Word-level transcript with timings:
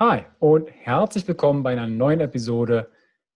Hi 0.00 0.26
und 0.38 0.70
herzlich 0.70 1.26
willkommen 1.26 1.64
bei 1.64 1.72
einer 1.72 1.88
neuen 1.88 2.20
Episode 2.20 2.88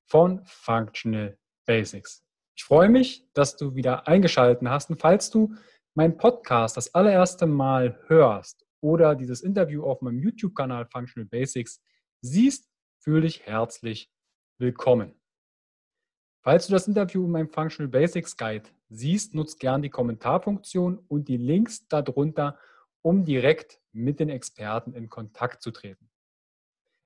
von 0.05 0.41
Functional 0.45 1.37
Basics. 1.67 2.25
Ich 2.55 2.63
freue 2.63 2.89
mich, 2.89 3.29
dass 3.33 3.57
du 3.57 3.75
wieder 3.75 4.07
eingeschaltet 4.07 4.69
hast 4.69 4.89
und 4.89 5.01
falls 5.01 5.29
du 5.29 5.57
meinen 5.95 6.17
Podcast 6.17 6.77
das 6.77 6.95
allererste 6.95 7.49
Mal 7.49 7.99
hörst 8.07 8.65
oder 8.81 9.17
dieses 9.17 9.41
Interview 9.41 9.83
auf 9.83 10.03
meinem 10.03 10.21
YouTube-Kanal 10.21 10.87
Functional 10.87 11.27
Basics 11.29 11.83
siehst, 12.21 12.71
fühle 13.01 13.23
dich 13.23 13.45
herzlich 13.45 14.09
willkommen. 14.59 15.21
Falls 16.45 16.69
du 16.69 16.75
das 16.75 16.87
Interview 16.87 17.25
in 17.25 17.33
meinem 17.33 17.51
Functional 17.51 17.91
Basics 17.91 18.37
Guide 18.37 18.69
siehst, 18.89 19.35
nutzt 19.35 19.59
gern 19.59 19.83
die 19.83 19.91
Kommentarfunktion 19.91 21.05
und 21.09 21.27
die 21.27 21.39
Links 21.39 21.89
darunter, 21.89 22.57
um 23.03 23.25
direkt 23.25 23.81
mit 23.91 24.21
den 24.21 24.29
Experten 24.29 24.93
in 24.93 25.09
Kontakt 25.09 25.61
zu 25.61 25.73
treten. 25.73 26.12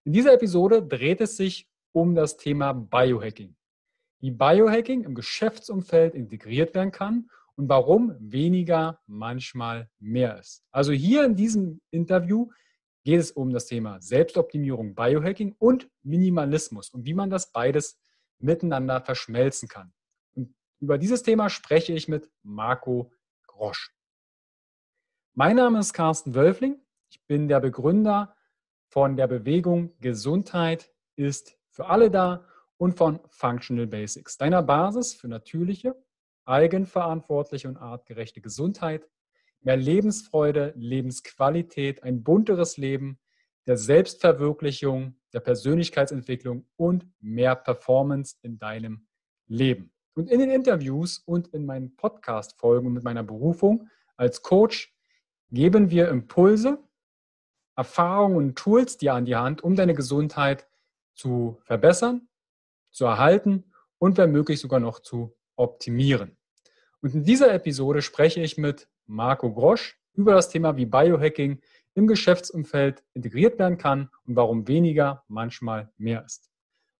In 0.06 0.12
dieser 0.12 0.34
Episode 0.34 0.86
dreht 0.86 1.20
es 1.20 1.36
sich 1.36 1.68
um 1.90 2.14
das 2.14 2.36
Thema 2.36 2.72
Biohacking. 2.72 3.56
Wie 4.20 4.30
Biohacking 4.30 5.02
im 5.02 5.16
Geschäftsumfeld 5.16 6.14
integriert 6.14 6.76
werden 6.76 6.92
kann 6.92 7.28
und 7.56 7.68
warum 7.68 8.14
weniger 8.20 9.00
manchmal 9.08 9.90
mehr 9.98 10.38
ist. 10.38 10.62
Also 10.70 10.92
hier 10.92 11.24
in 11.24 11.34
diesem 11.34 11.80
Interview 11.90 12.52
geht 13.02 13.18
es 13.18 13.32
um 13.32 13.50
das 13.52 13.66
Thema 13.66 14.00
Selbstoptimierung, 14.00 14.94
Biohacking 14.94 15.56
und 15.58 15.90
Minimalismus 16.04 16.88
und 16.90 17.04
wie 17.04 17.14
man 17.14 17.28
das 17.28 17.50
beides 17.50 17.98
miteinander 18.38 19.00
verschmelzen 19.00 19.68
kann. 19.68 19.92
Und 20.36 20.54
über 20.78 20.98
dieses 20.98 21.24
Thema 21.24 21.50
spreche 21.50 21.92
ich 21.92 22.06
mit 22.06 22.30
Marco 22.44 23.10
Grosch. 23.48 23.92
Mein 25.34 25.56
Name 25.56 25.80
ist 25.80 25.94
Carsten 25.94 26.36
Wölfling. 26.36 26.80
Ich 27.10 27.26
bin 27.26 27.48
der 27.48 27.58
Begründer 27.58 28.35
von 28.88 29.16
der 29.16 29.26
Bewegung 29.26 29.92
Gesundheit 30.00 30.92
ist 31.16 31.58
für 31.70 31.86
alle 31.86 32.10
da 32.10 32.44
und 32.78 32.96
von 32.96 33.20
Functional 33.28 33.86
Basics, 33.86 34.36
deiner 34.38 34.62
Basis 34.62 35.14
für 35.14 35.28
natürliche, 35.28 35.94
eigenverantwortliche 36.44 37.68
und 37.68 37.76
artgerechte 37.76 38.40
Gesundheit, 38.40 39.08
mehr 39.60 39.76
Lebensfreude, 39.76 40.72
Lebensqualität, 40.76 42.02
ein 42.02 42.22
bunteres 42.22 42.76
Leben, 42.76 43.18
der 43.66 43.76
Selbstverwirklichung, 43.76 45.16
der 45.32 45.40
Persönlichkeitsentwicklung 45.40 46.66
und 46.76 47.06
mehr 47.20 47.56
Performance 47.56 48.36
in 48.42 48.58
deinem 48.58 49.06
Leben. 49.48 49.92
Und 50.14 50.30
in 50.30 50.38
den 50.38 50.50
Interviews 50.50 51.18
und 51.18 51.48
in 51.48 51.66
meinen 51.66 51.96
Podcast-Folgen 51.96 52.92
mit 52.92 53.04
meiner 53.04 53.22
Berufung 53.22 53.88
als 54.16 54.40
Coach 54.42 54.96
geben 55.50 55.90
wir 55.90 56.08
Impulse, 56.08 56.78
Erfahrungen 57.76 58.36
und 58.36 58.56
Tools 58.56 58.96
dir 58.96 59.14
an 59.14 59.26
die 59.26 59.36
Hand, 59.36 59.62
um 59.62 59.76
deine 59.76 59.94
Gesundheit 59.94 60.66
zu 61.14 61.58
verbessern, 61.64 62.28
zu 62.90 63.04
erhalten 63.04 63.64
und 63.98 64.16
wenn 64.16 64.32
möglich 64.32 64.60
sogar 64.60 64.80
noch 64.80 65.00
zu 65.00 65.36
optimieren. 65.56 66.36
Und 67.02 67.14
in 67.14 67.24
dieser 67.24 67.52
Episode 67.52 68.02
spreche 68.02 68.40
ich 68.40 68.56
mit 68.56 68.88
Marco 69.06 69.52
Grosch 69.52 69.98
über 70.14 70.32
das 70.32 70.48
Thema, 70.48 70.76
wie 70.76 70.86
Biohacking 70.86 71.60
im 71.94 72.06
Geschäftsumfeld 72.06 73.04
integriert 73.14 73.58
werden 73.58 73.78
kann 73.78 74.10
und 74.26 74.36
warum 74.36 74.66
weniger 74.68 75.24
manchmal 75.28 75.90
mehr 75.96 76.24
ist. 76.24 76.50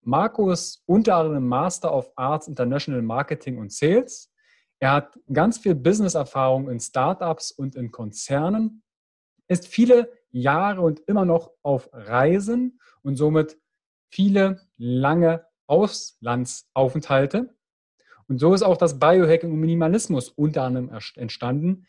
Marco 0.02 0.50
ist 0.50 0.82
unter 0.86 1.16
anderem 1.16 1.48
Master 1.48 1.92
of 1.92 2.10
Arts 2.16 2.48
International 2.48 3.02
Marketing 3.02 3.58
und 3.58 3.72
Sales. 3.72 4.30
Er 4.78 4.92
hat 4.92 5.18
ganz 5.32 5.58
viel 5.58 5.74
Business-Erfahrung 5.74 6.70
in 6.70 6.78
Startups 6.78 7.50
und 7.50 7.74
in 7.74 7.90
Konzernen, 7.90 8.82
ist 9.48 9.66
viele 9.66 10.10
Jahre 10.40 10.82
und 10.82 11.00
immer 11.00 11.24
noch 11.24 11.52
auf 11.62 11.88
Reisen 11.92 12.80
und 13.02 13.16
somit 13.16 13.58
viele 14.10 14.60
lange 14.76 15.46
Auslandsaufenthalte. 15.66 17.54
Und 18.28 18.38
so 18.38 18.52
ist 18.54 18.62
auch 18.62 18.76
das 18.76 18.98
Biohacking 18.98 19.50
und 19.50 19.60
Minimalismus 19.60 20.28
unter 20.28 20.64
anderem 20.64 20.90
entstanden, 21.14 21.86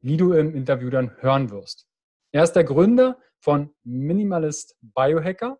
wie 0.00 0.16
du 0.16 0.32
im 0.32 0.54
Interview 0.54 0.88
dann 0.88 1.16
hören 1.20 1.50
wirst. 1.50 1.86
Er 2.32 2.44
ist 2.44 2.52
der 2.52 2.64
Gründer 2.64 3.18
von 3.38 3.74
Minimalist 3.82 4.76
Biohacker 4.80 5.58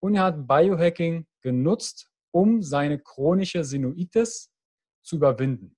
und 0.00 0.16
er 0.16 0.24
hat 0.24 0.46
Biohacking 0.46 1.26
genutzt, 1.40 2.10
um 2.30 2.62
seine 2.62 2.98
chronische 2.98 3.64
Sinuitis 3.64 4.52
zu 5.02 5.16
überwinden. 5.16 5.76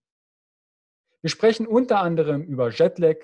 Wir 1.20 1.30
sprechen 1.30 1.66
unter 1.66 2.00
anderem 2.00 2.42
über 2.42 2.70
Jetlag, 2.70 3.18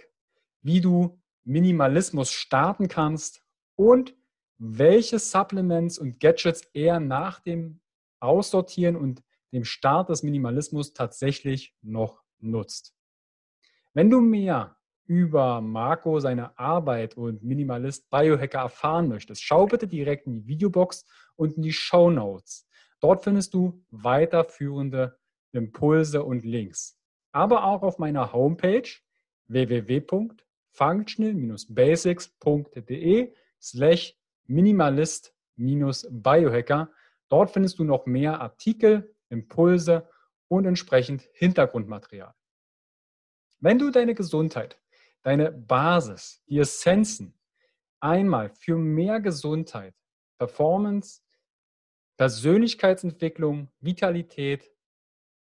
wie 0.63 0.81
du 0.81 1.18
Minimalismus 1.49 2.31
starten 2.31 2.89
kannst 2.89 3.43
und 3.75 4.15
welche 4.59 5.19
Supplements 5.19 5.99
und 5.99 6.21
Gadgets 6.21 6.61
er 6.75 7.01
nach 7.01 7.41
dem 7.41 7.81
Aussortieren 8.21 8.97
und 8.97 9.23
dem 9.53 9.65
Start 9.65 10.11
des 10.11 10.23
Minimalismus 10.23 10.93
tatsächlich 10.93 11.75
noch 11.81 12.23
nutzt. 12.39 12.95
Wenn 13.95 14.11
du 14.11 14.21
mehr 14.21 14.77
über 15.07 15.63
Marco, 15.63 16.21
seine 16.21 16.59
Arbeit 16.59 17.17
und 17.17 17.43
Minimalist 17.43 18.11
Biohacker 18.11 18.59
erfahren 18.59 19.09
möchtest, 19.09 19.43
schau 19.43 19.65
bitte 19.65 19.89
direkt 19.89 20.27
in 20.27 20.35
die 20.35 20.47
Videobox 20.47 21.07
und 21.37 21.57
in 21.57 21.63
die 21.63 21.73
Show 21.73 22.11
Notes. 22.11 22.69
Dort 23.01 23.25
findest 23.25 23.55
du 23.55 23.83
weiterführende 23.91 25.19
Impulse 25.53 26.23
und 26.25 26.45
Links. 26.45 27.01
Aber 27.33 27.65
auch 27.65 27.83
auf 27.83 27.99
meiner 27.99 28.35
Homepage 28.35 28.91
www 29.47 30.01
functional-basics.de 30.79 33.35
slash 33.61 34.17
minimalist-biohacker. 34.47 36.91
Dort 37.29 37.51
findest 37.51 37.79
du 37.79 37.85
noch 37.85 38.07
mehr 38.07 38.41
Artikel, 38.41 39.15
Impulse 39.29 40.09
und 40.49 40.65
entsprechend 40.65 41.29
Hintergrundmaterial. 41.33 42.35
Wenn 43.61 43.79
du 43.79 43.91
deine 43.91 44.15
Gesundheit, 44.15 44.81
deine 45.23 45.51
Basis, 45.51 46.43
die 46.47 46.61
Essenzen 46.61 47.35
einmal 48.01 48.51
für 48.51 48.79
mehr 48.79 49.21
Gesundheit, 49.21 49.97
Performance, 50.39 51.23
Persönlichkeitsentwicklung, 52.17 53.69
Vitalität 53.81 54.71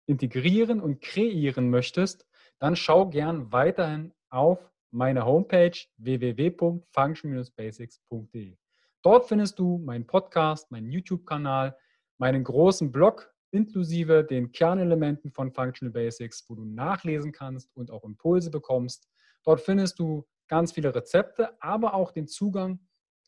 integrieren 0.06 0.80
und 0.80 1.00
kreieren 1.00 1.70
möchtest, 1.70 2.26
dann 2.58 2.76
schau 2.76 3.08
gern 3.08 3.50
weiterhin 3.52 4.12
auf 4.28 4.70
meine 4.94 5.26
Homepage 5.26 5.76
www.function-basics.de. 5.98 8.56
Dort 9.02 9.28
findest 9.28 9.58
du 9.58 9.76
meinen 9.78 10.06
Podcast, 10.06 10.70
meinen 10.70 10.88
YouTube-Kanal, 10.90 11.76
meinen 12.16 12.44
großen 12.44 12.92
Blog 12.92 13.30
inklusive 13.50 14.24
den 14.24 14.52
Kernelementen 14.52 15.32
von 15.32 15.52
Functional 15.52 15.92
Basics, 15.92 16.48
wo 16.48 16.54
du 16.54 16.64
nachlesen 16.64 17.32
kannst 17.32 17.76
und 17.76 17.90
auch 17.90 18.04
Impulse 18.04 18.50
bekommst. 18.50 19.06
Dort 19.42 19.60
findest 19.60 19.98
du 19.98 20.26
ganz 20.48 20.72
viele 20.72 20.94
Rezepte, 20.94 21.60
aber 21.60 21.92
auch 21.94 22.12
den 22.12 22.28
Zugang 22.28 22.78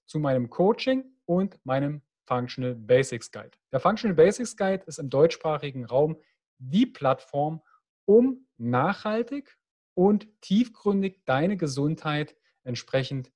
zu 0.07 0.19
meinem 0.19 0.51
Coaching 0.51 1.05
und 1.25 1.59
meinem 1.65 2.03
Functional 2.27 2.75
Basics 2.75 3.31
Guide. 3.31 3.53
Der 3.73 3.81
Functional 3.81 4.15
Basics 4.15 4.55
Guide 4.57 4.85
ist 4.87 4.99
im 4.99 5.11
deutschsprachigen 5.11 5.85
Raum 5.85 6.17
die 6.59 6.87
Plattform, 6.87 7.61
um 8.05 8.47
nachhaltig 8.57 9.59
und 9.97 10.29
tiefgründig 10.43 11.23
deine 11.25 11.57
Gesundheit 11.57 12.37
entsprechend 12.65 13.33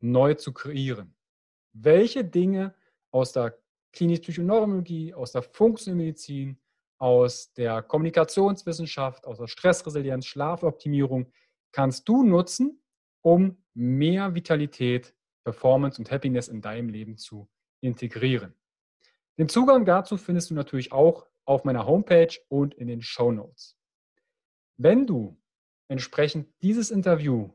neu 0.00 0.34
zu 0.34 0.52
kreieren. 0.52 1.16
Welche 1.72 2.24
Dinge 2.24 2.74
aus 3.10 3.32
der 3.32 3.58
klinisch-psychoneurologie, 3.92 5.14
aus 5.14 5.32
der 5.32 5.42
Funktionsmedizin, 5.42 6.60
aus 6.98 7.52
der 7.54 7.82
Kommunikationswissenschaft, 7.82 9.26
aus 9.26 9.38
der 9.38 9.46
Stressresilienz, 9.46 10.26
Schlafoptimierung 10.26 11.32
kannst 11.72 12.08
du 12.08 12.22
nutzen, 12.22 12.82
um 13.22 13.56
mehr 13.72 14.34
Vitalität, 14.34 15.14
Performance 15.42 15.98
und 15.98 16.10
Happiness 16.10 16.48
in 16.48 16.60
deinem 16.60 16.90
Leben 16.90 17.16
zu 17.16 17.48
integrieren. 17.80 18.54
Den 19.38 19.48
Zugang 19.48 19.84
dazu 19.84 20.16
findest 20.16 20.50
du 20.50 20.54
natürlich 20.54 20.92
auch 20.92 21.26
auf 21.44 21.64
meiner 21.64 21.86
Homepage 21.86 22.34
und 22.48 22.74
in 22.74 22.88
den 22.88 23.02
Show 23.02 23.32
Notes. 23.32 23.76
Wenn 24.76 25.06
du 25.06 25.36
entsprechend 25.88 26.48
dieses 26.62 26.90
Interview 26.90 27.50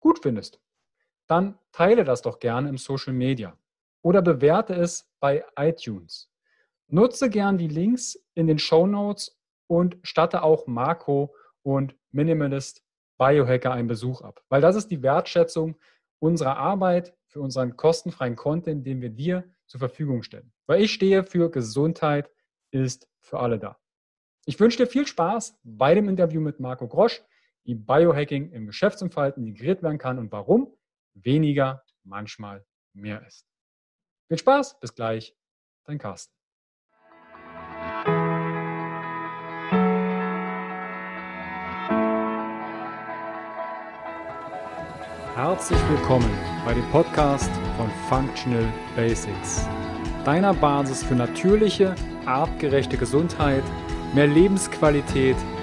gut 0.00 0.20
findest, 0.22 0.60
dann 1.26 1.58
teile 1.72 2.04
das 2.04 2.22
doch 2.22 2.38
gerne 2.38 2.68
im 2.68 2.78
Social 2.78 3.12
Media 3.12 3.56
oder 4.02 4.22
bewerte 4.22 4.74
es 4.74 5.10
bei 5.20 5.44
iTunes. 5.56 6.30
Nutze 6.88 7.28
gern 7.28 7.58
die 7.58 7.68
Links 7.68 8.18
in 8.34 8.46
den 8.46 8.58
Show 8.58 8.86
Notes 8.86 9.38
und 9.66 9.98
statte 10.02 10.42
auch 10.42 10.66
Marco 10.66 11.34
und 11.62 11.94
Minimalist 12.10 12.82
Biohacker 13.18 13.72
einen 13.72 13.88
Besuch 13.88 14.22
ab, 14.22 14.42
weil 14.48 14.60
das 14.60 14.76
ist 14.76 14.90
die 14.90 15.02
Wertschätzung 15.02 15.76
unserer 16.20 16.56
Arbeit 16.56 17.14
für 17.26 17.40
unseren 17.40 17.76
kostenfreien 17.76 18.36
Content, 18.36 18.86
den 18.86 19.02
wir 19.02 19.10
dir 19.10 19.44
zur 19.66 19.80
Verfügung 19.80 20.22
stellen. 20.22 20.52
Weil 20.66 20.82
ich 20.82 20.92
stehe 20.92 21.24
für 21.24 21.50
Gesundheit 21.50 22.30
ist 22.70 23.08
für 23.20 23.40
alle 23.40 23.58
da. 23.58 23.78
Ich 24.46 24.58
wünsche 24.58 24.78
dir 24.78 24.86
viel 24.86 25.06
Spaß 25.06 25.58
bei 25.62 25.94
dem 25.94 26.08
Interview 26.08 26.40
mit 26.40 26.58
Marco 26.58 26.88
Grosch 26.88 27.22
wie 27.64 27.74
Biohacking 27.74 28.50
im 28.52 28.66
Geschäftsumfeld 28.66 29.36
integriert 29.36 29.82
werden 29.82 29.98
kann 29.98 30.18
und 30.18 30.32
warum 30.32 30.72
weniger 31.14 31.82
manchmal 32.04 32.64
mehr 32.94 33.26
ist. 33.26 33.46
Viel 34.28 34.38
Spaß, 34.38 34.80
bis 34.80 34.94
gleich, 34.94 35.34
dein 35.84 35.98
Carsten. 35.98 36.34
Herzlich 45.34 45.78
willkommen 45.88 46.30
bei 46.64 46.74
dem 46.74 46.84
Podcast 46.90 47.50
von 47.76 47.88
Functional 48.08 48.66
Basics, 48.96 49.66
deiner 50.24 50.52
Basis 50.52 51.04
für 51.04 51.14
natürliche, 51.14 51.94
artgerechte 52.26 52.96
Gesundheit, 52.96 53.62
mehr 54.14 54.26
Lebensqualität, 54.26 55.36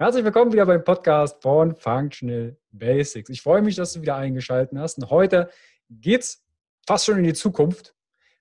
Herzlich 0.00 0.24
willkommen 0.24 0.50
wieder 0.50 0.64
beim 0.64 0.82
Podcast 0.82 1.42
von 1.42 1.76
Functional 1.76 2.56
Basics. 2.72 3.28
Ich 3.28 3.42
freue 3.42 3.60
mich, 3.60 3.76
dass 3.76 3.92
du 3.92 4.00
wieder 4.00 4.16
eingeschaltet 4.16 4.78
hast. 4.78 4.96
Und 4.96 5.10
heute 5.10 5.50
geht 5.90 6.22
es 6.22 6.42
fast 6.86 7.04
schon 7.04 7.18
in 7.18 7.24
die 7.24 7.34
Zukunft, 7.34 7.94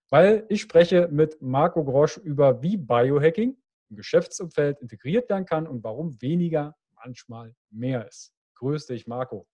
weil 0.09 0.45
ich 0.47 0.61
spreche 0.61 1.09
mit 1.11 1.41
Marco 1.41 1.83
Grosch 1.83 2.15
über, 2.15 2.63
wie 2.63 2.77
Biohacking 2.77 3.57
im 3.89 3.95
Geschäftsumfeld 3.97 4.79
integriert 4.79 5.29
werden 5.29 5.45
kann 5.45 5.67
und 5.67 5.83
warum 5.83 6.21
weniger 6.21 6.77
manchmal 6.95 7.53
mehr 7.69 8.07
ist. 8.07 8.31
Grüß 8.55 8.85
dich, 8.85 9.05
Marco. 9.05 9.45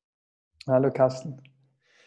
Hallo, 0.68 0.92
Carsten. 0.92 1.42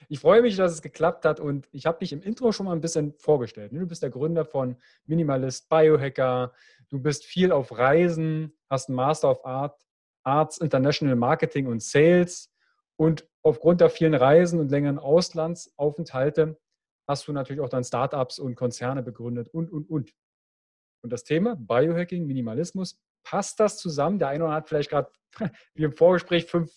Ich 0.08 0.20
freue 0.20 0.42
mich, 0.42 0.54
dass 0.54 0.70
es 0.70 0.80
geklappt 0.80 1.24
hat 1.24 1.40
und 1.40 1.68
ich 1.72 1.86
habe 1.86 1.98
dich 1.98 2.12
im 2.12 2.22
Intro 2.22 2.52
schon 2.52 2.66
mal 2.66 2.72
ein 2.72 2.80
bisschen 2.80 3.14
vorgestellt. 3.18 3.72
Du 3.72 3.84
bist 3.84 4.04
der 4.04 4.10
Gründer 4.10 4.44
von 4.44 4.76
Minimalist 5.06 5.68
Biohacker. 5.68 6.52
Du 6.88 7.00
bist 7.00 7.24
viel 7.24 7.50
auf 7.50 7.76
Reisen, 7.76 8.56
hast 8.70 8.88
einen 8.88 8.94
Master 8.94 9.32
of 9.32 9.44
Art, 9.44 9.87
Arts 10.28 10.58
International 10.58 11.16
Marketing 11.16 11.66
und 11.66 11.82
Sales 11.82 12.52
und 12.96 13.26
aufgrund 13.42 13.80
der 13.80 13.88
vielen 13.88 14.14
Reisen 14.14 14.60
und 14.60 14.70
längeren 14.70 14.98
Auslandsaufenthalte 14.98 16.58
hast 17.08 17.26
du 17.26 17.32
natürlich 17.32 17.62
auch 17.62 17.70
dann 17.70 17.82
Startups 17.82 18.38
und 18.38 18.54
Konzerne 18.54 19.02
begründet 19.02 19.48
und, 19.48 19.70
und, 19.70 19.88
und. 19.88 20.12
Und 21.02 21.12
das 21.12 21.24
Thema 21.24 21.56
Biohacking, 21.56 22.26
Minimalismus, 22.26 23.00
passt 23.24 23.58
das 23.58 23.78
zusammen? 23.78 24.18
Der 24.18 24.28
eine 24.28 24.44
oder 24.44 24.52
andere 24.52 24.56
hat 24.56 24.68
vielleicht 24.68 24.90
gerade, 24.90 25.10
wie 25.74 25.84
im 25.84 25.92
Vorgespräch, 25.92 26.44
fünf, 26.46 26.70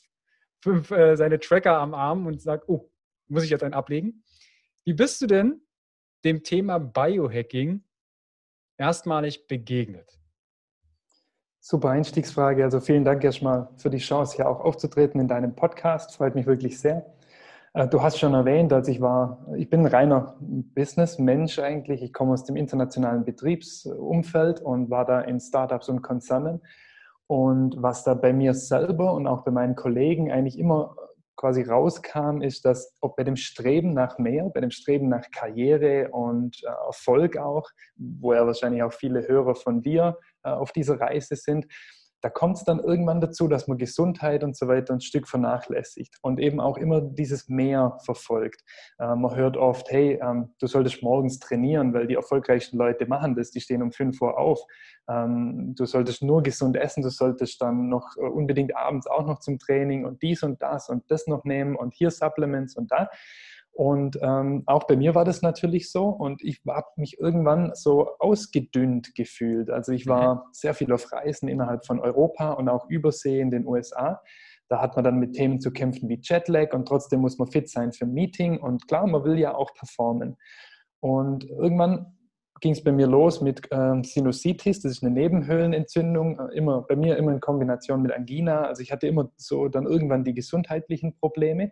fünf 0.63 0.89
äh, 0.92 1.18
seine 1.18 1.39
Tracker 1.39 1.77
am 1.77 1.94
Arm 1.94 2.25
und 2.27 2.42
sagt, 2.42 2.69
oh, 2.69 2.89
muss 3.27 3.44
ich 3.44 3.50
jetzt 3.50 3.63
einen 3.63 3.74
ablegen. 3.74 4.24
Wie 4.86 4.94
bist 4.94 5.21
du 5.21 5.27
denn 5.27 5.65
dem 6.24 6.44
Thema 6.44 6.80
Biohacking 6.80 7.83
erstmalig 8.77 9.47
begegnet? 9.47 10.20
Super 11.63 11.89
Einstiegsfrage. 11.91 12.63
Also 12.63 12.79
vielen 12.79 13.05
Dank 13.05 13.23
erstmal 13.23 13.69
für 13.77 13.91
die 13.91 13.99
Chance, 13.99 14.35
hier 14.35 14.49
auch 14.49 14.61
aufzutreten 14.61 15.21
in 15.21 15.27
deinem 15.27 15.53
Podcast. 15.53 16.15
Freut 16.15 16.33
mich 16.33 16.47
wirklich 16.47 16.79
sehr. 16.79 17.05
Äh, 17.75 17.87
du 17.87 18.01
hast 18.01 18.17
schon 18.17 18.33
erwähnt, 18.33 18.73
als 18.73 18.87
ich 18.87 18.99
war, 18.99 19.45
ich 19.55 19.69
bin 19.69 19.81
ein 19.81 19.85
reiner 19.85 20.37
Business-Mensch 20.39 21.59
eigentlich. 21.59 22.01
Ich 22.01 22.13
komme 22.13 22.33
aus 22.33 22.45
dem 22.45 22.55
internationalen 22.55 23.25
Betriebsumfeld 23.25 24.59
und 24.59 24.89
war 24.89 25.05
da 25.05 25.21
in 25.21 25.39
Startups 25.39 25.87
und 25.87 26.01
Konzernen. 26.01 26.61
Und 27.27 27.75
was 27.77 28.03
da 28.03 28.15
bei 28.15 28.33
mir 28.33 28.55
selber 28.55 29.13
und 29.13 29.27
auch 29.27 29.43
bei 29.43 29.51
meinen 29.51 29.75
Kollegen 29.75 30.31
eigentlich 30.31 30.57
immer 30.57 30.95
quasi 31.36 31.63
rauskam, 31.63 32.42
ist, 32.42 32.66
dass 32.66 32.95
ob 33.01 33.16
bei 33.16 33.24
dem 33.24 33.36
Streben 33.36 33.94
nach 33.94 34.18
mehr, 34.18 34.50
bei 34.54 34.62
dem 34.62 34.72
Streben 34.72 35.10
nach 35.10 35.30
Karriere 35.31 36.10
und 36.12 36.62
äh, 36.63 36.68
Erfolg 36.88 37.38
auch, 37.38 37.69
wo 37.95 38.33
ja 38.33 38.45
wahrscheinlich 38.45 38.83
auch 38.83 38.94
viele 38.94 39.28
Hörer 39.28 39.56
von 39.56 39.81
dir 39.81 40.18
äh, 40.44 40.50
auf 40.50 40.72
dieser 40.72 41.00
Reise 41.00 41.36
sind, 41.36 41.66
da 42.21 42.29
kommt 42.29 42.57
es 42.57 42.63
dann 42.63 42.79
irgendwann 42.79 43.19
dazu, 43.19 43.47
dass 43.47 43.68
man 43.68 43.77
Gesundheit 43.77 44.44
und 44.44 44.56
so 44.56 44.68
weiter 44.68 44.94
ein 44.94 45.01
Stück 45.01 45.27
vernachlässigt 45.27 46.18
und 46.21 46.39
eben 46.39 46.59
auch 46.59 46.77
immer 46.77 47.01
dieses 47.01 47.50
Mehr 47.50 47.97
verfolgt. 48.06 48.62
Äh, 49.00 49.15
man 49.15 49.35
hört 49.35 49.57
oft, 49.57 49.89
hey, 49.91 50.19
ähm, 50.21 50.53
du 50.59 50.68
solltest 50.68 51.03
morgens 51.03 51.39
trainieren, 51.39 51.94
weil 51.94 52.07
die 52.07 52.15
erfolgreichsten 52.15 52.77
Leute 52.77 53.06
machen 53.07 53.35
das, 53.35 53.51
die 53.51 53.62
stehen 53.62 53.81
um 53.81 53.91
5 53.91 54.21
Uhr 54.21 54.38
auf. 54.38 54.62
Ähm, 55.09 55.73
du 55.75 55.85
solltest 55.85 56.21
nur 56.21 56.44
gesund 56.44 56.77
essen, 56.77 57.01
du 57.01 57.09
solltest 57.09 57.62
dann 57.62 57.89
noch 57.89 58.15
äh, 58.18 58.21
unbedingt 58.21 58.75
abends 58.75 59.07
auch 59.07 59.25
noch 59.25 59.39
zum 59.39 59.59
Training 59.59 60.06
und 60.06 60.21
dies 60.21 60.44
und 60.44 60.62
das 60.62 60.89
und 60.89 61.09
das 61.09 61.27
noch 61.27 61.44
nehmen 61.44 61.75
und 61.75 61.94
hier 61.94 62.12
Supplements 62.12 62.75
und 62.75 62.91
da. 62.91 63.09
Und 63.73 64.19
ähm, 64.21 64.63
auch 64.65 64.85
bei 64.85 64.95
mir 64.97 65.15
war 65.15 65.23
das 65.23 65.41
natürlich 65.41 65.91
so 65.91 66.06
und 66.06 66.44
ich 66.44 66.62
habe 66.68 66.88
mich 66.97 67.19
irgendwann 67.19 67.71
so 67.73 68.09
ausgedünnt 68.19 69.15
gefühlt. 69.15 69.69
Also 69.69 69.94
ich 69.94 70.07
war 70.07 70.35
mhm. 70.35 70.39
sehr 70.51 70.73
viel 70.73 70.91
auf 70.91 71.12
Reisen 71.12 71.47
innerhalb 71.47 71.85
von 71.85 72.00
Europa 72.00 72.51
und 72.51 72.68
auch 72.68 72.89
Übersee 72.89 73.39
in 73.39 73.50
den 73.50 73.65
USA. 73.65 74.21
Da 74.68 74.81
hat 74.81 74.95
man 74.95 75.03
dann 75.03 75.19
mit 75.19 75.33
Themen 75.33 75.59
zu 75.59 75.71
kämpfen 75.71 76.09
wie 76.09 76.19
Jetlag 76.21 76.73
und 76.73 76.88
trotzdem 76.88 77.21
muss 77.21 77.38
man 77.38 77.50
fit 77.50 77.69
sein 77.69 77.91
für 77.91 78.06
ein 78.06 78.13
Meeting 78.13 78.59
und 78.59 78.88
klar, 78.88 79.07
man 79.07 79.23
will 79.23 79.39
ja 79.39 79.56
auch 79.56 79.73
performen. 79.73 80.38
Und 81.00 81.45
irgendwann 81.45 82.18
ging 82.59 82.73
es 82.73 82.83
bei 82.83 82.91
mir 82.91 83.07
los 83.07 83.41
mit 83.41 83.62
ähm, 83.71 84.03
Sinusitis, 84.03 84.81
das 84.81 84.94
ist 84.94 85.03
eine 85.03 85.12
Nebenhöhlenentzündung, 85.12 86.39
äh, 86.39 86.56
immer 86.56 86.83
bei 86.83 86.95
mir 86.95 87.18
immer 87.18 87.33
in 87.33 87.39
Kombination 87.39 88.01
mit 88.01 88.13
Angina. 88.13 88.62
Also 88.62 88.81
ich 88.81 88.91
hatte 88.91 89.07
immer 89.07 89.31
so 89.35 89.68
dann 89.68 89.85
irgendwann 89.85 90.23
die 90.23 90.33
gesundheitlichen 90.33 91.18
Probleme. 91.18 91.71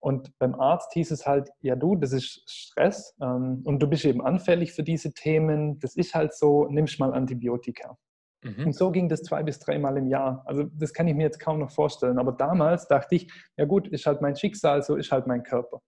Und 0.00 0.36
beim 0.38 0.54
Arzt 0.54 0.92
hieß 0.92 1.10
es 1.10 1.26
halt, 1.26 1.50
ja 1.60 1.74
du, 1.74 1.96
das 1.96 2.12
ist 2.12 2.42
Stress 2.48 3.16
ähm, 3.20 3.62
und 3.64 3.80
du 3.80 3.88
bist 3.88 4.04
eben 4.04 4.22
anfällig 4.22 4.72
für 4.72 4.84
diese 4.84 5.12
Themen. 5.12 5.78
Das 5.80 5.96
ist 5.96 6.14
halt 6.14 6.34
so, 6.34 6.66
nimmst 6.68 7.00
mal 7.00 7.12
Antibiotika. 7.12 7.96
Mhm. 8.42 8.66
Und 8.66 8.74
so 8.74 8.90
ging 8.92 9.08
das 9.08 9.22
zwei 9.22 9.42
bis 9.42 9.58
dreimal 9.58 9.96
im 9.96 10.06
Jahr. 10.06 10.42
Also 10.46 10.64
das 10.64 10.92
kann 10.92 11.08
ich 11.08 11.14
mir 11.14 11.24
jetzt 11.24 11.40
kaum 11.40 11.58
noch 11.58 11.70
vorstellen. 11.70 12.18
Aber 12.18 12.32
damals 12.32 12.86
dachte 12.86 13.16
ich, 13.16 13.32
ja 13.56 13.64
gut, 13.64 13.88
ist 13.88 14.06
halt 14.06 14.20
mein 14.20 14.36
Schicksal, 14.36 14.82
so 14.82 14.94
ist 14.94 15.10
halt 15.10 15.26
mein 15.26 15.42
Körper. 15.42 15.80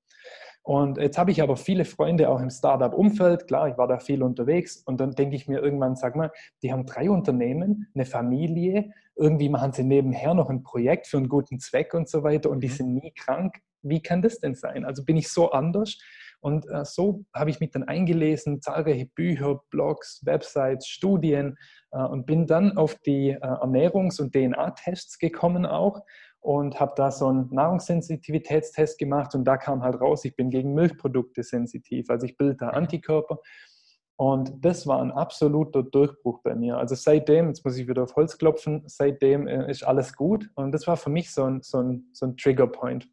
Und 0.62 0.98
jetzt 0.98 1.16
habe 1.16 1.30
ich 1.30 1.40
aber 1.40 1.56
viele 1.56 1.84
Freunde 1.84 2.28
auch 2.28 2.40
im 2.40 2.50
Startup-Umfeld. 2.50 3.46
Klar, 3.46 3.68
ich 3.68 3.78
war 3.78 3.88
da 3.88 3.98
viel 3.98 4.22
unterwegs. 4.22 4.82
Und 4.84 5.00
dann 5.00 5.12
denke 5.12 5.36
ich 5.36 5.48
mir 5.48 5.60
irgendwann, 5.60 5.96
sag 5.96 6.16
mal, 6.16 6.30
die 6.62 6.72
haben 6.72 6.84
drei 6.84 7.08
Unternehmen, 7.08 7.88
eine 7.94 8.04
Familie. 8.04 8.90
Irgendwie 9.16 9.48
machen 9.48 9.72
sie 9.72 9.84
nebenher 9.84 10.34
noch 10.34 10.50
ein 10.50 10.62
Projekt 10.62 11.06
für 11.06 11.16
einen 11.16 11.28
guten 11.28 11.60
Zweck 11.60 11.94
und 11.94 12.08
so 12.08 12.22
weiter. 12.24 12.50
Und 12.50 12.60
die 12.60 12.68
mhm. 12.68 12.72
sind 12.72 12.94
nie 12.94 13.12
krank 13.12 13.60
wie 13.82 14.02
kann 14.02 14.22
das 14.22 14.38
denn 14.38 14.54
sein? 14.54 14.84
Also 14.84 15.04
bin 15.04 15.16
ich 15.16 15.30
so 15.30 15.50
anders? 15.50 15.98
Und 16.40 16.66
äh, 16.70 16.84
so 16.84 17.24
habe 17.34 17.50
ich 17.50 17.60
mich 17.60 17.70
dann 17.70 17.84
eingelesen, 17.84 18.62
zahlreiche 18.62 19.06
Bücher, 19.06 19.60
Blogs, 19.70 20.20
Websites, 20.24 20.86
Studien 20.88 21.56
äh, 21.90 22.02
und 22.02 22.26
bin 22.26 22.46
dann 22.46 22.76
auf 22.76 22.94
die 22.96 23.30
äh, 23.30 23.38
Ernährungs- 23.40 24.20
und 24.20 24.32
DNA-Tests 24.34 25.18
gekommen 25.18 25.66
auch 25.66 26.00
und 26.40 26.80
habe 26.80 26.92
da 26.96 27.10
so 27.10 27.28
einen 27.28 27.48
Nahrungssensitivitätstest 27.50 28.98
gemacht 28.98 29.34
und 29.34 29.44
da 29.44 29.58
kam 29.58 29.82
halt 29.82 30.00
raus, 30.00 30.24
ich 30.24 30.34
bin 30.34 30.48
gegen 30.50 30.72
Milchprodukte 30.72 31.42
sensitiv, 31.42 32.08
also 32.08 32.24
ich 32.24 32.36
bilde 32.38 32.56
da. 32.56 32.68
Antikörper. 32.70 33.38
Und 34.16 34.52
das 34.62 34.86
war 34.86 35.00
ein 35.00 35.12
absoluter 35.12 35.82
Durchbruch 35.82 36.42
bei 36.42 36.54
mir. 36.54 36.76
Also 36.76 36.94
seitdem, 36.94 37.48
jetzt 37.48 37.64
muss 37.64 37.78
ich 37.78 37.88
wieder 37.88 38.02
auf 38.02 38.16
Holz 38.16 38.36
klopfen, 38.36 38.82
seitdem 38.86 39.46
äh, 39.46 39.70
ist 39.70 39.82
alles 39.82 40.14
gut. 40.14 40.50
Und 40.56 40.72
das 40.72 40.86
war 40.86 40.98
für 40.98 41.08
mich 41.08 41.32
so 41.32 41.44
ein, 41.44 41.62
so 41.62 41.78
ein, 41.78 42.04
so 42.12 42.26
ein 42.26 42.36
Triggerpoint. 42.36 43.08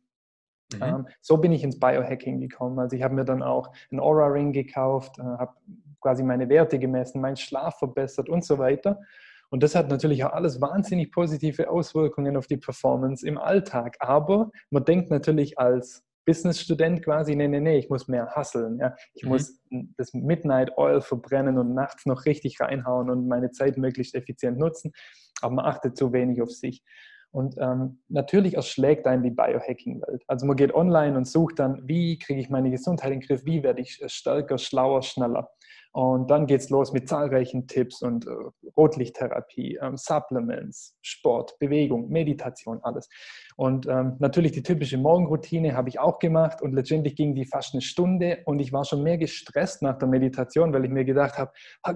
Mhm. 0.74 0.84
Ähm, 0.84 1.08
so 1.22 1.38
bin 1.38 1.52
ich 1.52 1.64
ins 1.64 1.80
Biohacking 1.80 2.40
gekommen. 2.40 2.80
Also 2.80 2.96
ich 2.96 3.04
habe 3.04 3.16
mir 3.16 3.26
dann 3.26 3.44
auch 3.44 3.72
einen 3.92 4.00
Aura-Ring 4.00 4.52
gekauft, 4.52 5.18
äh, 5.20 5.24
habe 5.24 5.54
quasi 6.02 6.24
meine 6.24 6.50
Werte 6.50 6.80
gemessen, 6.80 7.22
meinen 7.22 7.38
Schlaf 7.38 7.80
verbessert 7.80 8.30
und 8.30 8.46
so 8.46 8.58
weiter. 8.58 9.00
Und 9.50 9.64
das 9.64 9.76
hat 9.76 9.90
natürlich 9.90 10.24
auch 10.26 10.34
alles 10.34 10.60
wahnsinnig 10.60 11.12
positive 11.12 11.70
Auswirkungen 11.70 12.36
auf 12.36 12.48
die 12.48 12.58
Performance 12.58 13.26
im 13.26 13.38
Alltag. 13.38 13.96
Aber 14.00 14.52
man 14.70 14.84
denkt 14.84 15.10
natürlich 15.10 15.58
als 15.58 16.04
Business-Student 16.26 17.04
quasi, 17.04 17.36
nee, 17.36 17.48
nee, 17.48 17.62
nee, 17.62 17.78
ich 17.78 17.90
muss 17.90 18.10
mehr 18.10 18.36
hustlen. 18.36 18.78
Ja? 18.80 18.94
Ich 19.14 19.24
mhm. 19.24 19.30
muss 19.30 19.62
das 19.98 20.14
Midnight 20.14 20.78
Oil 20.78 21.00
verbrennen 21.00 21.58
und 21.58 21.74
nachts 21.74 22.06
noch 22.06 22.26
richtig 22.26 22.60
reinhauen 22.60 23.10
und 23.10 23.28
meine 23.28 23.52
Zeit 23.52 23.78
möglichst 23.78 24.14
effizient 24.14 24.60
nutzen. 24.60 24.92
Aber 25.42 25.56
man 25.56 25.66
achtet 25.66 25.98
zu 25.98 26.12
wenig 26.12 26.42
auf 26.42 26.52
sich. 26.52 26.84
Und 27.32 27.56
ähm, 27.60 28.00
natürlich 28.08 28.56
erschlägt 28.56 29.06
einen 29.06 29.24
die 29.24 29.32
Biohacking-Welt. 29.32 30.24
Also 30.28 30.46
man 30.46 30.56
geht 30.56 30.74
online 30.74 31.18
und 31.18 31.28
sucht 31.28 31.60
dann, 31.60 31.88
wie 31.88 32.18
kriege 32.18 32.40
ich 32.40 32.50
meine 32.50 32.72
Gesundheit 32.72 33.12
in 33.12 33.20
den 33.20 33.28
Griff, 33.28 33.46
wie 33.46 33.64
werde 33.64 33.82
ich 33.82 34.02
stärker, 34.08 34.58
schlauer, 34.58 35.02
schneller. 35.02 35.50
Und 35.92 36.30
dann 36.30 36.46
geht 36.46 36.62
es 36.62 36.70
los 36.70 36.94
mit 36.94 37.08
zahlreichen 37.10 37.68
Tipps 37.68 38.02
und 38.02 38.28
äh, 38.28 38.30
Rotlichttherapie, 38.76 39.80
ähm, 39.82 39.98
Supplements, 39.98 40.96
Sport, 41.02 41.58
Bewegung, 41.60 42.10
Meditation, 42.10 42.80
alles. 42.84 43.10
Und 43.56 43.88
ähm, 43.88 44.16
natürlich 44.20 44.52
die 44.52 44.62
typische 44.62 44.98
Morgenroutine 44.98 45.76
habe 45.76 45.90
ich 45.90 46.00
auch 46.00 46.20
gemacht 46.20 46.62
und 46.62 46.74
letztendlich 46.74 47.16
ging 47.16 47.34
die 47.34 47.46
fast 47.46 47.74
eine 47.74 47.82
Stunde 47.82 48.40
und 48.46 48.60
ich 48.60 48.72
war 48.72 48.86
schon 48.86 49.02
mehr 49.02 49.18
gestresst 49.18 49.82
nach 49.82 49.98
der 49.98 50.08
Meditation, 50.08 50.74
weil 50.74 50.86
ich 50.86 50.92
mir 50.92 51.06
gedacht 51.06 51.38
habe, 51.38 51.52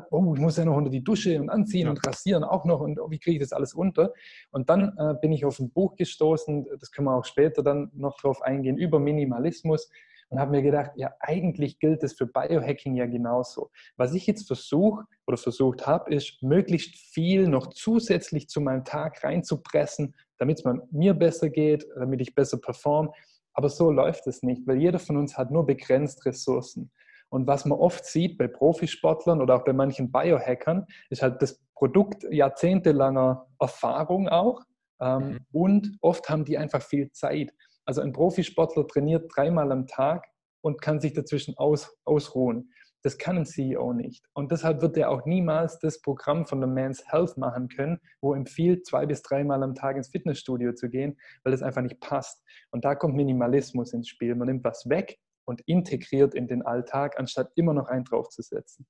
oh, 0.09 0.33
ich 0.33 0.41
muss 0.41 0.57
ja 0.57 0.65
noch 0.65 0.75
unter 0.75 0.89
die 0.89 1.03
Dusche 1.03 1.39
und 1.39 1.49
anziehen 1.49 1.87
und 1.87 2.05
rasieren 2.05 2.43
auch 2.43 2.65
noch 2.65 2.79
und 2.79 2.99
oh, 2.99 3.11
wie 3.11 3.19
kriege 3.19 3.37
ich 3.37 3.43
das 3.43 3.53
alles 3.53 3.73
unter? 3.73 4.13
Und 4.51 4.69
dann 4.69 4.97
äh, 4.97 5.13
bin 5.21 5.31
ich 5.31 5.45
auf 5.45 5.59
ein 5.59 5.71
Buch 5.71 5.95
gestoßen, 5.95 6.65
das 6.79 6.91
können 6.91 7.07
wir 7.07 7.15
auch 7.15 7.25
später 7.25 7.61
dann 7.61 7.91
noch 7.93 8.17
drauf 8.19 8.41
eingehen, 8.41 8.77
über 8.77 8.99
Minimalismus 8.99 9.89
und 10.31 10.39
habe 10.39 10.51
mir 10.51 10.61
gedacht, 10.61 10.91
ja, 10.95 11.13
eigentlich 11.19 11.77
gilt 11.77 12.03
es 12.03 12.13
für 12.13 12.25
Biohacking 12.25 12.95
ja 12.95 13.05
genauso. 13.05 13.69
Was 13.97 14.13
ich 14.13 14.25
jetzt 14.27 14.47
versuche 14.47 15.03
oder 15.27 15.35
versucht 15.35 15.85
habe, 15.85 16.13
ist, 16.13 16.41
möglichst 16.41 16.95
viel 16.95 17.49
noch 17.49 17.67
zusätzlich 17.67 18.47
zu 18.47 18.61
meinem 18.61 18.85
Tag 18.85 19.23
reinzupressen, 19.25 20.15
damit 20.37 20.59
es 20.59 20.73
mir 20.91 21.13
besser 21.13 21.49
geht, 21.49 21.85
damit 21.95 22.21
ich 22.21 22.33
besser 22.33 22.57
performe. 22.57 23.11
Aber 23.53 23.67
so 23.67 23.91
läuft 23.91 24.25
es 24.25 24.41
nicht, 24.41 24.65
weil 24.65 24.77
jeder 24.77 24.99
von 24.99 25.17
uns 25.17 25.37
hat 25.37 25.51
nur 25.51 25.65
begrenzt 25.65 26.25
Ressourcen. 26.25 26.91
Und 27.27 27.45
was 27.47 27.65
man 27.65 27.77
oft 27.77 28.05
sieht 28.05 28.37
bei 28.37 28.47
Profisportlern 28.47 29.41
oder 29.41 29.55
auch 29.55 29.65
bei 29.65 29.73
manchen 29.73 30.13
Biohackern, 30.13 30.85
ist 31.09 31.21
halt 31.21 31.41
das 31.41 31.61
Produkt 31.75 32.25
jahrzehntelanger 32.31 33.47
Erfahrung 33.59 34.29
auch. 34.29 34.61
Ähm, 35.01 35.23
mhm. 35.23 35.39
Und 35.51 35.97
oft 35.99 36.29
haben 36.29 36.45
die 36.45 36.57
einfach 36.57 36.81
viel 36.81 37.11
Zeit. 37.11 37.53
Also 37.85 38.01
ein 38.01 38.13
Profisportler 38.13 38.87
trainiert 38.87 39.31
dreimal 39.35 39.71
am 39.71 39.87
Tag 39.87 40.25
und 40.61 40.81
kann 40.81 40.99
sich 40.99 41.13
dazwischen 41.13 41.57
aus, 41.57 41.97
ausruhen. 42.05 42.71
Das 43.03 43.17
kann 43.17 43.37
ein 43.37 43.45
CEO 43.45 43.93
nicht. 43.93 44.27
Und 44.33 44.51
deshalb 44.51 44.81
wird 44.81 44.95
er 44.95 45.09
auch 45.09 45.25
niemals 45.25 45.79
das 45.79 46.01
Programm 46.01 46.45
von 46.45 46.59
der 46.59 46.69
Man's 46.69 47.03
Health 47.11 47.35
machen 47.35 47.67
können, 47.67 47.99
wo 48.21 48.35
empfiehlt, 48.35 48.85
zwei 48.85 49.07
bis 49.07 49.23
dreimal 49.23 49.63
am 49.63 49.73
Tag 49.73 49.97
ins 49.97 50.09
Fitnessstudio 50.09 50.73
zu 50.73 50.87
gehen, 50.87 51.17
weil 51.43 51.51
das 51.51 51.63
einfach 51.63 51.81
nicht 51.81 51.99
passt. 51.99 52.43
Und 52.69 52.85
da 52.85 52.93
kommt 52.93 53.15
Minimalismus 53.15 53.93
ins 53.93 54.07
Spiel. 54.07 54.35
Man 54.35 54.47
nimmt 54.47 54.63
was 54.63 54.87
weg 54.87 55.17
und 55.45 55.61
integriert 55.61 56.35
in 56.35 56.47
den 56.47 56.61
Alltag, 56.61 57.17
anstatt 57.17 57.51
immer 57.55 57.73
noch 57.73 57.87
einen 57.87 58.05
draufzusetzen. 58.05 58.85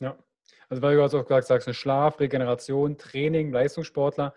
Ja, 0.00 0.18
also 0.68 0.82
weil 0.82 0.96
du 0.96 1.04
auch 1.04 1.24
gesagt 1.24 1.46
sagst, 1.46 1.72
Schlaf, 1.74 2.18
Regeneration, 2.18 2.98
Training, 2.98 3.52
Leistungssportler. 3.52 4.34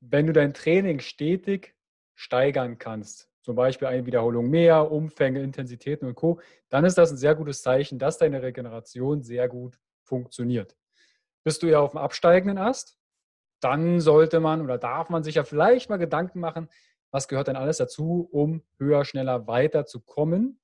Wenn 0.00 0.26
du 0.26 0.32
dein 0.32 0.54
Training 0.54 1.00
stetig 1.00 1.75
steigern 2.16 2.78
kannst, 2.78 3.30
zum 3.42 3.54
Beispiel 3.54 3.86
eine 3.86 4.06
Wiederholung 4.06 4.50
mehr, 4.50 4.90
Umfänge, 4.90 5.40
Intensitäten 5.40 6.08
und 6.08 6.16
Co., 6.16 6.40
dann 6.68 6.84
ist 6.84 6.98
das 6.98 7.12
ein 7.12 7.16
sehr 7.16 7.36
gutes 7.36 7.62
Zeichen, 7.62 7.98
dass 7.98 8.18
deine 8.18 8.42
Regeneration 8.42 9.22
sehr 9.22 9.48
gut 9.48 9.78
funktioniert. 10.02 10.76
Bist 11.44 11.62
du 11.62 11.68
ja 11.68 11.78
auf 11.78 11.92
dem 11.92 11.98
absteigenden 11.98 12.58
Ast, 12.58 12.98
dann 13.60 14.00
sollte 14.00 14.40
man 14.40 14.62
oder 14.62 14.78
darf 14.78 15.10
man 15.10 15.22
sich 15.22 15.36
ja 15.36 15.44
vielleicht 15.44 15.88
mal 15.90 15.96
Gedanken 15.96 16.40
machen, 16.40 16.68
was 17.10 17.28
gehört 17.28 17.48
denn 17.48 17.56
alles 17.56 17.76
dazu, 17.76 18.28
um 18.32 18.62
höher, 18.78 19.04
schneller 19.04 19.46
weiter 19.46 19.86
zu 19.86 20.00
kommen. 20.00 20.60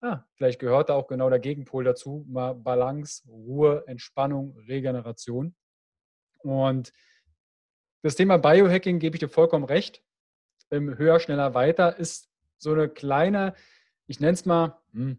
Ah, 0.00 0.24
vielleicht 0.34 0.58
gehört 0.58 0.88
da 0.88 0.94
auch 0.94 1.06
genau 1.06 1.28
der 1.28 1.38
Gegenpol 1.38 1.84
dazu, 1.84 2.24
mal 2.28 2.54
Balance, 2.54 3.28
Ruhe, 3.28 3.84
Entspannung, 3.86 4.56
Regeneration. 4.66 5.54
Und 6.38 6.92
das 8.02 8.16
Thema 8.16 8.38
Biohacking 8.38 8.98
gebe 8.98 9.16
ich 9.16 9.20
dir 9.20 9.28
vollkommen 9.28 9.64
recht 9.64 10.02
ähm, 10.72 10.98
höher, 10.98 11.20
schneller, 11.20 11.54
weiter 11.54 11.98
ist 11.98 12.30
so 12.58 12.72
eine 12.72 12.88
kleine, 12.88 13.54
ich 14.06 14.20
nenne 14.20 14.32
es 14.32 14.46
mal, 14.46 14.80
hm, 14.92 15.18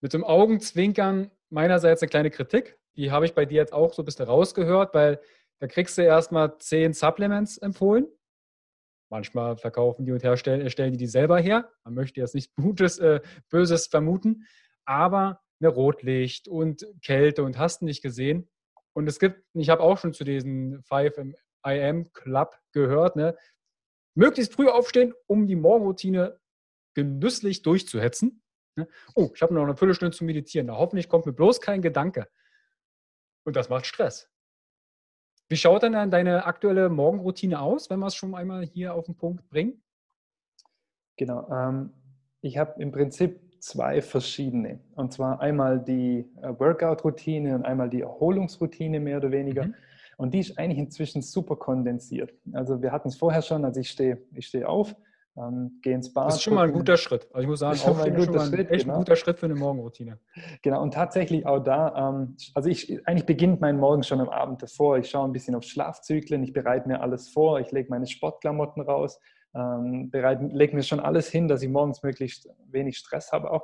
mit 0.00 0.12
dem 0.12 0.24
Augenzwinkern 0.24 1.30
meinerseits 1.48 2.02
eine 2.02 2.10
kleine 2.10 2.30
Kritik. 2.30 2.78
Die 2.96 3.10
habe 3.10 3.24
ich 3.24 3.34
bei 3.34 3.46
dir 3.46 3.56
jetzt 3.56 3.72
auch 3.72 3.94
so 3.94 4.02
ein 4.02 4.04
bisschen 4.04 4.26
rausgehört, 4.26 4.92
weil 4.94 5.20
da 5.60 5.66
kriegst 5.66 5.96
du 5.96 6.02
erstmal 6.02 6.58
zehn 6.58 6.92
Supplements 6.92 7.58
empfohlen. 7.58 8.06
Manchmal 9.10 9.56
verkaufen 9.56 10.04
die 10.04 10.12
und 10.12 10.22
herstellen 10.22 10.68
stellen 10.70 10.92
die 10.92 10.98
die 10.98 11.06
selber 11.06 11.38
her. 11.38 11.70
Man 11.84 11.94
möchte 11.94 12.20
jetzt 12.20 12.34
nichts 12.34 12.54
Gutes, 12.54 12.98
äh, 12.98 13.20
Böses 13.48 13.86
vermuten, 13.86 14.46
aber 14.84 15.40
eine 15.60 15.68
Rotlicht 15.68 16.48
und 16.48 16.86
Kälte 17.02 17.42
und 17.42 17.58
hast 17.58 17.82
nicht 17.82 18.02
gesehen. 18.02 18.48
Und 18.92 19.08
es 19.08 19.18
gibt, 19.18 19.42
ich 19.54 19.70
habe 19.70 19.82
auch 19.82 19.98
schon 19.98 20.12
zu 20.12 20.24
diesen 20.24 20.82
5 20.82 21.34
IM 21.66 22.12
Club 22.12 22.56
gehört, 22.72 23.16
ne? 23.16 23.36
Möglichst 24.14 24.52
früh 24.52 24.68
aufstehen, 24.68 25.12
um 25.26 25.46
die 25.46 25.56
Morgenroutine 25.56 26.38
genüsslich 26.94 27.62
durchzuhetzen. 27.62 28.42
Ne? 28.76 28.88
Oh, 29.14 29.30
ich 29.34 29.42
habe 29.42 29.54
noch 29.54 29.62
eine 29.62 29.76
Viertelstunde 29.76 30.16
zu 30.16 30.24
meditieren. 30.24 30.66
Da 30.66 30.76
hoffentlich 30.76 31.08
kommt 31.08 31.26
mir 31.26 31.32
bloß 31.32 31.60
kein 31.60 31.82
Gedanke. 31.82 32.28
Und 33.44 33.56
das 33.56 33.68
macht 33.68 33.86
Stress. 33.86 34.30
Wie 35.48 35.56
schaut 35.56 35.82
dann 35.82 36.10
deine 36.10 36.46
aktuelle 36.46 36.88
Morgenroutine 36.88 37.60
aus, 37.60 37.90
wenn 37.90 38.00
wir 38.00 38.06
es 38.06 38.14
schon 38.14 38.34
einmal 38.34 38.64
hier 38.64 38.94
auf 38.94 39.06
den 39.06 39.16
Punkt 39.16 39.48
bringen? 39.50 39.82
Genau. 41.16 41.48
Ähm, 41.50 41.92
ich 42.40 42.56
habe 42.56 42.80
im 42.80 42.90
Prinzip 42.90 43.40
zwei 43.60 44.02
verschiedene. 44.02 44.80
Und 44.94 45.12
zwar 45.12 45.40
einmal 45.40 45.80
die 45.80 46.30
äh, 46.42 46.58
Workout-Routine 46.58 47.54
und 47.54 47.64
einmal 47.64 47.88
die 47.88 48.00
Erholungsroutine 48.00 49.00
mehr 49.00 49.18
oder 49.18 49.30
weniger. 49.30 49.66
Mhm. 49.66 49.74
Und 50.16 50.34
die 50.34 50.40
ist 50.40 50.58
eigentlich 50.58 50.78
inzwischen 50.78 51.22
super 51.22 51.56
kondensiert. 51.56 52.32
Also 52.52 52.82
wir 52.82 52.92
hatten 52.92 53.08
es 53.08 53.16
vorher 53.16 53.42
schon, 53.42 53.64
also 53.64 53.80
ich 53.80 53.90
stehe 53.90 54.18
ich 54.34 54.46
steh 54.46 54.64
auf, 54.64 54.94
ähm, 55.36 55.80
gehe 55.82 55.94
ins 55.94 56.12
Bad. 56.12 56.28
Das 56.28 56.36
ist 56.36 56.42
schon 56.42 56.54
mal 56.54 56.66
ein 56.66 56.72
guter 56.72 56.96
Schritt. 56.96 57.26
Also 57.32 57.40
ich 57.42 57.48
muss 57.48 57.60
sagen, 57.60 57.76
schon 57.78 57.96
mal 57.96 58.04
ein, 58.04 58.14
guter 58.14 58.40
Schritt, 58.46 58.70
echt 58.70 58.84
genau. 58.84 58.94
ein 58.94 58.98
guter 59.00 59.16
Schritt 59.16 59.38
für 59.38 59.46
eine 59.46 59.54
Morgenroutine. 59.54 60.18
Genau, 60.62 60.82
und 60.82 60.94
tatsächlich 60.94 61.46
auch 61.46 61.60
da, 61.60 62.10
ähm, 62.10 62.36
also 62.54 62.68
ich, 62.68 63.06
eigentlich 63.06 63.26
beginnt 63.26 63.60
mein 63.60 63.78
Morgen 63.78 64.02
schon 64.02 64.20
am 64.20 64.28
Abend 64.28 64.62
davor. 64.62 64.98
Ich 64.98 65.10
schaue 65.10 65.26
ein 65.26 65.32
bisschen 65.32 65.54
auf 65.54 65.64
Schlafzyklen, 65.64 66.42
ich 66.42 66.52
bereite 66.52 66.88
mir 66.88 67.00
alles 67.00 67.28
vor, 67.28 67.60
ich 67.60 67.72
lege 67.72 67.90
meine 67.90 68.06
Sportklamotten 68.06 68.82
raus, 68.82 69.20
ähm, 69.54 70.10
lege 70.12 70.74
mir 70.74 70.82
schon 70.82 71.00
alles 71.00 71.28
hin, 71.28 71.48
dass 71.48 71.62
ich 71.62 71.68
morgens 71.68 72.02
möglichst 72.02 72.48
wenig 72.70 72.98
Stress 72.98 73.32
habe 73.32 73.50
auch 73.50 73.62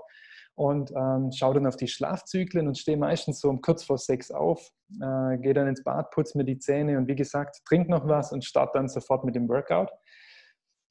und 0.54 0.90
ähm, 0.92 1.30
schaue 1.32 1.54
dann 1.54 1.66
auf 1.66 1.76
die 1.76 1.88
Schlafzyklen 1.88 2.68
und 2.68 2.78
stehe 2.78 2.96
meistens 2.96 3.40
so 3.40 3.48
um 3.48 3.60
kurz 3.60 3.84
vor 3.84 3.98
sechs 3.98 4.30
auf, 4.30 4.70
äh, 5.00 5.38
gehe 5.38 5.54
dann 5.54 5.68
ins 5.68 5.82
Bad, 5.82 6.10
putze 6.10 6.36
mir 6.36 6.44
die 6.44 6.58
Zähne 6.58 6.98
und 6.98 7.08
wie 7.08 7.16
gesagt, 7.16 7.62
trinke 7.64 7.90
noch 7.90 8.06
was 8.06 8.32
und 8.32 8.44
starte 8.44 8.78
dann 8.78 8.88
sofort 8.88 9.24
mit 9.24 9.34
dem 9.34 9.48
Workout. 9.48 9.90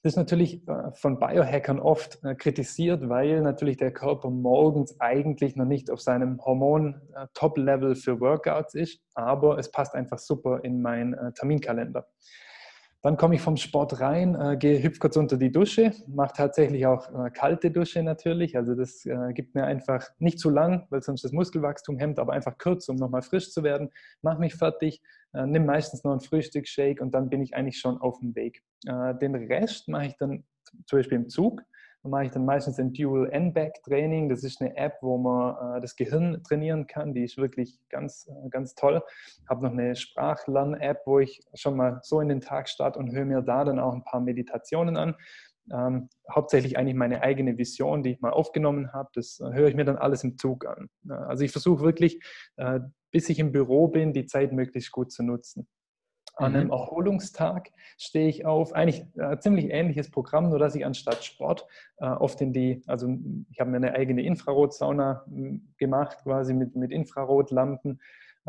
Das 0.02 0.14
ist 0.14 0.18
natürlich 0.18 0.66
äh, 0.68 0.92
von 0.94 1.20
Biohackern 1.20 1.80
oft 1.80 2.24
äh, 2.24 2.34
kritisiert, 2.34 3.10
weil 3.10 3.42
natürlich 3.42 3.76
der 3.76 3.92
Körper 3.92 4.30
morgens 4.30 4.98
eigentlich 5.02 5.58
noch 5.58 5.66
nicht 5.66 5.92
auf 5.92 6.00
seinem 6.00 6.40
Hormon-Top-Level 6.44 7.92
äh, 7.92 7.96
für 7.96 8.22
Workouts 8.22 8.76
ist, 8.76 9.02
aber 9.14 9.58
es 9.58 9.70
passt 9.72 9.96
einfach 9.96 10.20
super 10.20 10.64
in 10.64 10.82
meinen 10.82 11.34
Terminkalender. 11.34 12.08
Dann 13.02 13.16
komme 13.16 13.36
ich 13.36 13.42
vom 13.42 13.56
Sport 13.56 14.02
rein, 14.02 14.36
äh, 14.36 14.58
gehe 14.58 14.84
hüpf 14.84 15.00
kurz 15.00 15.16
unter 15.16 15.38
die 15.38 15.52
Dusche, 15.52 15.94
mache 16.08 16.34
tatsächlich 16.36 16.86
auch 16.86 17.08
äh, 17.14 17.30
kalte 17.30 17.72
Dusche 17.72 18.04
natürlich. 18.04 18.58
Also 18.58 18.76
das 18.76 19.06
äh, 19.06 19.32
gibt 19.34 19.56
mir 19.56 19.64
einfach 19.64 20.06
nicht 20.20 20.38
zu 20.38 20.50
lang, 20.50 20.86
weil 20.90 21.02
sonst 21.02 21.24
das 21.24 21.32
Muskelwachstum 21.32 21.98
hemmt, 21.98 22.20
aber 22.20 22.34
einfach 22.34 22.58
kurz, 22.58 22.90
um 22.90 22.98
nochmal 22.98 23.22
frisch 23.22 23.52
zu 23.52 23.64
werden. 23.64 23.90
Mache 24.22 24.40
mich 24.40 24.56
fertig, 24.56 25.02
äh, 25.34 25.46
nimm 25.46 25.66
meistens 25.66 26.04
noch 26.04 26.12
ein 26.12 26.20
Frühstücksshake 26.20 27.02
und 27.02 27.12
dann 27.16 27.30
bin 27.30 27.42
ich 27.42 27.56
eigentlich 27.56 27.80
schon 27.80 27.98
auf 28.02 28.20
dem 28.20 28.36
Weg. 28.36 28.64
Äh, 28.86 29.16
den 29.16 29.34
Rest 29.34 29.88
mache 29.88 30.08
ich 30.08 30.18
dann 30.18 30.44
zum 30.86 31.00
Beispiel 31.00 31.20
im 31.20 31.30
Zug. 31.30 31.62
Da 32.02 32.10
mache 32.10 32.26
ich 32.26 32.32
dann 32.32 32.46
meistens 32.46 32.80
ein 32.80 32.94
Dual 32.94 33.30
N-Back 33.30 33.84
Training. 33.84 34.30
Das 34.30 34.44
ist 34.44 34.62
eine 34.62 34.76
App, 34.78 34.98
wo 35.02 35.18
man 35.18 35.78
äh, 35.78 35.82
das 35.82 35.96
Gehirn 35.98 36.42
trainieren 36.44 36.88
kann. 36.88 37.14
Die 37.14 37.24
ist 37.24 37.38
wirklich 37.38 37.78
ganz, 37.90 38.28
äh, 38.28 38.50
ganz 38.50 38.74
toll. 38.76 39.04
Habe 39.50 39.66
noch 39.66 39.74
eine 39.74 39.96
Sprachlern-App, 39.96 41.02
wo 41.06 41.20
ich 41.20 41.42
schon 41.54 41.76
mal 41.76 42.00
so 42.02 42.22
in 42.22 42.30
den 42.30 42.40
Tag 42.40 42.70
starte 42.70 43.00
und 43.00 43.12
höre 43.12 43.26
mir 43.26 43.42
da 43.42 43.66
dann 43.66 43.80
auch 43.80 43.94
ein 43.94 44.06
paar 44.06 44.22
Meditationen 44.22 44.96
an. 44.96 45.16
Ähm, 45.72 46.10
hauptsächlich 46.34 46.78
eigentlich 46.78 46.96
meine 46.96 47.22
eigene 47.22 47.58
Vision, 47.58 48.02
die 48.02 48.12
ich 48.12 48.22
mal 48.22 48.32
aufgenommen 48.32 48.94
habe. 48.94 49.10
Das 49.14 49.40
äh, 49.42 49.52
höre 49.52 49.68
ich 49.68 49.76
mir 49.76 49.86
dann 49.86 49.98
alles 49.98 50.24
im 50.24 50.38
Zug 50.38 50.66
an. 50.66 50.90
Also 51.10 51.44
ich 51.44 51.52
versuche 51.52 51.84
wirklich, 51.84 52.24
äh, 52.56 52.80
bis 53.12 53.28
ich 53.30 53.40
im 53.40 53.52
Büro 53.52 53.90
bin, 53.90 54.14
die 54.14 54.26
Zeit 54.26 54.54
möglichst 54.54 54.92
gut 54.92 55.12
zu 55.12 55.22
nutzen. 55.22 55.68
An 56.40 56.56
einem 56.56 56.68
mhm. 56.68 56.74
Erholungstag 56.74 57.72
stehe 57.98 58.28
ich 58.28 58.46
auf, 58.46 58.74
eigentlich 58.74 59.06
ein 59.18 59.34
äh, 59.34 59.40
ziemlich 59.40 59.72
ähnliches 59.72 60.10
Programm, 60.10 60.50
nur 60.50 60.60
dass 60.60 60.76
ich 60.76 60.86
anstatt 60.86 61.24
Sport 61.24 61.68
äh, 61.98 62.06
oft 62.06 62.40
in 62.42 62.54
die, 62.54 62.82
also 62.88 63.08
ich 63.52 63.60
habe 63.60 63.70
mir 63.70 63.78
eine 63.78 63.94
eigene 63.94 64.22
Infrarotsauna 64.24 65.26
gemacht, 65.78 66.20
quasi 66.24 66.54
mit, 66.54 66.76
mit 66.76 66.92
Infrarotlampen 66.92 68.00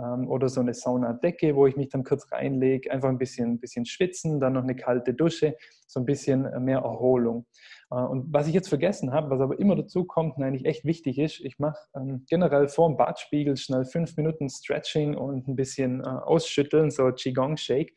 oder 0.00 0.48
so 0.48 0.60
eine 0.60 0.74
Saunadecke, 0.74 1.54
wo 1.56 1.66
ich 1.66 1.76
mich 1.76 1.88
dann 1.88 2.04
kurz 2.04 2.30
reinlege, 2.32 2.90
einfach 2.90 3.08
ein 3.08 3.18
bisschen, 3.18 3.58
bisschen 3.58 3.84
schwitzen, 3.84 4.40
dann 4.40 4.54
noch 4.54 4.62
eine 4.62 4.76
kalte 4.76 5.14
Dusche, 5.14 5.56
so 5.86 6.00
ein 6.00 6.06
bisschen 6.06 6.42
mehr 6.64 6.78
Erholung. 6.78 7.46
Äh, 7.90 7.96
und 7.96 8.32
was 8.32 8.46
ich 8.46 8.54
jetzt 8.54 8.68
vergessen 8.68 9.12
habe, 9.12 9.30
was 9.30 9.40
aber 9.40 9.58
immer 9.58 9.76
dazu 9.76 10.04
kommt 10.04 10.36
und 10.36 10.44
eigentlich 10.44 10.64
echt 10.64 10.84
wichtig 10.84 11.18
ist, 11.18 11.40
ich 11.40 11.58
mache 11.58 11.78
ähm, 11.94 12.24
generell 12.28 12.68
vor 12.68 12.88
dem 12.88 12.96
Badspiegel 12.96 13.56
schnell 13.56 13.84
fünf 13.84 14.16
Minuten 14.16 14.48
Stretching 14.48 15.16
und 15.16 15.48
ein 15.48 15.56
bisschen 15.56 16.00
äh, 16.00 16.06
ausschütteln, 16.06 16.90
so 16.90 17.04
Qigong-Shake. 17.04 17.92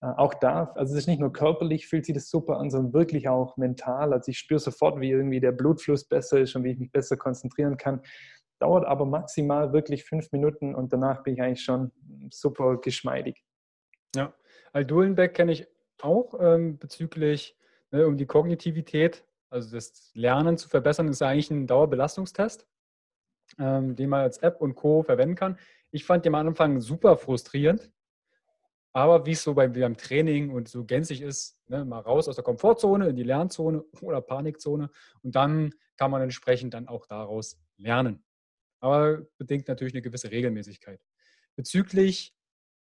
Äh, 0.00 0.06
auch 0.16 0.34
da, 0.34 0.72
also 0.74 0.92
es 0.92 1.00
ist 1.00 1.08
nicht 1.08 1.20
nur 1.20 1.32
körperlich, 1.32 1.88
fühlt 1.88 2.06
sich 2.06 2.14
das 2.14 2.30
super 2.30 2.58
an, 2.58 2.70
sondern 2.70 2.92
wirklich 2.92 3.28
auch 3.28 3.56
mental. 3.56 4.12
Also 4.12 4.30
ich 4.30 4.38
spüre 4.38 4.60
sofort, 4.60 5.00
wie 5.00 5.10
irgendwie 5.10 5.40
der 5.40 5.52
Blutfluss 5.52 6.04
besser 6.04 6.38
ist 6.38 6.54
und 6.54 6.64
wie 6.64 6.72
ich 6.72 6.78
mich 6.78 6.92
besser 6.92 7.16
konzentrieren 7.16 7.76
kann. 7.76 8.00
Dauert 8.58 8.84
aber 8.84 9.04
maximal 9.04 9.72
wirklich 9.72 10.04
fünf 10.04 10.32
Minuten 10.32 10.74
und 10.74 10.92
danach 10.92 11.22
bin 11.22 11.34
ich 11.34 11.42
eigentlich 11.42 11.62
schon 11.62 11.92
super 12.30 12.78
geschmeidig. 12.78 13.44
Ja, 14.14 14.32
Aldulenbeck 14.72 15.34
kenne 15.34 15.52
ich 15.52 15.66
auch 16.02 16.34
ähm, 16.40 16.78
bezüglich 16.78 17.56
ne, 17.90 18.06
um 18.06 18.16
die 18.16 18.26
Kognitivität, 18.26 19.24
also 19.50 19.74
das 19.74 20.10
Lernen 20.14 20.56
zu 20.56 20.68
verbessern, 20.68 21.08
ist 21.08 21.22
eigentlich 21.22 21.50
ein 21.50 21.66
Dauerbelastungstest, 21.66 22.66
ähm, 23.58 23.96
den 23.96 24.08
man 24.08 24.20
als 24.20 24.38
App 24.38 24.60
und 24.60 24.74
Co. 24.74 25.02
verwenden 25.02 25.34
kann. 25.34 25.58
Ich 25.90 26.04
fand 26.04 26.24
den 26.24 26.34
am 26.34 26.46
Anfang 26.48 26.80
super 26.80 27.16
frustrierend, 27.16 27.90
aber 28.92 29.26
wie 29.26 29.32
es 29.32 29.42
so 29.42 29.54
beim, 29.54 29.72
beim 29.72 29.96
Training 29.96 30.50
und 30.50 30.68
so 30.68 30.84
gänzlich 30.84 31.22
ist, 31.22 31.58
ne, 31.68 31.84
mal 31.84 32.00
raus 32.00 32.28
aus 32.28 32.34
der 32.34 32.44
Komfortzone 32.44 33.08
in 33.08 33.16
die 33.16 33.22
Lernzone 33.22 33.84
oder 34.00 34.20
Panikzone 34.20 34.90
und 35.22 35.34
dann 35.34 35.74
kann 35.96 36.10
man 36.10 36.22
entsprechend 36.22 36.74
dann 36.74 36.88
auch 36.88 37.06
daraus 37.06 37.60
lernen. 37.76 38.24
Aber 38.80 39.22
bedingt 39.38 39.68
natürlich 39.68 39.94
eine 39.94 40.02
gewisse 40.02 40.30
Regelmäßigkeit. 40.30 41.00
Bezüglich 41.56 42.34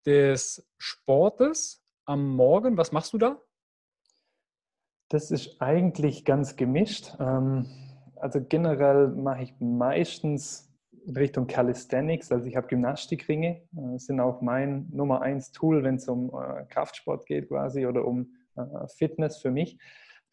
des 0.07 0.67
Sportes 0.79 1.83
am 2.05 2.29
Morgen, 2.29 2.77
was 2.77 2.93
machst 2.93 3.13
du 3.13 3.19
da? 3.19 3.41
Das 5.09 5.31
ist 5.31 5.61
eigentlich 5.61 6.25
ganz 6.25 6.57
gemischt. 6.57 7.15
Ähm, 7.21 7.67
also 8.17 8.41
generell 8.43 9.09
mache 9.09 9.45
ich 9.45 9.55
meistens 9.61 10.75
Richtung 11.15 11.47
Calisthenics, 11.47 12.33
also 12.33 12.47
ich 12.47 12.57
habe 12.57 12.67
Gymnastikringe, 12.67 13.63
das 13.73 14.03
äh, 14.03 14.07
sind 14.07 14.21
auch 14.21 14.41
mein 14.41 14.89
Nummer 14.91 15.21
eins 15.21 15.53
Tool, 15.53 15.83
wenn 15.85 15.97
es 15.97 16.09
um 16.09 16.31
äh, 16.31 16.65
Kraftsport 16.71 17.27
geht 17.27 17.49
quasi 17.49 17.87
oder 17.87 18.07
um 18.07 18.33
äh, 18.57 18.63
Fitness 18.97 19.37
für 19.37 19.51
mich. 19.51 19.79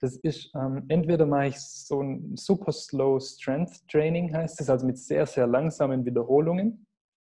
Das 0.01 0.17
ist 0.17 0.49
ähm, 0.55 0.83
entweder 0.87 1.27
mache 1.27 1.47
ich 1.47 1.59
so 1.59 2.01
ein 2.01 2.35
super 2.35 2.71
slow 2.71 3.19
Strength 3.19 3.87
Training, 3.87 4.35
heißt 4.35 4.59
es, 4.59 4.69
also 4.69 4.85
mit 4.85 4.97
sehr, 4.97 5.27
sehr 5.27 5.45
langsamen 5.45 6.03
Wiederholungen. 6.03 6.87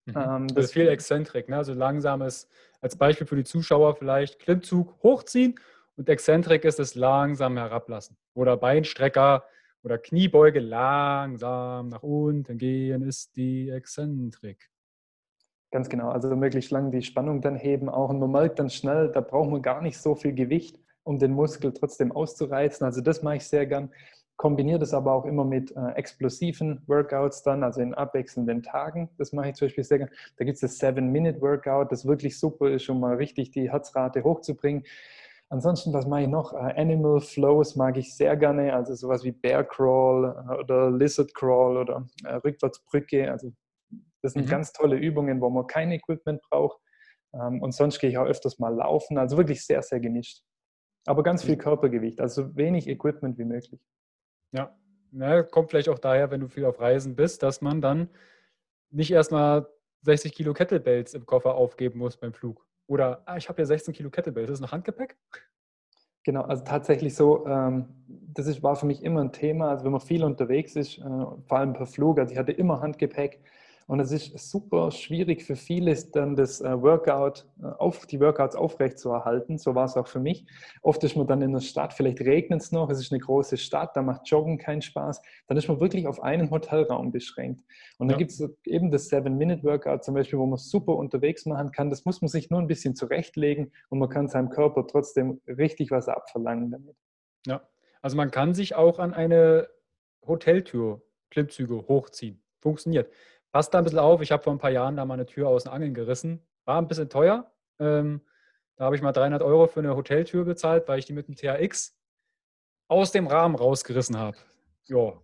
Mhm. 0.06 0.14
Ähm, 0.16 0.48
das, 0.48 0.66
ist 0.66 0.72
viel 0.72 0.88
Exzentrik, 0.88 1.48
ne? 1.48 1.56
also 1.56 1.74
langsames, 1.74 2.48
als 2.80 2.96
Beispiel 2.96 3.26
für 3.26 3.36
die 3.36 3.44
Zuschauer 3.44 3.94
vielleicht 3.94 4.40
Klimmzug 4.40 5.00
hochziehen 5.02 5.54
und 5.96 6.08
Exzentrik 6.08 6.64
ist 6.64 6.80
es 6.80 6.96
langsam 6.96 7.56
herablassen. 7.56 8.16
Oder 8.34 8.56
Beinstrecker 8.56 9.44
oder 9.84 9.98
Kniebeuge 9.98 10.58
langsam 10.58 11.88
nach 11.88 12.02
unten 12.02 12.58
gehen 12.58 13.02
ist 13.02 13.36
die 13.36 13.70
Exzentrik. 13.70 14.70
Ganz 15.70 15.88
genau, 15.88 16.08
also 16.10 16.34
möglichst 16.34 16.72
lang 16.72 16.90
die 16.90 17.02
Spannung 17.02 17.40
dann 17.40 17.54
heben 17.54 17.88
auch. 17.88 18.10
Und 18.10 18.18
man 18.18 18.30
merkt 18.30 18.58
dann 18.58 18.70
schnell, 18.70 19.10
da 19.12 19.20
braucht 19.20 19.50
man 19.50 19.62
gar 19.62 19.82
nicht 19.82 19.98
so 19.98 20.14
viel 20.14 20.32
Gewicht, 20.32 20.80
um 21.06 21.18
den 21.18 21.32
Muskel 21.32 21.72
trotzdem 21.72 22.12
auszureizen. 22.12 22.84
Also 22.84 23.00
das 23.00 23.22
mache 23.22 23.36
ich 23.36 23.46
sehr 23.46 23.66
gern. 23.66 23.92
Kombiniere 24.36 24.80
das 24.80 24.92
aber 24.92 25.12
auch 25.12 25.24
immer 25.24 25.44
mit 25.44 25.74
äh, 25.74 25.92
explosiven 25.94 26.82
Workouts 26.86 27.42
dann, 27.42 27.62
also 27.62 27.80
in 27.80 27.94
abwechselnden 27.94 28.62
Tagen. 28.62 29.08
Das 29.16 29.32
mache 29.32 29.48
ich 29.48 29.54
zum 29.54 29.66
Beispiel 29.66 29.84
sehr 29.84 29.98
gern. 29.98 30.10
Da 30.36 30.44
gibt 30.44 30.56
es 30.56 30.60
das 30.60 30.78
Seven-Minute-Workout, 30.78 31.90
das 31.90 32.06
wirklich 32.06 32.38
super 32.38 32.70
ist, 32.70 32.88
um 32.90 33.00
mal 33.00 33.16
richtig 33.16 33.52
die 33.52 33.70
Herzrate 33.70 34.24
hochzubringen. 34.24 34.84
Ansonsten, 35.48 35.92
was 35.92 36.06
mache 36.06 36.22
ich 36.22 36.28
noch? 36.28 36.52
Äh, 36.52 36.74
Animal 36.76 37.20
Flows 37.20 37.76
mag 37.76 37.96
ich 37.96 38.14
sehr 38.14 38.36
gerne, 38.36 38.74
also 38.74 38.94
sowas 38.94 39.22
wie 39.22 39.32
Bear 39.32 39.62
Crawl 39.64 40.44
äh, 40.50 40.54
oder 40.58 40.90
Lizard 40.90 41.32
Crawl 41.34 41.76
oder 41.76 42.06
äh, 42.24 42.34
Rückwärtsbrücke. 42.34 43.30
Also 43.30 43.52
das 44.22 44.32
sind 44.32 44.46
mhm. 44.46 44.50
ganz 44.50 44.72
tolle 44.72 44.96
Übungen, 44.96 45.40
wo 45.40 45.48
man 45.48 45.66
kein 45.68 45.92
Equipment 45.92 46.42
braucht. 46.50 46.78
Ähm, 47.32 47.62
und 47.62 47.72
sonst 47.72 48.00
gehe 48.00 48.10
ich 48.10 48.18
auch 48.18 48.26
öfters 48.26 48.58
mal 48.58 48.74
laufen. 48.74 49.18
Also 49.18 49.36
wirklich 49.36 49.64
sehr, 49.64 49.82
sehr 49.82 50.00
gemischt. 50.00 50.42
Aber 51.06 51.22
ganz 51.22 51.44
viel 51.44 51.56
Körpergewicht, 51.56 52.20
also 52.20 52.54
wenig 52.56 52.88
Equipment 52.88 53.38
wie 53.38 53.44
möglich. 53.44 53.80
Ja, 54.52 54.76
ja 55.12 55.42
kommt 55.42 55.70
vielleicht 55.70 55.88
auch 55.88 55.98
daher, 55.98 56.30
wenn 56.30 56.40
du 56.40 56.48
viel 56.48 56.64
auf 56.64 56.80
Reisen 56.80 57.14
bist, 57.14 57.42
dass 57.42 57.60
man 57.60 57.80
dann 57.80 58.08
nicht 58.90 59.12
erstmal 59.12 59.68
60 60.02 60.32
Kilo 60.34 60.52
Kettlebells 60.52 61.14
im 61.14 61.24
Koffer 61.26 61.54
aufgeben 61.54 61.98
muss 61.98 62.16
beim 62.16 62.32
Flug. 62.32 62.66
Oder 62.86 63.22
ah, 63.26 63.36
ich 63.36 63.48
habe 63.48 63.62
ja 63.62 63.66
16 63.66 63.94
Kilo 63.94 64.10
Kettlebells, 64.10 64.48
das 64.48 64.58
ist 64.58 64.62
noch 64.62 64.72
Handgepäck? 64.72 65.16
Genau, 66.24 66.42
also 66.42 66.64
tatsächlich 66.64 67.14
so, 67.14 67.46
ähm, 67.46 67.86
das 68.08 68.48
ist, 68.48 68.62
war 68.62 68.74
für 68.74 68.86
mich 68.86 69.02
immer 69.04 69.20
ein 69.20 69.32
Thema. 69.32 69.70
Also 69.70 69.84
wenn 69.84 69.92
man 69.92 70.00
viel 70.00 70.24
unterwegs 70.24 70.74
ist, 70.74 70.98
äh, 70.98 71.02
vor 71.02 71.58
allem 71.58 71.72
per 71.72 71.86
Flug, 71.86 72.18
also 72.18 72.32
ich 72.32 72.38
hatte 72.38 72.50
immer 72.50 72.80
Handgepäck 72.80 73.40
und 73.88 74.00
es 74.00 74.10
ist 74.10 74.50
super 74.50 74.90
schwierig 74.90 75.44
für 75.44 75.54
viele, 75.54 75.94
dann 76.12 76.34
das 76.34 76.60
äh, 76.60 76.82
Workout, 76.82 77.46
äh, 77.62 77.66
auf, 77.66 78.04
die 78.06 78.18
Workouts 78.18 78.56
aufrecht 78.56 78.98
zu 78.98 79.10
erhalten. 79.10 79.58
So 79.58 79.76
war 79.76 79.84
es 79.84 79.96
auch 79.96 80.08
für 80.08 80.18
mich. 80.18 80.44
Oft 80.82 81.04
ist 81.04 81.16
man 81.16 81.28
dann 81.28 81.40
in 81.40 81.52
der 81.52 81.60
Stadt, 81.60 81.92
vielleicht 81.92 82.20
regnet 82.20 82.62
es 82.62 82.72
noch, 82.72 82.90
es 82.90 82.98
ist 82.98 83.12
eine 83.12 83.20
große 83.20 83.56
Stadt, 83.56 83.96
da 83.96 84.02
macht 84.02 84.28
Joggen 84.28 84.58
keinen 84.58 84.82
Spaß. 84.82 85.22
Dann 85.46 85.56
ist 85.56 85.68
man 85.68 85.78
wirklich 85.78 86.08
auf 86.08 86.20
einen 86.20 86.50
Hotelraum 86.50 87.12
beschränkt. 87.12 87.62
Und 87.98 88.08
dann 88.08 88.18
ja. 88.18 88.26
gibt 88.26 88.32
es 88.32 88.42
eben 88.64 88.90
das 88.90 89.08
Seven-Minute-Workout 89.08 90.02
zum 90.02 90.14
Beispiel, 90.14 90.38
wo 90.40 90.46
man 90.46 90.58
super 90.58 90.96
unterwegs 90.96 91.46
machen 91.46 91.70
kann. 91.70 91.88
Das 91.88 92.04
muss 92.04 92.20
man 92.20 92.28
sich 92.28 92.50
nur 92.50 92.60
ein 92.60 92.66
bisschen 92.66 92.96
zurechtlegen 92.96 93.70
und 93.88 94.00
man 94.00 94.08
kann 94.08 94.28
seinem 94.28 94.50
Körper 94.50 94.84
trotzdem 94.88 95.40
richtig 95.46 95.92
was 95.92 96.08
abverlangen 96.08 96.72
damit. 96.72 96.96
Ja, 97.46 97.62
also 98.02 98.16
man 98.16 98.32
kann 98.32 98.52
sich 98.52 98.74
auch 98.74 98.98
an 98.98 99.14
eine 99.14 99.68
Hoteltür 100.26 101.02
Klimmzüge 101.30 101.86
hochziehen. 101.88 102.42
Funktioniert. 102.60 103.10
Passt 103.56 103.72
da 103.72 103.78
ein 103.78 103.84
bisschen 103.84 104.00
auf. 104.00 104.20
Ich 104.20 104.32
habe 104.32 104.42
vor 104.42 104.52
ein 104.52 104.58
paar 104.58 104.68
Jahren 104.68 104.96
da 104.96 105.06
mal 105.06 105.14
eine 105.14 105.24
Tür 105.24 105.48
aus 105.48 105.64
den 105.64 105.72
Angeln 105.72 105.94
gerissen. 105.94 106.46
War 106.66 106.76
ein 106.76 106.88
bisschen 106.88 107.08
teuer. 107.08 107.50
Ähm, 107.78 108.20
da 108.76 108.84
habe 108.84 108.96
ich 108.96 109.00
mal 109.00 109.12
300 109.12 109.40
Euro 109.40 109.66
für 109.66 109.80
eine 109.80 109.96
Hoteltür 109.96 110.44
bezahlt, 110.44 110.86
weil 110.88 110.98
ich 110.98 111.06
die 111.06 111.14
mit 111.14 111.26
dem 111.26 111.36
THX 111.36 111.96
aus 112.86 113.12
dem 113.12 113.26
Rahmen 113.26 113.54
rausgerissen 113.54 114.18
habe. 114.18 114.36
Ja, 114.88 115.22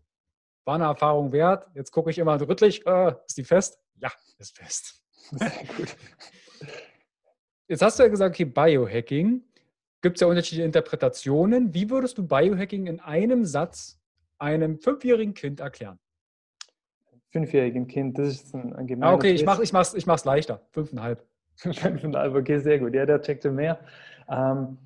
war 0.64 0.74
eine 0.76 0.84
Erfahrung 0.84 1.30
wert. 1.32 1.68
Jetzt 1.74 1.90
gucke 1.90 2.08
ich 2.08 2.16
immer 2.16 2.40
rüttlich, 2.40 2.86
äh, 2.86 3.14
ist 3.26 3.36
die 3.36 3.44
fest? 3.44 3.78
Ja, 3.96 4.10
ist 4.38 4.56
fest. 4.56 5.04
Sehr 5.32 5.50
gut. 5.76 5.94
Jetzt 7.68 7.82
hast 7.82 7.98
du 7.98 8.04
ja 8.04 8.08
gesagt, 8.08 8.34
okay, 8.34 8.46
Biohacking. 8.46 9.44
Gibt 10.00 10.16
es 10.16 10.22
ja 10.22 10.26
unterschiedliche 10.26 10.64
Interpretationen. 10.64 11.74
Wie 11.74 11.90
würdest 11.90 12.16
du 12.16 12.26
Biohacking 12.26 12.86
in 12.86 12.98
einem 12.98 13.44
Satz 13.44 14.00
einem 14.38 14.78
fünfjährigen 14.78 15.34
Kind 15.34 15.60
erklären? 15.60 15.98
Fünfjährigen 17.32 17.88
Kind. 17.88 18.18
Das 18.18 18.28
ist 18.28 18.54
ein, 18.54 18.74
ein 18.74 19.02
ah, 19.02 19.14
okay, 19.14 19.32
ich 19.32 19.44
mache 19.44 19.62
es 19.62 19.68
ich 19.68 19.72
mach's, 19.72 19.94
ich 19.94 20.06
mach's 20.06 20.24
leichter. 20.24 20.60
Fünfeinhalb. 20.70 21.26
Fünfeinhalb, 21.56 22.34
okay, 22.34 22.58
sehr 22.58 22.78
gut. 22.78 22.94
Ja, 22.94 23.06
der 23.06 23.20
checkte 23.20 23.50
mehr. 23.50 23.80
Ähm, 24.28 24.78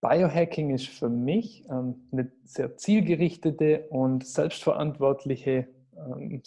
Biohacking 0.00 0.70
ist 0.70 0.88
für 0.88 1.10
mich 1.10 1.64
ähm, 1.70 2.08
eine 2.10 2.32
sehr 2.44 2.76
zielgerichtete 2.76 3.86
und 3.90 4.26
selbstverantwortliche 4.26 5.68
ähm, 5.96 6.42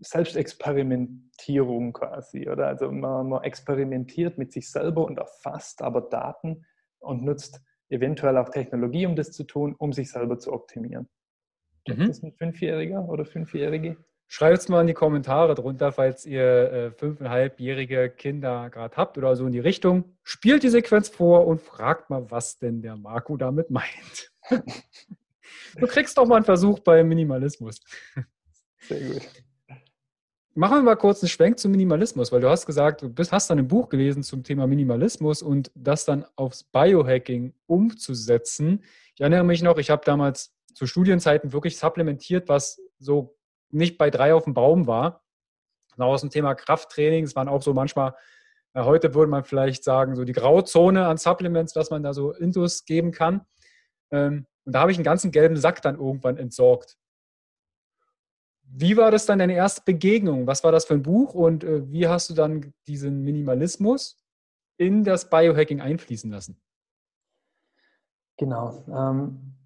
Selbstexperimentierung 0.00 1.92
quasi. 1.94 2.48
Oder? 2.48 2.68
Also 2.68 2.92
man, 2.92 3.28
man, 3.28 3.42
experimentiert 3.42 4.38
mit 4.38 4.52
sich 4.52 4.70
selber 4.70 5.06
und 5.06 5.18
erfasst 5.18 5.82
aber 5.82 6.02
Daten 6.02 6.66
und 6.98 7.24
nutzt 7.24 7.62
eventuell 7.88 8.36
auch 8.36 8.50
Technologie, 8.50 9.06
um 9.06 9.16
das 9.16 9.32
zu 9.32 9.44
tun, 9.44 9.74
um 9.78 9.92
sich 9.92 10.10
selber 10.10 10.38
zu 10.38 10.52
optimieren. 10.52 11.08
Mhm. 11.88 11.98
Das 11.98 12.08
ist 12.08 12.22
ein 12.22 12.32
Fünfjähriger 12.32 13.08
oder 13.08 13.24
Fünfjährige? 13.24 13.96
Schreibt 14.30 14.58
es 14.58 14.68
mal 14.68 14.82
in 14.82 14.86
die 14.86 14.94
Kommentare 14.94 15.54
drunter, 15.54 15.90
falls 15.90 16.26
ihr 16.26 16.42
äh, 16.44 16.90
fünfeinhalbjährige 16.90 18.10
Kinder 18.10 18.68
gerade 18.68 18.94
habt 18.94 19.16
oder 19.16 19.34
so 19.34 19.46
in 19.46 19.52
die 19.52 19.58
Richtung. 19.58 20.16
Spielt 20.22 20.62
die 20.62 20.68
Sequenz 20.68 21.08
vor 21.08 21.46
und 21.46 21.62
fragt 21.62 22.10
mal, 22.10 22.30
was 22.30 22.58
denn 22.58 22.82
der 22.82 22.96
Marco 22.96 23.38
damit 23.38 23.70
meint. 23.70 24.30
du 24.50 25.86
kriegst 25.86 26.18
doch 26.18 26.26
mal 26.26 26.36
einen 26.36 26.44
Versuch 26.44 26.78
beim 26.80 27.08
Minimalismus. 27.08 27.80
Sehr 28.80 29.00
gut. 29.00 29.22
Machen 30.54 30.78
wir 30.78 30.82
mal 30.82 30.96
kurz 30.96 31.22
einen 31.22 31.30
Schwenk 31.30 31.58
zum 31.58 31.70
Minimalismus, 31.70 32.30
weil 32.30 32.40
du 32.40 32.50
hast 32.50 32.66
gesagt, 32.66 33.00
du 33.00 33.08
bist, 33.08 33.32
hast 33.32 33.48
dann 33.48 33.60
ein 33.60 33.68
Buch 33.68 33.88
gelesen 33.88 34.22
zum 34.22 34.42
Thema 34.42 34.66
Minimalismus 34.66 35.40
und 35.40 35.70
das 35.74 36.04
dann 36.04 36.26
aufs 36.36 36.64
Biohacking 36.64 37.54
umzusetzen. 37.66 38.82
Ich 39.14 39.20
erinnere 39.20 39.44
mich 39.44 39.62
noch, 39.62 39.78
ich 39.78 39.88
habe 39.88 40.04
damals 40.04 40.52
zu 40.74 40.86
Studienzeiten 40.86 41.52
wirklich 41.52 41.78
supplementiert, 41.78 42.48
was 42.48 42.80
so 42.98 43.37
nicht 43.70 43.98
bei 43.98 44.10
drei 44.10 44.34
auf 44.34 44.44
dem 44.44 44.54
Baum 44.54 44.86
war. 44.86 45.22
Und 45.96 46.02
aus 46.02 46.20
dem 46.20 46.30
Thema 46.30 46.54
Krafttraining, 46.54 47.24
es 47.24 47.34
waren 47.36 47.48
auch 47.48 47.62
so 47.62 47.74
manchmal, 47.74 48.14
äh, 48.74 48.82
heute 48.82 49.14
würde 49.14 49.30
man 49.30 49.44
vielleicht 49.44 49.84
sagen, 49.84 50.16
so 50.16 50.24
die 50.24 50.32
Grauzone 50.32 51.06
an 51.06 51.16
Supplements, 51.16 51.74
was 51.76 51.90
man 51.90 52.02
da 52.02 52.12
so 52.12 52.32
Intus 52.32 52.84
geben 52.84 53.10
kann. 53.10 53.44
Ähm, 54.10 54.46
und 54.64 54.72
da 54.72 54.80
habe 54.80 54.92
ich 54.92 54.98
einen 54.98 55.04
ganzen 55.04 55.30
gelben 55.32 55.56
Sack 55.56 55.82
dann 55.82 55.96
irgendwann 55.96 56.36
entsorgt. 56.36 56.96
Wie 58.70 58.96
war 58.96 59.10
das 59.10 59.24
dann 59.24 59.38
deine 59.38 59.54
erste 59.54 59.82
Begegnung? 59.84 60.46
Was 60.46 60.62
war 60.62 60.72
das 60.72 60.84
für 60.84 60.94
ein 60.94 61.02
Buch 61.02 61.34
und 61.34 61.64
äh, 61.64 61.90
wie 61.90 62.06
hast 62.06 62.30
du 62.30 62.34
dann 62.34 62.74
diesen 62.86 63.22
Minimalismus 63.22 64.22
in 64.76 65.04
das 65.04 65.30
Biohacking 65.30 65.80
einfließen 65.80 66.30
lassen? 66.30 66.60
Genau. 68.36 68.84
Ähm, 68.88 69.57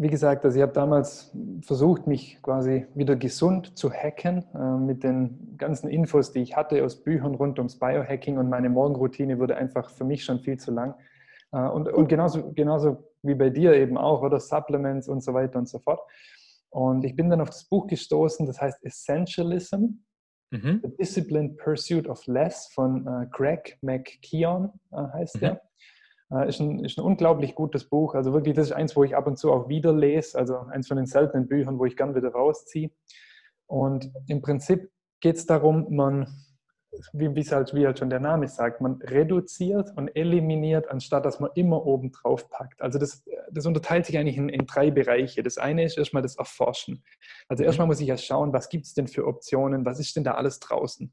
wie 0.00 0.08
gesagt, 0.08 0.46
also 0.46 0.56
ich 0.56 0.62
habe 0.62 0.72
damals 0.72 1.30
versucht, 1.60 2.06
mich 2.06 2.40
quasi 2.40 2.86
wieder 2.94 3.16
gesund 3.16 3.76
zu 3.76 3.92
hacken 3.92 4.46
äh, 4.54 4.58
mit 4.58 5.04
den 5.04 5.58
ganzen 5.58 5.90
Infos, 5.90 6.32
die 6.32 6.40
ich 6.40 6.56
hatte 6.56 6.82
aus 6.82 7.02
Büchern 7.02 7.34
rund 7.34 7.58
ums 7.58 7.78
Biohacking 7.78 8.38
und 8.38 8.48
meine 8.48 8.70
Morgenroutine 8.70 9.38
wurde 9.38 9.58
einfach 9.58 9.90
für 9.90 10.04
mich 10.04 10.24
schon 10.24 10.40
viel 10.40 10.58
zu 10.58 10.70
lang. 10.70 10.94
Äh, 11.52 11.68
und, 11.68 11.92
und 11.92 12.08
genauso, 12.08 12.50
genauso 12.52 13.10
wie 13.22 13.34
bei 13.34 13.50
dir 13.50 13.74
eben 13.74 13.98
auch, 13.98 14.22
oder 14.22 14.40
Supplements 14.40 15.06
und 15.06 15.22
so 15.22 15.34
weiter 15.34 15.58
und 15.58 15.68
so 15.68 15.78
fort. 15.78 16.00
Und 16.70 17.04
ich 17.04 17.14
bin 17.14 17.28
dann 17.28 17.42
auf 17.42 17.50
das 17.50 17.64
Buch 17.64 17.86
gestoßen, 17.86 18.46
das 18.46 18.58
heißt 18.58 18.82
Essentialism, 18.82 19.84
mhm. 20.50 20.80
The 20.82 20.96
Disciplined 20.98 21.58
Pursuit 21.58 22.08
of 22.08 22.26
Less 22.26 22.68
von 22.72 23.06
äh, 23.06 23.26
Greg 23.30 23.76
McKeown 23.82 24.72
äh, 24.92 24.96
heißt 25.12 25.36
mhm. 25.36 25.40
der. 25.40 25.62
Äh, 26.32 26.48
ist, 26.48 26.60
ein, 26.60 26.84
ist 26.84 26.98
ein 26.98 27.04
unglaublich 27.04 27.54
gutes 27.54 27.84
Buch. 27.84 28.14
Also 28.14 28.32
wirklich, 28.32 28.54
das 28.54 28.66
ist 28.66 28.72
eins, 28.72 28.96
wo 28.96 29.04
ich 29.04 29.16
ab 29.16 29.26
und 29.26 29.38
zu 29.38 29.52
auch 29.52 29.68
wieder 29.68 29.92
lese. 29.92 30.38
Also 30.38 30.58
eins 30.58 30.88
von 30.88 30.96
den 30.96 31.06
seltenen 31.06 31.48
Büchern, 31.48 31.78
wo 31.78 31.84
ich 31.84 31.96
gern 31.96 32.14
wieder 32.14 32.30
rausziehe. 32.30 32.90
Und 33.66 34.10
im 34.26 34.42
Prinzip 34.42 34.90
geht 35.20 35.36
es 35.36 35.46
darum, 35.46 35.94
man 35.94 36.26
wie, 37.12 37.34
wie, 37.34 37.44
halt, 37.44 37.74
wie 37.74 37.86
halt 37.86 37.98
schon 37.98 38.10
der 38.10 38.20
Name 38.20 38.48
sagt, 38.48 38.80
man 38.80 39.00
reduziert 39.02 39.96
und 39.96 40.08
eliminiert, 40.08 40.88
anstatt 40.90 41.24
dass 41.24 41.40
man 41.40 41.50
immer 41.54 41.86
oben 41.86 42.10
drauf 42.10 42.50
packt. 42.50 42.82
Also 42.82 42.98
das, 42.98 43.22
das 43.50 43.66
unterteilt 43.66 44.06
sich 44.06 44.18
eigentlich 44.18 44.36
in, 44.36 44.48
in, 44.48 44.66
drei 44.66 44.90
Bereiche. 44.90 45.42
Das 45.42 45.58
eine 45.58 45.84
ist 45.84 45.96
erstmal 45.96 46.22
das 46.22 46.36
Erforschen. 46.36 47.04
Also 47.48 47.62
erstmal 47.62 47.86
muss 47.86 48.00
ich 48.00 48.08
ja 48.08 48.16
schauen, 48.16 48.52
was 48.52 48.68
gibt 48.68 48.86
es 48.86 48.94
denn 48.94 49.06
für 49.06 49.26
Optionen, 49.26 49.84
was 49.84 50.00
ist 50.00 50.16
denn 50.16 50.24
da 50.24 50.34
alles 50.34 50.58
draußen. 50.58 51.12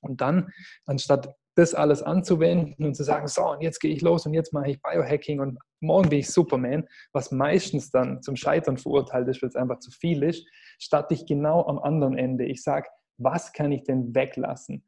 Und 0.00 0.20
dann, 0.20 0.50
anstatt 0.86 1.36
das 1.54 1.74
alles 1.74 2.02
anzuwenden 2.02 2.84
und 2.84 2.94
zu 2.94 3.04
sagen, 3.04 3.26
so, 3.26 3.50
und 3.50 3.62
jetzt 3.62 3.80
gehe 3.80 3.92
ich 3.92 4.00
los 4.00 4.26
und 4.26 4.34
jetzt 4.34 4.52
mache 4.52 4.70
ich 4.70 4.82
Biohacking 4.82 5.40
und 5.40 5.58
morgen 5.80 6.08
bin 6.08 6.20
ich 6.20 6.30
Superman, 6.30 6.86
was 7.12 7.30
meistens 7.30 7.90
dann 7.90 8.22
zum 8.22 8.36
Scheitern 8.36 8.78
verurteilt 8.78 9.28
ist, 9.28 9.42
weil 9.42 9.48
es 9.48 9.56
einfach 9.56 9.78
zu 9.78 9.90
viel 9.90 10.22
ist, 10.22 10.46
starte 10.78 11.14
ich 11.14 11.26
genau 11.26 11.66
am 11.66 11.78
anderen 11.78 12.16
Ende. 12.16 12.44
Ich 12.44 12.62
sage, 12.62 12.88
was 13.18 13.52
kann 13.52 13.72
ich 13.72 13.84
denn 13.84 14.14
weglassen? 14.14 14.84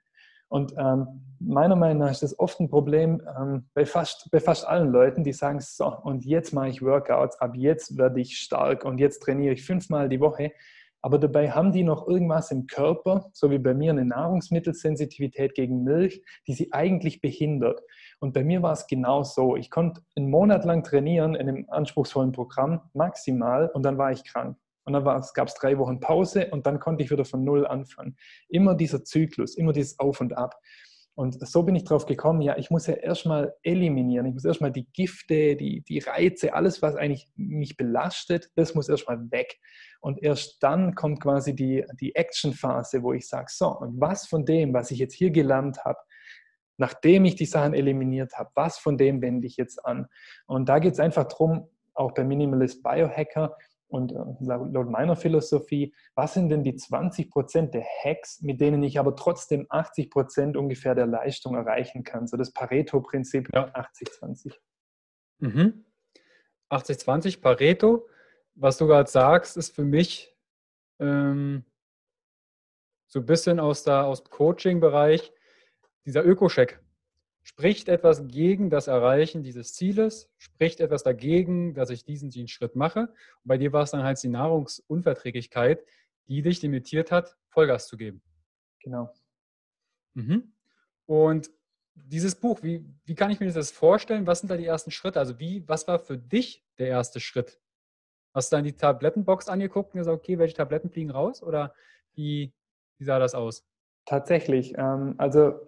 Und 0.48 0.72
ähm, 0.78 1.06
meiner 1.40 1.74
Meinung 1.74 2.04
nach 2.04 2.10
ist 2.10 2.22
das 2.22 2.38
oft 2.38 2.60
ein 2.60 2.68
Problem 2.68 3.20
ähm, 3.36 3.68
bei, 3.74 3.84
fast, 3.84 4.30
bei 4.30 4.40
fast 4.40 4.66
allen 4.66 4.92
Leuten, 4.92 5.24
die 5.24 5.32
sagen, 5.32 5.60
so, 5.60 5.86
und 5.86 6.24
jetzt 6.24 6.52
mache 6.52 6.68
ich 6.68 6.82
Workouts, 6.82 7.40
ab 7.40 7.56
jetzt 7.56 7.98
werde 7.98 8.20
ich 8.20 8.38
stark 8.38 8.84
und 8.84 8.98
jetzt 8.98 9.20
trainiere 9.20 9.54
ich 9.54 9.64
fünfmal 9.64 10.08
die 10.08 10.20
Woche. 10.20 10.52
Aber 11.04 11.18
dabei 11.18 11.50
haben 11.50 11.70
die 11.70 11.82
noch 11.82 12.08
irgendwas 12.08 12.50
im 12.50 12.66
Körper, 12.66 13.28
so 13.34 13.50
wie 13.50 13.58
bei 13.58 13.74
mir 13.74 13.90
eine 13.90 14.06
Nahrungsmittelsensitivität 14.06 15.54
gegen 15.54 15.84
Milch, 15.84 16.22
die 16.46 16.54
sie 16.54 16.72
eigentlich 16.72 17.20
behindert. 17.20 17.82
Und 18.20 18.32
bei 18.32 18.42
mir 18.42 18.62
war 18.62 18.72
es 18.72 18.86
genau 18.86 19.22
so. 19.22 19.54
Ich 19.54 19.70
konnte 19.70 20.00
einen 20.16 20.30
Monat 20.30 20.64
lang 20.64 20.82
trainieren 20.82 21.34
in 21.34 21.46
einem 21.46 21.66
anspruchsvollen 21.68 22.32
Programm, 22.32 22.80
maximal, 22.94 23.68
und 23.74 23.82
dann 23.82 23.98
war 23.98 24.12
ich 24.12 24.24
krank. 24.24 24.56
Und 24.84 24.94
dann 24.94 25.04
gab 25.04 25.48
es 25.48 25.54
drei 25.54 25.76
Wochen 25.76 26.00
Pause 26.00 26.48
und 26.50 26.64
dann 26.66 26.80
konnte 26.80 27.04
ich 27.04 27.10
wieder 27.10 27.26
von 27.26 27.44
Null 27.44 27.66
anfangen. 27.66 28.16
Immer 28.48 28.74
dieser 28.74 29.04
Zyklus, 29.04 29.56
immer 29.56 29.74
dieses 29.74 29.98
Auf 29.98 30.22
und 30.22 30.34
Ab. 30.38 30.58
Und 31.16 31.46
so 31.46 31.62
bin 31.62 31.76
ich 31.76 31.84
drauf 31.84 32.06
gekommen, 32.06 32.40
ja, 32.40 32.56
ich 32.58 32.70
muss 32.70 32.88
ja 32.88 32.94
erstmal 32.94 33.54
eliminieren, 33.62 34.26
ich 34.26 34.34
muss 34.34 34.44
erstmal 34.44 34.72
die 34.72 34.86
Gifte, 34.92 35.54
die, 35.54 35.82
die 35.82 36.00
Reize, 36.00 36.54
alles, 36.54 36.82
was 36.82 36.96
eigentlich 36.96 37.28
mich 37.36 37.76
belastet, 37.76 38.50
das 38.56 38.74
muss 38.74 38.88
erstmal 38.88 39.30
weg. 39.30 39.60
Und 40.00 40.20
erst 40.20 40.60
dann 40.62 40.96
kommt 40.96 41.22
quasi 41.22 41.54
die, 41.54 41.84
die 42.00 42.16
Action-Phase, 42.16 43.02
wo 43.04 43.12
ich 43.12 43.28
sage, 43.28 43.46
so, 43.48 43.68
und 43.68 44.00
was 44.00 44.26
von 44.26 44.44
dem, 44.44 44.74
was 44.74 44.90
ich 44.90 44.98
jetzt 44.98 45.14
hier 45.14 45.30
gelernt 45.30 45.84
habe, 45.84 45.98
nachdem 46.78 47.24
ich 47.24 47.36
die 47.36 47.46
Sachen 47.46 47.74
eliminiert 47.74 48.32
habe, 48.36 48.50
was 48.56 48.78
von 48.78 48.98
dem 48.98 49.22
wende 49.22 49.46
ich 49.46 49.56
jetzt 49.56 49.84
an? 49.86 50.06
Und 50.46 50.68
da 50.68 50.80
geht 50.80 50.94
es 50.94 51.00
einfach 51.00 51.24
darum, 51.24 51.68
auch 51.94 52.12
bei 52.12 52.24
Minimalist 52.24 52.82
Biohacker, 52.82 53.56
und 53.94 54.12
äh, 54.12 54.16
laut 54.40 54.90
meiner 54.90 55.14
Philosophie, 55.14 55.94
was 56.16 56.34
sind 56.34 56.48
denn 56.48 56.64
die 56.64 56.74
20 56.74 57.30
Prozent 57.30 57.74
der 57.74 57.84
Hacks, 58.02 58.42
mit 58.42 58.60
denen 58.60 58.82
ich 58.82 58.98
aber 58.98 59.14
trotzdem 59.14 59.66
80 59.68 60.10
Prozent 60.10 60.56
ungefähr 60.56 60.96
der 60.96 61.06
Leistung 61.06 61.54
erreichen 61.54 62.02
kann? 62.02 62.26
So 62.26 62.36
das 62.36 62.52
Pareto-Prinzip 62.52 63.48
ja. 63.54 63.72
80-20. 63.72 64.54
Mhm. 65.38 65.84
80-20 66.70 67.40
Pareto, 67.40 68.08
was 68.56 68.78
du 68.78 68.88
gerade 68.88 69.08
sagst, 69.08 69.56
ist 69.56 69.76
für 69.76 69.84
mich 69.84 70.36
ähm, 70.98 71.64
so 73.06 73.20
ein 73.20 73.26
bisschen 73.26 73.60
aus, 73.60 73.84
der, 73.84 74.06
aus 74.06 74.24
dem 74.24 74.30
Coaching-Bereich 74.30 75.32
dieser 76.04 76.24
Öko-Check 76.24 76.83
spricht 77.44 77.88
etwas 77.88 78.26
gegen 78.26 78.70
das 78.70 78.88
Erreichen 78.88 79.42
dieses 79.42 79.74
Zieles, 79.74 80.30
spricht 80.38 80.80
etwas 80.80 81.02
dagegen, 81.02 81.74
dass 81.74 81.90
ich 81.90 82.04
diesen, 82.04 82.30
diesen 82.30 82.48
Schritt 82.48 82.74
mache. 82.74 83.00
Und 83.00 83.44
bei 83.44 83.58
dir 83.58 83.72
war 83.72 83.82
es 83.82 83.90
dann 83.90 84.02
halt 84.02 84.20
die 84.22 84.28
Nahrungsunverträglichkeit, 84.28 85.84
die 86.26 86.40
dich 86.40 86.62
limitiert 86.62 87.12
hat, 87.12 87.36
Vollgas 87.50 87.86
zu 87.86 87.98
geben. 87.98 88.22
Genau. 88.82 89.12
Mhm. 90.14 90.54
Und 91.04 91.50
dieses 91.94 92.34
Buch, 92.34 92.62
wie, 92.62 92.84
wie 93.04 93.14
kann 93.14 93.30
ich 93.30 93.40
mir 93.40 93.52
das 93.52 93.70
vorstellen? 93.70 94.26
Was 94.26 94.40
sind 94.40 94.48
da 94.48 94.56
die 94.56 94.64
ersten 94.64 94.90
Schritte? 94.90 95.20
Also 95.20 95.38
wie, 95.38 95.68
was 95.68 95.86
war 95.86 95.98
für 95.98 96.16
dich 96.16 96.64
der 96.78 96.88
erste 96.88 97.20
Schritt? 97.20 97.60
Hast 98.32 98.50
du 98.50 98.56
dann 98.56 98.64
die 98.64 98.76
Tablettenbox 98.76 99.48
angeguckt 99.48 99.94
und 99.94 99.98
gesagt, 99.98 100.16
okay, 100.16 100.38
welche 100.38 100.54
Tabletten 100.54 100.90
fliegen 100.90 101.10
raus? 101.10 101.42
Oder 101.42 101.74
wie, 102.14 102.54
wie 102.98 103.04
sah 103.04 103.18
das 103.18 103.34
aus? 103.34 103.66
Tatsächlich. 104.06 104.74
Ähm, 104.76 105.14
also 105.18 105.60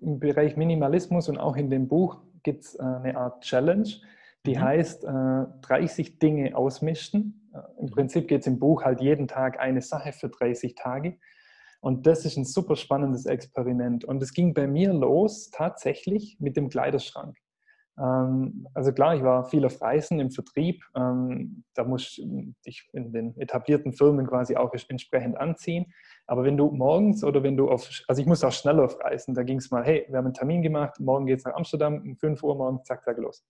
im 0.00 0.18
Bereich 0.18 0.56
Minimalismus 0.56 1.28
und 1.28 1.38
auch 1.38 1.56
in 1.56 1.70
dem 1.70 1.88
Buch 1.88 2.18
gibt 2.42 2.64
es 2.64 2.74
äh, 2.76 2.82
eine 2.82 3.16
Art 3.16 3.42
Challenge, 3.42 3.88
die 4.46 4.56
mhm. 4.56 4.60
heißt 4.60 5.04
äh, 5.04 5.44
30 5.62 6.18
Dinge 6.18 6.56
ausmischen. 6.56 7.50
Äh, 7.52 7.58
Im 7.78 7.86
mhm. 7.86 7.90
Prinzip 7.90 8.28
geht 8.28 8.42
es 8.42 8.46
im 8.46 8.58
Buch 8.58 8.84
halt 8.84 9.00
jeden 9.00 9.28
Tag 9.28 9.60
eine 9.60 9.82
Sache 9.82 10.12
für 10.12 10.28
30 10.28 10.74
Tage. 10.74 11.18
Und 11.80 12.06
das 12.06 12.24
ist 12.24 12.36
ein 12.36 12.44
super 12.44 12.76
spannendes 12.76 13.26
Experiment. 13.26 14.04
Und 14.04 14.22
es 14.22 14.32
ging 14.32 14.54
bei 14.54 14.66
mir 14.66 14.92
los 14.92 15.50
tatsächlich 15.50 16.36
mit 16.40 16.56
dem 16.56 16.68
Kleiderschrank. 16.68 17.36
Ähm, 17.98 18.66
also 18.74 18.92
klar, 18.92 19.14
ich 19.16 19.22
war 19.22 19.44
viel 19.44 19.64
auf 19.64 19.80
Reisen 19.80 20.20
im 20.20 20.30
Vertrieb. 20.30 20.84
Ähm, 20.94 21.64
da 21.74 21.84
muss 21.84 22.20
ich 22.64 22.88
in 22.92 23.12
den 23.12 23.36
etablierten 23.38 23.92
Firmen 23.92 24.26
quasi 24.26 24.56
auch 24.56 24.72
entsprechend 24.88 25.36
anziehen. 25.36 25.92
Aber 26.28 26.44
wenn 26.44 26.56
du 26.56 26.70
morgens 26.70 27.22
oder 27.22 27.42
wenn 27.42 27.56
du 27.56 27.70
auf, 27.70 27.88
also 28.08 28.20
ich 28.20 28.26
muss 28.26 28.42
auch 28.42 28.52
schneller 28.52 28.84
auf 28.84 28.98
Reisen, 29.00 29.34
da 29.34 29.44
ging 29.44 29.58
es 29.58 29.70
mal, 29.70 29.84
hey, 29.84 30.06
wir 30.08 30.18
haben 30.18 30.24
einen 30.26 30.34
Termin 30.34 30.60
gemacht, 30.60 30.98
morgen 30.98 31.26
geht 31.26 31.38
es 31.38 31.44
nach 31.44 31.54
Amsterdam, 31.54 32.02
um 32.04 32.16
5 32.16 32.42
Uhr 32.42 32.56
morgens, 32.56 32.84
zack, 32.84 33.04
zack, 33.04 33.18
los. 33.18 33.44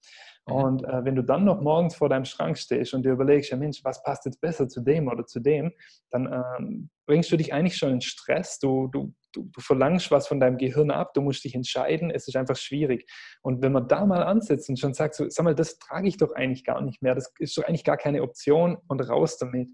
Mhm. 0.46 0.54
Und 0.54 0.84
äh, 0.84 1.04
wenn 1.04 1.16
du 1.16 1.22
dann 1.22 1.44
noch 1.44 1.62
morgens 1.62 1.96
vor 1.96 2.08
deinem 2.08 2.26
Schrank 2.26 2.58
stehst 2.58 2.92
und 2.92 3.04
dir 3.04 3.12
überlegst, 3.12 3.50
ja 3.50 3.56
Mensch, 3.56 3.82
was 3.82 4.02
passt 4.02 4.26
jetzt 4.26 4.40
besser 4.40 4.68
zu 4.68 4.82
dem 4.82 5.08
oder 5.08 5.24
zu 5.24 5.40
dem, 5.40 5.72
dann 6.10 6.30
ähm, 6.58 6.90
bringst 7.06 7.32
du 7.32 7.36
dich 7.36 7.54
eigentlich 7.54 7.76
schon 7.76 7.92
in 7.92 8.00
Stress. 8.02 8.58
Du, 8.58 8.88
du, 8.88 9.14
du, 9.32 9.44
du 9.44 9.60
verlangst 9.60 10.10
was 10.10 10.28
von 10.28 10.38
deinem 10.38 10.58
Gehirn 10.58 10.90
ab, 10.90 11.14
du 11.14 11.22
musst 11.22 11.44
dich 11.44 11.54
entscheiden, 11.54 12.10
es 12.10 12.28
ist 12.28 12.36
einfach 12.36 12.56
schwierig. 12.56 13.10
Und 13.40 13.62
wenn 13.62 13.72
man 13.72 13.88
da 13.88 14.04
mal 14.04 14.22
ansetzt 14.22 14.68
und 14.68 14.78
schon 14.78 14.92
sagt, 14.92 15.14
so, 15.14 15.26
sag 15.30 15.44
mal, 15.44 15.54
das 15.54 15.78
trage 15.78 16.08
ich 16.08 16.18
doch 16.18 16.34
eigentlich 16.34 16.64
gar 16.64 16.82
nicht 16.82 17.00
mehr, 17.00 17.14
das 17.14 17.32
ist 17.38 17.56
doch 17.56 17.64
eigentlich 17.64 17.84
gar 17.84 17.96
keine 17.96 18.22
Option 18.22 18.76
und 18.86 19.00
raus 19.00 19.38
damit 19.38 19.70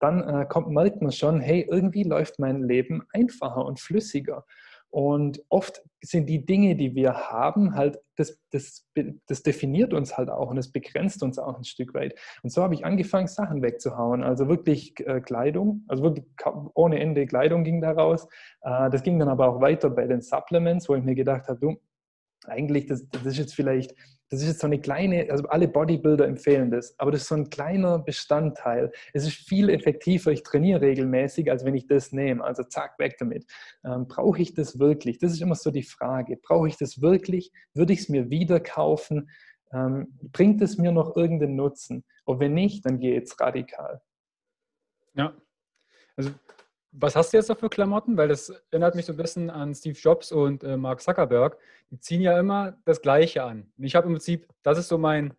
dann 0.00 0.22
äh, 0.22 0.46
kommt, 0.46 0.68
merkt 0.68 1.02
man 1.02 1.12
schon, 1.12 1.40
hey, 1.40 1.66
irgendwie 1.70 2.04
läuft 2.04 2.38
mein 2.38 2.62
Leben 2.62 3.02
einfacher 3.12 3.64
und 3.64 3.80
flüssiger. 3.80 4.44
Und 4.90 5.42
oft 5.50 5.82
sind 6.00 6.26
die 6.26 6.46
Dinge, 6.46 6.76
die 6.76 6.94
wir 6.94 7.12
haben, 7.30 7.74
halt, 7.74 7.98
das, 8.16 8.38
das, 8.50 8.86
das 9.26 9.42
definiert 9.42 9.92
uns 9.92 10.16
halt 10.16 10.30
auch 10.30 10.48
und 10.48 10.56
das 10.56 10.72
begrenzt 10.72 11.22
uns 11.22 11.38
auch 11.38 11.58
ein 11.58 11.64
Stück 11.64 11.92
weit. 11.92 12.14
Und 12.42 12.50
so 12.50 12.62
habe 12.62 12.72
ich 12.72 12.84
angefangen, 12.84 13.26
Sachen 13.26 13.62
wegzuhauen. 13.62 14.22
Also 14.22 14.48
wirklich 14.48 14.98
äh, 15.00 15.20
Kleidung, 15.20 15.84
also 15.88 16.02
wirklich 16.02 16.24
ohne 16.74 16.98
Ende 16.98 17.26
Kleidung 17.26 17.64
ging 17.64 17.80
daraus. 17.82 18.26
Äh, 18.62 18.88
das 18.88 19.02
ging 19.02 19.18
dann 19.18 19.28
aber 19.28 19.48
auch 19.48 19.60
weiter 19.60 19.90
bei 19.90 20.06
den 20.06 20.22
Supplements, 20.22 20.88
wo 20.88 20.94
ich 20.94 21.04
mir 21.04 21.14
gedacht 21.14 21.48
habe, 21.48 21.58
du, 21.60 21.76
eigentlich, 22.48 22.86
das, 22.86 23.08
das 23.08 23.24
ist 23.26 23.38
jetzt 23.38 23.54
vielleicht 23.54 23.94
das 24.28 24.40
ist 24.40 24.48
jetzt 24.48 24.60
so 24.60 24.66
eine 24.66 24.80
kleine, 24.80 25.30
also 25.30 25.46
alle 25.48 25.68
Bodybuilder 25.68 26.26
empfehlen 26.26 26.70
das, 26.70 26.98
aber 26.98 27.12
das 27.12 27.22
ist 27.22 27.28
so 27.28 27.36
ein 27.36 27.48
kleiner 27.48 28.00
Bestandteil. 28.00 28.90
Es 29.12 29.24
ist 29.24 29.36
viel 29.36 29.70
effektiver, 29.70 30.32
ich 30.32 30.42
trainiere 30.42 30.80
regelmäßig, 30.80 31.50
als 31.50 31.64
wenn 31.64 31.76
ich 31.76 31.86
das 31.86 32.10
nehme. 32.10 32.42
Also 32.42 32.64
zack, 32.64 32.98
weg 32.98 33.16
damit. 33.18 33.46
Ähm, 33.84 34.08
Brauche 34.08 34.42
ich 34.42 34.54
das 34.54 34.80
wirklich? 34.80 35.18
Das 35.18 35.32
ist 35.32 35.40
immer 35.40 35.54
so 35.54 35.70
die 35.70 35.84
Frage. 35.84 36.36
Brauche 36.36 36.66
ich 36.66 36.76
das 36.76 37.00
wirklich? 37.00 37.52
Würde 37.74 37.92
ich 37.92 38.00
es 38.00 38.08
mir 38.08 38.28
wieder 38.28 38.58
kaufen? 38.58 39.30
Ähm, 39.72 40.18
bringt 40.32 40.60
es 40.60 40.76
mir 40.76 40.90
noch 40.90 41.14
irgendeinen 41.14 41.54
Nutzen? 41.54 42.04
Und 42.24 42.40
wenn 42.40 42.54
nicht, 42.54 42.84
dann 42.84 42.98
gehe 42.98 43.14
jetzt 43.14 43.40
radikal. 43.40 44.00
Ja, 45.14 45.34
also 46.16 46.30
was 46.98 47.14
hast 47.14 47.32
du 47.32 47.36
jetzt 47.36 47.48
noch 47.48 47.58
für 47.58 47.68
Klamotten? 47.68 48.16
Weil 48.16 48.28
das 48.28 48.48
erinnert 48.70 48.94
mich 48.94 49.04
so 49.04 49.12
ein 49.12 49.16
bisschen 49.16 49.50
an 49.50 49.74
Steve 49.74 49.98
Jobs 49.98 50.32
und 50.32 50.64
äh, 50.64 50.76
Mark 50.76 51.02
Zuckerberg. 51.02 51.58
Die 51.90 52.00
ziehen 52.00 52.22
ja 52.22 52.38
immer 52.38 52.78
das 52.84 53.02
Gleiche 53.02 53.44
an. 53.44 53.70
Und 53.76 53.84
ich 53.84 53.94
habe 53.94 54.06
im 54.06 54.14
Prinzip, 54.14 54.48
das 54.62 54.78
ist 54.78 54.88
so 54.88 54.96
mein 54.96 55.34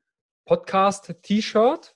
Podcast-T-Shirt. 0.45 1.95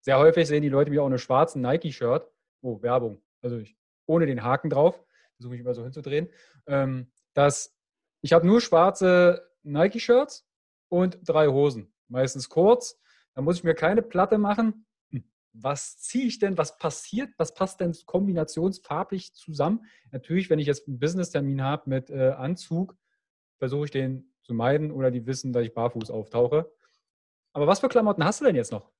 Sehr 0.00 0.18
häufig 0.18 0.48
sehen 0.48 0.62
die 0.62 0.68
Leute 0.68 0.90
mir 0.90 1.02
auch 1.02 1.06
eine 1.06 1.18
schwarzen 1.18 1.62
Nike-Shirt. 1.62 2.28
Oh, 2.60 2.82
Werbung. 2.82 3.22
Also 3.42 3.58
ich, 3.58 3.76
ohne 4.06 4.26
den 4.26 4.42
Haken 4.42 4.70
drauf. 4.70 5.02
Versuche 5.36 5.54
ich 5.54 5.60
immer 5.60 5.74
so 5.74 5.84
hinzudrehen. 5.84 6.28
Ähm, 6.66 7.10
dass 7.34 7.76
ich 8.22 8.32
habe 8.32 8.46
nur 8.46 8.60
schwarze 8.60 9.48
Nike-Shirts 9.62 10.46
und 10.88 11.18
drei 11.22 11.46
Hosen. 11.46 11.92
Meistens 12.08 12.48
kurz. 12.48 13.00
Da 13.34 13.42
muss 13.42 13.58
ich 13.58 13.64
mir 13.64 13.74
keine 13.74 14.02
Platte 14.02 14.36
machen 14.36 14.84
was 15.62 15.98
ziehe 15.98 16.26
ich 16.26 16.38
denn, 16.38 16.58
was 16.58 16.78
passiert, 16.78 17.30
was 17.36 17.54
passt 17.54 17.80
denn 17.80 17.94
kombinationsfarblich 18.06 19.34
zusammen? 19.34 19.84
Natürlich, 20.12 20.50
wenn 20.50 20.58
ich 20.58 20.66
jetzt 20.66 20.86
einen 20.86 20.98
Business-Termin 20.98 21.62
habe 21.62 21.90
mit 21.90 22.10
äh, 22.10 22.30
Anzug, 22.30 22.96
versuche 23.58 23.86
ich 23.86 23.90
den 23.90 24.32
zu 24.42 24.54
meiden 24.54 24.90
oder 24.90 25.10
die 25.10 25.26
wissen, 25.26 25.52
dass 25.52 25.64
ich 25.64 25.74
barfuß 25.74 26.10
auftauche. 26.10 26.70
Aber 27.52 27.66
was 27.66 27.80
für 27.80 27.88
Klamotten 27.88 28.24
hast 28.24 28.40
du 28.40 28.44
denn 28.44 28.56
jetzt 28.56 28.72
noch? 28.72 28.90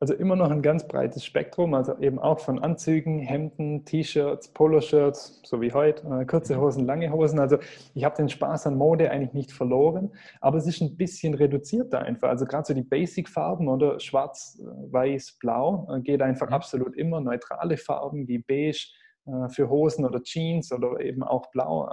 Also 0.00 0.14
immer 0.14 0.34
noch 0.36 0.50
ein 0.50 0.60
ganz 0.60 0.86
breites 0.86 1.24
Spektrum, 1.24 1.72
also 1.72 1.96
eben 1.98 2.18
auch 2.18 2.40
von 2.40 2.58
Anzügen, 2.58 3.20
Hemden, 3.20 3.84
T-Shirts, 3.84 4.48
Poloshirts, 4.48 5.40
so 5.44 5.60
wie 5.62 5.72
heute, 5.72 6.06
äh, 6.08 6.26
kurze 6.26 6.60
Hosen, 6.60 6.84
lange 6.84 7.12
Hosen. 7.12 7.38
Also 7.38 7.58
ich 7.94 8.04
habe 8.04 8.16
den 8.16 8.28
Spaß 8.28 8.66
an 8.66 8.76
Mode 8.76 9.10
eigentlich 9.10 9.32
nicht 9.32 9.52
verloren, 9.52 10.10
aber 10.40 10.58
es 10.58 10.66
ist 10.66 10.80
ein 10.80 10.96
bisschen 10.96 11.34
reduzierter 11.34 12.00
einfach. 12.00 12.28
Also 12.28 12.44
gerade 12.44 12.66
so 12.66 12.74
die 12.74 12.82
Basic-Farben 12.82 13.68
oder 13.68 14.00
schwarz, 14.00 14.60
äh, 14.60 14.92
weiß, 14.92 15.38
blau 15.38 15.88
äh, 15.90 16.00
geht 16.00 16.22
einfach 16.22 16.48
mhm. 16.48 16.54
absolut 16.54 16.96
immer. 16.96 17.20
Neutrale 17.20 17.76
Farben 17.76 18.26
wie 18.26 18.38
beige, 18.38 18.88
für 19.50 19.70
Hosen 19.70 20.04
oder 20.04 20.22
Jeans 20.22 20.72
oder 20.72 21.00
eben 21.00 21.22
auch 21.22 21.50
blau. 21.50 21.88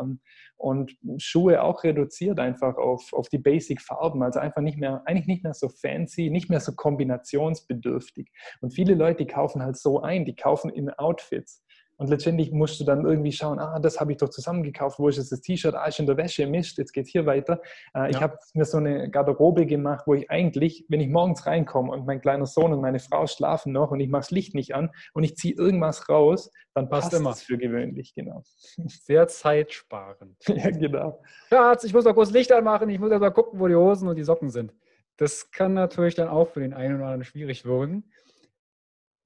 Und 0.58 0.98
Schuhe 1.18 1.64
auch 1.64 1.84
reduziert 1.84 2.40
einfach 2.40 2.78
auf, 2.78 3.14
auf 3.14 3.30
die 3.30 3.38
Basic-Farben, 3.38 4.22
also 4.22 4.40
einfach 4.40 4.62
nicht 4.62 4.78
mehr, 4.78 5.02
eigentlich 5.06 5.28
nicht 5.28 5.44
mehr 5.44 5.54
so 5.54 5.70
fancy, 5.70 6.30
nicht 6.30 6.50
mehr 6.50 6.60
so 6.60 6.74
kombinationsbedürftig. 6.74 8.32
Und 8.62 8.74
viele 8.74 8.96
Leute, 8.96 9.26
die 9.26 9.32
kaufen 9.32 9.64
halt 9.64 9.78
so 9.78 10.02
ein, 10.02 10.26
die 10.26 10.36
kaufen 10.36 10.70
in 10.70 10.90
Outfits. 10.92 11.64
Und 12.02 12.10
letztendlich 12.10 12.52
musst 12.52 12.80
du 12.80 12.84
dann 12.84 13.06
irgendwie 13.06 13.32
schauen, 13.32 13.60
ah, 13.60 13.78
das 13.78 14.00
habe 14.00 14.12
ich 14.12 14.18
doch 14.18 14.30
zusammengekauft, 14.30 14.98
wo 14.98 15.08
ist 15.08 15.18
jetzt 15.18 15.32
das 15.32 15.42
T-Shirt? 15.42 15.76
Ah, 15.76 15.86
ist 15.86 16.00
in 16.00 16.08
der 16.08 16.18
Wäsche, 16.18 16.48
Mist, 16.48 16.80
jetzt 16.80 16.94
geht 16.94 17.06
es 17.06 17.12
hier 17.12 17.28
weiter. 17.28 17.62
Äh, 17.94 18.10
ich 18.10 18.20
habe 18.20 18.40
mir 18.56 18.66
so 18.66 18.78
eine 18.78 19.08
Garderobe 19.12 19.68
gemacht, 19.68 20.08
wo 20.08 20.16
ich 20.16 20.28
eigentlich, 20.32 20.84
wenn 20.90 21.00
ich 21.00 21.10
morgens 21.10 21.46
reinkomme 21.46 21.92
und 21.92 22.08
mein 22.08 22.20
kleiner 22.20 22.48
Sohn 22.48 22.74
und 22.74 22.82
meine 22.82 22.98
Frau 22.98 23.28
schlafen 23.28 23.72
noch 23.72 23.92
und 23.92 24.00
ich 24.00 24.10
mache 24.10 24.22
das 24.22 24.32
Licht 24.32 24.56
nicht 24.56 24.74
an 24.74 24.90
und 25.14 25.24
ich 25.24 25.36
ziehe 25.36 25.54
irgendwas 25.54 26.10
raus, 26.10 26.52
dann 26.74 26.90
passt, 26.90 27.12
passt 27.12 27.22
immer. 27.22 27.30
das 27.30 27.44
für 27.44 27.60
gewöhnlich, 27.60 28.16
genau. 28.16 28.42
Sehr 28.88 29.28
zeitsparend. 29.28 30.38
ja, 30.48 30.72
genau. 30.72 31.22
Schatz, 31.50 31.84
ich 31.84 31.94
muss 31.94 32.06
noch 32.06 32.16
kurz 32.16 32.32
Licht 32.32 32.52
anmachen, 32.52 32.90
ich 32.90 33.00
muss 33.00 33.12
erst 33.12 33.22
mal 33.22 33.30
gucken, 33.30 33.60
wo 33.60 33.68
die 33.68 33.76
Hosen 33.76 34.08
und 34.08 34.16
die 34.16 34.24
Socken 34.24 34.50
sind. 34.50 34.74
Das 35.18 35.52
kann 35.52 35.76
natürlich 35.76 36.16
dann 36.16 36.30
auch 36.30 36.48
für 36.48 36.62
den 36.62 36.74
einen 36.74 36.96
oder 36.96 37.06
anderen 37.06 37.26
schwierig 37.26 37.64
wirken. 37.64 38.12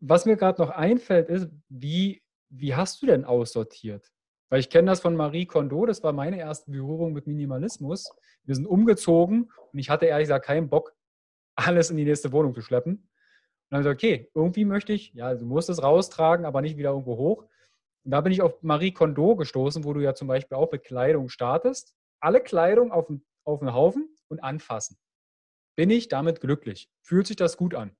Was 0.01 0.25
mir 0.25 0.35
gerade 0.35 0.61
noch 0.61 0.71
einfällt, 0.71 1.29
ist, 1.29 1.49
wie 1.69 2.24
wie 2.59 2.75
hast 2.75 3.01
du 3.01 3.07
denn 3.07 3.25
aussortiert? 3.25 4.11
Weil 4.49 4.59
ich 4.59 4.69
kenne 4.69 4.91
das 4.91 5.01
von 5.01 5.15
Marie 5.15 5.45
Kondo, 5.45 5.85
das 5.85 6.03
war 6.03 6.13
meine 6.13 6.39
erste 6.39 6.71
Berührung 6.71 7.13
mit 7.13 7.27
Minimalismus. 7.27 8.11
Wir 8.43 8.55
sind 8.55 8.67
umgezogen 8.67 9.51
und 9.71 9.79
ich 9.79 9.89
hatte 9.89 10.05
ehrlich 10.05 10.25
gesagt 10.25 10.45
keinen 10.45 10.69
Bock, 10.69 10.95
alles 11.55 11.89
in 11.89 11.97
die 11.97 12.05
nächste 12.05 12.31
Wohnung 12.31 12.53
zu 12.53 12.61
schleppen. 12.61 12.93
Und 12.93 13.09
dann 13.69 13.79
habe 13.79 13.89
ich 13.89 13.97
gesagt, 13.99 14.03
okay, 14.03 14.31
irgendwie 14.35 14.65
möchte 14.65 14.93
ich, 14.93 15.13
ja, 15.13 15.33
du 15.33 15.45
musst 15.45 15.69
es 15.69 15.81
raustragen, 15.81 16.45
aber 16.45 16.61
nicht 16.61 16.77
wieder 16.77 16.91
irgendwo 16.91 17.17
hoch. 17.17 17.45
Und 18.03 18.11
da 18.11 18.21
bin 18.21 18.31
ich 18.31 18.41
auf 18.41 18.61
Marie 18.61 18.91
Kondo 18.91 19.35
gestoßen, 19.35 19.83
wo 19.83 19.93
du 19.93 19.99
ja 19.99 20.13
zum 20.13 20.27
Beispiel 20.27 20.57
auch 20.57 20.71
mit 20.71 20.83
Kleidung 20.83 21.29
startest. 21.29 21.95
Alle 22.19 22.39
Kleidung 22.39 22.91
auf, 22.91 23.11
auf 23.45 23.61
Haufen 23.61 24.15
und 24.27 24.43
anfassen. 24.43 24.97
Bin 25.75 25.89
ich 25.89 26.07
damit 26.07 26.39
glücklich? 26.39 26.89
Fühlt 27.01 27.25
sich 27.27 27.35
das 27.35 27.57
gut 27.57 27.73
an? 27.73 27.95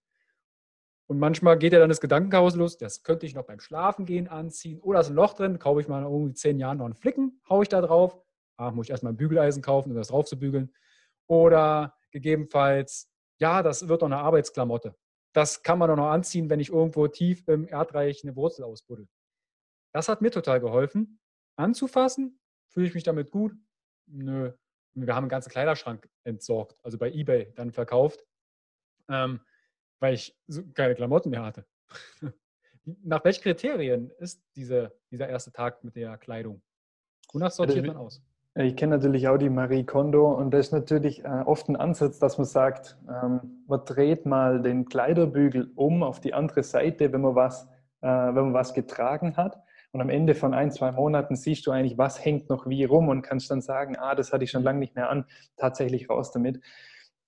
Und 1.07 1.19
manchmal 1.19 1.57
geht 1.57 1.73
ja 1.73 1.79
dann 1.79 1.89
das 1.89 2.01
Gedankenchaos 2.01 2.55
los, 2.55 2.77
das 2.77 3.03
könnte 3.03 3.25
ich 3.25 3.35
noch 3.35 3.45
beim 3.45 3.59
Schlafen 3.59 4.05
gehen 4.05 4.27
anziehen. 4.27 4.79
Oder 4.81 5.01
ist 5.01 5.09
ein 5.09 5.15
Loch 5.15 5.33
drin, 5.33 5.59
kaufe 5.59 5.81
ich 5.81 5.87
mal 5.87 6.03
irgendwie 6.03 6.33
zehn 6.33 6.57
Jahren 6.57 6.79
noch 6.79 6.85
einen 6.85 6.95
Flicken, 6.95 7.41
haue 7.47 7.63
ich 7.63 7.69
da 7.69 7.81
drauf. 7.81 8.19
Ah, 8.57 8.71
muss 8.71 8.87
ich 8.87 8.91
erstmal 8.91 9.13
ein 9.13 9.17
Bügeleisen 9.17 9.61
kaufen, 9.61 9.91
um 9.91 9.97
das 9.97 10.07
drauf 10.07 10.25
zu 10.25 10.39
bügeln. 10.39 10.73
Oder 11.27 11.95
gegebenenfalls, 12.11 13.11
ja, 13.39 13.61
das 13.61 13.87
wird 13.87 14.01
doch 14.01 14.07
eine 14.07 14.17
Arbeitsklamotte. 14.17 14.95
Das 15.33 15.61
kann 15.63 15.77
man 15.77 15.89
doch 15.89 15.97
noch 15.97 16.09
anziehen, 16.09 16.49
wenn 16.49 16.59
ich 16.59 16.69
irgendwo 16.69 17.07
tief 17.07 17.47
im 17.47 17.67
Erdreich 17.67 18.23
eine 18.23 18.35
Wurzel 18.35 18.63
ausbuddel. 18.63 19.07
Das 19.91 20.07
hat 20.07 20.21
mir 20.21 20.31
total 20.31 20.59
geholfen. 20.59 21.19
Anzufassen, 21.57 22.39
fühle 22.69 22.87
ich 22.87 22.93
mich 22.93 23.03
damit 23.03 23.31
gut? 23.31 23.53
Nö. 24.07 24.53
Wir 24.93 25.13
haben 25.13 25.23
einen 25.23 25.29
ganzen 25.29 25.49
Kleiderschrank 25.49 26.09
entsorgt, 26.23 26.77
also 26.83 26.97
bei 26.97 27.11
Ebay 27.11 27.51
dann 27.55 27.73
verkauft. 27.73 28.25
Ähm, 29.09 29.41
weil 29.99 30.13
ich 30.13 30.35
so 30.47 30.63
keine 30.73 30.95
Klamotten 30.95 31.29
mehr 31.29 31.43
hatte. 31.43 31.65
Nach 33.03 33.23
welchen 33.23 33.41
Kriterien 33.41 34.11
ist 34.19 34.43
diese, 34.55 34.93
dieser 35.11 35.27
erste 35.27 35.51
Tag 35.51 35.83
mit 35.83 35.95
der 35.95 36.17
Kleidung? 36.17 36.61
Wonach 37.33 37.51
sortiert 37.51 37.87
man 37.87 37.97
aus? 37.97 38.21
Ich 38.57 38.77
kenne 38.77 38.95
natürlich 38.95 39.27
auch 39.27 39.37
die 39.37 39.49
Marie 39.49 39.83
Kondo 39.83 40.31
und 40.31 40.51
das 40.51 40.67
ist 40.67 40.71
natürlich 40.71 41.25
äh, 41.25 41.43
oft 41.45 41.67
ein 41.67 41.75
Ansatz, 41.75 42.19
dass 42.19 42.37
man 42.37 42.45
sagt, 42.45 42.97
ähm, 43.09 43.63
man 43.67 43.83
dreht 43.83 44.25
mal 44.25 44.61
den 44.61 44.85
Kleiderbügel 44.85 45.73
um 45.75 46.03
auf 46.03 46.21
die 46.21 46.33
andere 46.33 46.63
Seite, 46.63 47.11
wenn 47.11 47.19
man 47.19 47.35
was, 47.35 47.65
äh, 48.01 48.07
wenn 48.07 48.35
man 48.35 48.53
was 48.53 48.73
getragen 48.73 49.35
hat. 49.35 49.61
Und 49.91 49.99
am 49.99 50.09
Ende 50.09 50.35
von 50.35 50.53
ein, 50.53 50.71
zwei 50.71 50.93
Monaten 50.93 51.35
siehst 51.35 51.67
du 51.67 51.71
eigentlich, 51.71 51.97
was 51.97 52.23
hängt 52.23 52.49
noch 52.49 52.65
wie 52.65 52.85
rum 52.85 53.09
und 53.09 53.23
kannst 53.23 53.51
dann 53.51 53.61
sagen, 53.61 53.97
ah, 53.97 54.15
das 54.15 54.31
hatte 54.31 54.45
ich 54.45 54.51
schon 54.51 54.63
lange 54.63 54.79
nicht 54.79 54.95
mehr 54.95 55.09
an, 55.09 55.25
tatsächlich 55.57 56.09
raus 56.09 56.31
damit 56.31 56.61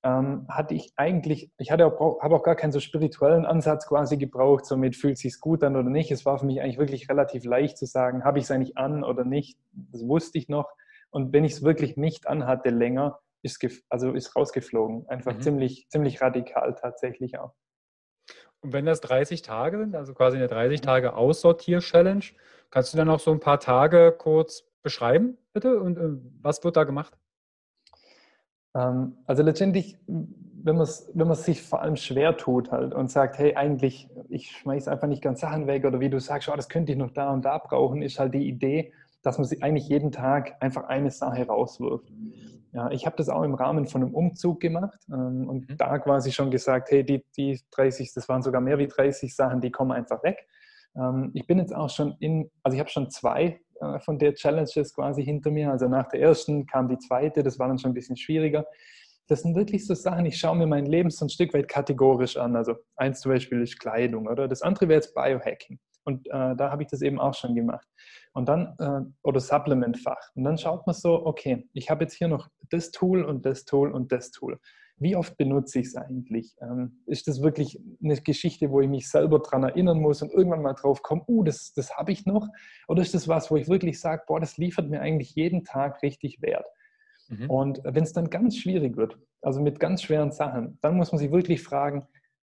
ähm, 0.03 0.45
hatte 0.47 0.73
ich 0.73 0.93
eigentlich, 0.95 1.51
ich 1.57 1.71
hatte 1.71 1.85
auch, 1.85 2.21
habe 2.21 2.35
auch 2.35 2.43
gar 2.43 2.55
keinen 2.55 2.71
so 2.71 2.79
spirituellen 2.79 3.45
Ansatz 3.45 3.87
quasi 3.87 4.17
gebraucht, 4.17 4.65
somit 4.65 4.95
fühlt 4.95 5.15
es 5.15 5.21
sich 5.21 5.39
gut 5.39 5.63
an 5.63 5.75
oder 5.75 5.89
nicht. 5.89 6.11
Es 6.11 6.25
war 6.25 6.37
für 6.39 6.45
mich 6.45 6.61
eigentlich 6.61 6.77
wirklich 6.77 7.09
relativ 7.09 7.43
leicht 7.45 7.77
zu 7.77 7.85
sagen, 7.85 8.23
habe 8.23 8.39
ich 8.39 8.45
es 8.45 8.51
eigentlich 8.51 8.77
an 8.77 9.03
oder 9.03 9.25
nicht. 9.25 9.57
Das 9.91 10.07
wusste 10.07 10.37
ich 10.37 10.49
noch. 10.49 10.69
Und 11.09 11.33
wenn 11.33 11.43
ich 11.43 11.53
es 11.53 11.63
wirklich 11.63 11.97
nicht 11.97 12.27
anhatte 12.27 12.69
länger, 12.69 13.19
ist, 13.41 13.65
also 13.89 14.13
ist 14.13 14.35
rausgeflogen. 14.35 15.07
Einfach 15.07 15.35
mhm. 15.35 15.41
ziemlich, 15.41 15.87
ziemlich 15.89 16.21
radikal 16.21 16.75
tatsächlich 16.75 17.39
auch. 17.39 17.53
Und 18.61 18.73
wenn 18.73 18.85
das 18.85 19.01
30 19.01 19.41
Tage 19.41 19.77
sind, 19.77 19.95
also 19.95 20.13
quasi 20.13 20.37
eine 20.37 20.47
30 20.47 20.81
Tage 20.81 21.13
Aussortier-Challenge, 21.13 22.25
kannst 22.71 22.93
du 22.93 22.97
dann 22.97 23.07
noch 23.07 23.19
so 23.19 23.31
ein 23.31 23.39
paar 23.39 23.59
Tage 23.59 24.13
kurz 24.17 24.67
beschreiben, 24.83 25.37
bitte? 25.53 25.79
Und 25.79 25.97
äh, 25.97 26.09
was 26.41 26.63
wird 26.63 26.75
da 26.75 26.83
gemacht? 26.83 27.17
Ähm, 28.75 29.17
also 29.25 29.43
letztendlich, 29.43 29.97
wenn 30.07 30.75
man 30.75 30.83
es 30.83 31.09
wenn 31.13 31.33
sich 31.33 31.61
vor 31.61 31.81
allem 31.81 31.95
schwer 31.95 32.37
tut 32.37 32.71
halt 32.71 32.93
und 32.93 33.09
sagt, 33.09 33.37
hey, 33.37 33.55
eigentlich, 33.55 34.09
ich 34.29 34.51
schmeiße 34.51 34.91
einfach 34.91 35.07
nicht 35.07 35.21
ganz 35.21 35.41
Sachen 35.41 35.67
weg 35.67 35.85
oder 35.85 35.99
wie 35.99 36.09
du 36.09 36.19
sagst, 36.19 36.49
oh, 36.49 36.55
das 36.55 36.69
könnte 36.69 36.91
ich 36.91 36.97
noch 36.97 37.11
da 37.11 37.31
und 37.31 37.45
da 37.45 37.57
brauchen, 37.57 38.01
ist 38.01 38.19
halt 38.19 38.33
die 38.33 38.47
Idee, 38.47 38.91
dass 39.21 39.37
man 39.37 39.45
sich 39.45 39.63
eigentlich 39.63 39.87
jeden 39.87 40.11
Tag 40.11 40.55
einfach 40.61 40.85
eine 40.85 41.11
Sache 41.11 41.47
rauswirft. 41.47 42.11
Ja, 42.73 42.91
ich 42.91 43.05
habe 43.05 43.15
das 43.15 43.29
auch 43.29 43.43
im 43.43 43.55
Rahmen 43.55 43.87
von 43.87 44.03
einem 44.03 44.13
Umzug 44.13 44.59
gemacht 44.59 44.99
ähm, 45.09 45.47
und 45.47 45.69
mhm. 45.69 45.77
da 45.77 45.97
quasi 45.99 46.31
schon 46.31 46.51
gesagt, 46.51 46.91
hey, 46.91 47.03
die, 47.03 47.25
die 47.35 47.59
30, 47.71 48.13
das 48.13 48.29
waren 48.29 48.43
sogar 48.43 48.61
mehr 48.61 48.77
wie 48.77 48.87
30 48.87 49.35
Sachen, 49.35 49.61
die 49.61 49.71
kommen 49.71 49.91
einfach 49.91 50.21
weg. 50.23 50.47
Ähm, 50.95 51.31
ich 51.33 51.47
bin 51.47 51.59
jetzt 51.59 51.73
auch 51.73 51.89
schon 51.89 52.15
in, 52.19 52.51
also 52.63 52.75
ich 52.75 52.79
habe 52.79 52.89
schon 52.89 53.09
zwei 53.09 53.59
von 53.99 54.19
der 54.19 54.33
Challenges 54.33 54.93
quasi 54.93 55.23
hinter 55.23 55.51
mir. 55.51 55.71
Also 55.71 55.87
nach 55.87 56.07
der 56.09 56.21
ersten 56.21 56.65
kam 56.65 56.87
die 56.87 56.97
zweite, 56.97 57.43
das 57.43 57.59
war 57.59 57.67
dann 57.67 57.79
schon 57.79 57.91
ein 57.91 57.95
bisschen 57.95 58.17
schwieriger. 58.17 58.65
Das 59.27 59.41
sind 59.41 59.55
wirklich 59.55 59.85
so 59.85 59.93
Sachen, 59.93 60.25
ich 60.25 60.37
schaue 60.37 60.55
mir 60.55 60.67
mein 60.67 60.85
Leben 60.85 61.09
so 61.09 61.25
ein 61.25 61.29
Stück 61.29 61.53
weit 61.53 61.67
kategorisch 61.67 62.37
an. 62.37 62.55
Also 62.55 62.75
eins 62.95 63.19
zum 63.19 63.31
Beispiel 63.31 63.61
ist 63.61 63.79
Kleidung 63.79 64.27
oder 64.27 64.47
das 64.47 64.61
andere 64.61 64.87
wäre 64.87 64.99
jetzt 64.99 65.13
Biohacking. 65.13 65.79
Und 66.05 66.25
äh, 66.27 66.55
da 66.55 66.71
habe 66.71 66.83
ich 66.83 66.89
das 66.89 67.01
eben 67.01 67.19
auch 67.19 67.33
schon 67.33 67.53
gemacht. 67.53 67.85
Und 68.33 68.47
dann, 68.47 68.75
äh, 68.79 69.01
oder 69.23 69.41
Supplementfach. 69.41 70.31
Und 70.35 70.45
dann 70.45 70.57
schaut 70.57 70.87
man 70.87 70.95
so, 70.95 71.25
okay, 71.25 71.67
ich 71.73 71.89
habe 71.89 72.05
jetzt 72.05 72.13
hier 72.13 72.29
noch 72.29 72.47
das 72.69 72.91
Tool 72.91 73.25
und 73.25 73.45
das 73.45 73.65
Tool 73.65 73.91
und 73.91 74.11
das 74.13 74.31
Tool 74.31 74.57
wie 74.99 75.15
oft 75.15 75.37
benutze 75.37 75.79
ich 75.79 75.87
es 75.87 75.95
eigentlich? 75.95 76.55
Ähm, 76.61 77.03
ist 77.05 77.27
das 77.27 77.41
wirklich 77.41 77.79
eine 78.03 78.15
Geschichte, 78.15 78.71
wo 78.71 78.81
ich 78.81 78.89
mich 78.89 79.09
selber 79.09 79.39
daran 79.39 79.63
erinnern 79.63 79.99
muss 79.99 80.21
und 80.21 80.31
irgendwann 80.31 80.63
mal 80.63 80.73
drauf 80.73 81.03
komme, 81.03 81.23
uh, 81.27 81.43
das, 81.43 81.73
das 81.73 81.95
habe 81.95 82.11
ich 82.11 82.25
noch? 82.25 82.47
Oder 82.87 83.01
ist 83.03 83.13
das 83.13 83.27
was, 83.27 83.51
wo 83.51 83.57
ich 83.57 83.67
wirklich 83.67 83.99
sage, 83.99 84.23
boah, 84.27 84.39
das 84.39 84.57
liefert 84.57 84.89
mir 84.89 85.01
eigentlich 85.01 85.35
jeden 85.35 85.63
Tag 85.63 86.01
richtig 86.01 86.41
Wert? 86.41 86.65
Mhm. 87.29 87.49
Und 87.49 87.81
wenn 87.83 88.03
es 88.03 88.13
dann 88.13 88.29
ganz 88.29 88.57
schwierig 88.57 88.97
wird, 88.97 89.19
also 89.41 89.61
mit 89.61 89.79
ganz 89.79 90.01
schweren 90.01 90.31
Sachen, 90.31 90.79
dann 90.81 90.97
muss 90.97 91.11
man 91.11 91.19
sich 91.19 91.31
wirklich 91.31 91.61
fragen, 91.61 92.07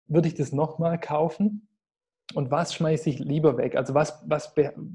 würde 0.07 0.29
ich 0.29 0.35
das 0.35 0.53
nochmal 0.53 1.01
kaufen? 1.01 1.69
Und 2.35 2.51
was 2.51 2.75
schmeiße 2.75 3.11
ich 3.11 3.19
lieber 3.19 3.57
weg? 3.57 3.77
Also 3.77 3.95
was, 3.95 4.23
was, 4.27 4.53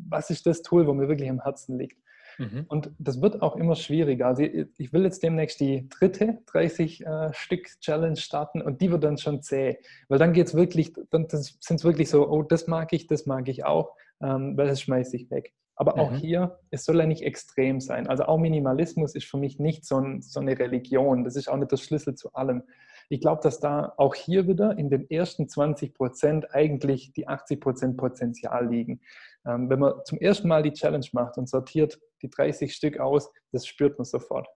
was 0.10 0.30
ist 0.30 0.46
das 0.46 0.62
Tool, 0.62 0.88
wo 0.88 0.94
mir 0.94 1.08
wirklich 1.08 1.30
am 1.30 1.42
Herzen 1.42 1.78
liegt? 1.78 1.98
Mhm. 2.42 2.66
Und 2.68 2.92
das 2.98 3.22
wird 3.22 3.42
auch 3.44 3.56
immer 3.56 3.76
schwieriger. 3.76 4.28
Also 4.28 4.42
ich 4.44 4.94
will 4.94 5.04
jetzt 5.04 5.22
demnächst 5.22 5.60
die 5.60 5.88
dritte 5.90 6.40
30 6.48 7.06
äh, 7.06 7.34
Stück 7.34 7.68
Challenge 7.80 8.16
starten 8.16 8.62
und 8.62 8.82
die 8.82 8.92
wird 8.92 9.04
dann 9.04 9.20
schon 9.20 9.44
zäh. 9.44 9.78
Weil 10.10 10.18
dann 10.18 10.34
geht 10.34 10.48
es 10.48 10.56
wirklich, 10.56 10.94
dann 11.12 11.28
sind 11.30 11.60
es 11.70 11.84
wirklich 11.84 12.10
so, 12.10 12.28
oh, 12.28 12.42
das 12.42 12.66
mag 12.66 12.94
ich, 12.94 13.06
das 13.06 13.28
mag 13.28 13.48
ich 13.48 13.64
auch, 13.64 13.96
ähm, 14.22 14.58
weil 14.58 14.68
das 14.68 14.82
schmeiße 14.82 15.16
ich 15.16 15.30
weg. 15.30 15.54
Aber 15.76 15.98
auch 15.98 16.12
mhm. 16.12 16.16
hier, 16.16 16.60
es 16.70 16.86
soll 16.86 16.98
ja 16.98 17.06
nicht 17.06 17.24
extrem 17.24 17.80
sein. 17.80 18.08
Also 18.08 18.24
auch 18.26 18.38
Minimalismus 18.38 19.16
ist 19.16 19.26
für 19.26 19.38
mich 19.38 19.60
nicht 19.60 19.86
so, 19.86 19.98
ein, 19.98 20.22
so 20.22 20.40
eine 20.40 20.58
Religion. 20.58 21.24
Das 21.24 21.36
ist 21.36 21.48
auch 21.48 21.58
nicht 21.58 21.72
der 21.72 21.78
Schlüssel 21.78 22.16
zu 22.16 22.34
allem. 22.34 22.64
Ich 23.10 23.20
glaube, 23.20 23.42
dass 23.44 23.60
da 23.60 23.94
auch 23.98 24.16
hier 24.16 24.48
wieder 24.48 24.78
in 24.78 24.90
den 24.90 25.10
ersten 25.10 25.50
20 25.50 25.94
Prozent 25.94 26.56
eigentlich 26.56 27.14
die 27.14 27.28
80 27.28 27.60
Prozent 27.60 27.98
Potenzial 27.98 28.70
liegen. 28.70 29.02
Ähm, 29.46 29.70
wenn 29.70 29.80
man 29.80 30.06
zum 30.06 30.20
ersten 30.20 30.48
Mal 30.48 30.64
die 30.64 30.74
Challenge 30.74 31.08
macht 31.14 31.38
und 31.38 31.50
sortiert 31.50 32.00
die 32.22 32.30
30 32.30 32.74
Stück 32.74 33.00
aus, 33.00 33.32
das 33.52 33.66
spürt 33.66 33.98
man 33.98 34.06
sofort. 34.06 34.48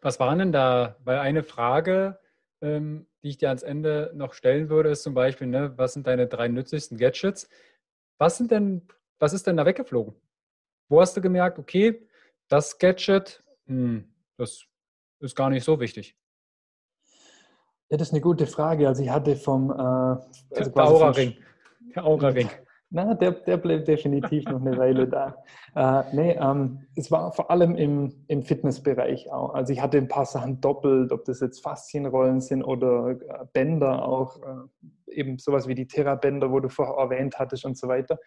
Was 0.00 0.18
waren 0.18 0.38
denn 0.38 0.52
da? 0.52 0.96
Weil 1.04 1.18
eine 1.18 1.42
Frage, 1.42 2.18
ähm, 2.62 3.06
die 3.22 3.30
ich 3.30 3.38
dir 3.38 3.48
ans 3.48 3.62
Ende 3.62 4.12
noch 4.14 4.32
stellen 4.32 4.70
würde, 4.70 4.90
ist 4.90 5.02
zum 5.02 5.14
Beispiel, 5.14 5.46
ne, 5.46 5.76
was 5.76 5.92
sind 5.92 6.06
deine 6.06 6.26
drei 6.26 6.48
nützlichsten 6.48 6.96
Gadgets? 6.96 7.48
Was 8.18 8.38
sind 8.38 8.50
denn, 8.50 8.88
was 9.18 9.34
ist 9.34 9.46
denn 9.46 9.56
da 9.56 9.66
weggeflogen? 9.66 10.14
Wo 10.88 11.00
hast 11.00 11.16
du 11.16 11.20
gemerkt, 11.20 11.58
okay, 11.58 12.08
das 12.48 12.78
Gadget, 12.78 13.42
hm, 13.66 14.08
das 14.38 14.64
ist 15.20 15.36
gar 15.36 15.50
nicht 15.50 15.64
so 15.64 15.80
wichtig? 15.80 16.16
Ja, 17.90 17.96
das 17.96 18.08
ist 18.08 18.14
eine 18.14 18.20
gute 18.20 18.46
Frage. 18.46 18.88
Also 18.88 19.02
ich 19.02 19.10
hatte 19.10 19.36
vom... 19.36 19.70
Äh, 19.70 19.74
also 19.74 20.70
der 20.70 20.84
Aura-Ring. 20.84 21.36
Der 21.94 22.04
Aura-Ring. 22.04 22.50
Na, 22.90 23.14
der, 23.14 23.32
der 23.32 23.56
bleibt 23.56 23.88
definitiv 23.88 24.44
noch 24.44 24.60
eine 24.60 24.78
Weile 24.78 25.08
da. 25.08 25.42
Äh, 25.74 26.14
nee, 26.14 26.38
ähm, 26.40 26.86
es 26.94 27.10
war 27.10 27.32
vor 27.32 27.50
allem 27.50 27.74
im, 27.74 28.24
im 28.28 28.42
Fitnessbereich 28.42 29.30
auch. 29.32 29.54
Also 29.54 29.72
ich 29.72 29.82
hatte 29.82 29.98
ein 29.98 30.06
paar 30.06 30.24
Sachen 30.24 30.60
doppelt, 30.60 31.10
ob 31.10 31.24
das 31.24 31.40
jetzt 31.40 31.62
Faszienrollen 31.62 32.40
sind 32.40 32.62
oder 32.62 33.10
äh, 33.10 33.44
Bänder 33.52 34.06
auch, 34.06 34.40
äh, 34.40 35.12
eben 35.20 35.38
sowas 35.38 35.66
wie 35.66 35.74
die 35.74 35.88
Terra-Bänder, 35.88 36.52
wo 36.52 36.60
du 36.60 36.68
vorher 36.68 36.96
erwähnt 36.96 37.38
hattest 37.38 37.64
und 37.64 37.76
so 37.76 37.88
weiter. 37.88 38.18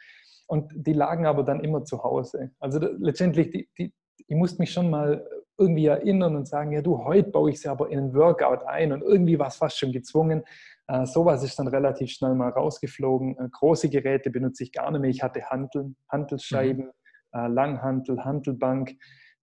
Und 0.47 0.71
die 0.75 0.93
lagen 0.93 1.25
aber 1.25 1.43
dann 1.43 1.61
immer 1.61 1.85
zu 1.85 2.03
Hause. 2.03 2.51
Also 2.59 2.79
da, 2.79 2.89
letztendlich, 2.97 3.51
die, 3.51 3.69
die, 3.77 3.93
ich 4.27 4.35
musste 4.35 4.59
mich 4.61 4.73
schon 4.73 4.89
mal 4.89 5.25
irgendwie 5.57 5.85
erinnern 5.85 6.35
und 6.35 6.47
sagen, 6.47 6.71
ja 6.71 6.81
du, 6.81 7.05
heute 7.05 7.29
baue 7.29 7.51
ich 7.51 7.61
sie 7.61 7.69
aber 7.69 7.89
in 7.89 7.99
ein 7.99 8.13
Workout 8.13 8.63
ein 8.65 8.91
und 8.91 9.03
irgendwie 9.03 9.39
war 9.39 9.47
es 9.47 9.55
fast 9.55 9.77
schon 9.77 9.91
gezwungen. 9.91 10.43
Äh, 10.89 11.05
sowas 11.05 11.43
ist 11.43 11.59
dann 11.59 11.67
relativ 11.67 12.09
schnell 12.09 12.33
mal 12.33 12.49
rausgeflogen. 12.49 13.37
Äh, 13.37 13.49
große 13.51 13.89
Geräte 13.89 14.31
benutze 14.31 14.63
ich 14.63 14.71
gar 14.71 14.89
nicht 14.89 15.01
mehr. 15.01 15.09
Ich 15.11 15.21
hatte 15.21 15.43
Hanteln, 15.45 15.95
Hantelscheiben, 16.09 16.85
mhm. 16.85 17.39
äh, 17.39 17.47
Langhantel, 17.47 18.25
Hantelbank. 18.25 18.95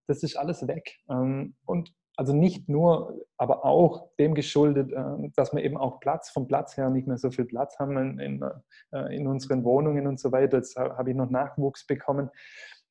Das 0.09 0.25
ist 0.25 0.37
alles 0.37 0.67
weg. 0.67 0.97
Ähm, 1.09 1.55
und 1.65 1.95
also 2.17 2.33
nicht 2.33 2.69
nur, 2.69 3.15
aber 3.37 3.65
auch 3.65 4.09
dem 4.19 4.35
geschuldet, 4.35 4.91
äh, 4.93 5.31
dass 5.37 5.53
wir 5.53 5.63
eben 5.63 5.77
auch 5.77 6.01
Platz 6.01 6.31
vom 6.31 6.49
Platz 6.49 6.77
her 6.77 6.91
nicht 6.91 7.07
mehr 7.07 7.19
so 7.19 7.31
viel 7.31 7.45
Platz 7.45 7.79
haben 7.79 7.97
in, 7.97 8.19
in, 8.19 8.45
in 9.11 9.29
unseren 9.29 9.63
Wohnungen 9.63 10.07
und 10.09 10.19
so 10.19 10.33
weiter. 10.33 10.57
Jetzt 10.57 10.77
habe 10.77 11.11
ich 11.11 11.17
noch 11.17 11.31
Nachwuchs 11.31 11.87
bekommen 11.87 12.31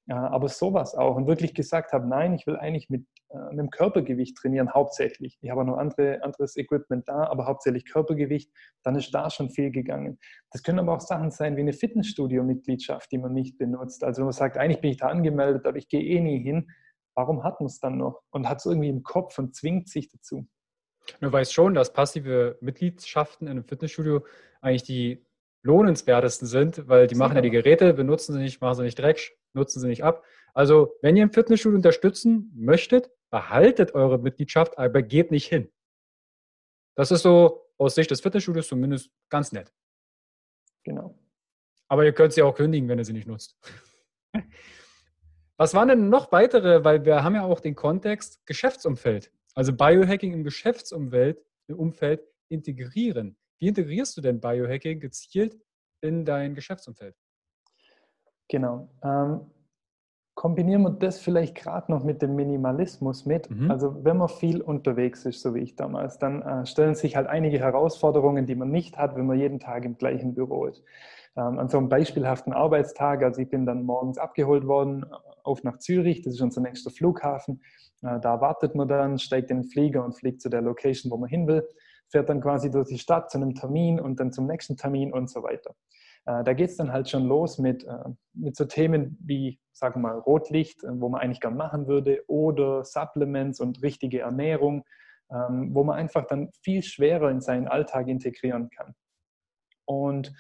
aber 0.08 0.50
sowas 0.50 0.94
auch 0.94 1.16
und 1.16 1.26
wirklich 1.26 1.56
gesagt 1.56 1.92
habe, 1.92 2.08
nein, 2.08 2.36
ich 2.36 2.46
will 2.46 2.58
eigentlich 2.58 2.92
mit, 2.92 3.08
mit 3.50 3.60
dem 3.60 3.70
Körpergewicht 3.70 4.38
trainieren, 4.38 4.74
hauptsächlich. 4.74 5.38
Ich 5.42 5.50
habe 5.50 5.66
noch 5.66 5.78
andere, 5.78 6.24
anderes 6.24 6.58
Equipment 6.58 7.08
da, 7.08 7.26
aber 7.28 7.46
hauptsächlich 7.46 7.86
Körpergewicht, 7.86 8.52
dann 8.84 8.96
ist 8.96 9.12
da 9.14 9.30
schon 9.30 9.50
viel 9.50 9.72
gegangen. 9.72 10.20
Das 10.52 10.64
können 10.64 10.80
aber 10.80 10.94
auch 10.94 11.02
Sachen 11.02 11.32
sein 11.32 11.56
wie 11.58 11.62
eine 11.62 11.74
Fitnessstudio-Mitgliedschaft, 11.74 13.12
die 13.12 13.18
man 13.18 13.34
nicht 13.34 13.58
benutzt. 13.58 14.04
Also 14.04 14.20
wenn 14.20 14.26
man 14.26 14.34
sagt, 14.34 14.58
eigentlich 14.58 14.82
bin 14.82 14.92
ich 14.92 14.98
da 14.98 15.08
angemeldet, 15.08 15.66
aber 15.66 15.78
ich 15.78 15.88
gehe 15.88 16.02
eh 16.02 16.20
nie 16.20 16.40
hin, 16.40 16.70
warum 17.16 17.44
hat 17.44 17.60
man 17.60 17.68
es 17.68 17.80
dann 17.80 17.98
noch? 17.98 18.22
Und 18.30 18.50
hat 18.50 18.60
es 18.60 18.66
irgendwie 18.66 18.90
im 18.90 19.04
Kopf 19.04 19.38
und 19.40 19.56
zwingt 19.56 19.90
sich 19.90 20.10
dazu. 20.10 20.48
Du 21.22 21.32
weißt 21.32 21.54
schon, 21.54 21.74
dass 21.74 21.94
passive 21.94 22.58
Mitgliedschaften 22.62 23.48
in 23.48 23.52
einem 23.52 23.64
Fitnessstudio 23.64 24.26
eigentlich 24.62 24.84
die 24.84 25.26
lohnenswertesten 25.66 26.48
sind, 26.48 26.88
weil 26.88 27.08
die 27.08 27.16
machen 27.16 27.36
ja 27.36 27.42
die 27.42 27.50
Geräte, 27.50 27.94
benutzen 27.94 28.34
sie 28.34 28.40
nicht, 28.40 28.62
machen 28.62 28.76
sie 28.76 28.84
nicht 28.84 29.00
Dreck, 29.00 29.36
nutzen 29.54 29.80
sie 29.80 29.88
nicht 29.88 30.04
ab. 30.04 30.24
Also, 30.54 30.96
wenn 31.02 31.18
ihr 31.18 31.24
im 31.24 31.32
Fitnessstudio 31.32 31.76
unterstützen 31.76 32.52
möchtet, 32.56 33.10
behaltet 33.36 33.94
eure 33.94 34.18
Mitgliedschaft, 34.18 34.78
aber 34.78 35.02
geht 35.02 35.30
nicht 35.30 35.48
hin. 35.48 35.70
Das 36.96 37.12
ist 37.12 37.24
so 37.24 37.70
aus 37.78 37.94
Sicht 37.94 38.10
des 38.10 38.22
Fitnessstudios 38.22 38.70
zumindest 38.70 39.12
ganz 39.28 39.52
nett. 39.52 39.74
Genau. 40.86 41.20
Aber 41.90 42.06
ihr 42.06 42.14
könnt 42.14 42.32
sie 42.32 42.44
auch 42.44 42.56
kündigen, 42.56 42.88
wenn 42.88 42.98
ihr 42.98 43.04
sie 43.04 43.12
nicht 43.12 43.28
nutzt. 43.28 43.58
Was 45.58 45.74
waren 45.74 45.90
denn 45.90 46.08
noch 46.08 46.32
weitere, 46.32 46.86
weil 46.86 47.04
wir 47.04 47.26
haben 47.26 47.36
ja 47.36 47.44
auch 47.44 47.60
den 47.60 47.76
Kontext 47.76 48.46
Geschäftsumfeld. 48.46 49.34
Also 49.54 49.74
Biohacking 49.74 50.32
im 50.32 50.46
Geschäftsumfeld 50.46 51.44
im 51.68 51.78
Umfeld 51.78 52.22
integrieren. 52.48 53.36
Wie 53.60 53.68
integrierst 53.68 54.16
du 54.16 54.22
denn 54.22 54.40
Biohacking 54.40 55.02
gezielt 55.02 55.60
in 56.00 56.24
dein 56.24 56.56
Geschäftsumfeld? 56.56 57.18
Genau. 58.48 58.90
Ähm, 59.04 59.52
kombinieren 60.36 60.84
wir 60.84 60.92
das 60.92 61.20
vielleicht 61.20 61.56
gerade 61.56 61.92
noch 61.92 62.04
mit 62.04 62.22
dem 62.22 62.36
Minimalismus 62.36 63.26
mit. 63.26 63.50
Mhm. 63.50 63.72
Also 63.72 64.04
wenn 64.04 64.18
man 64.18 64.30
viel 64.30 64.62
unterwegs 64.62 65.26
ist, 65.26 65.42
so 65.42 65.56
wie 65.56 65.62
ich 65.62 65.76
damals, 65.76 66.20
dann 66.20 66.42
äh, 66.42 66.66
stellen 66.66 66.96
sich 66.96 67.16
halt 67.16 67.28
einige 67.28 67.60
Herausforderungen, 67.60 68.46
die 68.46 68.56
man 68.56 68.70
nicht 68.70 68.98
hat, 68.98 69.16
wenn 69.16 69.26
man 69.26 69.40
jeden 69.40 69.60
Tag 69.60 69.86
im 69.86 69.98
gleichen 69.98 70.36
Büro 70.36 70.66
ist. 70.66 70.84
Ähm, 71.38 71.58
an 71.58 71.70
so 71.70 71.78
einem 71.78 71.90
beispielhaften 71.90 72.54
Arbeitstag, 72.54 73.24
also 73.24 73.42
ich 73.42 73.50
bin 73.50 73.66
dann 73.66 73.84
morgens 73.84 74.18
abgeholt 74.18 74.68
worden, 74.68 75.04
äh, 75.04 75.16
auf 75.44 75.64
nach 75.64 75.80
Zürich, 75.80 76.22
das 76.22 76.36
ist 76.36 76.42
unser 76.42 76.62
nächster 76.62 76.92
Flughafen. 76.92 77.62
Äh, 78.04 78.20
da 78.20 78.42
wartet 78.42 78.76
man 78.76 78.88
dann, 78.88 79.18
steigt 79.20 79.50
in 79.52 79.62
den 79.62 79.70
Flieger 79.70 80.04
und 80.04 80.14
fliegt 80.14 80.42
zu 80.42 80.50
der 80.50 80.62
Location, 80.62 81.12
wo 81.12 81.18
man 81.18 81.30
hin 81.30 81.48
will 81.48 81.68
fährt 82.10 82.30
dann 82.30 82.42
quasi 82.42 82.72
durch 82.72 82.88
die 82.88 83.00
Stadt 83.00 83.32
zu 83.32 83.38
einem 83.38 83.56
Termin 83.56 84.00
und 84.00 84.20
dann 84.20 84.32
zum 84.32 84.48
nächsten 84.48 84.78
Termin 84.78 85.12
und 85.12 85.30
so 85.30 85.44
weiter. 85.44 85.76
Äh, 86.26 86.44
da 86.44 86.54
geht 86.54 86.70
es 86.70 86.78
dann 86.78 86.92
halt 86.92 87.10
schon 87.10 87.26
los 87.26 87.60
mit, 87.60 87.84
äh, 87.84 88.10
mit 88.34 88.56
so 88.56 88.66
Themen 88.66 89.18
wie, 89.22 89.60
sagen 89.72 90.02
wir 90.02 90.10
mal, 90.10 90.20
Rotlicht, 90.20 90.84
äh, 90.84 91.00
wo 91.00 91.10
man 91.10 91.22
eigentlich 91.22 91.40
gern 91.40 91.56
machen 91.56 91.88
würde, 91.88 92.24
oder 92.28 92.84
Supplements 92.84 93.60
und 93.60 93.82
richtige 93.84 94.22
Ernährung, 94.22 94.84
ähm, 95.32 95.74
wo 95.74 95.84
man 95.84 95.98
einfach 95.98 96.26
dann 96.26 96.50
viel 96.64 96.84
schwerer 96.84 97.30
in 97.30 97.42
seinen 97.42 97.68
Alltag 97.68 98.08
integrieren 98.08 98.70
kann. 98.70 98.96
Und 99.86 100.34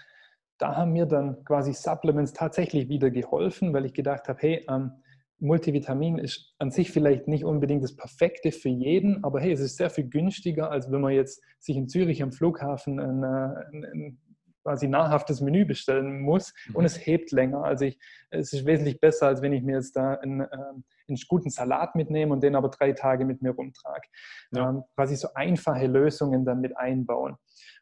da 0.57 0.75
haben 0.75 0.93
mir 0.93 1.05
dann 1.05 1.43
quasi 1.43 1.73
Supplements 1.73 2.33
tatsächlich 2.33 2.89
wieder 2.89 3.11
geholfen, 3.11 3.73
weil 3.73 3.85
ich 3.85 3.93
gedacht 3.93 4.27
habe, 4.27 4.39
hey, 4.41 4.65
ähm, 4.69 4.91
Multivitamin 5.39 6.17
ist 6.17 6.55
an 6.59 6.71
sich 6.71 6.91
vielleicht 6.91 7.27
nicht 7.27 7.43
unbedingt 7.43 7.83
das 7.83 7.95
Perfekte 7.95 8.51
für 8.51 8.69
jeden, 8.69 9.23
aber 9.23 9.41
hey, 9.41 9.51
es 9.51 9.59
ist 9.59 9.75
sehr 9.75 9.89
viel 9.89 10.07
günstiger, 10.07 10.71
als 10.71 10.89
wenn 10.89 11.01
man 11.01 11.11
jetzt 11.11 11.43
sich 11.59 11.75
in 11.75 11.89
Zürich 11.89 12.23
am 12.23 12.31
Flughafen 12.31 12.99
ein, 12.99 13.23
ein, 13.23 13.85
ein 13.85 14.17
quasi 14.65 14.87
nahrhaftes 14.87 15.41
Menü 15.41 15.63
bestellen 15.63 16.21
muss 16.21 16.53
mhm. 16.67 16.75
und 16.77 16.85
es 16.85 17.05
hebt 17.05 17.31
länger. 17.31 17.63
Also 17.63 17.85
ich, 17.85 17.99
es 18.31 18.51
ist 18.51 18.65
wesentlich 18.65 18.99
besser, 18.99 19.27
als 19.27 19.43
wenn 19.43 19.53
ich 19.53 19.61
mir 19.61 19.75
jetzt 19.75 19.95
da 19.95 20.15
einen, 20.15 20.41
ähm, 20.41 20.83
einen 21.07 21.17
guten 21.27 21.51
Salat 21.51 21.95
mitnehme 21.95 22.33
und 22.33 22.41
den 22.41 22.55
aber 22.55 22.69
drei 22.69 22.91
Tage 22.91 23.25
mit 23.25 23.43
mir 23.43 23.51
rumtrage. 23.51 24.07
Ja. 24.51 24.69
Ähm, 24.69 24.83
quasi 24.95 25.15
so 25.15 25.27
einfache 25.35 25.85
Lösungen 25.85 26.45
dann 26.45 26.61
mit 26.61 26.75
einbauen. 26.77 27.35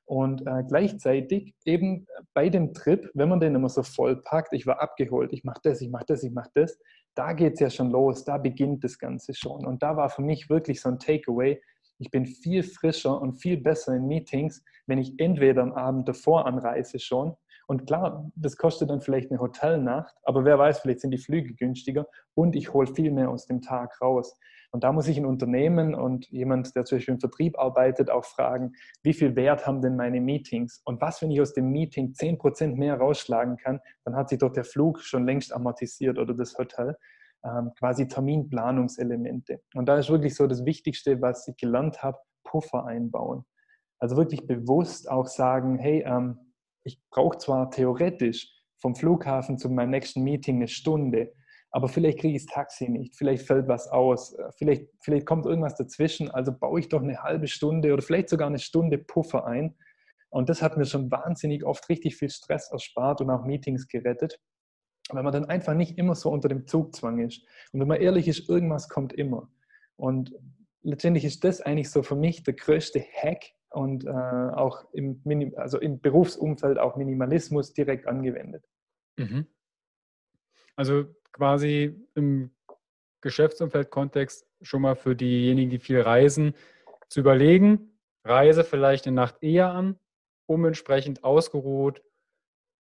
Und 0.05 0.45
äh, 0.45 0.63
gleichzeitig 0.67 1.55
eben 1.63 2.05
bei 2.33 2.49
dem 2.49 2.73
Trip, 2.73 3.09
wenn 3.13 3.29
man 3.29 3.39
den 3.39 3.55
immer 3.55 3.69
so 3.69 3.83
voll 3.83 4.21
packt, 4.21 4.51
ich 4.51 4.67
war 4.67 4.81
abgeholt, 4.81 5.31
ich 5.31 5.45
mache 5.45 5.61
das, 5.63 5.79
ich 5.79 5.89
mache 5.89 6.05
das, 6.05 6.23
ich 6.23 6.33
mache 6.33 6.51
das, 6.53 6.77
da 7.15 7.31
geht 7.31 7.53
es 7.53 7.59
ja 7.61 7.69
schon 7.69 7.91
los, 7.91 8.25
da 8.25 8.37
beginnt 8.37 8.83
das 8.83 8.99
Ganze 8.99 9.33
schon. 9.33 9.65
Und 9.65 9.81
da 9.81 9.95
war 9.95 10.09
für 10.09 10.21
mich 10.21 10.49
wirklich 10.49 10.81
so 10.81 10.89
ein 10.89 10.99
Takeaway, 10.99 11.61
ich 11.99 12.11
bin 12.11 12.25
viel 12.25 12.63
frischer 12.63 13.21
und 13.21 13.33
viel 13.33 13.57
besser 13.57 13.95
in 13.95 14.07
Meetings, 14.07 14.63
wenn 14.87 14.97
ich 14.97 15.19
entweder 15.19 15.61
am 15.61 15.73
Abend 15.73 16.07
davor 16.07 16.45
anreise 16.45 16.99
schon. 16.99 17.35
Und 17.67 17.87
klar, 17.87 18.29
das 18.35 18.57
kostet 18.57 18.89
dann 18.89 19.01
vielleicht 19.01 19.31
eine 19.31 19.39
Hotelnacht, 19.39 20.13
aber 20.23 20.43
wer 20.43 20.59
weiß, 20.59 20.79
vielleicht 20.79 20.99
sind 20.99 21.11
die 21.11 21.17
Flüge 21.17 21.53
günstiger 21.53 22.07
und 22.33 22.55
ich 22.55 22.73
hole 22.73 22.87
viel 22.87 23.11
mehr 23.11 23.29
aus 23.29 23.45
dem 23.45 23.61
Tag 23.61 24.01
raus. 24.01 24.37
Und 24.71 24.83
da 24.83 24.91
muss 24.91 25.07
ich 25.07 25.17
ein 25.17 25.25
Unternehmen 25.25 25.93
und 25.93 26.27
jemand, 26.29 26.75
der 26.75 26.83
zum 26.83 26.97
Beispiel 26.97 27.13
im 27.13 27.19
Vertrieb 27.19 27.59
arbeitet, 27.59 28.09
auch 28.09 28.25
fragen, 28.25 28.73
wie 29.03 29.13
viel 29.13 29.35
Wert 29.35 29.67
haben 29.67 29.81
denn 29.81 29.95
meine 29.95 30.19
Meetings? 30.19 30.81
Und 30.83 30.99
was, 30.99 31.21
wenn 31.21 31.29
ich 31.29 31.39
aus 31.39 31.53
dem 31.53 31.69
Meeting 31.69 32.13
10% 32.13 32.75
mehr 32.75 32.95
rausschlagen 32.95 33.57
kann, 33.57 33.79
dann 34.03 34.15
hat 34.15 34.29
sich 34.29 34.39
doch 34.39 34.51
der 34.51 34.63
Flug 34.65 34.99
schon 35.01 35.25
längst 35.25 35.53
amortisiert 35.53 36.17
oder 36.17 36.33
das 36.33 36.57
Hotel. 36.57 36.97
Ähm, 37.45 37.71
quasi 37.77 38.07
Terminplanungselemente. 38.07 39.61
Und 39.75 39.87
da 39.87 39.97
ist 39.97 40.09
wirklich 40.09 40.33
so 40.33 40.47
das 40.47 40.65
Wichtigste, 40.65 41.21
was 41.21 41.47
ich 41.47 41.57
gelernt 41.57 42.01
habe, 42.01 42.17
Puffer 42.45 42.85
einbauen. 42.85 43.45
Also 43.99 44.15
wirklich 44.15 44.47
bewusst 44.47 45.09
auch 45.09 45.27
sagen, 45.27 45.77
hey, 45.77 46.03
ähm, 46.05 46.37
ich 46.85 47.01
brauche 47.09 47.37
zwar 47.37 47.69
theoretisch 47.69 48.49
vom 48.81 48.95
Flughafen 48.95 49.57
zu 49.57 49.69
meinem 49.69 49.91
nächsten 49.91 50.23
Meeting 50.23 50.57
eine 50.57 50.67
Stunde, 50.67 51.33
aber 51.71 51.87
vielleicht 51.87 52.19
kriege 52.19 52.37
ich 52.37 52.45
das 52.45 52.53
Taxi 52.53 52.87
nicht, 52.87 53.15
vielleicht 53.15 53.47
fällt 53.47 53.67
was 53.67 53.87
aus, 53.87 54.33
äh, 54.33 54.51
vielleicht, 54.57 54.87
vielleicht 55.01 55.25
kommt 55.25 55.45
irgendwas 55.45 55.75
dazwischen, 55.75 56.29
also 56.29 56.51
baue 56.57 56.79
ich 56.79 56.89
doch 56.89 57.01
eine 57.01 57.23
halbe 57.23 57.47
Stunde 57.47 57.93
oder 57.93 58.01
vielleicht 58.01 58.29
sogar 58.29 58.47
eine 58.47 58.59
Stunde 58.59 58.99
Puffer 58.99 59.45
ein. 59.45 59.75
Und 60.29 60.49
das 60.49 60.61
hat 60.61 60.77
mir 60.77 60.85
schon 60.85 61.11
wahnsinnig 61.11 61.63
oft 61.63 61.87
richtig 61.89 62.15
viel 62.15 62.29
Stress 62.29 62.71
erspart 62.71 63.21
und 63.21 63.29
auch 63.29 63.45
Meetings 63.45 63.87
gerettet, 63.87 64.39
weil 65.09 65.23
man 65.23 65.33
dann 65.33 65.45
einfach 65.45 65.73
nicht 65.73 65.97
immer 65.97 66.15
so 66.15 66.29
unter 66.29 66.49
dem 66.49 66.67
Zugzwang 66.67 67.19
ist. 67.19 67.45
Und 67.71 67.79
wenn 67.79 67.87
man 67.87 68.01
ehrlich 68.01 68.27
ist, 68.27 68.49
irgendwas 68.49 68.89
kommt 68.89 69.13
immer. 69.13 69.49
Und 69.95 70.33
letztendlich 70.81 71.25
ist 71.25 71.43
das 71.43 71.61
eigentlich 71.61 71.91
so 71.91 72.03
für 72.03 72.15
mich 72.15 72.43
der 72.43 72.53
größte 72.53 72.99
Hack 72.99 73.43
und 73.69 74.05
äh, 74.05 74.09
auch 74.09 74.85
im, 74.93 75.21
Minim 75.23 75.53
also 75.57 75.79
im 75.79 75.99
Berufsumfeld 75.99 76.77
auch 76.77 76.95
Minimalismus 76.95 77.73
direkt 77.73 78.07
angewendet. 78.07 78.63
Mhm. 79.17 79.47
Also 80.75 81.05
quasi 81.31 82.07
im 82.15 82.51
Geschäftsumfeld-Kontext 83.21 84.47
schon 84.61 84.81
mal 84.81 84.95
für 84.95 85.15
diejenigen, 85.15 85.69
die 85.69 85.79
viel 85.79 86.01
reisen, 86.01 86.55
zu 87.09 87.19
überlegen, 87.19 87.97
reise 88.23 88.63
vielleicht 88.63 89.07
eine 89.07 89.15
Nacht 89.15 89.41
eher 89.41 89.71
an, 89.71 89.99
um 90.45 90.65
entsprechend 90.65 91.23
ausgeruht 91.23 92.01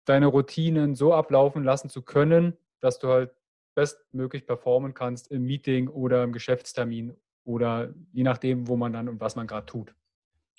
deine 0.04 0.26
Routinen 0.26 0.94
so 0.94 1.14
ablaufen 1.14 1.64
lassen 1.64 1.88
zu 1.88 2.02
können, 2.02 2.56
dass 2.80 2.98
du 2.98 3.08
halt 3.08 3.30
bestmöglich 3.74 4.46
performen 4.46 4.94
kannst 4.94 5.30
im 5.30 5.44
Meeting 5.44 5.88
oder 5.88 6.22
im 6.22 6.32
Geschäftstermin 6.32 7.16
oder 7.44 7.92
je 8.12 8.22
nachdem, 8.22 8.68
wo 8.68 8.76
man 8.76 8.92
dann 8.92 9.08
und 9.08 9.20
was 9.20 9.36
man 9.36 9.46
gerade 9.46 9.66
tut. 9.66 9.94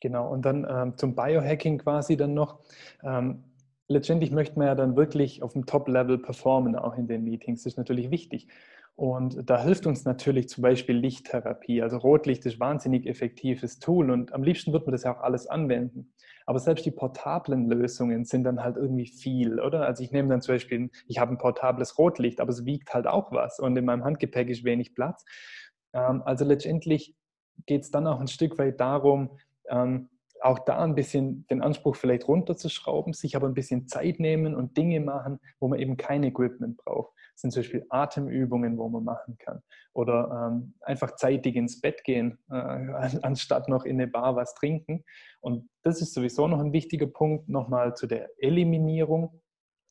Genau, 0.01 0.31
und 0.31 0.43
dann 0.45 0.67
ähm, 0.69 0.97
zum 0.97 1.15
Biohacking 1.15 1.79
quasi 1.79 2.17
dann 2.17 2.33
noch. 2.33 2.59
Ähm, 3.03 3.43
letztendlich 3.87 4.31
möchte 4.31 4.57
man 4.59 4.67
ja 4.67 4.75
dann 4.75 4.95
wirklich 4.95 5.41
auf 5.41 5.53
dem 5.53 5.65
Top-Level 5.65 6.17
performen, 6.17 6.75
auch 6.75 6.97
in 6.97 7.07
den 7.07 7.23
Meetings. 7.23 7.63
Das 7.63 7.73
ist 7.73 7.77
natürlich 7.77 8.11
wichtig. 8.11 8.47
Und 8.95 9.49
da 9.49 9.61
hilft 9.61 9.87
uns 9.87 10.05
natürlich 10.05 10.47
zum 10.47 10.61
Beispiel 10.61 10.95
Lichttherapie. 10.95 11.81
Also 11.81 11.97
Rotlicht 11.97 12.45
ist 12.45 12.61
wahnsinnig 12.61 13.05
effektives 13.07 13.79
Tool 13.79 14.09
und 14.09 14.33
am 14.33 14.41
liebsten 14.41 14.71
wird 14.71 14.85
man 14.85 14.93
das 14.93 15.03
ja 15.03 15.13
auch 15.13 15.21
alles 15.21 15.47
anwenden. 15.47 16.13
Aber 16.45 16.59
selbst 16.59 16.85
die 16.85 16.91
portablen 16.91 17.69
Lösungen 17.69 18.23
sind 18.23 18.45
dann 18.45 18.63
halt 18.63 18.77
irgendwie 18.77 19.07
viel, 19.07 19.59
oder? 19.59 19.85
Also 19.85 20.03
ich 20.03 20.11
nehme 20.11 20.29
dann 20.29 20.41
zum 20.41 20.55
Beispiel, 20.55 20.89
ich 21.07 21.19
habe 21.19 21.31
ein 21.31 21.37
portables 21.37 21.97
Rotlicht, 21.97 22.39
aber 22.39 22.51
es 22.51 22.65
wiegt 22.65 22.93
halt 22.93 23.07
auch 23.07 23.31
was 23.31 23.59
und 23.59 23.75
in 23.75 23.83
meinem 23.83 24.05
Handgepäck 24.05 24.49
ist 24.49 24.63
wenig 24.63 24.95
Platz. 24.95 25.25
Ähm, 25.91 26.21
also 26.23 26.45
letztendlich 26.45 27.15
geht 27.65 27.81
es 27.81 27.91
dann 27.91 28.07
auch 28.07 28.21
ein 28.21 28.27
Stück 28.27 28.57
weit 28.57 28.79
darum, 28.79 29.37
ähm, 29.69 30.09
auch 30.41 30.59
da 30.59 30.83
ein 30.83 30.95
bisschen 30.95 31.45
den 31.47 31.61
Anspruch 31.61 31.95
vielleicht 31.95 32.27
runterzuschrauben, 32.27 33.13
sich 33.13 33.35
aber 33.35 33.47
ein 33.47 33.53
bisschen 33.53 33.87
Zeit 33.87 34.19
nehmen 34.19 34.55
und 34.55 34.77
Dinge 34.77 34.99
machen, 34.99 35.39
wo 35.59 35.67
man 35.67 35.79
eben 35.79 35.97
kein 35.97 36.23
Equipment 36.23 36.77
braucht. 36.77 37.13
Das 37.33 37.41
sind 37.41 37.51
zum 37.51 37.63
Beispiel 37.63 37.85
Atemübungen, 37.89 38.77
wo 38.77 38.87
man 38.87 39.03
machen 39.03 39.37
kann. 39.37 39.61
Oder 39.93 40.51
ähm, 40.51 40.73
einfach 40.81 41.15
zeitig 41.15 41.55
ins 41.55 41.81
Bett 41.81 42.03
gehen, 42.03 42.37
äh, 42.49 42.55
anstatt 42.55 43.67
noch 43.67 43.85
in 43.85 43.99
eine 43.99 44.07
Bar 44.07 44.35
was 44.35 44.53
trinken. 44.55 45.03
Und 45.41 45.69
das 45.83 46.01
ist 46.01 46.13
sowieso 46.13 46.47
noch 46.47 46.59
ein 46.59 46.73
wichtiger 46.73 47.07
Punkt, 47.07 47.49
nochmal 47.49 47.95
zu 47.95 48.07
der 48.07 48.29
Eliminierung 48.37 49.41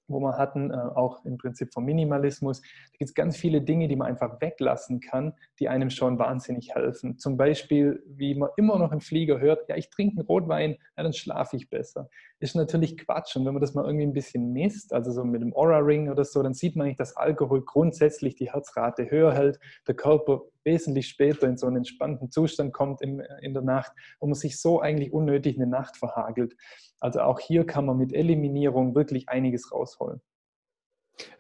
wo 0.09 0.21
wir 0.21 0.37
hatten, 0.37 0.71
äh, 0.71 0.75
auch 0.75 1.25
im 1.25 1.39
Prinzip 1.39 1.73
vom 1.73 1.85
Minimalismus. 1.85 2.61
Da 2.61 2.99
gibt 2.99 3.09
es 3.11 3.15
ganz 3.15 3.37
viele 3.37 3.63
Dinge, 3.63 3.89
die 3.89 3.97
man 3.97 4.09
einfach 4.09 4.41
weglassen 4.41 5.01
kann, 5.01 5.35
die 5.59 5.69
einem 5.69 5.91
schon 5.91 6.19
wahnsinnig 6.19 6.75
helfen. 6.75 7.19
Zum 7.19 7.37
Beispiel, 7.37 8.03
wie 8.07 8.35
man 8.35 8.51
immer 8.57 8.79
noch 8.79 8.93
im 8.93 9.01
Flieger 9.01 9.41
hört, 9.41 9.69
ja, 9.69 9.77
ich 9.77 9.91
trinke 9.91 10.19
einen 10.19 10.27
Rotwein, 10.27 10.77
ja, 10.97 11.03
dann 11.03 11.13
schlafe 11.13 11.57
ich 11.57 11.71
besser. 11.71 12.09
Ist 12.39 12.57
natürlich 12.57 12.97
Quatsch. 12.99 13.37
Und 13.37 13.47
wenn 13.47 13.55
man 13.55 13.61
das 13.61 13.75
mal 13.75 13.85
irgendwie 13.85 14.07
ein 14.07 14.13
bisschen 14.13 14.53
misst, 14.53 14.93
also 14.93 15.13
so 15.13 15.25
mit 15.25 15.43
dem 15.43 15.55
Aura-Ring 15.55 16.11
oder 16.11 16.25
so, 16.25 16.43
dann 16.43 16.55
sieht 16.55 16.77
man 16.77 16.87
nicht, 16.87 17.01
dass 17.01 17.17
Alkohol 17.17 17.63
grundsätzlich 17.65 18.35
die 18.35 18.53
Herzrate 18.53 19.11
höher 19.11 19.33
hält, 19.33 19.59
der 19.87 19.95
Körper 19.95 20.43
wesentlich 20.65 21.09
später 21.09 21.47
in 21.47 21.57
so 21.57 21.67
einen 21.67 21.77
entspannten 21.77 22.31
Zustand 22.31 22.73
kommt 22.73 23.03
in, 23.03 23.21
in 23.41 23.55
der 23.55 23.63
Nacht 23.63 23.93
und 24.19 24.31
man 24.31 24.35
sich 24.35 24.61
so 24.61 24.81
eigentlich 24.81 25.13
unnötig 25.13 25.57
eine 25.57 25.67
Nacht 25.67 25.97
verhagelt. 25.97 26.55
Also 27.01 27.21
auch 27.21 27.41
hier 27.41 27.67
kann 27.67 27.87
man 27.87 27.97
mit 27.97 28.13
Eliminierung 28.13 28.95
wirklich 28.95 29.29
einiges 29.29 29.73
rausholen. 29.73 30.21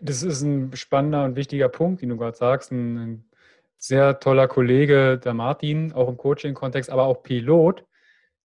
Das 0.01 0.23
ist 0.23 0.43
ein 0.43 0.75
spannender 0.77 1.25
und 1.25 1.37
wichtiger 1.37 1.69
Punkt, 1.69 2.03
den 2.03 2.11
du 2.11 2.17
gerade 2.17 2.37
sagst. 2.37 2.71
Ein, 2.71 2.99
ein 2.99 3.31
sehr 3.77 4.21
toller 4.21 4.49
Kollege, 4.49 5.19
der 5.19 5.35
Martin, 5.35 5.93
auch 5.93 6.09
im 6.09 6.17
Coaching-Kontext, 6.17 6.91
aber 6.91 7.05
auch 7.05 7.23
Pilot, 7.23 7.85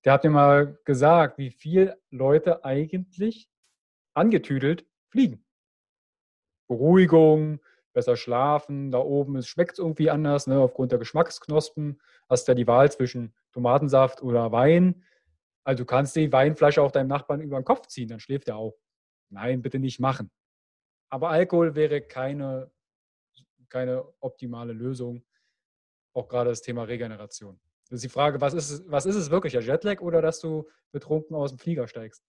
der 0.05 0.13
hat 0.13 0.23
mir 0.23 0.29
mal 0.29 0.77
gesagt, 0.85 1.37
wie 1.37 1.51
viel 1.51 1.95
Leute 2.09 2.63
eigentlich 2.63 3.49
angetüdelt 4.13 4.85
fliegen. 5.09 5.45
Beruhigung, 6.67 7.59
besser 7.99 8.15
schlafen, 8.15 8.91
da 8.91 8.99
oben 8.99 9.43
schmeckt 9.43 9.73
es 9.73 9.79
irgendwie 9.79 10.09
anders, 10.09 10.47
ne? 10.47 10.57
aufgrund 10.57 10.93
der 10.93 10.99
Geschmacksknospen. 10.99 11.99
Hast 12.29 12.47
du 12.47 12.53
ja 12.53 12.55
die 12.55 12.65
Wahl 12.65 12.89
zwischen 12.89 13.35
Tomatensaft 13.51 14.23
oder 14.23 14.53
Wein. 14.53 15.03
Also 15.65 15.83
du 15.83 15.85
kannst 15.85 16.15
die 16.15 16.31
Weinflasche 16.31 16.81
auch 16.81 16.91
deinem 16.91 17.09
Nachbarn 17.09 17.41
über 17.41 17.59
den 17.59 17.65
Kopf 17.65 17.87
ziehen, 17.87 18.07
dann 18.07 18.21
schläft 18.21 18.47
er 18.47 18.55
auch. 18.55 18.77
Nein, 19.29 19.61
bitte 19.61 19.79
nicht 19.79 19.99
machen. 19.99 20.31
Aber 21.09 21.29
Alkohol 21.29 21.75
wäre 21.75 22.01
keine, 22.01 22.71
keine 23.67 24.05
optimale 24.21 24.71
Lösung. 24.71 25.25
Auch 26.13 26.29
gerade 26.29 26.51
das 26.51 26.61
Thema 26.61 26.83
Regeneration. 26.83 27.59
Das 27.89 27.97
ist 27.97 28.03
die 28.03 28.09
Frage, 28.09 28.39
was 28.39 28.53
ist, 28.53 28.89
was 28.89 29.05
ist 29.05 29.15
es 29.15 29.29
wirklich, 29.29 29.51
der 29.53 29.61
Jetlag 29.61 29.99
oder 29.99 30.21
dass 30.21 30.39
du 30.39 30.69
betrunken 30.93 31.35
aus 31.35 31.51
dem 31.51 31.59
Flieger 31.59 31.87
steigst? 31.89 32.23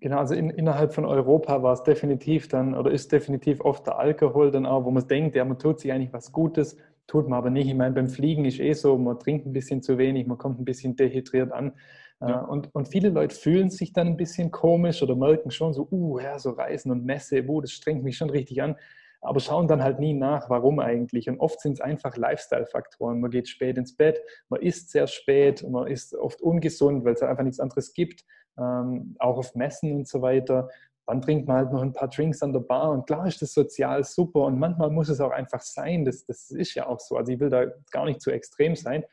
Genau, 0.00 0.18
also 0.18 0.34
in, 0.34 0.50
innerhalb 0.50 0.94
von 0.94 1.04
Europa 1.04 1.62
war 1.62 1.74
es 1.74 1.82
definitiv 1.82 2.48
dann 2.48 2.74
oder 2.74 2.90
ist 2.90 3.12
definitiv 3.12 3.60
oft 3.60 3.86
der 3.86 3.98
Alkohol 3.98 4.50
dann 4.50 4.64
auch, 4.64 4.84
wo 4.84 4.90
man 4.90 5.06
denkt, 5.06 5.36
ja, 5.36 5.44
man 5.44 5.58
tut 5.58 5.80
sich 5.80 5.92
eigentlich 5.92 6.12
was 6.12 6.32
Gutes, 6.32 6.76
tut 7.06 7.28
man 7.28 7.38
aber 7.38 7.50
nicht. 7.50 7.68
Ich 7.68 7.74
meine, 7.74 7.94
beim 7.94 8.08
Fliegen 8.08 8.46
ist 8.46 8.60
eh 8.60 8.72
so, 8.72 8.96
man 8.96 9.18
trinkt 9.18 9.46
ein 9.46 9.52
bisschen 9.52 9.82
zu 9.82 9.98
wenig, 9.98 10.26
man 10.26 10.38
kommt 10.38 10.58
ein 10.58 10.64
bisschen 10.64 10.96
dehydriert 10.96 11.52
an. 11.52 11.72
Äh, 12.20 12.30
ja. 12.30 12.40
Und, 12.40 12.74
und 12.74 12.88
viele 12.88 13.10
Leute 13.10 13.36
fühlen 13.36 13.68
sich 13.68 13.92
dann 13.92 14.06
ein 14.08 14.16
bisschen 14.16 14.50
komisch 14.50 15.02
oder 15.02 15.16
merken 15.16 15.50
schon 15.50 15.74
so, 15.74 15.86
uh, 15.90 16.18
ja, 16.18 16.38
so 16.38 16.50
Reisen 16.50 16.90
und 16.90 17.04
Messe, 17.04 17.44
uh, 17.46 17.60
das 17.60 17.72
strengt 17.72 18.04
mich 18.04 18.16
schon 18.16 18.30
richtig 18.30 18.62
an 18.62 18.76
aber 19.24 19.40
schauen 19.40 19.66
dann 19.66 19.82
halt 19.82 19.98
nie 19.98 20.12
nach, 20.12 20.50
warum 20.50 20.78
eigentlich. 20.78 21.28
Und 21.28 21.40
oft 21.40 21.60
sind 21.60 21.72
es 21.72 21.80
einfach 21.80 22.16
Lifestyle-Faktoren. 22.16 23.20
Man 23.20 23.30
geht 23.30 23.48
spät 23.48 23.78
ins 23.78 23.96
Bett, 23.96 24.20
man 24.50 24.60
isst 24.60 24.90
sehr 24.90 25.06
spät, 25.06 25.66
man 25.68 25.86
ist 25.86 26.14
oft 26.14 26.42
ungesund, 26.42 27.04
weil 27.04 27.14
es 27.14 27.22
einfach 27.22 27.42
nichts 27.42 27.58
anderes 27.58 27.94
gibt, 27.94 28.24
ähm, 28.58 29.16
auch 29.18 29.38
auf 29.38 29.54
Messen 29.54 29.92
und 29.92 30.08
so 30.08 30.22
weiter. 30.22 30.68
Dann 31.06 31.20
trinkt 31.20 31.46
man 31.46 31.58
halt 31.58 31.72
noch 31.72 31.82
ein 31.82 31.92
paar 31.92 32.08
Drinks 32.08 32.42
an 32.42 32.52
der 32.52 32.60
Bar 32.60 32.90
und 32.90 33.06
klar 33.06 33.26
ist 33.26 33.42
das 33.42 33.52
sozial 33.52 34.04
super 34.04 34.40
und 34.40 34.58
manchmal 34.58 34.90
muss 34.90 35.08
es 35.08 35.20
auch 35.20 35.32
einfach 35.32 35.60
sein. 35.60 36.04
Das, 36.04 36.24
das 36.24 36.50
ist 36.50 36.74
ja 36.74 36.86
auch 36.86 37.00
so. 37.00 37.16
Also 37.16 37.32
ich 37.32 37.40
will 37.40 37.50
da 37.50 37.66
gar 37.90 38.06
nicht 38.06 38.22
zu 38.22 38.30
extrem 38.30 38.74
sein. 38.74 39.04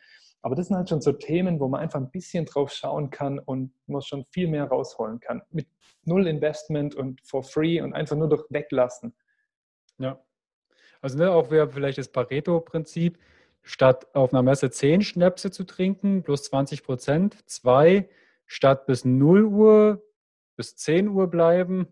Aber 0.41 0.55
das 0.55 0.67
sind 0.67 0.77
halt 0.77 0.89
schon 0.89 1.01
so 1.01 1.11
Themen, 1.11 1.59
wo 1.59 1.67
man 1.67 1.81
einfach 1.81 1.99
ein 1.99 2.09
bisschen 2.09 2.45
drauf 2.45 2.71
schauen 2.71 3.09
kann 3.09 3.39
und 3.39 3.73
man 3.87 4.01
schon 4.01 4.25
viel 4.31 4.47
mehr 4.47 4.65
rausholen 4.65 5.19
kann. 5.19 5.41
Mit 5.51 5.67
null 6.03 6.27
Investment 6.27 6.95
und 6.95 7.21
for 7.23 7.43
free 7.43 7.81
und 7.81 7.93
einfach 7.93 8.15
nur 8.15 8.29
durch 8.29 8.43
weglassen. 8.49 9.13
Ja. 9.99 10.19
Also 11.01 11.17
ne, 11.17 11.31
auch 11.31 11.51
wäre 11.51 11.69
vielleicht 11.69 11.97
das 11.97 12.09
Pareto-Prinzip, 12.09 13.19
statt 13.63 14.07
auf 14.15 14.33
einer 14.33 14.41
Messe 14.41 14.71
10 14.71 15.01
Schnäpse 15.01 15.51
zu 15.51 15.63
trinken, 15.63 16.23
plus 16.23 16.43
20 16.43 16.83
Prozent, 16.83 17.37
zwei 17.47 18.09
statt 18.51 18.85
bis 18.85 19.05
0 19.05 19.45
Uhr 19.45 20.05
bis 20.57 20.75
10 20.75 21.07
Uhr 21.07 21.29
bleiben, 21.29 21.87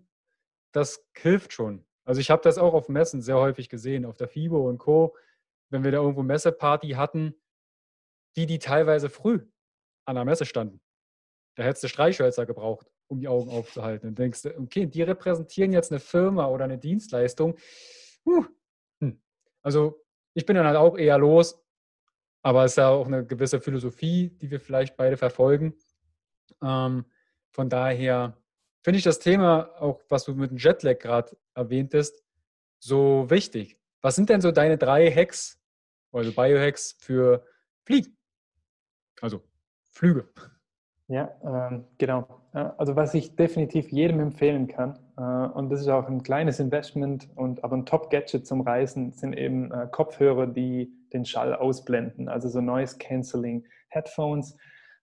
das 0.74 1.07
hilft 1.16 1.53
schon. 1.53 1.86
Also 2.03 2.20
ich 2.20 2.30
habe 2.30 2.41
das 2.41 2.57
auch 2.57 2.74
auf 2.74 2.89
Messen 2.89 3.22
sehr 3.22 3.38
häufig 3.38 3.70
gesehen, 3.70 4.05
auf 4.05 4.18
der 4.18 4.28
FIBO 4.28 4.68
und 4.68 4.78
Co., 4.78 5.16
wenn 5.70 5.86
wir 5.86 5.91
da 5.91 5.99
irgendwo 5.99 6.22
Messeparty 6.22 6.89
hatten, 6.89 7.34
die, 8.36 8.45
die 8.45 8.60
teilweise 8.60 9.10
früh 9.10 9.39
an 10.05 10.16
der 10.16 10.26
Messe 10.26 10.45
standen. 10.45 10.82
Da 11.55 11.64
hättest 11.64 11.84
du 11.84 11.88
Streichhölzer 11.88 12.45
gebraucht, 12.45 12.88
um 13.07 13.22
die 13.22 13.28
Augen 13.30 13.49
aufzuhalten. 13.49 14.10
Und 14.10 14.20
denkst 14.20 14.41
du, 14.41 14.57
okay, 14.57 14.86
die 14.86 15.03
repräsentieren 15.03 15.72
jetzt 15.72 15.91
eine 15.91 15.99
Firma 15.99 16.47
oder 16.47 16.66
eine 16.66 16.78
Dienstleistung. 16.78 17.57
Hm. 18.26 19.22
Also 19.62 20.03
ich 20.34 20.45
bin 20.45 20.57
dann 20.57 20.66
halt 20.66 20.78
auch 20.78 20.97
eher 20.97 21.18
los, 21.18 21.64
aber 22.41 22.66
es 22.66 22.74
ist 22.74 22.78
ja 22.78 22.89
auch 22.89 23.07
eine 23.07 23.26
gewisse 23.26 23.62
Philosophie, 23.62 24.30
die 24.41 24.51
wir 24.51 24.60
vielleicht 24.60 24.97
beide 24.97 25.16
verfolgen. 25.16 25.76
Ähm, 26.64 27.05
von 27.51 27.70
daher 27.70 28.38
finde 28.84 28.97
ich 28.97 29.03
das 29.03 29.20
Thema, 29.20 29.70
auch 29.80 30.01
was 30.10 30.26
du 30.26 30.34
mit 30.34 30.51
dem 30.51 30.57
Jetlag 30.57 30.99
gerade 30.99 31.36
erwähntest, 31.53 32.24
so 32.80 33.30
wichtig. 33.30 33.78
Was 34.01 34.16
sind 34.16 34.30
denn 34.30 34.41
so 34.41 34.51
deine 34.51 34.78
drei 34.78 35.12
Hacks, 35.12 35.60
also 36.12 36.32
Biohacks 36.32 36.95
für 36.99 37.45
Fliegen? 37.86 38.18
Also 39.22 39.43
Flüge. 39.89 40.30
Ja, 41.07 41.30
ähm, 41.43 41.86
genau. 41.97 42.41
Also 42.53 42.95
was 42.95 43.14
ich 43.14 43.36
definitiv 43.36 43.91
jedem 43.91 44.20
empfehlen 44.20 44.68
kann, 44.68 44.97
äh, 45.18 45.22
und 45.22 45.70
das 45.70 45.82
ist 45.82 45.88
auch 45.88 46.07
ein 46.07 46.24
kleines 46.24 46.60
Investment 46.60 47.28
und 47.36 47.64
aber 47.64 47.78
ein 47.78 47.86
Top-Gadget 47.86 48.45
zum 48.45 48.62
Reisen, 48.62 49.12
sind 49.12 49.34
eben 49.34 49.72
äh, 49.72 49.88
Kopfhörer, 49.91 50.47
die 50.47 50.91
den 51.12 51.26
Schall 51.26 51.55
ausblenden, 51.55 52.30
also 52.30 52.47
so 52.47 52.62
Noise 52.62 52.97
Cancelling 52.99 53.66
Headphones, 53.89 54.55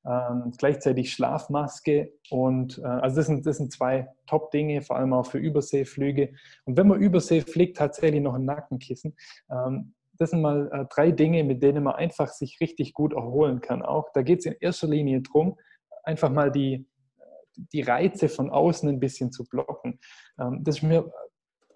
ähm, 0.07 0.53
gleichzeitig 0.57 1.13
Schlafmaske 1.13 2.13
und 2.31 2.79
äh, 2.79 2.87
also 2.87 3.17
das 3.17 3.27
sind, 3.27 3.45
das 3.45 3.57
sind 3.57 3.73
zwei 3.73 4.09
Top-Dinge, 4.27 4.83
vor 4.83 4.97
allem 4.97 5.13
auch 5.13 5.27
für 5.27 5.39
Überseeflüge. 5.39 6.33
Und 6.65 6.77
wenn 6.77 6.87
man 6.87 7.01
Übersee 7.01 7.41
fliegt, 7.41 7.77
tatsächlich 7.77 8.23
noch 8.23 8.35
ein 8.35 8.45
Nackenkissen. 8.45 9.17
Ähm, 9.51 9.95
das 10.19 10.31
sind 10.31 10.41
mal 10.41 10.71
äh, 10.73 10.85
drei 10.87 11.11
Dinge, 11.11 11.45
mit 11.45 11.63
denen 11.63 11.85
man 11.85 11.95
einfach 11.95 12.29
sich 12.29 12.61
richtig 12.61 12.95
gut 12.95 13.13
erholen 13.13 13.61
kann. 13.61 13.83
Auch 13.83 14.11
da 14.15 14.23
geht 14.23 14.41
es 14.41 14.47
in 14.47 14.55
erster 14.61 14.87
Linie 14.87 15.21
darum, 15.23 15.59
einfach 16.05 16.31
mal 16.31 16.51
die, 16.51 16.87
die 17.57 17.83
Reize 17.83 18.29
von 18.29 18.51
außen 18.51 18.89
ein 18.89 19.01
bisschen 19.01 19.33
zu 19.33 19.45
blocken. 19.45 19.99
Ähm, 20.39 20.63
das 20.63 20.77
ist 20.77 20.83
mir 20.83 21.11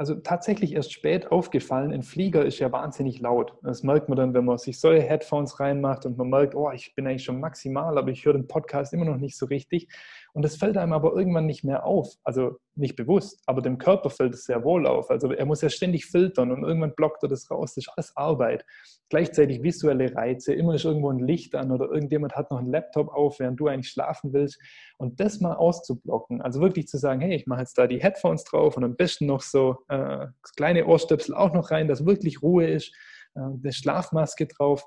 also 0.01 0.15
tatsächlich 0.15 0.73
erst 0.73 0.95
spät 0.95 1.31
aufgefallen, 1.31 1.93
ein 1.93 2.03
Flieger 2.03 2.43
ist 2.47 2.59
ja 2.59 2.73
wahnsinnig 2.73 3.21
laut. 3.21 3.53
Das 3.63 3.83
merkt 3.83 4.09
man 4.09 4.17
dann, 4.17 4.33
wenn 4.33 4.47
man 4.47 4.57
sich 4.57 4.81
solche 4.81 5.03
Headphones 5.03 5.61
reinmacht 5.61 6.07
und 6.07 6.17
man 6.17 6.31
merkt, 6.31 6.55
oh, 6.55 6.71
ich 6.71 6.95
bin 6.95 7.07
eigentlich 7.07 7.25
schon 7.25 7.39
maximal, 7.39 7.99
aber 7.99 8.09
ich 8.09 8.25
höre 8.25 8.33
den 8.33 8.49
Podcast 8.49 8.95
immer 8.95 9.05
noch 9.05 9.19
nicht 9.19 9.37
so 9.37 9.45
richtig. 9.45 9.89
Und 10.33 10.43
das 10.43 10.57
fällt 10.57 10.77
einem 10.77 10.93
aber 10.93 11.13
irgendwann 11.15 11.47
nicht 11.47 11.65
mehr 11.65 11.85
auf. 11.85 12.15
Also 12.25 12.59
nicht 12.75 12.97
bewusst, 12.97 13.43
aber 13.47 13.63
dem 13.63 13.79
Körper 13.79 14.11
fällt 14.11 14.35
es 14.35 14.45
sehr 14.45 14.65
wohl 14.65 14.87
auf. 14.87 15.11
Also 15.11 15.33
er 15.33 15.45
muss 15.45 15.61
ja 15.61 15.69
ständig 15.69 16.07
filtern 16.07 16.51
und 16.53 16.63
irgendwann 16.63 16.95
blockt 16.95 17.23
er 17.23 17.29
das 17.29 17.51
raus. 17.51 17.75
Das 17.75 17.87
ist 17.87 17.93
alles 17.97 18.17
Arbeit. 18.17 18.65
Gleichzeitig 19.09 19.63
visuelle 19.63 20.15
Reize, 20.15 20.55
immer 20.55 20.75
ist 20.75 20.85
irgendwo 20.85 21.11
ein 21.11 21.19
Licht 21.19 21.55
an 21.55 21.73
oder 21.73 21.91
irgendjemand 21.91 22.37
hat 22.37 22.51
noch 22.51 22.59
einen 22.59 22.71
Laptop 22.71 23.09
auf, 23.09 23.41
während 23.41 23.59
du 23.59 23.67
eigentlich 23.67 23.91
schlafen 23.91 24.33
willst. 24.33 24.61
Und 24.99 25.21
das 25.21 25.41
mal 25.41 25.55
auszublocken, 25.55 26.41
also 26.43 26.61
wirklich 26.61 26.87
zu 26.87 26.99
sagen, 26.99 27.21
hey, 27.21 27.35
ich 27.35 27.47
mache 27.47 27.61
jetzt 27.61 27.77
da 27.77 27.87
die 27.87 28.01
Headphones 28.01 28.45
drauf 28.45 28.77
und 28.77 28.85
am 28.85 28.97
besten 28.97 29.27
noch 29.27 29.43
so 29.43 29.79
äh, 29.89 30.27
kleine 30.57 30.87
Ohrstöpsel 30.87 31.35
auch 31.35 31.53
noch 31.53 31.71
rein, 31.71 31.89
dass 31.89 32.07
wirklich 32.07 32.43
Ruhe 32.43 32.69
ist, 32.69 32.95
äh, 33.35 33.41
eine 33.41 33.73
Schlafmaske 33.73 34.47
drauf 34.47 34.85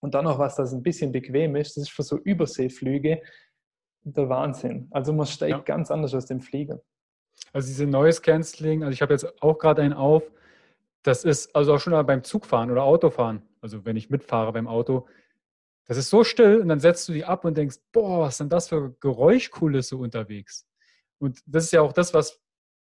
und 0.00 0.14
dann 0.14 0.24
noch 0.24 0.38
was, 0.38 0.54
das 0.54 0.72
ein 0.72 0.82
bisschen 0.82 1.12
bequem 1.12 1.56
ist. 1.56 1.76
Das 1.76 1.84
ist 1.84 1.90
für 1.90 2.02
so 2.02 2.16
Überseeflüge 2.16 3.20
der 4.16 4.28
Wahnsinn. 4.28 4.88
Also 4.90 5.12
man 5.12 5.26
steigt 5.26 5.50
ja. 5.50 5.58
ganz 5.60 5.90
anders 5.90 6.14
aus 6.14 6.26
dem 6.26 6.40
Flieger. 6.40 6.80
Also 7.52 7.68
diese 7.68 7.86
Noise 7.86 8.20
Cancelling, 8.20 8.82
also 8.82 8.92
ich 8.92 9.02
habe 9.02 9.12
jetzt 9.12 9.42
auch 9.42 9.58
gerade 9.58 9.82
einen 9.82 9.92
auf, 9.92 10.22
Das 11.02 11.24
ist 11.24 11.54
also 11.54 11.74
auch 11.74 11.78
schon 11.78 12.06
beim 12.06 12.24
Zugfahren 12.24 12.70
oder 12.70 12.82
Autofahren, 12.82 13.42
also 13.60 13.84
wenn 13.84 13.96
ich 13.96 14.10
mitfahre 14.10 14.52
beim 14.52 14.66
Auto, 14.66 15.06
das 15.86 15.96
ist 15.96 16.10
so 16.10 16.24
still 16.24 16.60
und 16.60 16.68
dann 16.68 16.80
setzt 16.80 17.08
du 17.08 17.12
die 17.12 17.24
ab 17.24 17.44
und 17.44 17.56
denkst, 17.56 17.78
boah, 17.92 18.20
was 18.20 18.34
ist 18.34 18.40
denn 18.40 18.48
das 18.50 18.68
für 18.68 18.94
Geräuschkulisse 19.00 19.96
unterwegs? 19.96 20.66
Und 21.18 21.40
das 21.46 21.64
ist 21.64 21.72
ja 21.72 21.80
auch 21.80 21.92
das, 21.92 22.12
was 22.12 22.40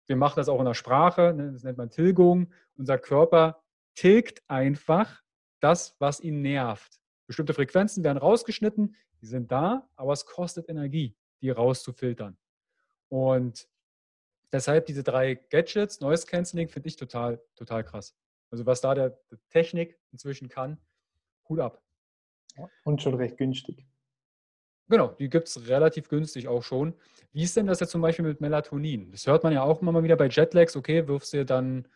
wir 0.08 0.16
machen 0.16 0.36
das 0.36 0.48
auch 0.48 0.58
in 0.58 0.64
der 0.64 0.74
Sprache, 0.74 1.34
ne, 1.34 1.52
das 1.52 1.62
nennt 1.62 1.78
man 1.78 1.90
Tilgung. 1.90 2.52
Unser 2.76 2.98
Körper 2.98 3.62
tilgt 3.94 4.42
einfach 4.48 5.22
das, 5.60 5.94
was 5.98 6.20
ihn 6.20 6.40
nervt. 6.40 6.98
Bestimmte 7.26 7.52
Frequenzen 7.52 8.02
werden 8.04 8.18
rausgeschnitten, 8.18 8.96
die 9.20 9.26
sind 9.26 9.50
da, 9.50 9.88
aber 9.96 10.12
es 10.12 10.26
kostet 10.26 10.68
Energie, 10.68 11.16
die 11.40 11.50
rauszufiltern. 11.50 12.36
Und 13.08 13.68
deshalb 14.52 14.86
diese 14.86 15.02
drei 15.02 15.34
Gadgets, 15.34 16.00
Noise 16.00 16.26
Cancelling, 16.26 16.68
finde 16.68 16.88
ich 16.88 16.96
total, 16.96 17.42
total 17.54 17.84
krass. 17.84 18.16
Also 18.50 18.66
was 18.66 18.80
da 18.80 18.94
der, 18.94 19.10
der 19.30 19.38
Technik 19.50 19.98
inzwischen 20.12 20.48
kann, 20.48 20.78
Hut 21.48 21.60
ab. 21.60 21.82
Und 22.84 23.02
schon 23.02 23.14
recht 23.14 23.36
günstig. 23.36 23.86
Genau, 24.88 25.08
die 25.08 25.28
gibt 25.28 25.48
es 25.48 25.68
relativ 25.68 26.08
günstig 26.08 26.48
auch 26.48 26.62
schon. 26.62 26.94
Wie 27.32 27.42
ist 27.42 27.56
denn 27.56 27.66
das 27.66 27.80
jetzt 27.80 27.90
zum 27.90 28.00
Beispiel 28.00 28.24
mit 28.24 28.40
Melatonin? 28.40 29.10
Das 29.12 29.26
hört 29.26 29.44
man 29.44 29.52
ja 29.52 29.62
auch 29.62 29.82
immer 29.82 29.92
mal 29.92 30.02
wieder 30.02 30.16
bei 30.16 30.28
Jetlags. 30.28 30.76
Okay, 30.76 31.06
wirfst 31.06 31.32
dir 31.34 31.44
dann 31.44 31.86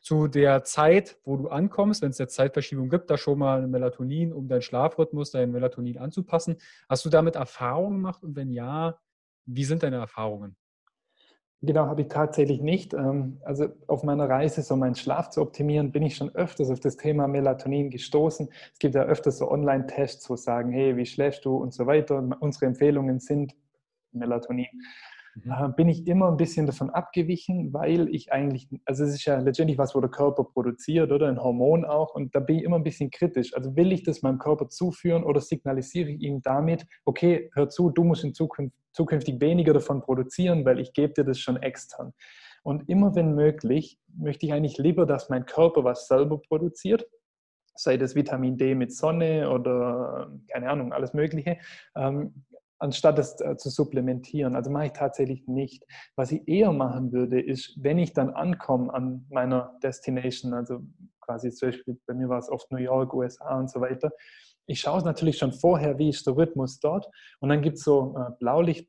zu 0.00 0.28
der 0.28 0.64
Zeit, 0.64 1.18
wo 1.24 1.36
du 1.36 1.48
ankommst, 1.48 2.02
wenn 2.02 2.10
es 2.10 2.18
jetzt 2.18 2.34
Zeitverschiebung 2.34 2.88
gibt, 2.88 3.10
da 3.10 3.18
schon 3.18 3.38
mal 3.38 3.66
Melatonin, 3.66 4.32
um 4.32 4.48
deinen 4.48 4.62
Schlafrhythmus, 4.62 5.30
deinen 5.30 5.52
Melatonin 5.52 5.98
anzupassen. 5.98 6.56
Hast 6.88 7.04
du 7.04 7.10
damit 7.10 7.36
Erfahrungen 7.36 7.96
gemacht? 7.96 8.22
Und 8.24 8.34
wenn 8.34 8.50
ja, 8.50 8.98
wie 9.44 9.64
sind 9.64 9.82
deine 9.82 9.96
Erfahrungen? 9.96 10.56
Genau, 11.62 11.86
habe 11.86 12.00
ich 12.00 12.08
tatsächlich 12.08 12.62
nicht. 12.62 12.94
Ähm, 12.94 13.38
also 13.44 13.68
auf 13.86 14.02
meiner 14.02 14.28
Reise, 14.28 14.62
so 14.62 14.76
meinen 14.76 14.94
Schlaf 14.94 15.28
zu 15.28 15.42
optimieren, 15.42 15.92
bin 15.92 16.02
ich 16.02 16.16
schon 16.16 16.34
öfters 16.34 16.70
auf 16.70 16.80
das 16.80 16.96
Thema 16.96 17.28
Melatonin 17.28 17.90
gestoßen. 17.90 18.48
Es 18.72 18.78
gibt 18.78 18.94
ja 18.94 19.02
öfters 19.02 19.36
so 19.36 19.50
Online-Tests, 19.50 20.30
wo 20.30 20.36
sagen, 20.36 20.72
hey, 20.72 20.96
wie 20.96 21.04
schläfst 21.04 21.44
du 21.44 21.56
und 21.56 21.74
so 21.74 21.86
weiter. 21.86 22.26
Unsere 22.40 22.64
Empfehlungen 22.64 23.20
sind 23.20 23.54
Melatonin 24.12 24.68
mhm. 25.44 25.52
äh, 25.52 25.68
bin 25.76 25.88
ich 25.88 26.06
immer 26.06 26.28
ein 26.28 26.36
bisschen 26.36 26.66
davon 26.66 26.90
abgewichen, 26.90 27.72
weil 27.72 28.08
ich 28.14 28.32
eigentlich, 28.32 28.68
also 28.84 29.04
es 29.04 29.14
ist 29.14 29.24
ja 29.24 29.38
letztendlich 29.38 29.78
was, 29.78 29.94
wo 29.94 30.00
der 30.00 30.10
Körper 30.10 30.44
produziert 30.44 31.12
oder 31.12 31.28
ein 31.28 31.42
Hormon 31.42 31.84
auch 31.84 32.14
und 32.14 32.34
da 32.34 32.40
bin 32.40 32.58
ich 32.58 32.64
immer 32.64 32.76
ein 32.76 32.84
bisschen 32.84 33.10
kritisch. 33.10 33.54
Also 33.54 33.76
will 33.76 33.92
ich 33.92 34.02
das 34.02 34.22
meinem 34.22 34.38
Körper 34.38 34.68
zuführen 34.68 35.24
oder 35.24 35.40
signalisiere 35.40 36.10
ich 36.10 36.20
ihm 36.20 36.42
damit, 36.42 36.86
okay, 37.04 37.50
hör 37.54 37.68
zu, 37.68 37.90
du 37.90 38.04
musst 38.04 38.24
in 38.24 38.34
Zukunft, 38.34 38.74
zukünftig 38.92 39.40
weniger 39.40 39.72
davon 39.72 40.00
produzieren, 40.00 40.64
weil 40.64 40.80
ich 40.80 40.92
gebe 40.92 41.12
dir 41.12 41.24
das 41.24 41.38
schon 41.38 41.56
extern. 41.56 42.12
Und 42.62 42.88
immer 42.88 43.14
wenn 43.14 43.34
möglich, 43.34 43.98
möchte 44.16 44.46
ich 44.46 44.52
eigentlich 44.52 44.78
lieber, 44.78 45.06
dass 45.06 45.30
mein 45.30 45.46
Körper 45.46 45.84
was 45.84 46.08
selber 46.08 46.38
produziert, 46.38 47.06
sei 47.74 47.96
das 47.96 48.14
Vitamin 48.14 48.58
D 48.58 48.74
mit 48.74 48.92
Sonne 48.94 49.50
oder 49.50 50.30
keine 50.48 50.68
Ahnung, 50.68 50.92
alles 50.92 51.14
Mögliche, 51.14 51.58
ähm, 51.96 52.44
anstatt 52.80 53.18
es 53.18 53.40
äh, 53.40 53.56
zu 53.56 53.70
supplementieren. 53.70 54.56
Also 54.56 54.70
mache 54.70 54.86
ich 54.86 54.92
tatsächlich 54.92 55.46
nicht. 55.46 55.86
Was 56.16 56.32
ich 56.32 56.46
eher 56.48 56.72
machen 56.72 57.12
würde, 57.12 57.40
ist, 57.40 57.76
wenn 57.80 57.98
ich 57.98 58.12
dann 58.12 58.30
ankomme 58.30 58.92
an 58.92 59.26
meiner 59.30 59.78
Destination, 59.82 60.54
also 60.54 60.80
quasi 61.20 61.50
zum 61.50 61.68
Beispiel 61.68 62.00
bei 62.06 62.14
mir 62.14 62.28
war 62.28 62.38
es 62.38 62.50
oft 62.50 62.70
New 62.72 62.78
York, 62.78 63.14
USA 63.14 63.58
und 63.58 63.70
so 63.70 63.80
weiter, 63.80 64.10
ich 64.66 64.80
schaue 64.80 64.98
es 64.98 65.04
natürlich 65.04 65.36
schon 65.36 65.52
vorher, 65.52 65.98
wie 65.98 66.10
ist 66.10 66.26
der 66.26 66.36
Rhythmus 66.36 66.78
dort. 66.78 67.06
Und 67.40 67.48
dann 67.48 67.60
gibt 67.60 67.78
es 67.78 67.84
so 67.84 68.14
äh, 68.16 68.30
Blaulicht, 68.38 68.88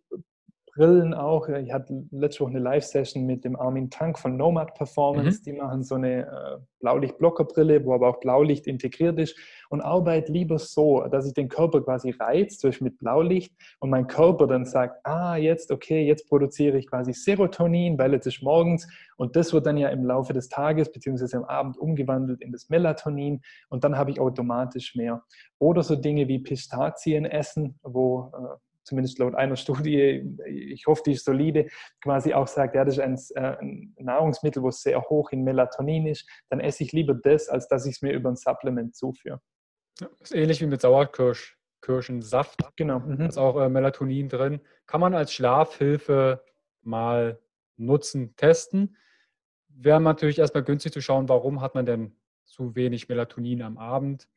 Brillen 0.75 1.13
auch. 1.13 1.49
Ich 1.49 1.73
hatte 1.73 2.05
letzte 2.11 2.41
Woche 2.41 2.51
eine 2.51 2.59
Live-Session 2.59 3.25
mit 3.25 3.43
dem 3.43 3.55
Armin 3.55 3.89
Tank 3.89 4.17
von 4.17 4.37
Nomad 4.37 4.73
Performance. 4.75 5.39
Mhm. 5.39 5.43
Die 5.43 5.53
machen 5.53 5.83
so 5.83 5.95
eine 5.95 6.21
äh, 6.21 6.57
Blaulicht-Blockerbrille, 6.79 7.85
wo 7.85 7.93
aber 7.93 8.09
auch 8.09 8.19
Blaulicht 8.19 8.67
integriert 8.67 9.19
ist 9.19 9.37
und 9.69 9.81
arbeite 9.81 10.31
lieber 10.31 10.59
so, 10.59 11.05
dass 11.07 11.27
ich 11.27 11.33
den 11.33 11.49
Körper 11.49 11.81
quasi 11.81 12.11
reizt, 12.11 12.61
zum 12.61 12.69
Beispiel 12.69 12.85
mit 12.85 12.97
Blaulicht 12.97 13.53
und 13.79 13.89
mein 13.89 14.07
Körper 14.07 14.47
dann 14.47 14.65
sagt, 14.65 15.05
ah, 15.05 15.35
jetzt, 15.35 15.71
okay, 15.71 16.05
jetzt 16.05 16.27
produziere 16.27 16.77
ich 16.77 16.87
quasi 16.87 17.13
Serotonin, 17.13 17.97
weil 17.97 18.13
es 18.13 18.25
ist 18.25 18.41
morgens 18.41 18.87
und 19.17 19.35
das 19.35 19.53
wird 19.53 19.65
dann 19.65 19.77
ja 19.77 19.89
im 19.89 20.05
Laufe 20.05 20.33
des 20.33 20.49
Tages 20.49 20.91
bzw. 20.91 21.37
am 21.37 21.43
Abend 21.45 21.77
umgewandelt 21.77 22.41
in 22.41 22.51
das 22.51 22.69
Melatonin 22.69 23.41
und 23.69 23.83
dann 23.83 23.97
habe 23.97 24.11
ich 24.11 24.19
automatisch 24.19 24.95
mehr. 24.95 25.23
Oder 25.59 25.83
so 25.83 25.95
Dinge 25.95 26.27
wie 26.27 26.39
Pistazien 26.39 27.25
essen, 27.25 27.79
wo 27.83 28.31
äh, 28.33 28.57
zumindest 28.83 29.19
laut 29.19 29.35
einer 29.35 29.55
Studie, 29.57 30.23
ich 30.47 30.87
hoffe, 30.87 31.03
die 31.05 31.13
ist 31.13 31.25
solide, 31.25 31.67
quasi 32.01 32.33
auch 32.33 32.47
sagt, 32.47 32.75
ja, 32.75 32.85
das 32.85 32.97
ist 32.97 33.01
ein, 33.01 33.19
äh, 33.35 33.57
ein 33.59 33.95
Nahrungsmittel, 33.99 34.63
wo 34.63 34.71
sehr 34.71 35.01
hoch 35.01 35.31
in 35.31 35.43
Melatonin 35.43 36.07
ist, 36.07 36.29
dann 36.49 36.59
esse 36.59 36.83
ich 36.83 36.91
lieber 36.91 37.13
das, 37.13 37.49
als 37.49 37.67
dass 37.67 37.85
ich 37.85 37.95
es 37.95 38.01
mir 38.01 38.13
über 38.13 38.29
ein 38.29 38.35
Supplement 38.35 38.95
zuführe. 38.95 39.41
Ja, 39.99 40.09
ist 40.19 40.33
ähnlich 40.33 40.61
wie 40.61 40.67
mit 40.67 40.81
Sauerkirschensaft. 40.81 42.59
Genau. 42.75 42.99
Mhm. 42.99 43.17
Da 43.17 43.25
ist 43.27 43.37
auch 43.37 43.59
äh, 43.59 43.69
Melatonin 43.69 44.29
drin. 44.29 44.61
Kann 44.87 45.01
man 45.01 45.13
als 45.13 45.33
Schlafhilfe 45.33 46.43
mal 46.81 47.39
nutzen, 47.77 48.35
testen. 48.35 48.97
Wäre 49.67 50.01
natürlich 50.01 50.39
erstmal 50.39 50.63
günstig 50.63 50.93
zu 50.93 51.01
schauen, 51.01 51.29
warum 51.29 51.61
hat 51.61 51.75
man 51.75 51.85
denn 51.85 52.15
zu 52.51 52.75
wenig 52.75 53.09
Melatonin 53.09 53.61
am 53.61 53.77
Abend. 53.77 54.27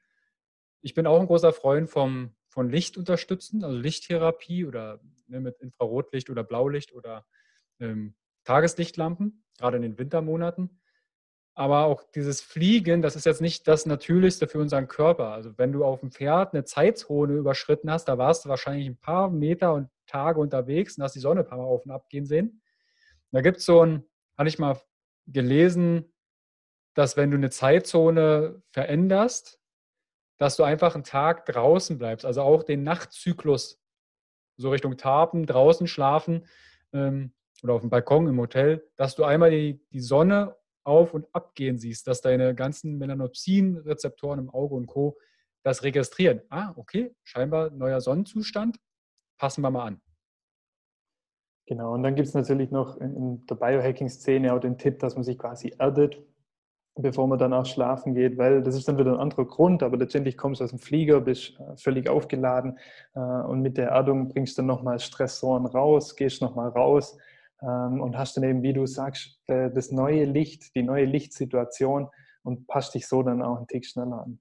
Ich 0.81 0.95
bin 0.95 1.07
auch 1.07 1.21
ein 1.21 1.27
großer 1.27 1.53
Freund 1.53 1.91
vom 1.91 2.35
von 2.55 2.71
Licht 2.71 2.97
unterstützen, 2.97 3.65
also 3.65 3.77
Lichttherapie 3.77 4.65
oder 4.65 5.01
ne, 5.27 5.41
mit 5.41 5.61
Infrarotlicht 5.61 6.31
oder 6.31 6.45
Blaulicht 6.45 6.93
oder 6.93 7.27
ähm, 7.81 8.15
Tageslichtlampen, 8.45 9.45
gerade 9.59 9.77
in 9.77 9.83
den 9.83 9.99
Wintermonaten. 9.99 10.81
Aber 11.57 11.85
auch 11.85 12.05
dieses 12.15 12.41
Fliegen, 12.41 13.03
das 13.03 13.17
ist 13.17 13.27
jetzt 13.27 13.41
nicht 13.41 13.67
das 13.67 13.87
Natürlichste 13.87 14.47
für 14.47 14.61
unseren 14.61 14.87
Körper. 14.87 15.31
Also 15.31 15.59
wenn 15.59 15.73
du 15.73 15.85
auf 15.85 16.01
dem 16.01 16.13
Pferd 16.13 16.55
eine 16.55 16.65
Zeitzone 16.65 17.35
überschritten 17.35 17.91
hast, 17.91 18.07
da 18.07 18.19
warst 18.19 18.45
du 18.45 18.49
wahrscheinlich 18.49 18.87
ein 18.87 18.99
paar 18.99 19.31
Meter 19.31 19.75
und 19.75 19.89
Tage 20.07 20.39
unterwegs 20.41 20.97
und 20.97 21.03
hast 21.03 21.17
die 21.17 21.21
Sonne 21.21 21.41
ein 21.41 21.47
paar 21.47 21.59
Mal 21.59 21.65
auf 21.65 21.85
und 21.85 21.91
ab 21.91 22.09
gehen 22.09 22.27
sehen. 22.27 22.63
Da 23.33 23.41
gibt 23.41 23.57
es 23.57 23.65
so 23.65 23.85
ein, 23.85 24.05
hatte 24.39 24.49
ich 24.49 24.61
mal 24.61 24.81
gelesen, 25.27 26.13
dass 26.95 27.17
wenn 27.17 27.33
du 27.33 27.37
eine 27.37 27.51
Zeitzone 27.51 28.63
veränderst, 28.71 29.61
dass 30.39 30.57
du 30.57 30.65
einfach 30.65 30.95
einen 30.95 31.05
Tag 31.05 31.47
draußen 31.47 31.99
bleibst, 31.99 32.27
also 32.27 32.43
auch 32.43 32.63
den 32.63 32.83
Nachtzyklus, 32.83 33.81
so 34.57 34.71
Richtung 34.71 34.97
Tapen, 34.97 35.47
draußen 35.47 35.87
schlafen 35.87 36.47
ähm, 36.93 37.33
oder 37.63 37.75
auf 37.75 37.81
dem 37.81 37.91
Balkon 37.91 38.27
im 38.29 38.39
Hotel, 38.39 38.89
dass 38.97 39.15
du 39.15 39.25
einmal 39.25 39.51
die, 39.51 39.81
die 39.91 40.01
Sonne 40.01 40.57
auf 40.85 41.15
und 41.15 41.27
abgehen 41.35 41.79
siehst, 41.79 42.07
dass 42.07 42.21
deine 42.21 42.55
ganzen 42.55 42.99
Melanopsin-Rezeptoren 42.99 44.39
im 44.39 44.51
Auge 44.51 44.75
und 44.75 44.87
Co. 44.87 45.17
das 45.63 45.83
registrieren. 45.83 46.43
Ah, 46.51 46.73
okay, 46.77 47.15
scheinbar 47.23 47.71
neuer 47.71 48.01
Sonnenzustand, 48.01 48.79
passen 49.39 49.63
wir 49.63 49.71
mal 49.71 49.87
an. 49.87 50.01
Genau, 51.67 51.95
und 51.95 52.03
dann 52.03 52.15
gibt 52.15 52.29
es 52.29 52.35
natürlich 52.35 52.71
noch 52.71 52.99
in 52.99 53.47
der 53.47 53.55
Biohacking-Szene 53.55 54.53
auch 54.53 54.61
den 54.61 54.77
Tipp, 54.77 54.99
dass 54.99 55.15
man 55.15 55.25
sich 55.25 55.39
quasi 55.39 55.75
erdet, 55.79 56.23
bevor 56.97 57.27
man 57.27 57.39
danach 57.39 57.67
schlafen 57.67 58.15
geht, 58.15 58.39
weil 58.39 58.63
das 58.63 58.77
ist 58.77 58.87
dann 58.87 58.99
wieder 58.99 59.13
ein 59.13 59.19
anderer 59.21 59.47
Grund, 59.47 59.83
aber 59.83 59.97
letztendlich 59.97 60.37
kommst 60.37 60.61
du 60.61 60.65
aus 60.65 60.71
dem 60.71 60.79
Flieger, 60.79 61.21
bist 61.21 61.59
äh, 61.59 61.77
völlig 61.77 62.09
aufgeladen 62.09 62.79
äh, 63.15 63.21
und 63.21 63.63
mit 63.63 63.77
der 63.77 63.89
Erdung 63.89 64.29
bringst 64.29 64.59
du 64.59 64.63
nochmal 64.63 65.01
Stressoren 65.01 65.67
raus, 65.67 66.15
gehst 66.15 66.41
nochmal 66.41 66.69
raus 66.69 67.19
ähm, 67.63 68.01
und 68.01 68.17
hast 68.17 68.37
dann 68.37 68.45
eben, 68.45 68.63
wie 68.63 68.73
du 68.73 68.87
sagst, 68.87 69.41
äh, 69.49 69.71
das 69.71 69.91
neue 69.91 70.25
Licht, 70.25 70.75
die 70.77 70.83
neue 70.83 71.05
Lichtsituation 71.05 72.09
und 72.45 72.67
passt 72.69 72.95
dich 72.95 73.09
so 73.09 73.23
dann 73.23 73.43
auch 73.43 73.57
einen 73.57 73.67
Tick 73.67 73.87
schneller 73.87 74.23
an. 74.23 74.39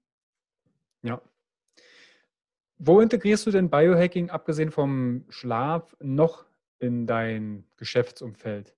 Ja. 1.02 1.20
Wo 2.78 3.00
integrierst 3.00 3.46
du 3.46 3.50
denn 3.50 3.70
Biohacking, 3.70 4.30
abgesehen 4.30 4.70
vom 4.70 5.24
Schlaf, 5.28 5.96
noch 6.00 6.44
in 6.78 7.06
dein 7.06 7.64
Geschäftsumfeld? 7.76 8.74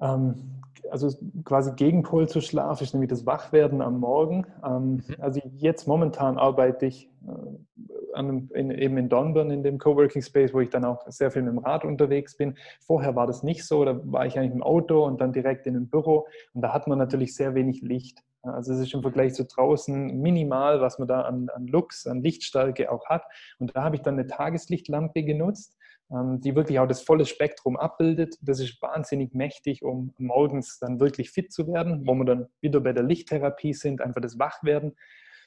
Ähm, 0.00 0.60
also 0.90 1.10
quasi 1.44 1.72
Gegenpol 1.72 2.28
zu 2.28 2.40
Schlaf 2.40 2.80
ist 2.80 2.94
nämlich 2.94 3.10
das 3.10 3.26
Wachwerden 3.26 3.80
am 3.80 4.00
Morgen. 4.00 4.46
Ähm, 4.64 4.94
mhm. 4.94 5.02
Also 5.18 5.40
jetzt 5.56 5.86
momentan 5.86 6.38
arbeite 6.38 6.86
ich 6.86 7.08
äh, 7.26 8.14
einem, 8.14 8.50
in, 8.54 8.70
eben 8.70 8.96
in 8.96 9.08
Dornbirn 9.08 9.50
in 9.50 9.62
dem 9.62 9.78
Coworking 9.78 10.22
Space, 10.22 10.52
wo 10.52 10.60
ich 10.60 10.70
dann 10.70 10.84
auch 10.84 11.06
sehr 11.08 11.30
viel 11.30 11.42
mit 11.42 11.52
dem 11.52 11.58
Rad 11.58 11.84
unterwegs 11.84 12.36
bin. 12.36 12.56
Vorher 12.80 13.14
war 13.14 13.26
das 13.26 13.42
nicht 13.42 13.64
so, 13.64 13.84
da 13.84 14.00
war 14.04 14.26
ich 14.26 14.38
eigentlich 14.38 14.54
im 14.54 14.62
Auto 14.62 15.04
und 15.04 15.20
dann 15.20 15.32
direkt 15.32 15.66
in 15.66 15.76
einem 15.76 15.88
Büro 15.88 16.26
und 16.54 16.62
da 16.62 16.72
hat 16.72 16.88
man 16.88 16.98
natürlich 16.98 17.34
sehr 17.34 17.54
wenig 17.54 17.82
Licht. 17.82 18.22
Also 18.42 18.72
es 18.72 18.80
ist 18.80 18.94
im 18.94 19.02
Vergleich 19.02 19.34
zu 19.34 19.44
draußen 19.44 20.18
minimal, 20.18 20.80
was 20.80 20.98
man 20.98 21.06
da 21.06 21.22
an, 21.22 21.50
an 21.50 21.66
Lux, 21.66 22.06
an 22.06 22.22
Lichtstärke 22.22 22.90
auch 22.90 23.06
hat. 23.06 23.24
Und 23.58 23.76
da 23.76 23.82
habe 23.82 23.96
ich 23.96 24.02
dann 24.02 24.14
eine 24.14 24.26
Tageslichtlampe 24.26 25.22
genutzt 25.22 25.76
die 26.12 26.56
wirklich 26.56 26.78
auch 26.80 26.88
das 26.88 27.02
volle 27.02 27.24
Spektrum 27.24 27.76
abbildet. 27.76 28.36
Das 28.42 28.58
ist 28.58 28.82
wahnsinnig 28.82 29.32
mächtig, 29.32 29.84
um 29.84 30.12
morgens 30.18 30.78
dann 30.80 30.98
wirklich 30.98 31.30
fit 31.30 31.52
zu 31.52 31.68
werden, 31.68 32.06
wo 32.06 32.14
wir 32.14 32.24
dann 32.24 32.48
wieder 32.60 32.80
bei 32.80 32.92
der 32.92 33.04
Lichttherapie 33.04 33.74
sind, 33.74 34.00
einfach 34.00 34.20
das 34.20 34.38
Wachwerden. 34.38 34.96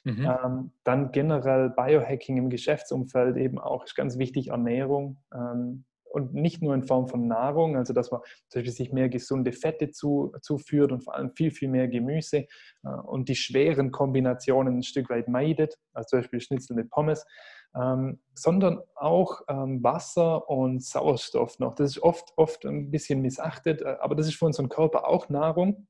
Mhm. 0.04 0.26
Ähm, 0.26 0.70
dann 0.84 1.12
generell 1.12 1.70
Biohacking 1.70 2.36
im 2.36 2.50
Geschäftsumfeld 2.50 3.36
eben 3.36 3.58
auch 3.58 3.84
ist 3.84 3.94
ganz 3.94 4.18
wichtig, 4.18 4.48
Ernährung. 4.48 5.18
Ähm, 5.34 5.84
und 6.14 6.32
nicht 6.32 6.62
nur 6.62 6.74
in 6.74 6.84
Form 6.84 7.08
von 7.08 7.26
Nahrung, 7.26 7.76
also 7.76 7.92
dass 7.92 8.12
man 8.12 8.20
zum 8.48 8.60
Beispiel 8.60 8.72
sich 8.72 8.92
mehr 8.92 9.08
gesunde 9.08 9.50
Fette 9.52 9.90
zu, 9.90 10.32
zuführt 10.42 10.92
und 10.92 11.02
vor 11.02 11.16
allem 11.16 11.32
viel, 11.32 11.50
viel 11.50 11.68
mehr 11.68 11.88
Gemüse 11.88 12.46
äh, 12.84 12.88
und 13.04 13.28
die 13.28 13.34
schweren 13.34 13.90
Kombinationen 13.90 14.78
ein 14.78 14.82
Stück 14.84 15.10
weit 15.10 15.26
meidet, 15.26 15.76
also 15.92 16.10
zum 16.10 16.20
Beispiel 16.20 16.40
Schnitzel 16.40 16.76
mit 16.76 16.88
Pommes, 16.88 17.26
ähm, 17.74 18.20
sondern 18.34 18.80
auch 18.94 19.42
ähm, 19.48 19.82
Wasser 19.82 20.48
und 20.48 20.82
Sauerstoff 20.82 21.58
noch. 21.58 21.74
Das 21.74 21.90
ist 21.90 22.02
oft, 22.02 22.32
oft 22.36 22.64
ein 22.64 22.90
bisschen 22.90 23.20
missachtet, 23.20 23.82
äh, 23.82 23.96
aber 24.00 24.14
das 24.14 24.26
ist 24.26 24.36
für 24.36 24.46
unseren 24.46 24.68
Körper 24.68 25.08
auch 25.08 25.28
Nahrung. 25.28 25.86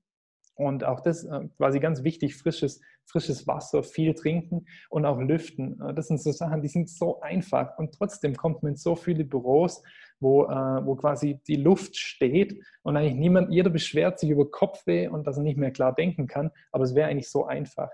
Und 0.57 0.85
auch 0.85 1.01
das 1.01 1.25
äh, 1.25 1.49
quasi 1.57 1.81
ganz 1.81 2.05
wichtig, 2.05 2.37
frisches, 2.37 2.81
frisches 3.07 3.47
Wasser, 3.49 3.83
viel 3.83 4.15
trinken 4.15 4.67
und 4.89 5.05
auch 5.05 5.19
lüften. 5.19 5.81
Äh, 5.81 5.95
das 5.95 6.07
sind 6.09 6.23
so 6.23 6.31
Sachen, 6.31 6.63
die 6.63 6.69
sind 6.69 6.89
so 6.89 7.21
einfach. 7.21 7.77
Und 7.77 7.93
trotzdem 7.95 8.37
kommt 8.37 8.63
man 8.63 8.73
in 8.73 8.77
so 8.77 8.95
viele 8.95 9.25
Büros, 9.25 9.83
wo, 10.21 10.45
äh, 10.45 10.87
wo 10.87 10.95
quasi 10.95 11.41
die 11.49 11.57
Luft 11.57 11.97
steht 11.97 12.57
und 12.83 12.97
eigentlich 12.97 13.17
niemand, 13.17 13.53
jeder 13.53 13.71
beschwert 13.71 14.21
sich 14.21 14.31
über 14.31 14.49
Kopfweh 14.49 15.09
und 15.09 15.27
dass 15.27 15.37
er 15.37 15.43
nicht 15.43 15.59
mehr 15.59 15.73
klar 15.73 15.93
denken 15.93 16.29
kann. 16.29 16.53
Aber 16.71 16.85
es 16.85 16.95
wäre 16.95 17.09
eigentlich 17.09 17.31
so 17.31 17.47
einfach. 17.47 17.91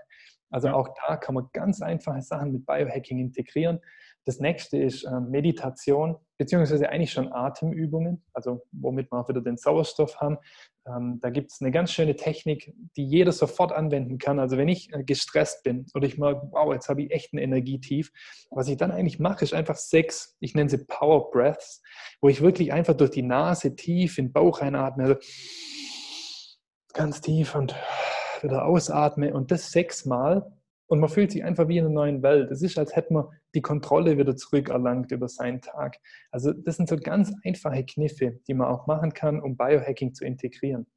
Also 0.51 0.69
auch 0.69 0.89
da 1.07 1.17
kann 1.17 1.35
man 1.35 1.47
ganz 1.53 1.81
einfache 1.81 2.21
Sachen 2.21 2.51
mit 2.51 2.65
Biohacking 2.65 3.19
integrieren. 3.19 3.79
Das 4.25 4.39
nächste 4.39 4.77
ist 4.77 5.03
äh, 5.03 5.19
Meditation, 5.19 6.15
beziehungsweise 6.37 6.89
eigentlich 6.89 7.11
schon 7.11 7.33
Atemübungen, 7.33 8.23
also 8.33 8.61
womit 8.71 9.11
wir 9.11 9.19
auch 9.19 9.29
wieder 9.29 9.41
den 9.41 9.57
Sauerstoff 9.57 10.19
haben. 10.21 10.37
Ähm, 10.87 11.19
da 11.21 11.31
gibt 11.31 11.51
es 11.51 11.61
eine 11.61 11.71
ganz 11.71 11.91
schöne 11.91 12.15
Technik, 12.15 12.73
die 12.95 13.05
jeder 13.05 13.31
sofort 13.31 13.71
anwenden 13.71 14.19
kann. 14.19 14.39
Also 14.39 14.57
wenn 14.57 14.67
ich 14.67 14.93
äh, 14.93 15.03
gestresst 15.03 15.63
bin 15.63 15.87
oder 15.95 16.05
ich 16.05 16.19
mal, 16.19 16.39
wow, 16.51 16.71
jetzt 16.71 16.87
habe 16.87 17.01
ich 17.01 17.11
echt 17.11 17.33
ein 17.33 17.39
Energietief, 17.39 18.11
was 18.51 18.67
ich 18.67 18.77
dann 18.77 18.91
eigentlich 18.91 19.19
mache, 19.19 19.43
ist 19.43 19.55
einfach 19.55 19.75
sechs, 19.75 20.35
ich 20.39 20.53
nenne 20.53 20.69
sie 20.69 20.85
Power 20.85 21.31
Breaths, 21.31 21.81
wo 22.21 22.29
ich 22.29 22.41
wirklich 22.41 22.73
einfach 22.73 22.95
durch 22.95 23.11
die 23.11 23.23
Nase 23.23 23.75
tief 23.75 24.19
in 24.19 24.27
den 24.27 24.33
Bauch 24.33 24.61
einatme, 24.61 25.03
also 25.03 25.15
ganz 26.93 27.21
tief 27.21 27.55
und 27.55 27.75
wieder 28.43 28.65
ausatme 28.65 29.33
und 29.33 29.51
das 29.51 29.71
sechsmal 29.71 30.51
und 30.91 30.99
man 30.99 31.09
fühlt 31.09 31.31
sich 31.31 31.41
einfach 31.45 31.69
wie 31.69 31.77
in 31.77 31.85
einer 31.85 31.93
neuen 31.93 32.21
Welt. 32.21 32.51
Es 32.51 32.61
ist, 32.61 32.77
als 32.77 32.97
hätte 32.97 33.13
man 33.13 33.27
die 33.55 33.61
Kontrolle 33.61 34.17
wieder 34.17 34.35
zurückerlangt 34.35 35.09
über 35.13 35.29
seinen 35.29 35.61
Tag. 35.61 35.95
Also 36.31 36.51
das 36.51 36.75
sind 36.75 36.89
so 36.89 36.97
ganz 36.97 37.33
einfache 37.45 37.85
Kniffe, 37.85 38.41
die 38.45 38.53
man 38.53 38.67
auch 38.67 38.87
machen 38.87 39.13
kann, 39.13 39.39
um 39.39 39.55
Biohacking 39.55 40.13
zu 40.13 40.25
integrieren. 40.25 40.87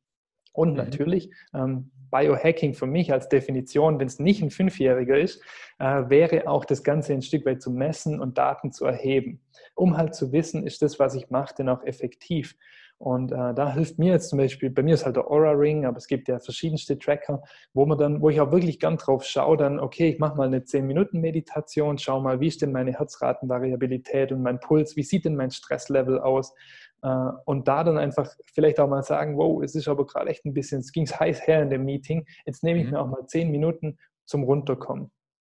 Und 0.52 0.70
mhm. 0.70 0.78
natürlich, 0.78 1.30
ähm, 1.54 1.92
Biohacking 2.10 2.74
für 2.74 2.86
mich 2.86 3.12
als 3.12 3.28
Definition, 3.28 4.00
wenn 4.00 4.08
es 4.08 4.18
nicht 4.18 4.42
ein 4.42 4.50
Fünfjähriger 4.50 5.16
ist, 5.16 5.40
äh, 5.78 6.08
wäre 6.08 6.48
auch 6.48 6.64
das 6.64 6.82
Ganze 6.82 7.12
ein 7.12 7.22
Stück 7.22 7.46
weit 7.46 7.62
zu 7.62 7.70
messen 7.70 8.20
und 8.20 8.36
Daten 8.36 8.72
zu 8.72 8.84
erheben, 8.84 9.42
um 9.76 9.96
halt 9.96 10.16
zu 10.16 10.32
wissen, 10.32 10.66
ist 10.66 10.82
das, 10.82 10.98
was 10.98 11.14
ich 11.14 11.30
mache, 11.30 11.54
denn 11.56 11.68
auch 11.68 11.84
effektiv. 11.84 12.56
Und 13.04 13.32
äh, 13.32 13.52
da 13.52 13.74
hilft 13.74 13.98
mir 13.98 14.12
jetzt 14.12 14.30
zum 14.30 14.38
Beispiel, 14.38 14.70
bei 14.70 14.82
mir 14.82 14.94
ist 14.94 15.04
halt 15.04 15.16
der 15.16 15.30
Aura 15.30 15.50
Ring, 15.50 15.84
aber 15.84 15.98
es 15.98 16.06
gibt 16.06 16.26
ja 16.26 16.38
verschiedenste 16.38 16.98
Tracker, 16.98 17.42
wo 17.74 17.84
man 17.84 17.98
dann, 17.98 18.22
wo 18.22 18.30
ich 18.30 18.40
auch 18.40 18.50
wirklich 18.50 18.80
gern 18.80 18.96
drauf 18.96 19.24
schaue, 19.24 19.58
dann, 19.58 19.78
okay, 19.78 20.08
ich 20.08 20.18
mache 20.18 20.38
mal 20.38 20.46
eine 20.46 20.60
10-Minuten-Meditation, 20.60 21.98
schau 21.98 22.22
mal, 22.22 22.40
wie 22.40 22.46
ist 22.46 22.62
denn 22.62 22.72
meine 22.72 22.94
Herzratenvariabilität 22.98 24.32
und 24.32 24.40
mein 24.40 24.58
Puls, 24.58 24.96
wie 24.96 25.02
sieht 25.02 25.26
denn 25.26 25.36
mein 25.36 25.50
Stresslevel 25.50 26.18
aus? 26.18 26.54
Äh, 27.02 27.28
und 27.44 27.68
da 27.68 27.84
dann 27.84 27.98
einfach 27.98 28.32
vielleicht 28.54 28.80
auch 28.80 28.88
mal 28.88 29.02
sagen, 29.02 29.36
wow, 29.36 29.62
es 29.62 29.74
ist 29.74 29.86
aber 29.86 30.06
gerade 30.06 30.30
echt 30.30 30.46
ein 30.46 30.54
bisschen, 30.54 30.80
es 30.80 30.90
ging 30.90 31.06
heiß 31.06 31.46
her 31.46 31.60
in 31.60 31.68
dem 31.68 31.84
Meeting, 31.84 32.24
jetzt 32.46 32.64
nehme 32.64 32.78
ich 32.80 32.86
mhm. 32.86 32.92
mir 32.92 33.00
auch 33.00 33.08
mal 33.08 33.26
10 33.26 33.50
Minuten 33.50 33.98
zum 34.24 34.44
Runterkommen. 34.44 35.10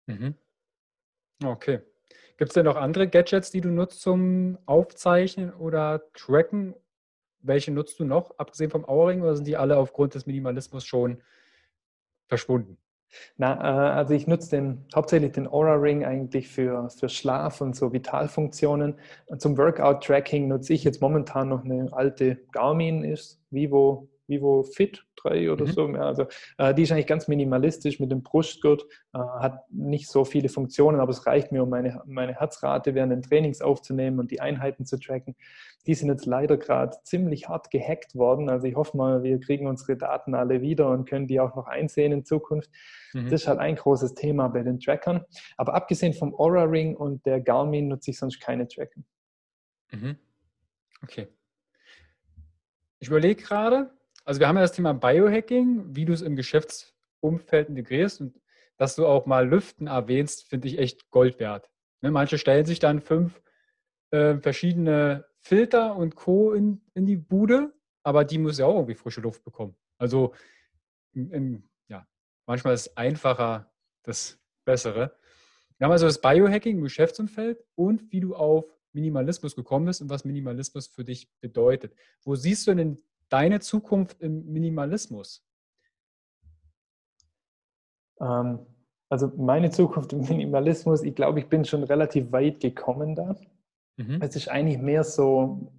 Mhm. 0.07 0.33
Okay. 1.43 1.81
Gibt 2.37 2.49
es 2.49 2.55
denn 2.55 2.65
noch 2.65 2.75
andere 2.75 3.07
Gadgets, 3.07 3.51
die 3.51 3.61
du 3.61 3.69
nutzt 3.69 4.01
zum 4.01 4.57
Aufzeichnen 4.65 5.53
oder 5.53 6.01
Tracken 6.15 6.73
welche 7.45 7.71
nutzt 7.71 7.99
du 7.99 8.05
noch, 8.05 8.37
abgesehen 8.37 8.71
vom 8.71 8.85
Auering, 8.85 9.21
oder 9.21 9.35
sind 9.35 9.47
die 9.47 9.57
alle 9.57 9.77
aufgrund 9.77 10.15
des 10.15 10.25
Minimalismus 10.25 10.85
schon 10.85 11.21
verschwunden? 12.27 12.77
Na, 13.37 13.55
äh, 13.55 13.93
also 13.93 14.13
ich 14.13 14.27
nutze 14.27 14.49
den, 14.49 14.85
hauptsächlich 14.93 15.31
den 15.31 15.47
Aura 15.47 15.75
Ring 15.75 16.03
eigentlich 16.03 16.47
für, 16.47 16.89
für 16.89 17.09
Schlaf 17.09 17.61
und 17.61 17.75
so 17.75 17.93
Vitalfunktionen. 17.93 18.95
Zum 19.37 19.57
Workout-Tracking 19.57 20.47
nutze 20.47 20.73
ich 20.73 20.83
jetzt 20.83 21.01
momentan 21.01 21.49
noch 21.49 21.63
eine 21.63 21.91
alte 21.93 22.37
Garmin, 22.51 23.03
ist 23.03 23.39
Vivo 23.51 24.09
Vivo 24.27 24.63
Fit 24.63 25.05
3 25.17 25.51
oder 25.51 25.65
mhm. 25.65 25.71
so. 25.71 25.85
Also 25.85 26.25
äh, 26.57 26.73
die 26.73 26.83
ist 26.83 26.91
eigentlich 26.91 27.07
ganz 27.07 27.27
minimalistisch 27.27 27.99
mit 27.99 28.11
dem 28.11 28.23
Brustgurt, 28.23 28.85
äh, 29.13 29.19
hat 29.19 29.69
nicht 29.71 30.09
so 30.09 30.25
viele 30.25 30.49
Funktionen, 30.49 30.99
aber 30.99 31.11
es 31.11 31.25
reicht 31.25 31.51
mir, 31.51 31.63
um 31.63 31.69
meine, 31.69 32.01
meine 32.05 32.35
Herzrate 32.35 32.95
während 32.95 33.11
den 33.11 33.21
Trainings 33.21 33.61
aufzunehmen 33.61 34.19
und 34.19 34.31
die 34.31 34.41
Einheiten 34.41 34.85
zu 34.85 34.99
tracken. 34.99 35.35
Die 35.87 35.93
sind 35.93 36.09
jetzt 36.09 36.25
leider 36.25 36.57
gerade 36.57 36.97
ziemlich 37.03 37.47
hart 37.47 37.69
gehackt 37.69 38.15
worden. 38.15 38.49
Also 38.49 38.67
ich 38.67 38.75
hoffe 38.75 38.97
mal, 38.97 39.23
wir 39.23 39.39
kriegen 39.39 39.67
unsere 39.67 39.97
Daten 39.97 40.33
alle 40.33 40.61
wieder 40.61 40.89
und 40.89 41.07
können 41.07 41.27
die 41.27 41.39
auch 41.39 41.55
noch 41.55 41.67
einsehen 41.67 42.11
in 42.11 42.25
Zukunft. 42.25 42.69
Mhm. 43.13 43.29
Das 43.29 43.41
ist 43.41 43.47
halt 43.47 43.59
ein 43.59 43.75
großes 43.75 44.15
Thema 44.15 44.47
bei 44.47 44.63
den 44.63 44.79
Trackern. 44.79 45.23
Aber 45.57 45.75
abgesehen 45.75 46.13
vom 46.13 46.33
Aura 46.35 46.63
Ring 46.63 46.95
und 46.95 47.25
der 47.25 47.39
Garmin 47.39 47.87
nutze 47.87 48.11
ich 48.11 48.17
sonst 48.17 48.39
keine 48.39 48.67
Tracker. 48.67 49.01
Mhm. 49.91 50.17
Okay. 51.03 51.27
Ich 52.99 53.09
überlege 53.09 53.41
gerade, 53.43 53.91
also 54.25 54.39
wir 54.39 54.47
haben 54.47 54.55
ja 54.55 54.63
das 54.63 54.73
Thema 54.73 54.93
Biohacking, 54.93 55.95
wie 55.95 56.05
du 56.05 56.13
es 56.13 56.21
im 56.21 56.35
Geschäftsumfeld 56.35 57.69
integrierst 57.69 58.21
und 58.21 58.41
dass 58.77 58.95
du 58.95 59.05
auch 59.05 59.25
mal 59.25 59.47
Lüften 59.47 59.87
erwähnst, 59.87 60.47
finde 60.49 60.67
ich 60.67 60.79
echt 60.79 61.09
Gold 61.11 61.39
wert. 61.39 61.69
Ne, 62.01 62.11
manche 62.11 62.37
stellen 62.37 62.65
sich 62.65 62.79
dann 62.79 62.99
fünf 62.99 63.41
äh, 64.11 64.37
verschiedene 64.37 65.25
Filter 65.39 65.95
und 65.95 66.15
Co. 66.15 66.53
In, 66.53 66.81
in 66.93 67.05
die 67.05 67.15
Bude, 67.15 67.73
aber 68.03 68.25
die 68.25 68.37
muss 68.37 68.57
ja 68.57 68.65
auch 68.65 68.75
irgendwie 68.75 68.95
frische 68.95 69.21
Luft 69.21 69.43
bekommen. 69.43 69.75
Also 69.97 70.33
im, 71.13 71.31
im, 71.31 71.69
ja, 71.87 72.05
manchmal 72.45 72.73
ist 72.73 72.97
einfacher 72.97 73.71
das 74.03 74.39
Bessere. 74.65 75.15
Wir 75.77 75.85
haben 75.85 75.91
also 75.91 76.07
das 76.07 76.19
Biohacking 76.19 76.77
im 76.77 76.83
Geschäftsumfeld 76.83 77.63
und 77.75 78.11
wie 78.11 78.19
du 78.19 78.35
auf 78.35 78.65
Minimalismus 78.93 79.55
gekommen 79.55 79.85
bist 79.85 80.01
und 80.01 80.09
was 80.09 80.25
Minimalismus 80.25 80.87
für 80.87 81.03
dich 81.03 81.29
bedeutet. 81.41 81.93
Wo 82.23 82.35
siehst 82.35 82.65
du 82.67 82.73
denn 82.73 82.97
deine 83.35 83.59
Zukunft 83.59 84.21
im 84.21 84.49
Minimalismus? 84.49 85.45
Ähm, 88.21 88.59
also 89.09 89.29
meine 89.35 89.71
Zukunft 89.71 90.13
im 90.13 90.21
Minimalismus, 90.21 91.03
ich 91.03 91.15
glaube, 91.15 91.39
ich 91.39 91.49
bin 91.49 91.65
schon 91.65 91.83
relativ 91.83 92.31
weit 92.31 92.61
gekommen 92.61 93.13
da. 93.13 93.35
Mhm. 93.97 94.19
Es 94.21 94.37
ist 94.37 94.47
eigentlich 94.47 94.79
mehr 94.79 95.03
so, 95.03 95.69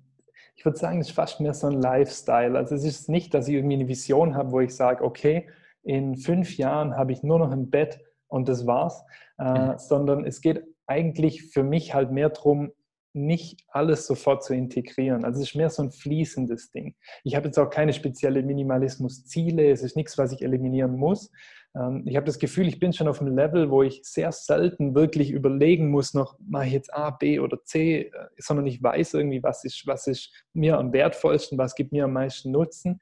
ich 0.55 0.67
würde 0.67 0.77
sagen, 0.77 1.01
es 1.01 1.09
ist 1.09 1.15
fast 1.15 1.41
mehr 1.41 1.55
so 1.55 1.69
ein 1.69 1.81
Lifestyle. 1.81 2.59
Also 2.59 2.75
es 2.75 2.85
ist 2.85 3.09
nicht, 3.09 3.33
dass 3.33 3.49
ich 3.49 3.55
irgendwie 3.55 3.77
eine 3.77 3.89
Vision 3.89 4.35
habe, 4.35 4.53
wo 4.53 4.61
ich 4.61 4.75
sage, 4.75 5.03
okay, 5.03 5.49
in 5.83 6.17
fünf 6.17 6.59
Jahren 6.59 6.95
habe 6.95 7.13
ich 7.13 7.23
nur 7.23 7.39
noch 7.39 7.53
ein 7.53 7.71
Bett 7.71 8.01
und 8.29 8.49
das 8.51 8.67
war's, 8.67 9.03
äh, 9.39 9.45
mhm. 9.45 9.79
sondern 9.79 10.27
es 10.27 10.43
geht 10.43 10.63
eigentlich 10.87 11.45
für 11.47 11.63
mich 11.63 11.95
halt 11.95 12.13
mehr 12.13 12.29
darum, 12.29 12.73
nicht 13.17 13.65
alles 13.69 14.07
sofort 14.07 14.45
zu 14.45 14.55
integrieren. 14.55 15.25
Also 15.25 15.41
es 15.41 15.49
ist 15.49 15.57
mehr 15.57 15.71
so 15.71 15.83
ein 15.83 15.91
fließendes 15.91 16.71
Ding. 16.71 16.95
Ich 17.25 17.35
habe 17.35 17.47
jetzt 17.47 17.59
auch 17.59 17.71
keine 17.71 17.93
spezielle 17.93 18.43
Minimalismus-Ziele. 18.43 19.71
Es 19.71 19.83
ist 19.83 19.97
nichts, 19.97 20.19
was 20.19 20.33
ich 20.33 20.43
eliminieren 20.43 20.97
muss. 20.97 21.31
Ähm, 21.77 22.03
ich 22.07 22.17
habe 22.17 22.27
das 22.27 22.39
Gefühl, 22.39 22.69
ich 22.69 22.79
bin 22.79 22.93
schon 22.93 23.09
auf 23.09 23.21
einem 23.21 23.37
Level, 23.37 23.71
wo 23.71 23.83
ich 23.83 24.01
sehr 24.05 24.33
selten 24.33 24.95
wirklich 24.95 25.31
überlegen 25.31 25.91
muss, 25.91 26.15
noch 26.15 26.39
mache 26.39 26.67
ich 26.67 26.73
jetzt 26.73 26.93
A, 26.95 27.11
B 27.11 27.39
oder 27.41 27.63
C, 27.65 28.03
äh, 28.03 28.11
sondern 28.39 28.67
ich 28.67 28.83
weiß 28.83 29.15
irgendwie, 29.15 29.43
was 29.43 29.65
ist, 29.65 29.87
was 29.87 30.07
ist 30.07 30.33
mir 30.53 30.79
am 30.79 30.93
wertvollsten, 30.93 31.59
was 31.59 31.75
gibt 31.75 31.93
mir 31.93 32.05
am 32.05 32.13
meisten 32.13 32.51
Nutzen. 32.51 33.01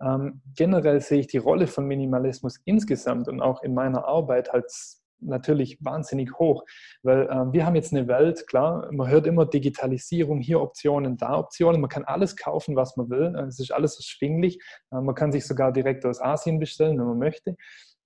Ähm, 0.00 0.42
generell 0.56 1.00
sehe 1.00 1.20
ich 1.20 1.28
die 1.28 1.38
Rolle 1.38 1.66
von 1.66 1.86
Minimalismus 1.86 2.60
insgesamt 2.64 3.28
und 3.28 3.40
auch 3.40 3.62
in 3.62 3.74
meiner 3.74 4.04
Arbeit 4.04 4.52
als 4.52 5.01
natürlich 5.22 5.78
wahnsinnig 5.80 6.32
hoch, 6.38 6.64
weil 7.02 7.22
äh, 7.22 7.52
wir 7.52 7.66
haben 7.66 7.74
jetzt 7.74 7.92
eine 7.92 8.08
Welt, 8.08 8.46
klar, 8.46 8.88
man 8.92 9.08
hört 9.08 9.26
immer 9.26 9.46
Digitalisierung, 9.46 10.40
hier 10.40 10.60
Optionen, 10.60 11.16
da 11.16 11.38
Optionen, 11.38 11.80
man 11.80 11.90
kann 11.90 12.04
alles 12.04 12.36
kaufen, 12.36 12.76
was 12.76 12.96
man 12.96 13.10
will, 13.10 13.34
es 13.48 13.58
ist 13.58 13.72
alles 13.72 13.96
erschwinglich, 13.96 14.58
äh, 14.90 15.00
man 15.00 15.14
kann 15.14 15.32
sich 15.32 15.46
sogar 15.46 15.72
direkt 15.72 16.04
aus 16.04 16.20
Asien 16.20 16.58
bestellen, 16.58 16.98
wenn 16.98 17.06
man 17.06 17.18
möchte. 17.18 17.56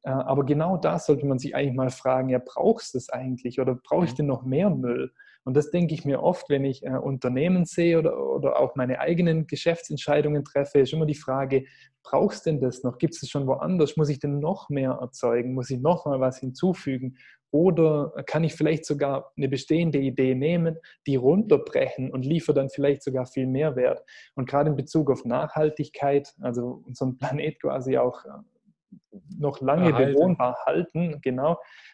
Äh, 0.03 0.11
aber 0.11 0.45
genau 0.45 0.77
da 0.77 0.99
sollte 0.99 1.27
man 1.27 1.39
sich 1.39 1.55
eigentlich 1.55 1.75
mal 1.75 1.91
fragen, 1.91 2.29
ja, 2.29 2.41
brauchst 2.43 2.95
du 2.95 2.99
es 2.99 3.11
eigentlich 3.11 3.61
oder 3.61 3.75
brauche 3.75 4.05
ich 4.05 4.13
mhm. 4.13 4.17
denn 4.17 4.27
noch 4.27 4.45
mehr 4.45 4.71
Müll? 4.71 5.13
Und 5.47 5.57
das 5.57 5.71
denke 5.71 5.95
ich 5.95 6.05
mir 6.05 6.25
oft, 6.25 6.51
wenn 6.51 6.65
ich 6.65 6.85
äh, 6.85 6.91
Unternehmen 6.91 7.67
sehe 7.67 8.01
oder, 8.01 8.19
oder 8.19 8.59
auch 8.59 8.75
meine 8.75 8.99
eigenen 8.99 9.47
Geschäftsentscheidungen 9.47 10.45
treffe, 10.45 10.81
ist 10.81 10.93
immer 10.93 11.07
die 11.07 11.15
Frage, 11.15 11.67
brauchst 12.03 12.47
du 12.47 12.51
denn 12.51 12.61
das 12.61 12.83
noch? 12.83 12.99
Gibt 12.99 13.15
es 13.15 13.21
das 13.21 13.31
schon 13.31 13.47
woanders? 13.47 13.97
Muss 13.97 14.09
ich 14.09 14.19
denn 14.19 14.41
noch 14.41 14.71
mehr 14.71 14.99
erzeugen? 15.01 15.55
Muss 15.55 15.71
ich 15.71 15.81
noch 15.81 16.05
mal 16.05 16.19
was 16.19 16.41
hinzufügen? 16.41 17.17
Oder 17.53 18.13
kann 18.27 18.43
ich 18.43 18.55
vielleicht 18.55 18.85
sogar 18.85 19.33
eine 19.37 19.49
bestehende 19.49 19.99
Idee 19.99 20.35
nehmen, 20.35 20.79
die 21.07 21.15
runterbrechen 21.15 22.11
und 22.11 22.25
liefere 22.25 22.57
dann 22.57 22.69
vielleicht 22.69 23.05
sogar 23.05 23.27
viel 23.27 23.47
mehr 23.47 23.77
Wert? 23.77 24.03
Und 24.35 24.49
gerade 24.49 24.71
in 24.71 24.77
Bezug 24.77 25.13
auf 25.13 25.25
Nachhaltigkeit, 25.25 26.35
also 26.41 26.83
unseren 26.85 27.19
Planet 27.19 27.61
quasi 27.61 27.99
auch 27.99 28.25
äh, 28.25 29.19
noch 29.39 29.61
lange 29.61 29.91
Erhalten. 29.91 30.15
bewohnbar 30.15 30.57
halten, 30.67 31.21
genau, 31.23 31.53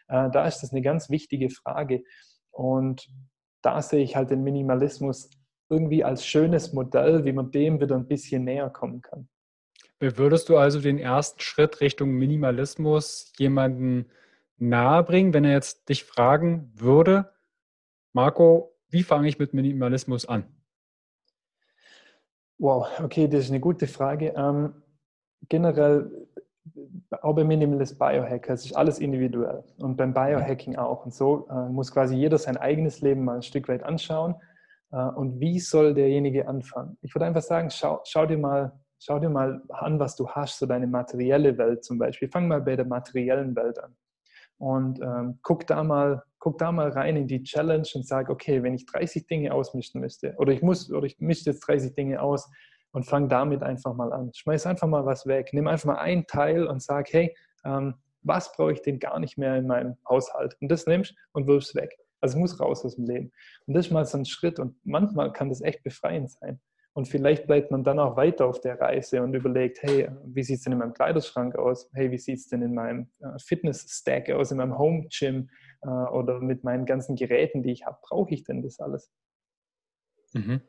äh, 0.09 0.31
da 0.31 0.47
ist 0.47 0.61
das 0.61 0.73
eine 0.73 0.81
ganz 0.81 1.11
wichtige 1.11 1.51
Frage. 1.51 2.03
Und 2.51 3.09
da 3.63 3.81
sehe 3.81 4.03
ich 4.03 4.17
halt 4.17 4.31
den 4.31 4.43
Minimalismus 4.43 5.31
irgendwie 5.69 6.05
als 6.05 6.27
schönes 6.27 6.73
Modell, 6.73 7.25
wie 7.25 7.33
man 7.33 7.51
dem 7.51 7.81
wieder 7.81 7.97
ein 7.97 8.07
bisschen 8.07 8.45
näher 8.45 8.69
kommen 8.69 9.01
kann. 9.01 9.29
Würdest 10.01 10.49
du 10.49 10.57
also 10.57 10.81
den 10.81 10.99
ersten 10.99 11.41
Schritt 11.41 11.81
Richtung 11.81 12.11
Minimalismus 12.11 13.33
jemanden 13.39 14.11
nahebringen, 14.59 15.33
wenn 15.33 15.45
er 15.45 15.53
jetzt 15.53 15.89
dich 15.89 16.05
fragen 16.05 16.71
würde, 16.75 17.33
Marco, 18.13 18.77
wie 18.89 19.03
fange 19.03 19.29
ich 19.29 19.39
mit 19.39 19.55
Minimalismus 19.55 20.27
an? 20.27 20.45
Wow, 22.59 22.87
okay, 23.01 23.27
das 23.27 23.45
ist 23.45 23.51
eine 23.51 23.61
gute 23.61 23.87
Frage. 23.87 24.35
Ähm, 24.37 24.83
generell, 25.49 26.29
auch 27.23 27.35
bei 27.35 27.45
Minimalist 27.45 27.99
Biohacker, 27.99 28.55
es 28.55 28.65
ist 28.65 28.77
alles 28.77 28.99
individuell 28.99 29.65
und 29.79 29.97
beim 29.97 30.15
Biohacking 30.15 30.77
auch. 30.77 31.05
Und 31.05 31.15
so 31.15 31.49
äh, 31.51 31.69
muss 31.69 31.93
quasi 31.93 32.17
jeder 32.17 32.39
sein 32.39 32.57
eigenes 32.57 33.01
Leben 33.01 33.25
mal 33.25 33.37
ein 33.37 33.43
Stück 33.43 33.69
weit 33.69 33.83
anschauen. 33.83 34.37
Äh, 34.93 34.97
und 34.97 35.41
wie 35.41 35.59
soll 35.59 35.95
derjenige 35.95 36.47
anfangen? 36.47 36.97
Ich 37.03 37.15
würde 37.15 37.27
einfach 37.27 37.43
sagen, 37.43 37.71
schau, 37.71 38.01
schau, 38.05 38.27
dir 38.27 38.39
mal, 38.39 38.73
schau 38.99 39.19
dir 39.19 39.29
mal 39.29 39.63
an, 39.69 39.99
was 39.99 40.17
du 40.17 40.29
hast, 40.29 40.59
so 40.59 40.67
deine 40.67 40.87
materielle 40.87 41.59
Welt 41.59 41.85
zum 41.85 41.99
Beispiel. 41.99 42.29
Fang 42.29 42.49
mal 42.49 42.61
bei 42.61 42.77
der 42.77 42.87
materiellen 42.87 43.55
Welt 43.57 43.79
an 43.79 43.97
und 44.63 45.01
ähm, 45.01 45.41
guck, 45.43 45.67
da 45.67 45.83
mal, 45.83 46.23
guck 46.39 46.59
da 46.59 46.71
mal 46.71 46.89
rein 46.91 47.17
in 47.17 47.27
die 47.27 47.43
Challenge 47.43 47.87
und 47.97 48.07
sag, 48.07 48.31
okay, 48.31 48.63
wenn 48.63 48.75
ich 48.75 48.87
30 48.87 49.27
Dinge 49.27 49.53
ausmischen 49.53 50.01
müsste 50.01 50.37
oder 50.39 50.53
ich 50.53 50.63
muss 50.63 50.93
oder 50.93 51.05
ich 51.05 51.19
mische 51.19 51.51
jetzt 51.51 51.67
30 51.67 51.97
Dinge 51.97 52.23
aus 52.23 52.49
und 52.93 53.05
fang 53.05 53.29
damit 53.29 53.63
einfach 53.63 53.95
mal 53.95 54.13
an. 54.13 54.33
Schmeiß 54.35 54.67
einfach 54.67 54.87
mal 54.87 55.05
was 55.05 55.27
weg. 55.27 55.51
Nimm 55.53 55.67
einfach 55.67 55.87
mal 55.87 55.99
ein 55.99 56.27
Teil 56.27 56.67
und 56.67 56.83
sag, 56.83 57.13
hey, 57.13 57.35
ähm, 57.65 57.95
was 58.23 58.53
brauche 58.53 58.73
ich 58.73 58.83
denn 58.83 58.99
gar 58.99 59.19
nicht 59.19 59.37
mehr 59.37 59.57
in 59.57 59.67
meinem 59.67 59.97
Haushalt? 60.09 60.57
Und 60.61 60.71
das 60.71 60.87
nimmst 60.87 61.15
und 61.33 61.47
wirfst 61.47 61.75
weg. 61.75 61.99
Also 62.21 62.37
es 62.37 62.41
muss 62.41 62.61
raus 62.61 62.85
aus 62.85 62.95
dem 62.95 63.07
Leben. 63.07 63.33
Und 63.67 63.75
das 63.75 63.87
ist 63.87 63.93
mal 63.93 64.05
so 64.05 64.17
ein 64.17 64.25
Schritt 64.25 64.59
und 64.59 64.77
manchmal 64.85 65.33
kann 65.33 65.49
das 65.49 65.61
echt 65.61 65.83
befreiend 65.83 66.31
sein. 66.31 66.61
Und 66.95 67.09
vielleicht 67.09 67.47
bleibt 67.47 67.71
man 67.71 67.85
dann 67.85 67.99
auch 67.99 68.17
weiter 68.17 68.47
auf 68.47 68.61
der 68.61 68.79
Reise 68.79 69.23
und 69.23 69.35
überlegt, 69.35 69.83
hey, 69.83 70.11
wie 70.27 70.43
sieht 70.43 70.59
es 70.59 70.65
denn 70.65 70.75
in 70.75 70.79
meinem 70.79 70.93
Kleiderschrank 70.93 71.57
aus? 71.57 71.91
Hey, 71.95 72.11
wie 72.11 72.19
sieht 72.19 72.39
es 72.39 72.49
denn 72.49 72.61
in 72.61 72.75
meinem 72.75 73.11
äh, 73.21 73.39
Fitness-Stack 73.39 74.31
aus, 74.31 74.51
in 74.51 74.59
meinem 74.59 74.77
Home-Gym 74.79 75.49
äh, 75.83 75.89
oder 75.89 76.41
mit 76.41 76.65
meinen 76.65 76.85
ganzen 76.85 77.17
Geräten, 77.17 77.63
die 77.63 77.73
ich 77.73 77.87
habe? 77.87 77.99
Brauche 78.03 78.35
ich 78.35 78.45
denn 78.45 78.63
das 78.63 78.79
alles? 78.79 79.11
Mhm. 80.35 80.61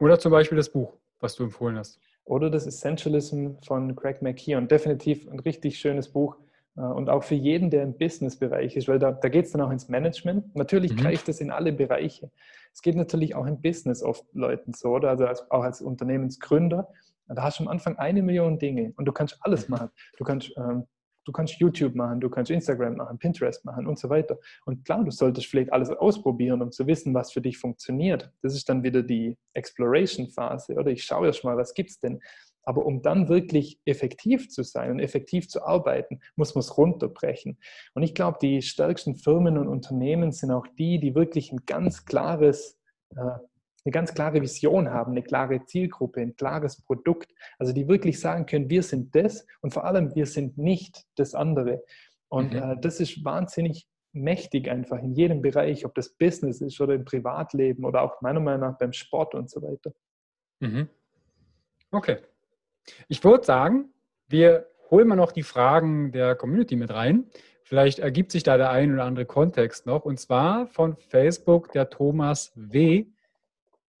Oder 0.00 0.18
zum 0.18 0.32
Beispiel 0.32 0.56
das 0.56 0.70
Buch, 0.70 0.94
was 1.20 1.36
du 1.36 1.44
empfohlen 1.44 1.78
hast. 1.78 2.00
Oder 2.24 2.50
das 2.50 2.66
Essentialism 2.66 3.52
von 3.64 3.94
Craig 3.94 4.22
McKeown. 4.22 4.66
Definitiv 4.66 5.28
ein 5.28 5.38
richtig 5.40 5.78
schönes 5.78 6.08
Buch 6.08 6.36
äh, 6.76 6.80
und 6.80 7.08
auch 7.10 7.22
für 7.22 7.34
jeden, 7.34 7.70
der 7.70 7.82
im 7.82 7.96
Business-Bereich 7.96 8.76
ist, 8.76 8.88
weil 8.88 8.98
da, 8.98 9.12
da 9.12 9.28
geht 9.28 9.46
es 9.46 9.52
dann 9.52 9.60
auch 9.60 9.70
ins 9.70 9.88
Management. 9.88 10.56
Natürlich 10.56 10.92
mhm. 10.92 10.96
greift 10.96 11.28
es 11.28 11.40
in 11.40 11.50
alle 11.50 11.72
Bereiche. 11.72 12.30
Es 12.72 12.82
geht 12.82 12.96
natürlich 12.96 13.34
auch 13.34 13.46
im 13.46 13.60
Business 13.60 14.02
oft 14.02 14.24
Leuten 14.32 14.72
so, 14.72 14.90
oder? 14.90 15.10
Also 15.10 15.26
als, 15.26 15.50
auch 15.50 15.62
als 15.62 15.82
Unternehmensgründer. 15.82 16.88
Da 17.28 17.42
hast 17.42 17.60
du 17.60 17.64
am 17.64 17.68
Anfang 17.68 17.96
eine 17.96 18.22
Million 18.22 18.58
Dinge 18.58 18.92
und 18.96 19.04
du 19.04 19.12
kannst 19.12 19.38
alles 19.40 19.68
mhm. 19.68 19.74
machen. 19.74 19.90
Du 20.16 20.24
kannst, 20.24 20.52
ähm, 20.56 20.86
du 21.24 21.32
kannst 21.32 21.58
YouTube 21.58 21.94
machen, 21.94 22.20
du 22.20 22.30
kannst 22.30 22.50
Instagram 22.50 22.96
machen, 22.96 23.18
Pinterest 23.18 23.64
machen 23.64 23.86
und 23.86 23.98
so 23.98 24.08
weiter. 24.08 24.38
Und 24.64 24.84
klar, 24.84 25.04
du 25.04 25.10
solltest 25.10 25.46
vielleicht 25.46 25.72
alles 25.72 25.90
ausprobieren, 25.90 26.62
um 26.62 26.72
zu 26.72 26.86
wissen, 26.86 27.14
was 27.14 27.32
für 27.32 27.40
dich 27.40 27.58
funktioniert. 27.58 28.30
Das 28.42 28.54
ist 28.54 28.68
dann 28.68 28.82
wieder 28.82 29.02
die 29.02 29.36
Exploration-Phase, 29.54 30.74
oder? 30.74 30.90
Ich 30.90 31.04
schaue 31.04 31.26
erst 31.26 31.44
mal, 31.44 31.56
was 31.56 31.74
gibt 31.74 31.90
es 31.90 32.00
denn? 32.00 32.20
Aber 32.62 32.84
um 32.84 33.02
dann 33.02 33.28
wirklich 33.28 33.80
effektiv 33.84 34.50
zu 34.50 34.62
sein 34.62 34.90
und 34.90 35.00
effektiv 35.00 35.48
zu 35.48 35.64
arbeiten, 35.64 36.20
muss 36.36 36.54
man 36.54 36.60
es 36.60 36.76
runterbrechen. 36.76 37.58
Und 37.94 38.02
ich 38.02 38.14
glaube, 38.14 38.38
die 38.40 38.62
stärksten 38.62 39.16
Firmen 39.16 39.56
und 39.56 39.66
Unternehmen 39.66 40.32
sind 40.32 40.50
auch 40.50 40.66
die, 40.78 41.00
die 41.00 41.14
wirklich 41.14 41.52
ein 41.52 41.64
ganz 41.66 42.04
klares, 42.04 42.78
äh, 43.16 43.38
eine 43.84 43.92
ganz 43.92 44.14
klare 44.14 44.40
Vision 44.40 44.90
haben, 44.90 45.12
eine 45.12 45.22
klare 45.22 45.64
Zielgruppe, 45.64 46.20
ein 46.20 46.36
klares 46.36 46.82
Produkt. 46.82 47.32
Also 47.58 47.72
die 47.72 47.88
wirklich 47.88 48.20
sagen 48.20 48.46
können, 48.46 48.68
wir 48.68 48.82
sind 48.82 49.14
das 49.14 49.46
und 49.60 49.72
vor 49.72 49.84
allem 49.84 50.14
wir 50.14 50.26
sind 50.26 50.58
nicht 50.58 51.04
das 51.16 51.34
andere. 51.34 51.82
Und 52.28 52.52
mhm. 52.52 52.58
äh, 52.58 52.76
das 52.80 53.00
ist 53.00 53.24
wahnsinnig 53.24 53.86
mächtig 54.12 54.68
einfach 54.68 54.98
in 54.98 55.14
jedem 55.14 55.40
Bereich, 55.40 55.84
ob 55.84 55.94
das 55.94 56.10
Business 56.10 56.60
ist 56.60 56.80
oder 56.80 56.94
im 56.94 57.04
Privatleben 57.04 57.84
oder 57.84 58.02
auch 58.02 58.20
meiner 58.20 58.40
Meinung 58.40 58.68
nach 58.68 58.78
beim 58.78 58.92
Sport 58.92 59.34
und 59.34 59.48
so 59.50 59.62
weiter. 59.62 59.92
Mhm. 60.60 60.88
Okay. 61.90 62.18
Ich 63.08 63.22
würde 63.22 63.44
sagen, 63.44 63.90
wir 64.28 64.66
holen 64.90 65.08
mal 65.08 65.16
noch 65.16 65.32
die 65.32 65.42
Fragen 65.42 66.12
der 66.12 66.34
Community 66.34 66.76
mit 66.76 66.90
rein. 66.90 67.26
Vielleicht 67.62 68.00
ergibt 68.00 68.32
sich 68.32 68.42
da 68.42 68.56
der 68.56 68.70
ein 68.70 68.92
oder 68.92 69.04
andere 69.04 69.26
Kontext 69.26 69.86
noch. 69.86 70.04
Und 70.04 70.18
zwar 70.18 70.66
von 70.66 70.96
Facebook 70.96 71.72
der 71.72 71.88
Thomas 71.88 72.52
W. 72.56 73.06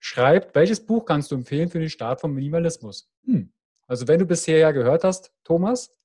schreibt, 0.00 0.54
welches 0.54 0.84
Buch 0.84 1.04
kannst 1.04 1.30
du 1.30 1.36
empfehlen 1.36 1.68
für 1.68 1.78
den 1.78 1.90
Start 1.90 2.20
vom 2.20 2.34
Minimalismus? 2.34 3.08
Hm. 3.24 3.52
Also 3.86 4.08
wenn 4.08 4.18
du 4.18 4.26
bisher 4.26 4.58
ja 4.58 4.72
gehört 4.72 5.04
hast, 5.04 5.32
Thomas, 5.44 5.96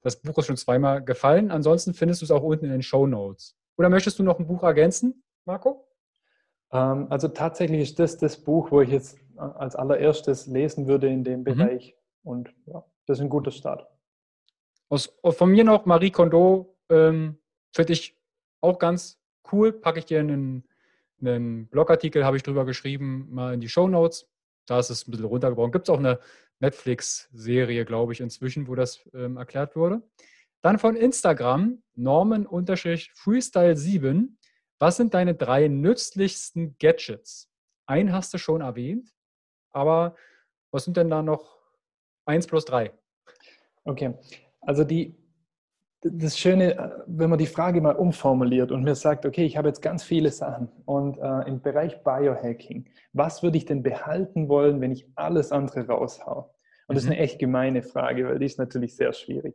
das 0.00 0.20
Buch 0.20 0.36
ist 0.38 0.46
schon 0.46 0.56
zweimal 0.56 1.02
gefallen. 1.02 1.50
Ansonsten 1.50 1.94
findest 1.94 2.20
du 2.20 2.24
es 2.24 2.30
auch 2.30 2.42
unten 2.42 2.66
in 2.66 2.72
den 2.72 2.82
Show 2.82 3.06
Notes. 3.06 3.56
Oder 3.76 3.88
möchtest 3.88 4.18
du 4.18 4.22
noch 4.22 4.38
ein 4.38 4.46
Buch 4.46 4.62
ergänzen, 4.62 5.22
Marco? 5.44 5.88
Ähm, 6.72 7.06
also 7.10 7.28
tatsächlich 7.28 7.80
ist 7.80 7.98
das 7.98 8.18
das 8.18 8.36
Buch, 8.36 8.70
wo 8.70 8.80
ich 8.80 8.90
jetzt 8.90 9.18
als 9.36 9.74
allererstes 9.74 10.46
lesen 10.46 10.86
würde 10.86 11.08
in 11.08 11.24
dem 11.24 11.40
mhm. 11.40 11.44
Bereich 11.44 11.96
und 12.22 12.54
ja, 12.66 12.84
das 13.06 13.18
ist 13.18 13.22
ein 13.22 13.28
guter 13.28 13.50
Start. 13.50 13.86
Aus, 14.88 15.12
von 15.30 15.50
mir 15.50 15.64
noch 15.64 15.86
Marie 15.86 16.10
Kondo, 16.10 16.76
ähm, 16.88 17.38
finde 17.72 17.94
ich 17.94 18.16
auch 18.60 18.78
ganz 18.78 19.18
cool. 19.52 19.72
Packe 19.72 19.98
ich 19.98 20.04
dir 20.04 20.20
einen, 20.20 20.68
einen 21.26 21.68
Blogartikel, 21.68 22.24
habe 22.24 22.36
ich 22.36 22.42
drüber 22.42 22.64
geschrieben, 22.64 23.28
mal 23.30 23.54
in 23.54 23.60
die 23.60 23.68
Show 23.68 23.86
Notes. 23.88 24.28
Da 24.66 24.78
ist 24.78 24.90
es 24.90 25.06
ein 25.06 25.10
bisschen 25.10 25.26
runtergebrochen. 25.26 25.72
Gibt 25.72 25.88
es 25.88 25.94
auch 25.94 25.98
eine 25.98 26.20
Netflix-Serie, 26.60 27.84
glaube 27.84 28.12
ich, 28.12 28.20
inzwischen, 28.20 28.68
wo 28.68 28.74
das 28.74 29.00
ähm, 29.12 29.36
erklärt 29.36 29.76
wurde. 29.76 30.02
Dann 30.62 30.78
von 30.78 30.96
Instagram, 30.96 31.82
Norman-Freestyle7. 31.94 34.28
Was 34.78 34.96
sind 34.96 35.12
deine 35.14 35.34
drei 35.34 35.68
nützlichsten 35.68 36.76
Gadgets? 36.78 37.50
Einen 37.86 38.12
hast 38.12 38.32
du 38.32 38.38
schon 38.38 38.62
erwähnt, 38.62 39.12
aber 39.72 40.16
was 40.70 40.84
sind 40.84 40.96
denn 40.96 41.10
da 41.10 41.22
noch 41.22 41.54
1 42.26 42.46
plus 42.46 42.64
3. 42.64 42.92
Okay, 43.84 44.14
also 44.60 44.84
die, 44.84 45.14
das 46.04 46.38
Schöne, 46.38 47.02
wenn 47.06 47.30
man 47.30 47.38
die 47.38 47.46
Frage 47.46 47.80
mal 47.80 47.96
umformuliert 47.96 48.70
und 48.70 48.84
mir 48.84 48.94
sagt, 48.94 49.24
okay, 49.24 49.44
ich 49.44 49.56
habe 49.56 49.68
jetzt 49.68 49.80
ganz 49.80 50.04
viele 50.04 50.30
Sachen 50.30 50.68
und 50.84 51.18
äh, 51.18 51.48
im 51.48 51.62
Bereich 51.62 52.02
Biohacking, 52.04 52.86
was 53.14 53.42
würde 53.42 53.56
ich 53.56 53.64
denn 53.64 53.82
behalten 53.82 54.48
wollen, 54.48 54.80
wenn 54.80 54.92
ich 54.92 55.06
alles 55.14 55.50
andere 55.50 55.86
raushau? 55.86 56.54
Und 56.86 56.96
das 56.96 57.04
ist 57.04 57.10
eine 57.10 57.18
mhm. 57.18 57.24
echt 57.24 57.38
gemeine 57.38 57.82
Frage, 57.82 58.28
weil 58.28 58.38
die 58.38 58.44
ist 58.44 58.58
natürlich 58.58 58.96
sehr 58.96 59.14
schwierig. 59.14 59.54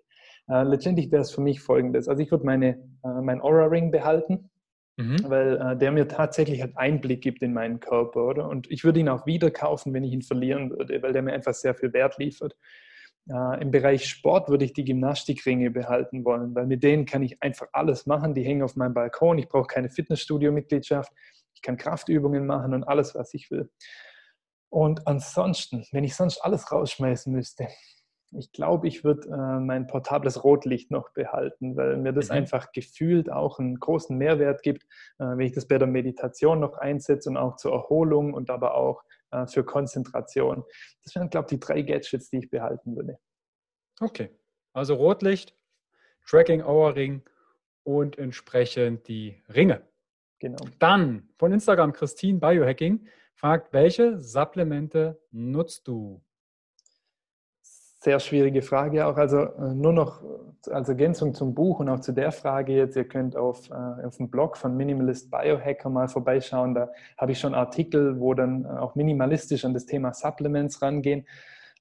Äh, 0.49 0.63
letztendlich 0.63 1.11
wäre 1.11 1.21
es 1.21 1.31
für 1.31 1.41
mich 1.41 1.61
folgendes. 1.61 2.07
Also 2.07 2.21
ich 2.23 2.31
würde 2.31 2.45
meine, 2.45 2.69
äh, 3.03 3.21
mein 3.21 3.41
Aura-Ring 3.41 3.91
behalten, 3.91 4.49
mhm. 4.97 5.17
weil 5.27 5.57
äh, 5.57 5.77
der 5.77 5.91
mir 5.91 6.07
tatsächlich 6.07 6.61
halt 6.61 6.75
Einblick 6.75 7.21
gibt 7.21 7.43
in 7.43 7.53
meinen 7.53 7.79
Körper, 7.79 8.25
oder? 8.25 8.49
Und 8.49 8.69
ich 8.71 8.83
würde 8.83 8.99
ihn 8.99 9.09
auch 9.09 9.27
wieder 9.27 9.51
kaufen, 9.51 9.93
wenn 9.93 10.03
ich 10.03 10.13
ihn 10.13 10.23
verlieren 10.23 10.71
würde, 10.71 11.03
weil 11.03 11.13
der 11.13 11.21
mir 11.21 11.33
einfach 11.33 11.53
sehr 11.53 11.75
viel 11.75 11.93
Wert 11.93 12.17
liefert. 12.17 12.55
Äh, 13.27 13.61
Im 13.61 13.71
Bereich 13.71 14.07
Sport 14.07 14.49
würde 14.49 14.65
ich 14.65 14.73
die 14.73 14.85
Gymnastikringe 14.85 15.71
behalten 15.71 16.25
wollen, 16.25 16.53
weil 16.55 16.67
mit 16.67 16.83
denen 16.83 17.05
kann 17.05 17.23
ich 17.23 17.41
einfach 17.41 17.67
alles 17.73 18.05
machen. 18.05 18.33
Die 18.33 18.43
hängen 18.43 18.63
auf 18.63 18.75
meinem 18.75 18.93
Balkon. 18.93 19.37
Ich 19.37 19.49
brauche 19.49 19.67
keine 19.67 19.89
Fitnessstudio-Mitgliedschaft. 19.89 21.11
Ich 21.53 21.61
kann 21.61 21.77
Kraftübungen 21.77 22.45
machen 22.45 22.73
und 22.73 22.83
alles, 22.83 23.15
was 23.15 23.33
ich 23.33 23.51
will. 23.51 23.69
Und 24.69 25.07
ansonsten, 25.07 25.85
wenn 25.91 26.03
ich 26.03 26.15
sonst 26.15 26.39
alles 26.39 26.71
rausschmeißen 26.71 27.33
müsste, 27.33 27.67
ich 28.31 28.51
glaube, 28.51 28.87
ich 28.87 29.03
würde 29.03 29.27
äh, 29.29 29.59
mein 29.59 29.87
portables 29.87 30.43
Rotlicht 30.43 30.91
noch 30.91 31.09
behalten, 31.13 31.75
weil 31.75 31.97
mir 31.97 32.13
das 32.13 32.29
mhm. 32.29 32.35
einfach 32.35 32.71
gefühlt 32.71 33.31
auch 33.31 33.59
einen 33.59 33.79
großen 33.79 34.15
Mehrwert 34.15 34.61
gibt, 34.61 34.83
äh, 35.17 35.25
wenn 35.25 35.39
ich 35.47 35.53
das 35.53 35.67
bei 35.67 35.77
der 35.77 35.87
Meditation 35.87 36.59
noch 36.59 36.77
einsetze 36.77 37.29
und 37.29 37.37
auch 37.37 37.55
zur 37.55 37.73
Erholung 37.73 38.33
und 38.33 38.51
aber 38.51 38.75
auch 38.75 39.03
äh, 39.31 39.47
für 39.47 39.63
Konzentration. 39.63 40.63
Das 41.03 41.15
wären, 41.15 41.29
glaube 41.29 41.45
ich, 41.45 41.59
die 41.59 41.59
drei 41.59 41.81
Gadgets, 41.81 42.29
die 42.29 42.37
ich 42.39 42.49
behalten 42.49 42.95
würde. 42.95 43.19
Okay, 43.99 44.29
also 44.73 44.95
Rotlicht, 44.95 45.55
Tracking 46.25 46.63
Hour 46.63 46.95
Ring 46.95 47.23
und 47.83 48.17
entsprechend 48.17 49.07
die 49.07 49.41
Ringe. 49.53 49.87
Genau. 50.39 50.63
Dann 50.79 51.29
von 51.37 51.51
Instagram 51.51 51.91
Christine 51.91 52.39
Biohacking 52.39 53.07
fragt, 53.35 53.73
welche 53.73 54.19
Supplemente 54.19 55.21
nutzt 55.31 55.87
du? 55.87 56.23
Sehr 57.99 58.19
schwierige 58.19 58.61
Frage 58.61 59.05
auch. 59.05 59.17
Also 59.17 59.41
äh, 59.41 59.73
nur 59.73 59.93
noch 59.93 60.23
als 60.71 60.89
Ergänzung 60.89 61.33
zum 61.33 61.53
Buch 61.53 61.79
und 61.79 61.89
auch 61.89 61.99
zu 61.99 62.13
der 62.13 62.31
Frage 62.31 62.73
jetzt, 62.73 62.95
ihr 62.95 63.05
könnt 63.05 63.35
auf, 63.35 63.69
äh, 63.69 64.05
auf 64.05 64.17
dem 64.17 64.29
Blog 64.29 64.57
von 64.57 64.75
Minimalist 64.75 65.29
Biohacker 65.29 65.89
mal 65.89 66.07
vorbeischauen. 66.07 66.73
Da 66.73 66.89
habe 67.17 67.33
ich 67.33 67.39
schon 67.39 67.53
Artikel, 67.53 68.19
wo 68.19 68.33
dann 68.33 68.65
äh, 68.65 68.67
auch 68.69 68.95
minimalistisch 68.95 69.65
an 69.65 69.73
das 69.73 69.85
Thema 69.85 70.13
Supplements 70.13 70.81
rangehen. 70.81 71.27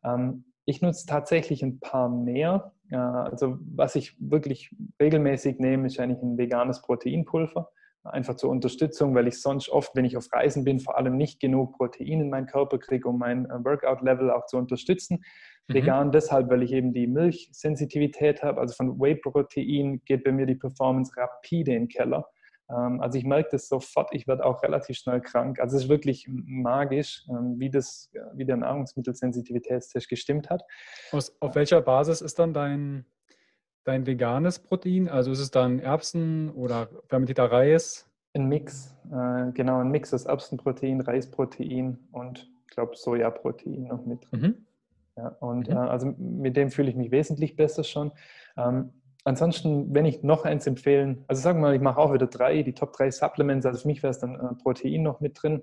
Ähm, 0.04 0.44
ich 0.64 0.82
nutze 0.82 1.06
tatsächlich 1.06 1.62
ein 1.62 1.80
paar 1.80 2.10
mehr. 2.10 2.72
Also 2.90 3.58
was 3.74 3.96
ich 3.96 4.16
wirklich 4.18 4.74
regelmäßig 5.00 5.58
nehme, 5.58 5.86
ist 5.86 5.98
eigentlich 5.98 6.22
ein 6.22 6.36
veganes 6.36 6.82
Proteinpulver. 6.82 7.70
Einfach 8.05 8.36
zur 8.36 8.51
Unterstützung, 8.51 9.14
weil 9.14 9.28
ich 9.28 9.40
sonst 9.40 9.68
oft, 9.68 9.94
wenn 9.94 10.05
ich 10.05 10.16
auf 10.16 10.32
Reisen 10.32 10.64
bin, 10.64 10.80
vor 10.80 10.96
allem 10.96 11.16
nicht 11.16 11.40
genug 11.40 11.76
Protein 11.76 12.20
in 12.20 12.30
meinen 12.30 12.46
Körper 12.46 12.78
kriege, 12.78 13.09
um 13.09 13.18
mein 13.18 13.46
äh, 13.46 13.64
Workout-Level 13.64 14.30
auch 14.30 14.46
zu 14.46 14.57
unterstützen. 14.57 15.24
Mhm. 15.68 15.74
Vegan 15.74 16.12
deshalb, 16.12 16.51
weil 16.51 16.62
ich 16.62 16.72
eben 16.72 16.92
die 16.92 17.07
Milchsensitivität 17.07 18.42
habe. 18.42 18.61
Also 18.61 18.74
von 18.74 18.99
Whey-Protein 18.99 20.03
geht 20.05 20.24
bei 20.24 20.32
mir 20.32 20.46
die 20.46 20.55
Performance 20.55 21.12
rapide 21.16 21.72
in 21.72 21.82
den 21.82 21.88
Keller. 21.88 22.26
Ähm, 22.70 23.01
also 23.01 23.18
ich 23.18 23.24
merke 23.24 23.51
das 23.53 23.68
sofort, 23.68 24.11
ich 24.12 24.26
werde 24.26 24.44
auch 24.44 24.62
relativ 24.62 24.96
schnell 24.96 25.20
krank. 25.20 25.61
Also 25.61 25.76
es 25.76 25.84
ist 25.84 25.88
wirklich 25.88 26.26
magisch, 26.28 27.24
ähm, 27.28 27.57
wie, 27.59 27.70
das, 27.70 28.11
wie 28.34 28.44
der 28.44 28.57
Nahrungsmittelsensitivitätstest 28.57 30.09
gestimmt 30.09 30.51
hat. 30.51 30.62
Aus, 31.12 31.36
auf 31.40 31.55
welcher 31.55 31.80
Basis 31.80 32.20
ist 32.20 32.38
dann 32.38 32.53
dein, 32.53 33.07
dein 33.89 34.07
veganes 34.07 34.59
Protein? 34.59 35.09
Also 35.09 35.32
ist 35.32 35.41
es 35.41 35.51
dann 35.51 35.78
Erbsen 35.78 36.51
oder 36.51 36.89
fermentierter 37.09 37.51
Reis? 37.51 38.07
Ein 38.34 38.47
Mix, 38.47 38.95
äh, 39.11 39.51
genau, 39.53 39.80
ein 39.80 39.91
Mix 39.91 40.12
aus 40.12 40.26
Erbsenprotein, 40.26 41.01
Reisprotein 41.01 41.99
und 42.12 42.51
ich 42.66 42.74
glaube 42.74 42.95
Sojaprotein 42.95 43.84
noch 43.84 44.05
mit 44.05 44.30
drin. 44.30 44.41
Mhm. 44.41 44.66
Ja, 45.16 45.28
und 45.41 45.68
mhm. 45.68 45.74
äh, 45.74 45.78
also 45.78 46.14
mit 46.18 46.57
dem 46.57 46.70
fühle 46.70 46.91
ich 46.91 46.97
mich 46.97 47.11
wesentlich 47.11 47.57
besser 47.57 47.82
schon. 47.82 48.12
Ähm, 48.57 48.93
ansonsten, 49.24 49.93
wenn 49.95 50.05
ich 50.05 50.22
noch 50.22 50.45
eins 50.45 50.66
empfehlen, 50.66 51.24
also 51.26 51.41
sagen 51.41 51.59
wir 51.59 51.68
mal, 51.68 51.74
ich 51.74 51.80
mache 51.80 51.99
auch 51.99 52.12
wieder 52.12 52.26
drei, 52.26 52.62
die 52.62 52.74
Top 52.74 52.93
3 52.93 53.11
Supplements, 53.11 53.64
also 53.64 53.80
für 53.80 53.89
mich 53.89 54.03
wäre 54.03 54.11
es 54.11 54.18
dann 54.18 54.34
äh, 54.34 54.55
Protein 54.62 55.03
noch 55.03 55.20
mit 55.20 55.43
drin. 55.43 55.62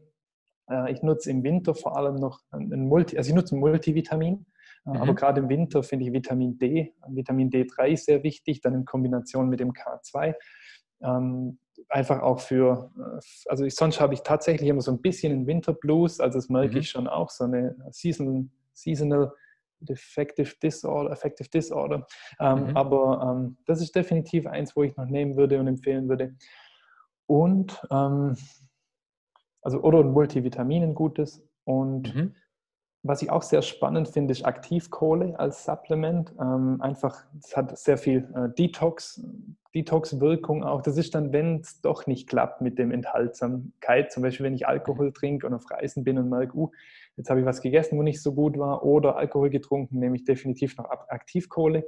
Äh, 0.68 0.92
ich 0.92 1.04
nutze 1.04 1.30
im 1.30 1.44
Winter 1.44 1.76
vor 1.76 1.96
allem 1.96 2.16
noch 2.16 2.42
ein 2.52 2.88
Multi, 2.88 3.18
also 3.18 3.30
ich 3.30 3.36
nutze 3.36 3.56
ein 3.56 3.60
Multivitamin, 3.60 4.48
mhm. 4.86 4.98
aber 4.98 5.16
gerade 5.16 5.42
im 5.42 5.50
Winter 5.50 5.84
finde 5.84 6.06
ich 6.06 6.14
Vitamin 6.14 6.58
D, 6.58 6.94
Vitamin 7.08 7.50
D3 7.50 7.98
sehr 7.98 8.24
wichtig, 8.24 8.62
dann 8.62 8.74
in 8.74 8.86
Kombination 8.86 9.50
mit 9.50 9.60
dem 9.60 9.74
K2. 9.74 10.36
Ähm, 11.02 11.60
einfach 11.90 12.22
auch 12.22 12.40
für, 12.40 12.92
äh, 12.98 13.50
also 13.50 13.66
ich, 13.66 13.76
sonst 13.76 14.00
habe 14.00 14.14
ich 14.14 14.22
tatsächlich 14.22 14.70
immer 14.70 14.82
so 14.82 14.92
ein 14.92 15.02
bisschen 15.02 15.34
einen 15.34 15.48
Winterblues, 15.48 16.20
also 16.20 16.38
das 16.38 16.50
merke 16.50 16.76
mhm. 16.76 16.78
ich 16.80 16.90
schon 16.90 17.08
auch, 17.08 17.30
so 17.30 17.44
eine 17.44 17.76
Seasonal, 17.92 18.46
Seasonal 18.74 19.32
Defective 19.80 20.54
Disorder, 20.62 21.12
Affective 21.12 21.50
Disorder. 21.50 22.08
Ähm, 22.40 22.70
mhm. 22.70 22.78
Aber 22.78 23.36
ähm, 23.36 23.58
das 23.66 23.82
ist 23.82 23.96
definitiv 23.96 24.48
eins, 24.48 24.76
wo 24.76 24.84
ich 24.84 24.96
noch 24.96 25.06
nehmen 25.06 25.36
würde 25.36 25.60
und 25.60 25.68
empfehlen 25.68 26.08
würde. 26.10 26.36
Und 27.28 27.82
ähm, 27.92 28.36
also 29.62 29.82
oder 29.82 30.00
ein 30.00 30.12
Multivitamin, 30.12 30.84
ein 30.84 30.96
gutes. 30.96 31.44
Und 31.64 32.16
mhm. 32.16 32.36
Was 33.08 33.22
ich 33.22 33.30
auch 33.30 33.44
sehr 33.44 33.62
spannend 33.62 34.08
finde, 34.08 34.32
ist 34.32 34.46
Aktivkohle 34.46 35.40
als 35.40 35.64
Supplement. 35.64 36.34
Ähm, 36.42 36.82
einfach, 36.82 37.24
es 37.40 37.56
hat 37.56 37.78
sehr 37.78 38.00
viel 38.00 38.28
äh, 38.36 38.50
Detox, 38.58 39.22
Detox-Wirkung 39.76 40.64
auch. 40.64 40.82
Das 40.82 40.98
ist 40.98 41.14
dann, 41.14 41.32
wenn 41.32 41.60
es 41.60 41.82
doch 41.82 42.08
nicht 42.08 42.28
klappt 42.28 42.62
mit 42.62 42.80
dem 42.80 42.92
Enthaltsamkeit, 42.92 44.12
zum 44.12 44.24
Beispiel 44.24 44.48
wenn 44.48 44.56
ich 44.56 44.68
Alkohol 44.68 45.14
trinke 45.14 45.46
und 45.46 45.54
auf 45.54 45.70
Reisen 45.70 46.04
bin 46.04 46.18
und 46.18 46.30
merke, 46.30 46.58
uh, 46.58 46.72
jetzt 47.16 47.30
habe 47.30 47.42
ich 47.42 47.46
was 47.46 47.62
gegessen, 47.62 47.96
wo 47.98 48.02
nicht 48.02 48.24
so 48.24 48.34
gut 48.34 48.58
war, 48.58 48.84
oder 48.84 49.18
Alkohol 49.18 49.52
getrunken, 49.52 50.00
nehme 50.00 50.16
ich 50.16 50.24
definitiv 50.24 50.76
noch 50.78 50.90
Aktivkohle. 50.90 51.86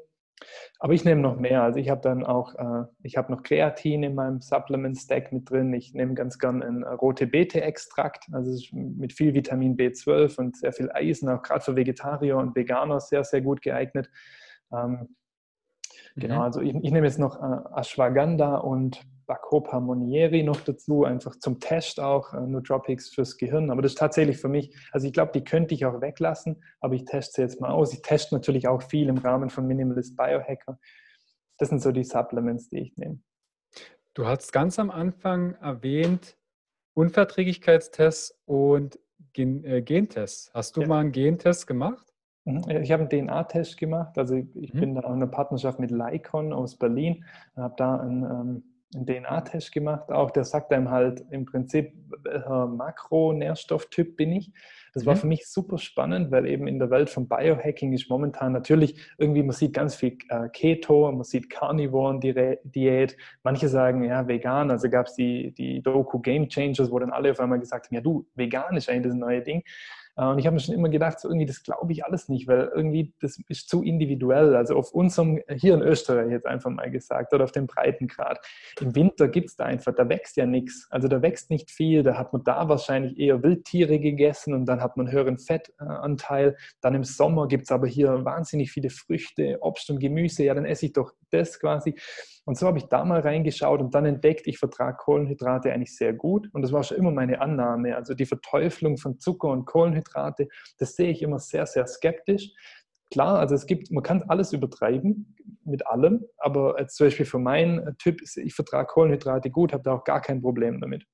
Aber 0.79 0.93
ich 0.93 1.03
nehme 1.05 1.21
noch 1.21 1.37
mehr. 1.37 1.63
Also 1.63 1.79
ich 1.79 1.89
habe 1.89 2.01
dann 2.01 2.23
auch, 2.23 2.55
äh, 2.55 2.85
ich 3.01 3.17
habe 3.17 3.31
noch 3.31 3.43
Kreatin 3.43 4.03
in 4.03 4.15
meinem 4.15 4.41
Supplement-Stack 4.41 5.31
mit 5.31 5.49
drin. 5.49 5.73
Ich 5.73 5.93
nehme 5.93 6.13
ganz 6.13 6.37
gern 6.37 6.61
einen 6.61 6.83
rote 6.83 7.25
Beete-Extrakt, 7.25 8.27
also 8.31 8.51
mit 8.71 9.13
viel 9.13 9.33
Vitamin 9.33 9.75
B12 9.75 10.37
und 10.37 10.57
sehr 10.57 10.73
viel 10.73 10.91
Eisen, 10.91 11.29
auch 11.29 11.41
gerade 11.41 11.61
für 11.61 11.75
Vegetarier 11.75 12.37
und 12.37 12.55
Veganer 12.55 12.99
sehr, 12.99 13.23
sehr 13.23 13.41
gut 13.41 13.61
geeignet. 13.61 14.09
Ähm, 14.71 15.15
genau, 16.15 16.35
mhm. 16.35 16.41
also 16.41 16.61
ich, 16.61 16.75
ich, 16.75 16.91
nehme 16.91 17.07
jetzt 17.07 17.19
noch 17.19 17.41
äh, 17.41 17.79
Ashwagandha 17.79 18.57
und 18.57 19.01
Bacopa 19.27 19.79
Monieri 19.79 20.41
noch 20.41 20.61
dazu, 20.61 21.03
einfach 21.03 21.35
zum 21.37 21.59
Test 21.59 21.99
auch, 21.99 22.33
äh, 22.33 22.39
Nootropics 22.39 23.09
fürs 23.09 23.37
Gehirn. 23.37 23.69
Aber 23.69 23.81
das 23.81 23.91
ist 23.91 23.97
tatsächlich 23.97 24.37
für 24.37 24.47
mich, 24.47 24.75
also 24.91 25.05
ich 25.05 25.13
glaube, 25.13 25.33
die 25.33 25.43
könnte 25.43 25.75
ich 25.75 25.85
auch 25.85 26.01
weglassen, 26.01 26.63
aber 26.79 26.95
ich 26.95 27.05
teste 27.05 27.33
sie 27.35 27.41
jetzt 27.41 27.61
mal 27.61 27.69
aus. 27.69 27.93
Ich 27.93 28.01
teste 28.01 28.33
natürlich 28.33 28.67
auch 28.67 28.81
viel 28.81 29.09
im 29.09 29.17
Rahmen 29.17 29.49
von 29.49 29.67
Minimalist 29.67 30.15
Biohacker. 30.15 30.79
Das 31.57 31.69
sind 31.69 31.81
so 31.81 31.91
die 31.91 32.03
Supplements, 32.03 32.69
die 32.69 32.79
ich 32.79 32.97
nehme. 32.97 33.19
Du 34.13 34.25
hast 34.25 34.51
ganz 34.51 34.79
am 34.79 34.89
Anfang 34.89 35.53
erwähnt, 35.55 36.37
Unverträglichkeitstests 36.95 38.39
und 38.45 38.99
Gen 39.33 39.63
äh, 39.65 39.81
Gentests. 39.83 40.51
Hast 40.53 40.77
du 40.77 40.81
ja. 40.81 40.87
mal 40.87 41.01
einen 41.01 41.11
Gentest 41.11 41.67
gemacht? 41.67 42.13
Mhm. 42.45 42.63
Ich 42.81 42.91
habe 42.91 43.07
einen 43.07 43.27
DNA-Test 43.27 43.77
gemacht. 43.77 44.17
Also 44.17 44.35
ich 44.35 44.73
mhm. 44.73 44.79
bin 44.79 44.95
da 44.95 45.01
in 45.01 45.07
einer 45.07 45.27
Partnerschaft 45.27 45.79
mit 45.79 45.91
Lycon 45.91 46.53
aus 46.53 46.77
Berlin 46.77 47.25
und 47.53 47.63
habe 47.63 47.75
da 47.77 47.97
einen 47.97 48.23
ähm, 48.23 48.63
einen 48.95 49.05
DNA-Test 49.05 49.71
gemacht, 49.71 50.09
auch 50.11 50.31
der 50.31 50.45
sagt 50.45 50.71
einem 50.71 50.89
halt 50.89 51.23
im 51.29 51.45
Prinzip, 51.45 51.93
welcher 52.23 52.67
Makronährstofftyp 52.67 54.15
bin 54.15 54.31
ich. 54.31 54.51
Das 54.93 55.05
war 55.05 55.15
mhm. 55.15 55.19
für 55.19 55.27
mich 55.27 55.47
super 55.47 55.77
spannend, 55.77 56.31
weil 56.31 56.47
eben 56.47 56.67
in 56.67 56.79
der 56.79 56.89
Welt 56.89 57.09
von 57.09 57.27
Biohacking 57.27 57.93
ist 57.93 58.09
momentan 58.09 58.53
natürlich 58.53 58.99
irgendwie, 59.17 59.43
man 59.43 59.55
sieht 59.55 59.73
ganz 59.73 59.95
viel 59.95 60.17
äh, 60.29 60.49
Keto, 60.49 61.11
man 61.11 61.23
sieht 61.23 61.49
Carnivoren-Diät, 61.49 63.17
manche 63.43 63.67
sagen 63.67 64.03
ja 64.03 64.27
vegan, 64.27 64.71
also 64.71 64.89
gab 64.89 65.07
es 65.07 65.15
die, 65.15 65.53
die 65.53 65.81
Doku 65.81 66.19
Game 66.19 66.47
Changers, 66.47 66.89
wo 66.89 66.97
dann 66.99 67.11
alle 67.11 67.31
auf 67.31 67.39
einmal 67.39 67.59
gesagt 67.59 67.87
haben, 67.87 67.95
ja 67.95 68.01
du, 68.01 68.25
vegan 68.35 68.75
ist 68.77 68.89
eigentlich 68.89 69.11
das 69.11 69.15
neue 69.15 69.41
Ding. 69.41 69.63
Äh, 70.17 70.25
und 70.25 70.39
ich 70.39 70.45
habe 70.45 70.55
mir 70.55 70.59
schon 70.59 70.75
immer 70.75 70.89
gedacht, 70.89 71.19
so 71.19 71.29
irgendwie, 71.29 71.45
das 71.45 71.63
glaube 71.63 71.91
ich 71.91 72.03
alles 72.03 72.27
nicht, 72.29 72.47
weil 72.47 72.71
irgendwie 72.75 73.13
das 73.21 73.39
ist 73.47 73.69
zu 73.69 73.83
individuell. 73.83 74.55
Also 74.55 74.75
auf 74.75 74.91
unserem, 74.91 75.39
hier 75.55 75.73
in 75.75 75.81
Österreich 75.81 76.31
jetzt 76.31 76.45
einfach 76.45 76.69
mal 76.69 76.89
gesagt, 76.91 77.33
oder 77.33 77.43
auf 77.43 77.51
dem 77.51 77.67
Breitengrad. 77.67 78.39
Im 78.81 78.95
Winter 78.95 79.27
gibt 79.27 79.49
es 79.49 79.55
da 79.55 79.65
einfach, 79.65 79.93
da 79.95 80.09
wächst 80.09 80.37
ja 80.37 80.45
nichts. 80.45 80.87
Also 80.89 81.07
da 81.07 81.21
wächst 81.21 81.49
nicht 81.49 81.71
viel. 81.71 82.03
Da 82.03 82.17
hat 82.17 82.33
man 82.33 82.43
da 82.43 82.67
wahrscheinlich 82.67 83.17
eher 83.17 83.43
Wildtiere 83.43 83.99
gegessen 83.99 84.53
und 84.53 84.65
dann 84.65 84.81
hat 84.81 84.97
man 84.97 85.11
höheren 85.11 85.37
Fettanteil. 85.37 86.57
Dann 86.81 86.95
im 86.95 87.03
Sommer 87.03 87.47
gibt 87.47 87.63
es 87.65 87.71
aber 87.71 87.87
hier 87.87 88.25
wahnsinnig 88.25 88.71
viele 88.71 88.89
Früchte, 88.89 89.57
Obst 89.61 89.89
und 89.89 89.99
Gemüse. 89.99 90.43
Ja, 90.43 90.53
dann 90.53 90.65
esse 90.65 90.87
ich 90.87 90.93
doch 90.93 91.13
das 91.31 91.59
quasi. 91.59 91.95
Und 92.45 92.57
so 92.57 92.65
habe 92.65 92.77
ich 92.77 92.85
da 92.85 93.03
mal 93.03 93.19
reingeschaut 93.19 93.81
und 93.81 93.93
dann 93.93 94.05
entdeckt, 94.05 94.47
ich 94.47 94.57
vertrage 94.57 94.97
Kohlenhydrate 94.97 95.73
eigentlich 95.73 95.95
sehr 95.97 96.13
gut. 96.13 96.49
Und 96.53 96.61
das 96.61 96.71
war 96.71 96.83
schon 96.83 96.97
immer 96.97 97.11
meine 97.11 97.41
Annahme. 97.41 97.95
Also 97.95 98.13
die 98.13 98.25
Verteuflung 98.25 98.97
von 98.97 99.19
Zucker 99.19 99.49
und 99.49 99.65
Kohlenhydrate, 99.65 100.47
das 100.77 100.95
sehe 100.95 101.11
ich 101.11 101.21
immer 101.21 101.39
sehr, 101.39 101.65
sehr 101.65 101.85
skeptisch. 101.87 102.51
Klar, 103.11 103.39
also 103.39 103.55
es 103.55 103.65
gibt, 103.65 103.91
man 103.91 104.03
kann 104.03 104.23
alles 104.27 104.53
übertreiben 104.53 105.35
mit 105.63 105.87
allem, 105.87 106.25
aber 106.37 106.75
zum 106.87 107.07
Beispiel 107.07 107.25
für 107.25 107.39
meinen 107.39 107.97
Typ, 107.97 108.21
ich 108.21 108.53
vertrage 108.53 108.87
Kohlenhydrate 108.87 109.49
gut, 109.49 109.73
habe 109.73 109.83
da 109.83 109.93
auch 109.93 110.03
gar 110.03 110.21
kein 110.21 110.41
Problem 110.41 110.79
damit. 110.81 111.05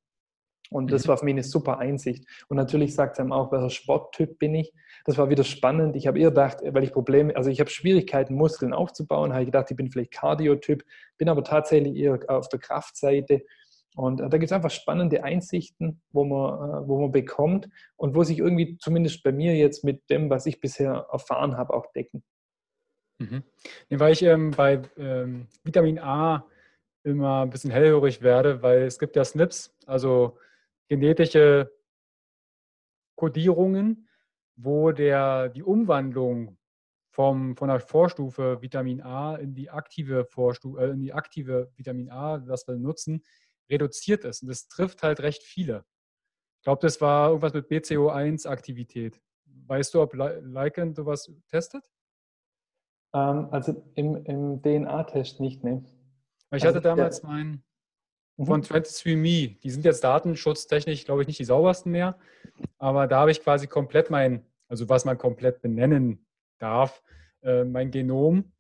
Und 0.73 0.91
das 0.91 1.05
mhm. 1.05 1.09
war 1.09 1.17
für 1.17 1.25
mich 1.25 1.33
eine 1.33 1.43
super 1.43 1.77
Einsicht. 1.77 2.25
Und 2.47 2.57
natürlich 2.57 2.95
sagt 2.95 3.13
es 3.13 3.19
einem 3.19 3.31
auch, 3.31 3.51
welcher 3.51 3.69
Sporttyp 3.69 4.39
bin 4.39 4.55
ich. 4.55 4.73
Das 5.05 5.17
war 5.17 5.29
wieder 5.29 5.43
spannend. 5.43 5.95
Ich 5.95 6.07
habe 6.07 6.19
eher 6.19 6.29
gedacht, 6.29 6.57
weil 6.63 6.83
ich 6.83 6.91
Probleme, 6.91 7.35
also 7.35 7.49
ich 7.49 7.59
habe 7.59 7.69
Schwierigkeiten, 7.69 8.35
Muskeln 8.35 8.73
aufzubauen, 8.73 9.33
habe 9.33 9.43
ich 9.43 9.47
gedacht, 9.47 9.69
ich 9.69 9.77
bin 9.77 9.91
vielleicht 9.91 10.11
Kardiotyp, 10.11 10.83
bin 11.17 11.29
aber 11.29 11.43
tatsächlich 11.43 11.95
eher 11.95 12.19
auf 12.27 12.49
der 12.49 12.59
Kraftseite. 12.59 13.43
Und 13.95 14.21
äh, 14.21 14.29
da 14.29 14.37
gibt 14.37 14.45
es 14.45 14.51
einfach 14.51 14.71
spannende 14.71 15.23
Einsichten, 15.23 16.01
wo 16.11 16.23
man, 16.23 16.83
äh, 16.83 16.87
wo 16.87 16.99
man 17.01 17.11
bekommt 17.11 17.69
und 17.95 18.15
wo 18.15 18.23
sich 18.23 18.39
irgendwie 18.39 18.77
zumindest 18.77 19.23
bei 19.23 19.31
mir 19.31 19.55
jetzt 19.55 19.83
mit 19.83 20.09
dem, 20.09 20.29
was 20.29 20.45
ich 20.45 20.59
bisher 20.59 21.07
erfahren 21.11 21.57
habe, 21.57 21.73
auch 21.73 21.91
decken. 21.93 22.23
Mhm. 23.19 23.43
Nee, 23.89 23.99
weil 23.99 24.13
ich 24.13 24.23
ähm, 24.23 24.51
bei 24.51 24.81
ähm, 24.97 25.47
Vitamin 25.63 25.99
A 25.99 26.45
immer 27.03 27.41
ein 27.43 27.49
bisschen 27.49 27.71
hellhörig 27.71 28.21
werde, 28.21 28.61
weil 28.63 28.83
es 28.83 28.97
gibt 28.97 29.15
ja 29.15 29.23
SNPs, 29.23 29.75
also 29.85 30.37
genetische 30.87 31.71
Kodierungen, 33.15 34.07
wo 34.55 34.91
der, 34.91 35.49
die 35.49 35.63
Umwandlung 35.63 36.57
vom, 37.09 37.55
von 37.55 37.69
der 37.69 37.79
Vorstufe 37.79 38.61
Vitamin 38.61 39.01
A 39.01 39.35
in 39.35 39.53
die 39.53 39.69
aktive 39.69 40.25
Vorstufe, 40.25 40.81
äh, 40.81 40.89
in 40.91 41.01
die 41.01 41.13
aktive 41.13 41.71
Vitamin 41.75 42.09
A, 42.09 42.39
das 42.39 42.67
wir 42.67 42.75
nutzen, 42.75 43.23
reduziert 43.69 44.25
ist. 44.25 44.41
Und 44.41 44.49
das 44.49 44.67
trifft 44.67 45.03
halt 45.03 45.19
recht 45.19 45.43
viele. 45.43 45.85
Ich 46.59 46.63
glaube, 46.63 46.81
das 46.81 47.01
war 47.01 47.29
irgendwas 47.29 47.53
mit 47.53 47.69
BCO1-Aktivität. 47.69 49.21
Weißt 49.67 49.93
du, 49.93 50.01
ob 50.01 50.13
Lycan 50.13 50.95
sowas 50.95 51.31
testet? 51.49 51.89
Ähm, 53.13 53.47
also 53.51 53.83
im, 53.95 54.15
im 54.25 54.61
DNA-Test 54.61 55.39
nicht, 55.39 55.63
ne. 55.63 55.83
Ich 56.47 56.63
also 56.63 56.67
hatte 56.67 56.81
damals 56.81 57.23
meinen 57.23 57.63
Mhm. 58.37 58.45
von 58.45 58.63
23me. 58.63 59.59
Die 59.59 59.69
sind 59.69 59.85
jetzt 59.85 60.03
datenschutztechnisch, 60.03 61.05
glaube 61.05 61.21
ich, 61.21 61.27
nicht 61.27 61.39
die 61.39 61.45
saubersten 61.45 61.91
mehr. 61.91 62.17
Aber 62.77 63.07
da 63.07 63.21
habe 63.21 63.31
ich 63.31 63.41
quasi 63.41 63.67
komplett 63.67 64.09
mein, 64.09 64.45
also 64.67 64.89
was 64.89 65.05
man 65.05 65.17
komplett 65.17 65.61
benennen 65.61 66.25
darf, 66.59 67.03
äh, 67.41 67.63
mein 67.63 67.91
Genom 67.91 68.51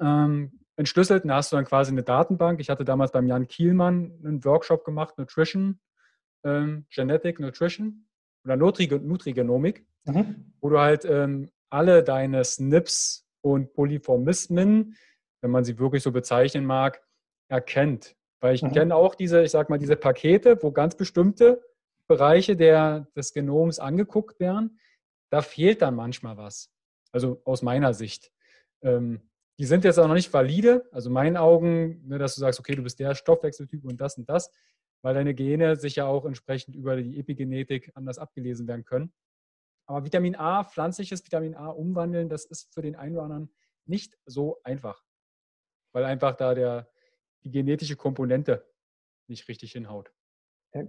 ähm, 0.00 0.60
entschlüsselt. 0.76 1.24
Da 1.24 1.36
hast 1.36 1.52
du 1.52 1.56
dann 1.56 1.64
quasi 1.64 1.92
eine 1.92 2.02
Datenbank. 2.02 2.60
Ich 2.60 2.70
hatte 2.70 2.84
damals 2.84 3.12
beim 3.12 3.26
Jan 3.26 3.46
Kielmann 3.46 4.12
einen 4.24 4.44
Workshop 4.44 4.84
gemacht, 4.84 5.16
Nutrition, 5.18 5.80
ähm, 6.44 6.86
Genetic 6.90 7.40
Nutrition 7.40 8.06
oder 8.44 8.56
Nutri 8.56 8.86
Nutrigenomik, 8.86 9.86
mhm. 10.04 10.52
wo 10.60 10.70
du 10.70 10.78
halt 10.78 11.04
ähm, 11.04 11.50
alle 11.70 12.02
deine 12.02 12.44
SNPs 12.44 13.26
und 13.42 13.72
Polyformismen, 13.72 14.96
wenn 15.40 15.50
man 15.50 15.64
sie 15.64 15.78
wirklich 15.78 16.02
so 16.02 16.12
bezeichnen 16.12 16.66
mag, 16.66 17.02
erkennt 17.48 18.16
Weil 18.40 18.54
ich 18.54 18.62
mhm. 18.62 18.72
kenne 18.72 18.94
auch 18.94 19.14
diese, 19.14 19.42
ich 19.42 19.50
sag 19.50 19.70
mal, 19.70 19.78
diese 19.78 19.96
Pakete, 19.96 20.62
wo 20.62 20.72
ganz 20.72 20.96
bestimmte 20.96 21.62
Bereiche 22.06 22.56
der, 22.56 23.06
des 23.14 23.32
Genoms 23.32 23.78
angeguckt 23.78 24.40
werden. 24.40 24.78
Da 25.30 25.42
fehlt 25.42 25.82
dann 25.82 25.94
manchmal 25.94 26.36
was. 26.36 26.72
Also 27.12 27.40
aus 27.44 27.62
meiner 27.62 27.94
Sicht. 27.94 28.32
Ähm, 28.82 29.20
die 29.58 29.66
sind 29.66 29.84
jetzt 29.84 29.98
auch 29.98 30.08
noch 30.08 30.14
nicht 30.14 30.32
valide. 30.32 30.88
Also 30.90 31.08
in 31.08 31.12
meinen 31.12 31.36
Augen, 31.36 32.08
ne, 32.08 32.18
dass 32.18 32.34
du 32.34 32.40
sagst, 32.40 32.58
okay, 32.58 32.74
du 32.74 32.82
bist 32.82 32.98
der 32.98 33.14
Stoffwechseltyp 33.14 33.84
und 33.84 34.00
das 34.00 34.16
und 34.16 34.28
das, 34.28 34.50
weil 35.02 35.14
deine 35.14 35.34
Gene 35.34 35.76
sich 35.76 35.96
ja 35.96 36.06
auch 36.06 36.24
entsprechend 36.24 36.74
über 36.74 36.96
die 36.96 37.18
Epigenetik 37.18 37.92
anders 37.94 38.18
abgelesen 38.18 38.66
werden 38.66 38.84
können. 38.84 39.12
Aber 39.86 40.04
Vitamin 40.04 40.34
A, 40.34 40.64
pflanzliches 40.64 41.24
Vitamin 41.24 41.54
A 41.54 41.68
umwandeln, 41.68 42.28
das 42.28 42.44
ist 42.44 42.72
für 42.72 42.82
den 42.82 42.96
einen 42.96 43.14
oder 43.16 43.24
anderen 43.24 43.54
nicht 43.86 44.16
so 44.24 44.60
einfach. 44.64 45.04
Weil 45.92 46.04
einfach 46.04 46.36
da 46.36 46.54
der, 46.54 46.89
die 47.44 47.50
genetische 47.50 47.96
Komponente 47.96 48.64
nicht 49.28 49.48
richtig 49.48 49.72
hinhaut. 49.72 50.12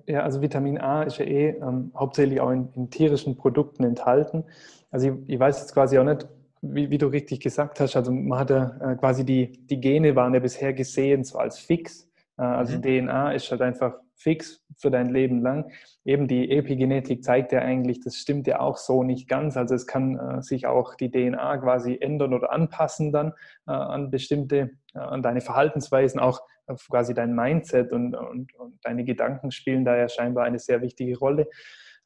Ja, 0.05 0.21
also 0.21 0.41
Vitamin 0.41 0.77
A 0.77 1.03
ist 1.03 1.17
ja 1.17 1.25
eh 1.25 1.49
ähm, 1.49 1.91
hauptsächlich 1.95 2.39
auch 2.39 2.51
in, 2.51 2.71
in, 2.73 2.91
tierischen 2.91 3.35
Produkten 3.35 3.83
enthalten. 3.83 4.43
Also 4.91 5.07
ich, 5.07 5.13
ich, 5.27 5.39
weiß 5.39 5.59
jetzt 5.59 5.73
quasi 5.73 5.97
auch 5.97 6.03
nicht, 6.03 6.27
wie, 6.61 6.91
wie, 6.91 6.99
du 6.99 7.07
richtig 7.07 7.39
gesagt 7.39 7.79
hast, 7.79 7.95
also 7.95 8.11
man 8.11 8.37
hat 8.37 8.51
ja 8.51 8.77
äh, 8.79 8.95
quasi 8.95 9.25
die, 9.25 9.65
die 9.65 9.79
Gene 9.81 10.15
waren 10.15 10.35
ja 10.35 10.39
bisher 10.39 10.73
gesehen 10.73 11.23
so 11.23 11.39
als 11.39 11.57
fix. 11.57 12.07
Äh, 12.37 12.43
also 12.43 12.77
mhm. 12.77 12.81
DNA 12.83 13.31
ist 13.33 13.49
halt 13.49 13.61
einfach 13.61 13.95
fix 14.21 14.63
für 14.77 14.91
dein 14.91 15.09
Leben 15.09 15.41
lang. 15.41 15.71
Eben 16.05 16.27
die 16.27 16.51
Epigenetik 16.51 17.23
zeigt 17.23 17.51
ja 17.51 17.59
eigentlich, 17.59 17.99
das 18.01 18.15
stimmt 18.15 18.47
ja 18.47 18.59
auch 18.59 18.77
so 18.77 19.03
nicht 19.03 19.27
ganz. 19.27 19.57
Also 19.57 19.75
es 19.75 19.87
kann 19.87 20.17
äh, 20.17 20.41
sich 20.41 20.67
auch 20.67 20.95
die 20.95 21.11
DNA 21.11 21.57
quasi 21.57 21.97
ändern 21.99 22.33
oder 22.33 22.51
anpassen 22.51 23.11
dann 23.11 23.33
äh, 23.67 23.71
an 23.71 24.11
bestimmte, 24.11 24.71
äh, 24.93 24.99
an 24.99 25.21
deine 25.21 25.41
Verhaltensweisen, 25.41 26.19
auch 26.19 26.41
quasi 26.89 27.13
dein 27.13 27.35
Mindset 27.35 27.91
und, 27.91 28.15
und, 28.15 28.53
und, 28.55 28.79
deine 28.83 29.03
Gedanken 29.03 29.51
spielen 29.51 29.83
da 29.83 29.97
ja 29.97 30.07
scheinbar 30.07 30.45
eine 30.45 30.59
sehr 30.59 30.81
wichtige 30.81 31.17
Rolle. 31.17 31.47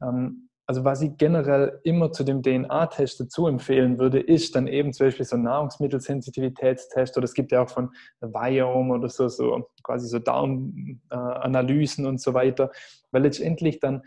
Ähm, 0.01 0.49
also 0.68 0.84
was 0.84 1.01
ich 1.01 1.18
generell 1.18 1.80
immer 1.84 2.11
zu 2.11 2.24
dem 2.24 2.41
DNA-Test 2.41 3.20
dazu 3.20 3.47
empfehlen 3.47 3.99
würde, 3.99 4.20
ist 4.20 4.55
dann 4.55 4.68
eben 4.68 4.93
zum 4.93 5.07
Beispiel 5.07 5.26
so 5.26 5.38
Nahrungsmittelsensitivitätstest 5.38 7.16
oder 7.18 7.26
es 7.26 7.34
gibt 7.34 7.51
ja 7.51 7.63
auch 7.63 7.70
von 7.70 7.91
Biome 8.20 8.93
oder 8.93 9.09
so, 9.09 9.28
so 9.28 9.70
quasi 9.84 10.07
so 10.07 10.20
Darmanalysen 10.20 12.07
und 12.07 12.20
so 12.20 12.34
weiter, 12.34 12.72
weil 13.11 13.22
letztendlich 13.24 13.80
dann 13.80 14.01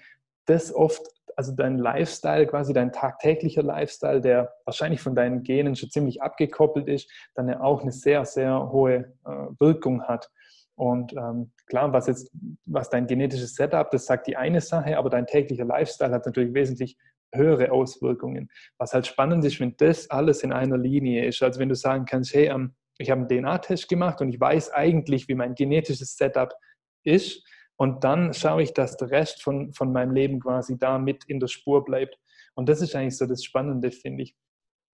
das 0.46 0.74
oft, 0.74 1.02
also 1.36 1.52
dein 1.54 1.78
Lifestyle, 1.78 2.46
quasi 2.46 2.72
dein 2.72 2.92
tagtäglicher 2.92 3.62
Lifestyle, 3.62 4.20
der 4.20 4.52
wahrscheinlich 4.64 5.00
von 5.00 5.14
deinen 5.14 5.44
Genen 5.44 5.76
schon 5.76 5.90
ziemlich 5.90 6.22
abgekoppelt 6.22 6.88
ist, 6.88 7.08
dann 7.34 7.48
ja 7.48 7.60
auch 7.60 7.82
eine 7.82 7.92
sehr, 7.92 8.24
sehr 8.24 8.72
hohe 8.72 9.12
äh, 9.24 9.30
Wirkung 9.60 10.02
hat. 10.02 10.30
Und 10.78 11.12
ähm, 11.14 11.50
klar, 11.66 11.92
was 11.92 12.06
jetzt, 12.06 12.30
was 12.64 12.88
dein 12.88 13.08
genetisches 13.08 13.56
Setup, 13.56 13.90
das 13.90 14.06
sagt 14.06 14.28
die 14.28 14.36
eine 14.36 14.60
Sache, 14.60 14.96
aber 14.96 15.10
dein 15.10 15.26
täglicher 15.26 15.64
Lifestyle 15.64 16.12
hat 16.12 16.24
natürlich 16.24 16.54
wesentlich 16.54 16.96
höhere 17.34 17.72
Auswirkungen. 17.72 18.48
Was 18.78 18.92
halt 18.92 19.08
spannend 19.08 19.44
ist, 19.44 19.58
wenn 19.58 19.76
das 19.76 20.08
alles 20.08 20.44
in 20.44 20.52
einer 20.52 20.78
Linie 20.78 21.26
ist. 21.26 21.42
Also 21.42 21.58
wenn 21.58 21.68
du 21.68 21.74
sagen 21.74 22.04
kannst, 22.04 22.32
hey, 22.32 22.46
ähm, 22.46 22.76
ich 22.96 23.10
habe 23.10 23.22
einen 23.22 23.28
DNA-Test 23.28 23.88
gemacht 23.88 24.20
und 24.20 24.28
ich 24.28 24.38
weiß 24.38 24.70
eigentlich, 24.70 25.26
wie 25.26 25.34
mein 25.34 25.56
genetisches 25.56 26.16
Setup 26.16 26.54
ist. 27.02 27.44
Und 27.76 28.04
dann 28.04 28.32
schaue 28.32 28.62
ich, 28.62 28.72
dass 28.72 28.96
der 28.96 29.10
Rest 29.10 29.42
von, 29.42 29.72
von 29.72 29.92
meinem 29.92 30.12
Leben 30.12 30.38
quasi 30.38 30.78
da 30.78 30.98
mit 30.98 31.24
in 31.24 31.40
der 31.40 31.48
Spur 31.48 31.84
bleibt. 31.84 32.16
Und 32.54 32.68
das 32.68 32.80
ist 32.82 32.94
eigentlich 32.94 33.16
so 33.16 33.26
das 33.26 33.42
Spannende, 33.42 33.90
finde 33.90 34.22
ich. 34.22 34.36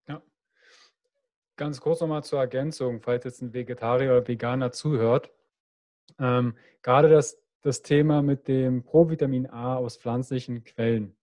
Ja. 0.08 0.22
Ganz 1.56 1.78
kurz 1.82 2.00
nochmal 2.00 2.24
zur 2.24 2.40
Ergänzung, 2.40 3.02
falls 3.02 3.24
jetzt 3.24 3.42
ein 3.42 3.52
Vegetarier 3.52 4.12
oder 4.12 4.26
Veganer 4.26 4.72
zuhört. 4.72 5.30
Ähm, 6.18 6.56
gerade 6.82 7.08
das, 7.08 7.42
das 7.62 7.82
Thema 7.82 8.22
mit 8.22 8.48
dem 8.48 8.84
Provitamin 8.84 9.46
A 9.48 9.76
aus 9.76 9.96
pflanzlichen 9.96 10.64
Quellen. 10.64 11.16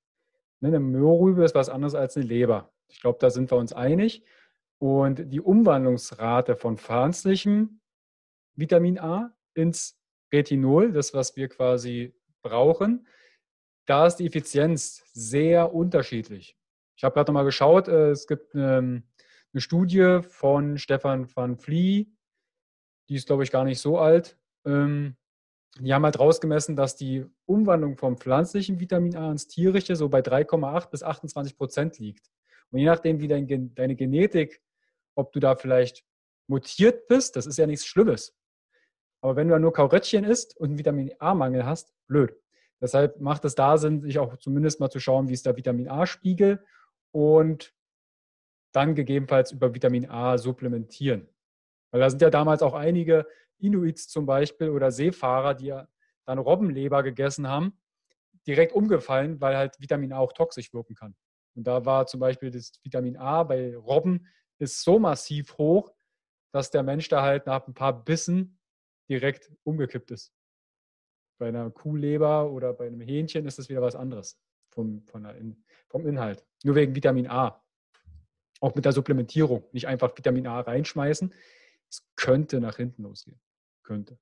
Ne, 0.59 0.69
eine 0.69 0.79
Mohrrübe 0.79 1.43
ist 1.43 1.55
was 1.55 1.69
anderes 1.69 1.95
als 1.95 2.15
eine 2.17 2.25
Leber. 2.25 2.71
Ich 2.87 3.01
glaube, 3.01 3.19
da 3.19 3.29
sind 3.29 3.51
wir 3.51 3.57
uns 3.57 3.73
einig. 3.73 4.23
Und 4.79 5.31
die 5.31 5.41
Umwandlungsrate 5.41 6.55
von 6.55 6.77
pflanzlichem 6.77 7.81
Vitamin 8.55 8.99
A 8.99 9.35
ins 9.53 9.99
Retinol, 10.33 10.91
das, 10.91 11.13
was 11.13 11.35
wir 11.35 11.49
quasi 11.49 12.15
brauchen, 12.41 13.07
da 13.85 14.07
ist 14.07 14.17
die 14.17 14.25
Effizienz 14.25 15.03
sehr 15.13 15.73
unterschiedlich. 15.73 16.57
Ich 16.95 17.03
habe 17.03 17.13
gerade 17.13 17.31
noch 17.31 17.39
mal 17.39 17.43
geschaut, 17.43 17.87
äh, 17.87 18.11
es 18.11 18.27
gibt 18.27 18.55
eine, 18.55 19.03
eine 19.53 19.61
Studie 19.61 20.19
von 20.21 20.77
Stefan 20.77 21.27
van 21.35 21.57
Vlie, 21.57 22.07
die 23.09 23.15
ist, 23.15 23.27
glaube 23.27 23.43
ich, 23.43 23.51
gar 23.51 23.65
nicht 23.65 23.79
so 23.79 23.97
alt, 23.97 24.37
ähm, 24.65 25.15
die 25.79 25.93
haben 25.93 26.03
halt 26.03 26.19
rausgemessen, 26.19 26.75
dass 26.75 26.95
die 26.95 27.25
Umwandlung 27.45 27.97
vom 27.97 28.17
pflanzlichen 28.17 28.79
Vitamin 28.79 29.15
A 29.15 29.31
ins 29.31 29.47
tierische 29.47 29.95
so 29.95 30.09
bei 30.09 30.19
3,8 30.19 30.89
bis 30.89 31.03
28 31.03 31.57
Prozent 31.57 31.99
liegt. 31.99 32.29
Und 32.71 32.79
je 32.79 32.85
nachdem, 32.85 33.19
wie 33.19 33.27
dein, 33.27 33.73
deine 33.75 33.95
Genetik, 33.95 34.61
ob 35.15 35.31
du 35.31 35.39
da 35.39 35.55
vielleicht 35.55 36.03
mutiert 36.47 37.07
bist, 37.07 37.35
das 37.35 37.45
ist 37.45 37.57
ja 37.57 37.67
nichts 37.67 37.85
Schlimmes. 37.85 38.35
Aber 39.21 39.35
wenn 39.35 39.47
du 39.47 39.57
nur 39.59 39.71
Kauröttchen 39.71 40.23
isst 40.23 40.57
und 40.57 40.69
einen 40.69 40.79
Vitamin 40.79 41.11
A-Mangel 41.19 41.65
hast, 41.65 41.93
blöd. 42.07 42.35
Deshalb 42.81 43.21
macht 43.21 43.45
es 43.45 43.55
da 43.55 43.77
Sinn, 43.77 44.01
sich 44.01 44.17
auch 44.17 44.37
zumindest 44.37 44.79
mal 44.79 44.89
zu 44.89 44.99
schauen, 44.99 45.29
wie 45.29 45.33
ist 45.33 45.45
der 45.45 45.55
Vitamin 45.55 45.87
A-Spiegel 45.87 46.65
und 47.11 47.73
dann 48.71 48.95
gegebenenfalls 48.95 49.51
über 49.51 49.73
Vitamin 49.73 50.09
A 50.09 50.37
supplementieren. 50.37 51.29
Weil 51.91 52.01
da 52.01 52.09
sind 52.09 52.21
ja 52.21 52.29
damals 52.29 52.63
auch 52.63 52.73
einige 52.73 53.27
Inuits 53.61 54.07
zum 54.07 54.25
Beispiel 54.25 54.69
oder 54.69 54.91
Seefahrer, 54.91 55.53
die 55.53 55.79
dann 56.25 56.39
Robbenleber 56.39 57.03
gegessen 57.03 57.47
haben, 57.47 57.73
direkt 58.47 58.73
umgefallen, 58.73 59.39
weil 59.41 59.57
halt 59.57 59.79
Vitamin 59.79 60.13
A 60.13 60.19
auch 60.19 60.33
toxisch 60.33 60.73
wirken 60.73 60.95
kann. 60.95 61.15
Und 61.55 61.65
da 61.65 61.85
war 61.85 62.07
zum 62.07 62.19
Beispiel 62.19 62.49
das 62.49 62.73
Vitamin 62.83 63.17
A 63.17 63.43
bei 63.43 63.75
Robben 63.75 64.27
ist 64.59 64.81
so 64.83 64.99
massiv 64.99 65.57
hoch, 65.57 65.91
dass 66.53 66.71
der 66.71 66.83
Mensch 66.83 67.09
da 67.09 67.21
halt 67.21 67.45
nach 67.45 67.67
ein 67.67 67.73
paar 67.73 68.03
Bissen 68.03 68.59
direkt 69.09 69.51
umgekippt 69.63 70.11
ist. 70.11 70.33
Bei 71.39 71.47
einer 71.47 71.71
Kuhleber 71.71 72.51
oder 72.51 72.73
bei 72.73 72.87
einem 72.87 73.01
Hähnchen 73.01 73.45
ist 73.45 73.57
das 73.57 73.69
wieder 73.69 73.81
was 73.81 73.95
anderes 73.95 74.39
vom, 74.69 75.05
der, 75.13 75.35
vom 75.89 76.07
Inhalt. 76.07 76.45
Nur 76.63 76.75
wegen 76.75 76.95
Vitamin 76.95 77.27
A. 77.27 77.63
Auch 78.59 78.75
mit 78.75 78.85
der 78.85 78.91
Supplementierung. 78.91 79.63
Nicht 79.71 79.87
einfach 79.87 80.15
Vitamin 80.15 80.45
A 80.45 80.59
reinschmeißen. 80.61 81.33
Es 81.89 82.07
könnte 82.15 82.61
nach 82.61 82.77
hinten 82.77 83.03
losgehen 83.03 83.41
könnte. 83.83 84.17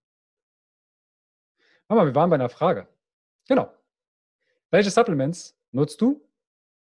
Aber 1.88 2.06
wir 2.06 2.16
waren 2.16 2.30
bei 2.30 2.36
einer 2.36 2.50
Frage. 2.50 2.88
Genau. 3.48 3.74
Welche 4.72 4.92
Supplements 4.92 5.58
nutzt 5.72 6.00
du? 6.02 6.22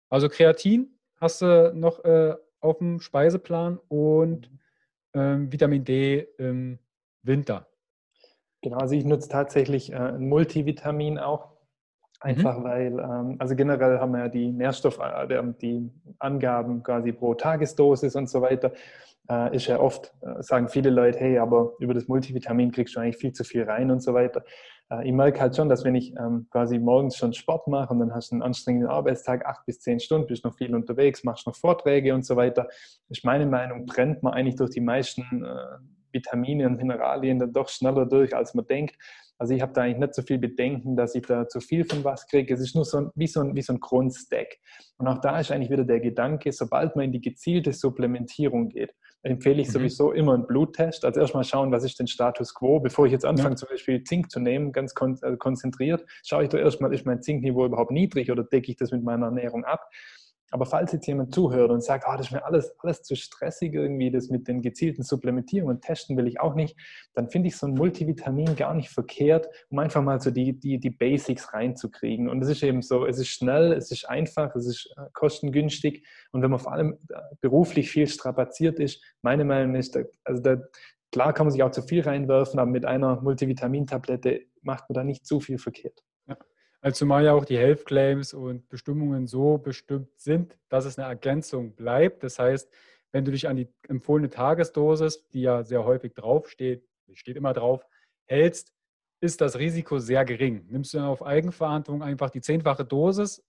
Also 0.10 0.30
Kreatin 0.30 1.00
hast 1.20 1.42
du 1.42 1.74
noch 1.74 2.04
äh, 2.04 2.36
auf 2.60 2.78
dem 2.78 3.00
Speiseplan 3.00 3.80
und 3.88 4.50
ähm, 5.14 5.52
Vitamin 5.52 5.84
D 5.84 6.28
im 6.38 6.80
Winter. 7.24 7.68
Genau, 8.62 8.78
also 8.78 8.94
ich 8.94 9.06
nutze 9.06 9.30
tatsächlich 9.30 9.92
äh, 9.92 9.96
ein 9.96 10.30
Multivitamin 10.30 11.18
auch. 11.18 11.52
Einfach 12.20 12.60
mhm. 12.60 12.64
weil, 12.64 13.00
ähm, 13.00 13.36
also 13.40 13.56
generell 13.56 14.00
haben 14.00 14.12
wir 14.12 14.20
ja 14.20 14.30
die 14.30 14.52
Nährstoff, 14.52 15.00
äh, 15.00 15.44
die 15.60 15.90
Angaben 16.20 16.84
quasi 16.84 17.12
pro 17.12 17.34
Tagesdosis 17.34 18.16
und 18.16 18.30
so 18.30 18.44
weiter 18.44 18.72
äh, 19.30 19.56
ist 19.56 19.68
ja 19.68 19.80
oft, 19.80 20.14
äh, 20.22 20.42
sagen 20.42 20.68
viele 20.68 20.90
Leute, 20.90 21.20
hey, 21.20 21.38
aber 21.38 21.74
über 21.80 21.94
das 21.94 22.08
Multivitamin 22.08 22.72
kriegst 22.72 22.96
du 22.96 23.00
eigentlich 23.00 23.18
viel 23.18 23.34
zu 23.34 23.44
viel 23.44 23.64
rein 23.64 23.92
und 23.92 24.02
so 24.02 24.14
weiter. 24.14 24.44
Äh, 24.92 25.08
ich 25.08 25.14
merke 25.14 25.40
halt 25.40 25.56
schon, 25.56 25.70
dass 25.70 25.84
wenn 25.84 25.96
ich 25.96 26.14
ähm, 26.18 26.48
quasi 26.52 26.80
morgens 26.80 27.18
schon 27.18 27.34
Sport 27.34 27.68
mache 27.68 27.94
und 27.94 28.00
dann 28.00 28.14
hast 28.14 28.32
du 28.32 28.36
einen 28.36 28.44
anstrengenden 28.44 28.90
Arbeitstag, 28.90 29.46
acht 29.46 29.66
bis 29.66 29.80
zehn 29.80 30.00
Stunden, 30.00 30.28
bist 30.28 30.44
noch 30.44 30.56
viel 30.56 30.76
unterwegs, 30.76 31.24
machst 31.24 31.48
noch 31.48 31.56
Vorträge 31.56 32.14
und 32.14 32.26
so 32.26 32.36
weiter, 32.36 32.68
ist 33.10 33.26
meine 33.26 33.46
Meinung, 33.46 33.86
brennt 33.86 34.24
man 34.24 34.34
eigentlich 34.34 34.56
durch 34.56 34.72
die 34.72 34.82
meisten 34.82 35.44
äh, 35.44 35.78
Vitamine 36.14 36.68
und 36.68 36.78
Mineralien 36.78 37.40
dann 37.40 37.54
doch 37.54 37.70
schneller 37.70 38.06
durch, 38.06 38.36
als 38.36 38.54
man 38.54 38.66
denkt. 38.68 38.98
Also 39.38 39.56
ich 39.56 39.62
habe 39.62 39.74
da 39.74 39.82
eigentlich 39.82 39.98
nicht 39.98 40.14
so 40.14 40.22
viel 40.22 40.38
Bedenken, 40.38 40.96
dass 40.96 41.16
ich 41.16 41.24
da 41.24 41.48
zu 41.48 41.62
viel 41.62 41.84
von 41.84 42.04
was 42.04 42.28
kriege. 42.28 42.54
Es 42.54 42.60
ist 42.60 42.76
nur 42.76 42.86
so 42.86 42.98
ein, 42.98 43.12
wie, 43.16 43.26
so 43.26 43.42
ein, 43.42 43.56
wie 43.56 43.62
so 43.64 43.74
ein 43.74 43.80
Grundstack. 43.80 44.60
Und 44.98 45.08
auch 45.08 45.18
da 45.20 45.40
ist 45.40 45.52
eigentlich 45.52 45.72
wieder 45.72 45.84
der 45.84 46.00
Gedanke, 46.00 46.52
sobald 46.52 46.96
man 46.96 47.06
in 47.06 47.12
die 47.12 47.22
gezielte 47.22 47.74
Supplementierung 47.74 48.70
geht, 48.70 48.94
empfehle 49.24 49.62
ich 49.62 49.68
mhm. 49.68 49.74
sowieso 49.74 50.12
immer 50.12 50.34
einen 50.34 50.48
Bluttest. 50.48 51.06
Also 51.06 51.20
erstmal 51.20 51.44
schauen, 51.44 51.72
was 51.72 51.84
ist 51.84 52.00
denn 52.00 52.08
Status 52.08 52.54
quo, 52.54 52.80
bevor 52.80 53.06
ich 53.06 53.12
jetzt 53.12 53.26
anfange, 53.26 53.52
ja. 53.52 53.56
zum 53.58 53.70
Beispiel 53.70 54.04
Zink 54.04 54.32
zu 54.32 54.40
nehmen, 54.40 54.72
ganz 54.72 54.94
kon 54.94 55.18
also 55.22 55.38
konzentriert, 55.38 56.06
schaue 56.26 56.44
ich 56.44 56.50
doch 56.50 56.60
erstmal, 56.60 56.94
ist 56.94 57.06
mein 57.06 57.22
Zinkniveau 57.22 57.66
überhaupt 57.66 57.92
niedrig 57.92 58.32
oder 58.32 58.44
decke 58.44 58.72
ich 58.72 58.78
das 58.78 58.92
mit 58.92 59.04
meiner 59.04 59.28
Ernährung 59.28 59.64
ab? 59.66 59.90
Aber 60.52 60.66
falls 60.66 60.92
jetzt 60.92 61.08
jemand 61.08 61.34
zuhört 61.34 61.72
und 61.72 61.82
sagt, 61.82 62.06
oh, 62.08 62.16
das 62.18 62.28
ist 62.28 62.32
mir 62.34 62.46
alles, 62.46 62.76
alles 62.80 63.02
zu 63.04 63.16
stressig 63.16 63.74
irgendwie, 63.74 64.12
das 64.12 64.30
mit 64.30 64.48
den 64.48 64.62
gezielten 64.62 65.02
Supplementierungen 65.02 65.80
testen 65.80 66.18
will 66.18 66.28
ich 66.28 66.42
auch 66.42 66.56
nicht, 66.56 66.78
dann 67.14 67.30
finde 67.30 67.48
ich 67.48 67.56
so 67.56 67.68
ein 67.68 67.74
Multivitamin 67.74 68.58
gar 68.58 68.74
nicht 68.74 68.90
verkehrt, 68.90 69.48
um 69.70 69.80
einfach 69.80 70.04
mal 70.04 70.20
so 70.20 70.30
die, 70.30 70.60
die, 70.60 70.78
die 70.78 70.90
Basics 70.90 71.54
reinzukriegen. 71.54 72.30
Und 72.30 72.42
es 72.42 72.50
ist 72.50 72.64
eben 72.64 72.82
so, 72.82 73.06
es 73.06 73.18
ist 73.18 73.30
schnell, 73.30 73.72
es 73.72 73.92
ist 73.92 74.10
einfach, 74.10 74.54
es 74.56 74.68
ist 74.68 74.94
äh, 74.98 75.06
kostengünstig 75.14 76.06
und 76.34 76.42
wenn 76.42 76.52
man 76.52 76.60
vor 76.60 76.74
allem 76.74 76.98
äh, 77.10 77.16
beruflich 77.40 77.90
viel 77.90 78.08
strapaziert 78.08 78.80
ist, 78.80 79.02
meine 79.22 79.46
Meinung 79.46 79.76
ist, 79.76 79.98
also 80.26 80.42
da, 80.42 80.58
klar 81.12 81.34
kann 81.34 81.46
man 81.46 81.52
sich 81.52 81.64
auch 81.64 81.72
zu 81.72 81.82
viel 81.82 82.02
reinwerfen, 82.02 82.60
aber 82.60 82.70
mit 82.70 82.86
einer 82.86 83.22
Multivitamintablette 83.22 84.42
macht 84.62 84.90
man 84.90 84.96
da 84.96 85.04
nicht 85.04 85.26
zu 85.26 85.40
viel 85.40 85.58
verkehrt. 85.58 86.04
Also 86.84 87.00
zumal 87.00 87.24
ja 87.24 87.34
auch 87.34 87.46
die 87.46 87.58
Health 87.58 87.86
Claims 87.86 88.34
und 88.34 88.68
Bestimmungen 88.68 89.28
so 89.28 89.60
bestimmt 89.60 90.10
sind, 90.20 90.58
dass 90.68 90.86
es 90.86 90.98
eine 90.98 91.08
Ergänzung 91.08 91.76
bleibt. 91.76 92.24
Das 92.24 92.40
heißt, 92.40 92.72
wenn 93.12 93.24
du 93.24 93.32
dich 93.32 93.48
an 93.48 93.56
die 93.56 93.68
empfohlene 93.88 94.30
Tagesdosis, 94.30 95.28
die 95.30 95.42
ja 95.42 95.64
sehr 95.64 95.86
häufig 95.86 96.16
draufsteht, 96.16 96.84
steht 97.14 97.36
immer 97.36 97.54
drauf, 97.54 97.86
hältst, 98.26 98.74
ist 99.22 99.42
das 99.42 99.60
Risiko 99.60 100.00
sehr 100.00 100.26
gering. 100.26 100.66
Nimmst 100.70 100.94
du 100.94 100.98
dann 100.98 101.08
auf 101.08 101.24
Eigenverantwortung 101.24 102.02
einfach 102.02 102.32
die 102.32 102.42
zehnfache 102.42 102.84
Dosis, 102.84 103.44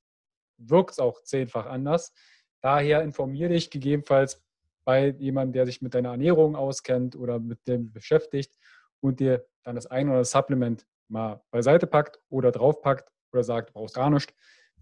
wirkt 0.59 0.91
es 0.91 0.99
auch 0.99 1.23
zehnfach 1.23 1.65
anders. 1.65 2.13
Daher 2.61 3.03
informiere 3.03 3.49
dich 3.51 3.71
gegebenenfalls 3.71 4.43
bei 4.85 5.09
jemandem, 5.19 5.55
der 5.55 5.67
sich 5.67 5.81
mit 5.81 5.95
deiner 5.95 6.11
Ernährung 6.11 6.55
auskennt 6.55 7.17
oder 7.17 7.39
mit 7.39 7.67
dem 7.67 7.93
beschäftigt 7.93 8.59
und 9.01 9.21
dir 9.21 9.47
dann 9.63 9.77
das 9.77 9.87
ein 9.87 10.09
oder 10.09 10.19
das 10.19 10.33
Supplement 10.33 10.87
mal 11.09 11.41
beiseite 11.51 11.87
packt 11.87 12.21
oder 12.29 12.53
draufpackt 12.53 13.12
oder 13.33 13.43
sagt, 13.43 13.71
du 13.71 13.75
brauchst 13.75 13.95
gar 13.95 14.11
nichts. 14.11 14.33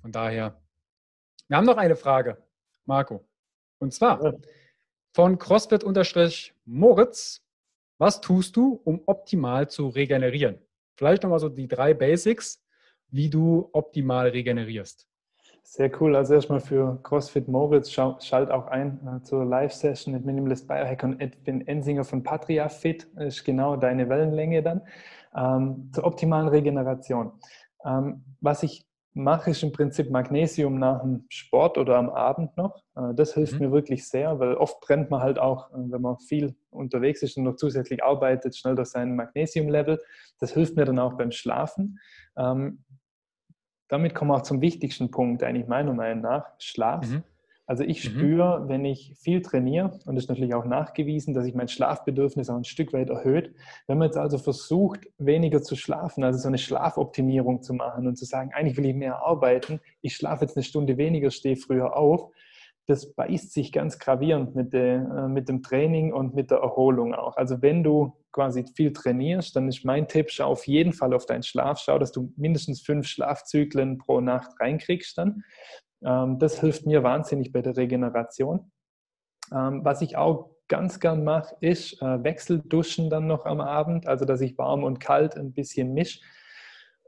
Von 0.01 0.13
daher, 0.13 0.61
wir 1.49 1.57
haben 1.57 1.67
noch 1.67 1.77
eine 1.77 1.97
Frage, 1.97 2.43
Marco. 2.85 3.27
Und 3.79 3.93
zwar 3.93 4.35
von 5.13 5.39
CrossFit-Moritz. 5.39 7.43
Was 7.99 8.21
tust 8.21 8.57
du, 8.57 8.81
um 8.85 9.03
optimal 9.07 9.69
zu 9.69 9.89
regenerieren? 9.89 10.59
Vielleicht 10.97 11.23
nochmal 11.23 11.39
so 11.39 11.49
die 11.49 11.69
drei 11.69 11.93
Basics, 11.93 12.63
wie 13.09 13.29
du 13.29 13.69
optimal 13.73 14.29
regenerierst. 14.29 15.07
Sehr 15.63 15.91
cool. 16.01 16.17
Also 16.17 16.35
erstmal 16.35 16.61
für 16.61 16.99
CrossFit 17.03 17.49
Moritz, 17.49 17.91
schalt 17.91 18.51
auch 18.51 18.67
ein 18.69 19.01
äh, 19.07 19.23
zur 19.23 19.45
Live-Session 19.45 20.15
mit 20.15 20.25
Minimalist 20.25 20.67
Biohacker 20.67 21.07
und 21.07 21.21
Edwin 21.21 21.67
Ensinger 21.67 22.05
von 22.05 22.23
Patria 22.23 22.69
Fit. 22.69 23.07
Ist 23.17 23.45
genau 23.45 23.77
deine 23.77 24.09
Wellenlänge 24.09 24.63
dann. 24.63 24.83
Ähm, 25.35 25.91
zur 25.93 26.05
optimalen 26.05 26.49
Regeneration. 26.49 27.33
Ähm, 27.85 28.25
was 28.41 28.63
ich 28.63 28.87
mache, 29.13 29.51
ist 29.51 29.63
im 29.63 29.73
Prinzip 29.73 30.11
Magnesium 30.11 30.79
nach 30.79 31.03
dem 31.03 31.25
Sport 31.29 31.79
oder 31.79 31.97
am 31.97 32.11
Abend 32.11 32.57
noch. 32.57 32.83
Äh, 32.97 33.15
das 33.15 33.35
hilft 33.35 33.55
mhm. 33.55 33.67
mir 33.67 33.73
wirklich 33.73 34.09
sehr, 34.09 34.39
weil 34.39 34.55
oft 34.55 34.81
brennt 34.81 35.11
man 35.11 35.21
halt 35.21 35.39
auch, 35.39 35.71
äh, 35.71 35.75
wenn 35.77 36.03
man 36.03 36.19
viel 36.19 36.55
unterwegs 36.71 37.23
ist 37.23 37.37
und 37.37 37.45
noch 37.45 37.57
zusätzlich 37.57 38.03
arbeitet, 38.05 38.57
schnell 38.57 38.75
durch 38.75 38.89
sein 38.89 39.17
Magnesiumlevel. 39.17 40.01
Das 40.39 40.53
hilft 40.53 40.77
mir 40.77 40.85
dann 40.85 40.99
auch 40.99 41.15
beim 41.15 41.33
Schlafen. 41.33 41.99
Ähm, 42.37 42.85
damit 43.89 44.15
kommen 44.15 44.31
wir 44.31 44.37
auch 44.37 44.43
zum 44.43 44.61
wichtigsten 44.61 45.11
Punkt, 45.11 45.43
eigentlich 45.43 45.67
meiner 45.67 45.93
Meinung 45.93 46.23
nach, 46.23 46.47
Schlaf. 46.59 47.09
Mhm. 47.11 47.25
Also 47.71 47.85
ich 47.85 48.05
mhm. 48.05 48.11
spüre, 48.11 48.65
wenn 48.67 48.85
ich 48.85 49.15
viel 49.17 49.43
trainiere, 49.43 49.93
und 50.05 50.17
das 50.17 50.25
ist 50.25 50.29
natürlich 50.29 50.55
auch 50.55 50.65
nachgewiesen, 50.65 51.35
dass 51.35 51.45
sich 51.45 51.55
mein 51.55 51.69
Schlafbedürfnis 51.69 52.51
auch 52.51 52.57
ein 52.57 52.65
Stück 52.65 52.93
weit 52.93 53.11
erhöht. 53.11 53.55
Wenn 53.87 53.99
man 53.99 54.09
jetzt 54.09 54.17
also 54.17 54.39
versucht, 54.39 55.07
weniger 55.19 55.63
zu 55.63 55.77
schlafen, 55.77 56.25
also 56.25 56.41
so 56.41 56.49
eine 56.49 56.59
Schlafoptimierung 56.59 57.63
zu 57.63 57.73
machen 57.75 58.09
und 58.09 58.17
zu 58.17 58.25
sagen, 58.25 58.51
eigentlich 58.53 58.77
will 58.77 58.87
ich 58.87 58.97
mehr 58.97 59.25
arbeiten, 59.25 59.79
ich 60.03 60.17
schlafe 60.17 60.47
jetzt 60.47 60.57
eine 60.57 60.65
Stunde 60.65 60.97
weniger, 60.99 61.31
stehe 61.31 61.55
früher 61.55 61.97
auf, 61.97 62.33
das 62.89 63.15
beißt 63.15 63.53
sich 63.53 63.71
ganz 63.71 64.01
gravierend 64.01 64.57
mit, 64.57 64.73
der, 64.73 64.97
äh, 64.97 65.29
mit 65.29 65.49
dem 65.49 65.63
Training 65.63 66.13
und 66.13 66.35
mit 66.35 66.51
der 66.51 66.59
Erholung 66.59 67.15
auch. 67.15 67.37
Also 67.37 67.63
wenn 67.63 67.85
du 67.85 68.15
quasi 68.33 68.65
viel 68.75 68.93
trainierst, 68.93 69.55
dann 69.55 69.69
ist 69.69 69.85
mein 69.85 70.09
Tipp, 70.09 70.33
schau 70.33 70.51
auf 70.51 70.67
jeden 70.67 70.93
Fall 70.93 71.15
auf 71.15 71.25
deinen 71.25 71.45
Schlaf, 71.45 71.79
schau, 71.79 72.01
dass 72.01 72.11
du 72.11 72.33
mindestens 72.37 72.81
fünf 72.81 73.07
Schlafzyklen 73.07 73.99
pro 73.99 74.21
Nacht 74.21 74.59
reinkriegst 74.59 75.17
dann. 75.17 75.45
Ähm, 76.05 76.39
das 76.39 76.61
hilft 76.61 76.87
mir 76.87 77.03
wahnsinnig 77.03 77.53
bei 77.53 77.63
der 77.63 77.77
Regeneration. 77.77 78.71
Ähm, 79.53 79.85
was 79.85 80.03
ich 80.03 80.17
auch 80.17 80.51
ganz 80.69 81.01
gern 81.01 81.25
mache, 81.25 81.57
ist 81.61 82.01
äh, 82.01 82.23
Wechselduschen 82.23 83.11
dann 83.11 83.27
noch 83.27 83.45
am 83.45 83.61
Abend, 83.61 84.07
also 84.07 84.25
dass 84.25 84.41
ich 84.41 84.57
warm 84.57 84.85
und 84.85 85.01
kalt 85.01 85.37
ein 85.37 85.53
bisschen 85.53 85.93
mische. 85.93 86.21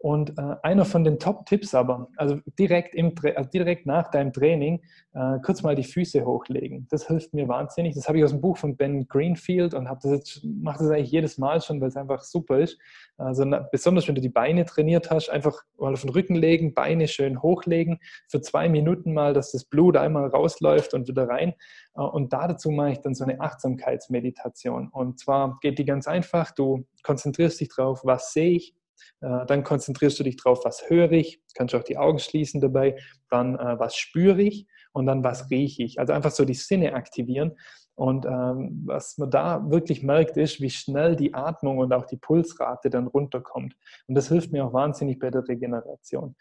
Und 0.02 0.36
äh, 0.36 0.56
einer 0.64 0.84
von 0.84 1.04
den 1.04 1.20
Top-Tipps 1.20 1.76
aber, 1.76 2.08
also 2.16 2.40
direkt, 2.58 2.92
im, 2.96 3.14
also 3.36 3.48
direkt 3.48 3.86
nach 3.86 4.10
deinem 4.10 4.32
Training, 4.32 4.82
äh, 5.14 5.38
kurz 5.44 5.62
mal 5.62 5.76
die 5.76 5.84
Füße 5.84 6.24
hochlegen. 6.24 6.88
Das 6.90 7.06
hilft 7.06 7.32
mir 7.34 7.46
wahnsinnig. 7.46 7.94
Das 7.94 8.08
habe 8.08 8.18
ich 8.18 8.24
aus 8.24 8.32
dem 8.32 8.40
Buch 8.40 8.56
von 8.56 8.76
Ben 8.76 9.06
Greenfield 9.06 9.74
und 9.74 9.84
das 9.84 10.40
mache 10.42 10.78
das 10.80 10.90
eigentlich 10.90 11.12
jedes 11.12 11.38
Mal 11.38 11.60
schon, 11.60 11.80
weil 11.80 11.86
es 11.86 11.96
einfach 11.96 12.24
super 12.24 12.58
ist. 12.58 12.80
Also 13.16 13.44
na, 13.44 13.60
besonders 13.70 14.08
wenn 14.08 14.16
du 14.16 14.20
die 14.20 14.28
Beine 14.28 14.64
trainiert 14.64 15.08
hast, 15.12 15.28
einfach 15.28 15.62
mal 15.78 15.92
auf 15.92 16.00
den 16.00 16.10
Rücken 16.10 16.34
legen, 16.34 16.74
Beine 16.74 17.06
schön 17.06 17.40
hochlegen, 17.40 18.00
für 18.28 18.40
zwei 18.40 18.68
Minuten 18.68 19.14
mal, 19.14 19.34
dass 19.34 19.52
das 19.52 19.64
Blut 19.64 19.96
einmal 19.96 20.26
rausläuft 20.26 20.94
und 20.94 21.06
wieder 21.06 21.28
rein. 21.28 21.54
Äh, 21.94 22.00
und 22.00 22.32
dazu 22.32 22.72
mache 22.72 22.90
ich 22.90 23.00
dann 23.02 23.14
so 23.14 23.22
eine 23.22 23.40
Achtsamkeitsmeditation. 23.40 24.88
Und 24.88 25.20
zwar 25.20 25.58
geht 25.60 25.78
die 25.78 25.84
ganz 25.84 26.08
einfach. 26.08 26.50
Du 26.50 26.86
konzentrierst 27.04 27.60
dich 27.60 27.68
drauf, 27.68 28.00
was 28.02 28.32
sehe 28.32 28.50
ich, 28.50 28.74
dann 29.20 29.62
konzentrierst 29.62 30.18
du 30.18 30.24
dich 30.24 30.36
drauf, 30.36 30.64
was 30.64 30.88
höre 30.88 31.12
ich, 31.12 31.40
kannst 31.54 31.74
auch 31.74 31.84
die 31.84 31.98
Augen 31.98 32.18
schließen 32.18 32.60
dabei, 32.60 32.96
dann 33.30 33.56
äh, 33.56 33.78
was 33.78 33.96
spüre 33.96 34.42
ich 34.42 34.66
und 34.92 35.06
dann 35.06 35.24
was 35.24 35.50
rieche 35.50 35.82
ich. 35.82 35.98
Also 35.98 36.12
einfach 36.12 36.30
so 36.30 36.44
die 36.44 36.54
Sinne 36.54 36.94
aktivieren. 36.94 37.56
Und 37.94 38.24
ähm, 38.24 38.82
was 38.86 39.18
man 39.18 39.30
da 39.30 39.70
wirklich 39.70 40.02
merkt, 40.02 40.36
ist, 40.36 40.60
wie 40.60 40.70
schnell 40.70 41.14
die 41.14 41.34
Atmung 41.34 41.78
und 41.78 41.92
auch 41.92 42.06
die 42.06 42.16
Pulsrate 42.16 42.90
dann 42.90 43.06
runterkommt. 43.06 43.76
Und 44.06 44.14
das 44.14 44.28
hilft 44.28 44.50
mir 44.50 44.64
auch 44.64 44.72
wahnsinnig 44.72 45.18
bei 45.18 45.30
der 45.30 45.46
Regeneration. 45.46 46.34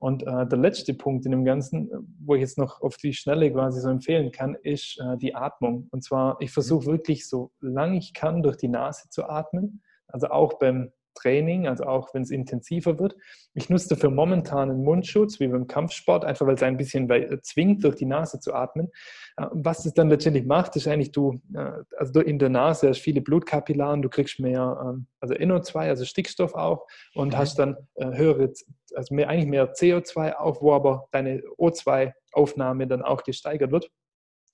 Und 0.00 0.22
äh, 0.22 0.46
der 0.46 0.58
letzte 0.58 0.94
Punkt 0.94 1.24
in 1.24 1.32
dem 1.32 1.44
Ganzen, 1.44 1.90
wo 2.20 2.34
ich 2.34 2.40
jetzt 2.40 2.58
noch 2.58 2.82
auf 2.82 2.96
die 2.98 3.14
Schnelle 3.14 3.50
quasi 3.52 3.80
so 3.80 3.88
empfehlen 3.88 4.30
kann, 4.30 4.54
ist 4.54 5.00
äh, 5.00 5.16
die 5.16 5.34
Atmung. 5.34 5.88
Und 5.90 6.04
zwar, 6.04 6.36
ich 6.40 6.52
versuche 6.52 6.86
wirklich 6.86 7.28
so 7.28 7.50
lange 7.60 7.98
ich 7.98 8.14
kann 8.14 8.42
durch 8.42 8.56
die 8.56 8.68
Nase 8.68 9.08
zu 9.08 9.28
atmen. 9.28 9.82
Also 10.06 10.28
auch 10.28 10.58
beim 10.58 10.92
Training, 11.18 11.66
also 11.66 11.84
auch 11.84 12.14
wenn 12.14 12.22
es 12.22 12.30
intensiver 12.30 12.98
wird. 12.98 13.16
Ich 13.54 13.68
nutze 13.68 13.88
dafür 13.88 14.10
momentan 14.10 14.70
einen 14.70 14.84
Mundschutz, 14.84 15.40
wie 15.40 15.48
beim 15.48 15.66
Kampfsport, 15.66 16.24
einfach 16.24 16.46
weil 16.46 16.54
es 16.54 16.62
ein 16.62 16.76
bisschen 16.76 17.10
äh, 17.10 17.40
zwingt, 17.42 17.84
durch 17.84 17.96
die 17.96 18.06
Nase 18.06 18.40
zu 18.40 18.54
atmen. 18.54 18.88
Äh, 19.36 19.46
was 19.52 19.84
es 19.84 19.94
dann 19.94 20.08
letztendlich 20.08 20.46
macht, 20.46 20.76
ist 20.76 20.86
eigentlich, 20.86 21.12
du, 21.12 21.40
äh, 21.54 21.72
also 21.96 22.20
in 22.20 22.38
der 22.38 22.50
Nase 22.50 22.88
hast 22.88 23.00
viele 23.00 23.20
Blutkapillaren, 23.20 24.02
du 24.02 24.08
kriegst 24.08 24.38
mehr, 24.40 24.78
ähm, 24.82 25.06
also 25.20 25.34
NO2, 25.34 25.76
also 25.76 26.04
Stickstoff 26.04 26.54
auch 26.54 26.86
und 27.14 27.28
mhm. 27.34 27.38
hast 27.38 27.58
dann 27.58 27.76
höhere, 27.96 28.52
also 28.94 29.14
mehr, 29.14 29.28
eigentlich 29.28 29.48
mehr 29.48 29.72
CO2 29.72 30.36
auch, 30.36 30.62
wo 30.62 30.72
aber 30.72 31.08
deine 31.10 31.42
O2-Aufnahme 31.58 32.86
dann 32.86 33.02
auch 33.02 33.24
gesteigert 33.24 33.72
wird 33.72 33.90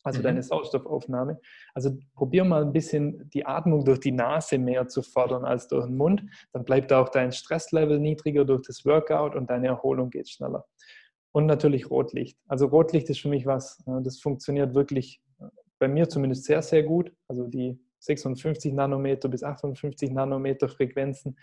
also 0.04 0.20
mhm. 0.20 0.24
deine 0.24 0.42
Sauerstoffaufnahme. 0.42 1.40
Also 1.74 1.96
probier 2.14 2.44
mal 2.44 2.62
ein 2.62 2.72
bisschen 2.72 3.28
die 3.30 3.44
Atmung 3.44 3.84
durch 3.84 4.00
die 4.00 4.12
Nase 4.12 4.58
mehr 4.58 4.86
zu 4.86 5.02
fördern 5.02 5.44
als 5.44 5.66
durch 5.66 5.86
den 5.86 5.96
Mund. 5.96 6.22
Dann 6.52 6.64
bleibt 6.64 6.92
auch 6.92 7.08
dein 7.08 7.32
Stresslevel 7.32 7.98
niedriger 7.98 8.44
durch 8.44 8.62
das 8.66 8.84
Workout 8.84 9.34
und 9.34 9.50
deine 9.50 9.68
Erholung 9.68 10.10
geht 10.10 10.28
schneller. 10.28 10.66
Und 11.32 11.46
natürlich 11.46 11.90
Rotlicht. 11.90 12.38
Also 12.46 12.66
Rotlicht 12.66 13.10
ist 13.10 13.20
für 13.20 13.28
mich 13.28 13.46
was, 13.46 13.82
äh, 13.86 14.02
das 14.02 14.20
funktioniert 14.20 14.74
wirklich 14.74 15.20
äh, 15.40 15.46
bei 15.80 15.88
mir 15.88 16.08
zumindest 16.08 16.44
sehr, 16.44 16.62
sehr 16.62 16.84
gut. 16.84 17.10
Also 17.26 17.48
die 17.48 17.80
56 17.98 18.72
Nanometer 18.74 19.28
bis 19.28 19.42
58 19.42 20.12
Nanometer 20.12 20.68
Frequenzen 20.68 21.36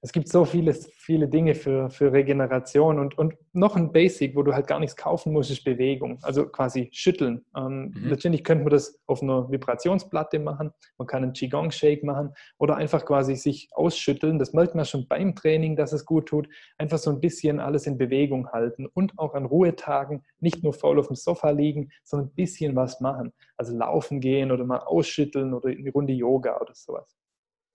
es 0.00 0.12
gibt 0.12 0.28
so 0.28 0.44
viele, 0.44 0.74
viele 0.74 1.26
Dinge 1.28 1.56
für, 1.56 1.90
für 1.90 2.12
Regeneration 2.12 3.00
und, 3.00 3.18
und 3.18 3.34
noch 3.52 3.74
ein 3.74 3.90
Basic, 3.90 4.36
wo 4.36 4.42
du 4.42 4.54
halt 4.54 4.68
gar 4.68 4.78
nichts 4.78 4.94
kaufen 4.94 5.32
musst, 5.32 5.50
ist 5.50 5.64
Bewegung, 5.64 6.18
also 6.22 6.46
quasi 6.46 6.88
schütteln. 6.92 7.44
Ähm, 7.56 7.92
mhm. 7.94 8.08
Letztendlich 8.08 8.44
könnte 8.44 8.62
man 8.64 8.70
das 8.70 9.00
auf 9.06 9.22
einer 9.22 9.50
Vibrationsplatte 9.50 10.38
machen, 10.38 10.70
man 10.98 11.08
kann 11.08 11.24
einen 11.24 11.32
Qigong-Shake 11.32 12.04
machen 12.04 12.32
oder 12.58 12.76
einfach 12.76 13.04
quasi 13.04 13.34
sich 13.34 13.70
ausschütteln. 13.72 14.38
Das 14.38 14.52
merkt 14.52 14.76
man 14.76 14.84
schon 14.84 15.08
beim 15.08 15.34
Training, 15.34 15.74
dass 15.74 15.92
es 15.92 16.04
gut 16.04 16.26
tut. 16.26 16.48
Einfach 16.76 16.98
so 16.98 17.10
ein 17.10 17.20
bisschen 17.20 17.58
alles 17.58 17.86
in 17.86 17.98
Bewegung 17.98 18.48
halten 18.50 18.86
und 18.86 19.18
auch 19.18 19.34
an 19.34 19.46
Ruhetagen 19.46 20.22
nicht 20.38 20.62
nur 20.62 20.74
faul 20.74 21.00
auf 21.00 21.08
dem 21.08 21.16
Sofa 21.16 21.50
liegen, 21.50 21.90
sondern 22.04 22.28
ein 22.28 22.34
bisschen 22.34 22.76
was 22.76 23.00
machen. 23.00 23.32
Also 23.56 23.76
laufen 23.76 24.20
gehen 24.20 24.52
oder 24.52 24.64
mal 24.64 24.78
ausschütteln 24.78 25.54
oder 25.54 25.70
eine 25.70 25.90
Runde 25.90 26.12
Yoga 26.12 26.60
oder 26.60 26.74
sowas. 26.74 27.16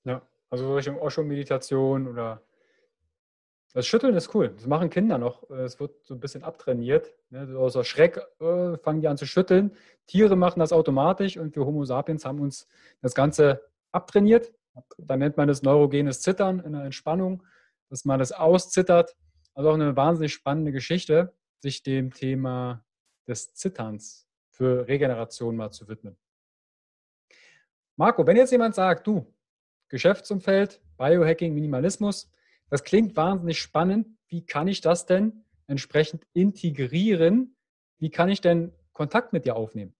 Ja, 0.06 0.22
also 0.54 0.76
Richtung 0.76 1.00
Osho-Meditation 1.00 2.08
oder 2.08 2.44
das 3.74 3.88
Schütteln 3.88 4.16
ist 4.16 4.36
cool. 4.36 4.50
Das 4.50 4.68
machen 4.68 4.92
Kinder 4.92 5.18
noch. 5.18 5.50
Es 5.50 5.80
wird 5.80 6.06
so 6.06 6.14
ein 6.14 6.20
bisschen 6.20 6.44
abtrainiert. 6.44 7.12
Ne? 7.32 7.58
Außer 7.58 7.84
Schreck 7.84 8.22
äh, 8.40 8.78
fangen 8.78 9.02
die 9.02 9.08
an 9.08 9.18
zu 9.18 9.26
schütteln. 9.26 9.76
Tiere 10.06 10.36
machen 10.36 10.60
das 10.60 10.72
automatisch 10.72 11.38
und 11.38 11.56
wir 11.56 11.66
Homo 11.66 11.86
sapiens 11.86 12.24
haben 12.24 12.40
uns 12.40 12.68
das 13.02 13.16
Ganze 13.16 13.64
abtrainiert. 13.92 14.54
Dann 15.00 15.18
nennt 15.18 15.38
man 15.38 15.48
das 15.48 15.64
neurogenes 15.64 16.22
Zittern 16.22 16.60
in 16.60 16.74
der 16.74 16.84
Entspannung, 16.84 17.42
dass 17.90 18.06
man 18.06 18.20
das 18.20 18.32
auszittert. 18.32 19.16
Also 19.56 19.72
auch 19.72 19.74
eine 19.74 19.96
wahnsinnig 19.96 20.34
spannende 20.34 20.72
Geschichte, 20.72 21.34
sich 21.58 21.82
dem 21.82 22.14
Thema 22.14 22.86
des 23.28 23.56
Zitterns 23.56 24.28
für 24.52 24.88
Regeneration 24.88 25.56
mal 25.56 25.72
zu 25.72 25.88
widmen. 25.88 26.16
Marco, 27.96 28.28
wenn 28.28 28.38
jetzt 28.38 28.52
jemand 28.52 28.76
sagt, 28.76 29.08
du, 29.08 29.32
Geschäftsumfeld, 29.94 30.82
Biohacking, 30.98 31.53
Minimalismus. 31.53 32.30
Das 32.72 32.84
klingt 32.84 33.15
wahnsinnig 33.15 33.60
spannend. 33.60 34.07
Wie 34.28 34.44
kann 34.44 34.68
ich 34.68 34.82
das 34.82 35.06
denn 35.06 35.45
entsprechend 35.68 36.26
integrieren? 36.34 37.56
Wie 37.99 38.10
kann 38.10 38.28
ich 38.28 38.41
denn 38.41 38.72
Kontakt 38.91 39.34
mit 39.34 39.45
dir 39.45 39.56
aufnehmen? 39.56 39.94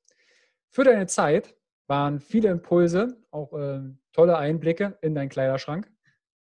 für 0.69 0.83
deine 0.83 1.07
Zeit. 1.07 1.55
Waren 1.87 2.19
viele 2.19 2.49
Impulse, 2.49 3.17
auch 3.31 3.51
äh, 3.53 3.81
tolle 4.13 4.37
Einblicke 4.37 4.97
in 5.01 5.15
deinen 5.15 5.29
Kleiderschrank. 5.29 5.91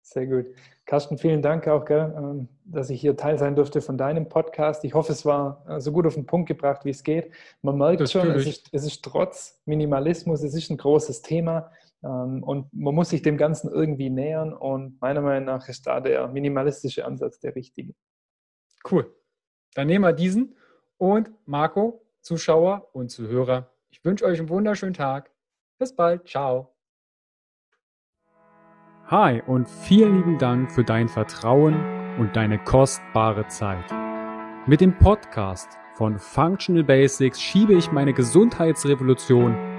Sehr 0.01 0.25
gut. 0.25 0.47
Carsten, 0.85 1.19
vielen 1.19 1.43
Dank 1.43 1.67
auch, 1.67 1.85
gell, 1.85 2.15
ähm, 2.17 2.47
dass 2.65 2.89
ich 2.89 2.99
hier 2.99 3.15
Teil 3.15 3.37
sein 3.37 3.55
durfte 3.55 3.79
von 3.79 3.95
deinem 3.95 4.27
Podcast. 4.27 4.83
Ich 4.83 4.95
hoffe, 4.95 5.11
es 5.11 5.23
war 5.23 5.63
äh, 5.69 5.79
so 5.79 5.91
gut 5.91 6.07
auf 6.07 6.15
den 6.15 6.25
Punkt 6.25 6.47
gebracht, 6.47 6.83
wie 6.83 6.89
es 6.89 7.03
geht. 7.03 7.31
Man 7.61 7.77
merkt 7.77 8.01
das 8.01 8.11
schon, 8.11 8.31
es 8.31 8.47
ist, 8.47 8.69
es 8.71 8.85
ist 8.85 9.03
trotz 9.03 9.61
Minimalismus, 9.65 10.41
es 10.41 10.55
ist 10.55 10.71
ein 10.71 10.77
großes 10.77 11.21
Thema. 11.21 11.71
Ähm, 12.03 12.43
und 12.43 12.71
man 12.73 12.95
muss 12.95 13.09
sich 13.09 13.21
dem 13.21 13.37
Ganzen 13.37 13.71
irgendwie 13.71 14.09
nähern 14.09 14.53
und 14.53 14.99
meiner 15.01 15.21
Meinung 15.21 15.45
nach 15.45 15.67
ist 15.67 15.85
da 15.87 15.99
der 15.99 16.27
minimalistische 16.27 17.05
Ansatz 17.05 17.39
der 17.39 17.55
richtige. 17.55 17.93
Cool. 18.89 19.13
Dann 19.75 19.87
nehmen 19.87 20.05
wir 20.05 20.13
diesen 20.13 20.55
und 20.97 21.31
Marco, 21.45 22.05
Zuschauer 22.21 22.89
und 22.93 23.09
Zuhörer, 23.09 23.71
ich 23.91 24.03
wünsche 24.05 24.25
euch 24.25 24.39
einen 24.39 24.49
wunderschönen 24.49 24.93
Tag. 24.93 25.31
Bis 25.77 25.95
bald. 25.95 26.27
Ciao. 26.27 26.75
Hi 29.07 29.41
und 29.47 29.67
vielen 29.67 30.17
lieben 30.17 30.37
Dank 30.37 30.71
für 30.71 30.83
dein 30.83 31.07
Vertrauen 31.07 31.73
und 32.19 32.35
deine 32.35 32.59
kostbare 32.63 33.47
Zeit. 33.47 33.89
Mit 34.67 34.81
dem 34.81 34.97
Podcast 34.99 35.69
von 35.95 36.19
Functional 36.19 36.83
Basics 36.83 37.41
schiebe 37.41 37.73
ich 37.73 37.91
meine 37.91 38.13
Gesundheitsrevolution 38.13 39.78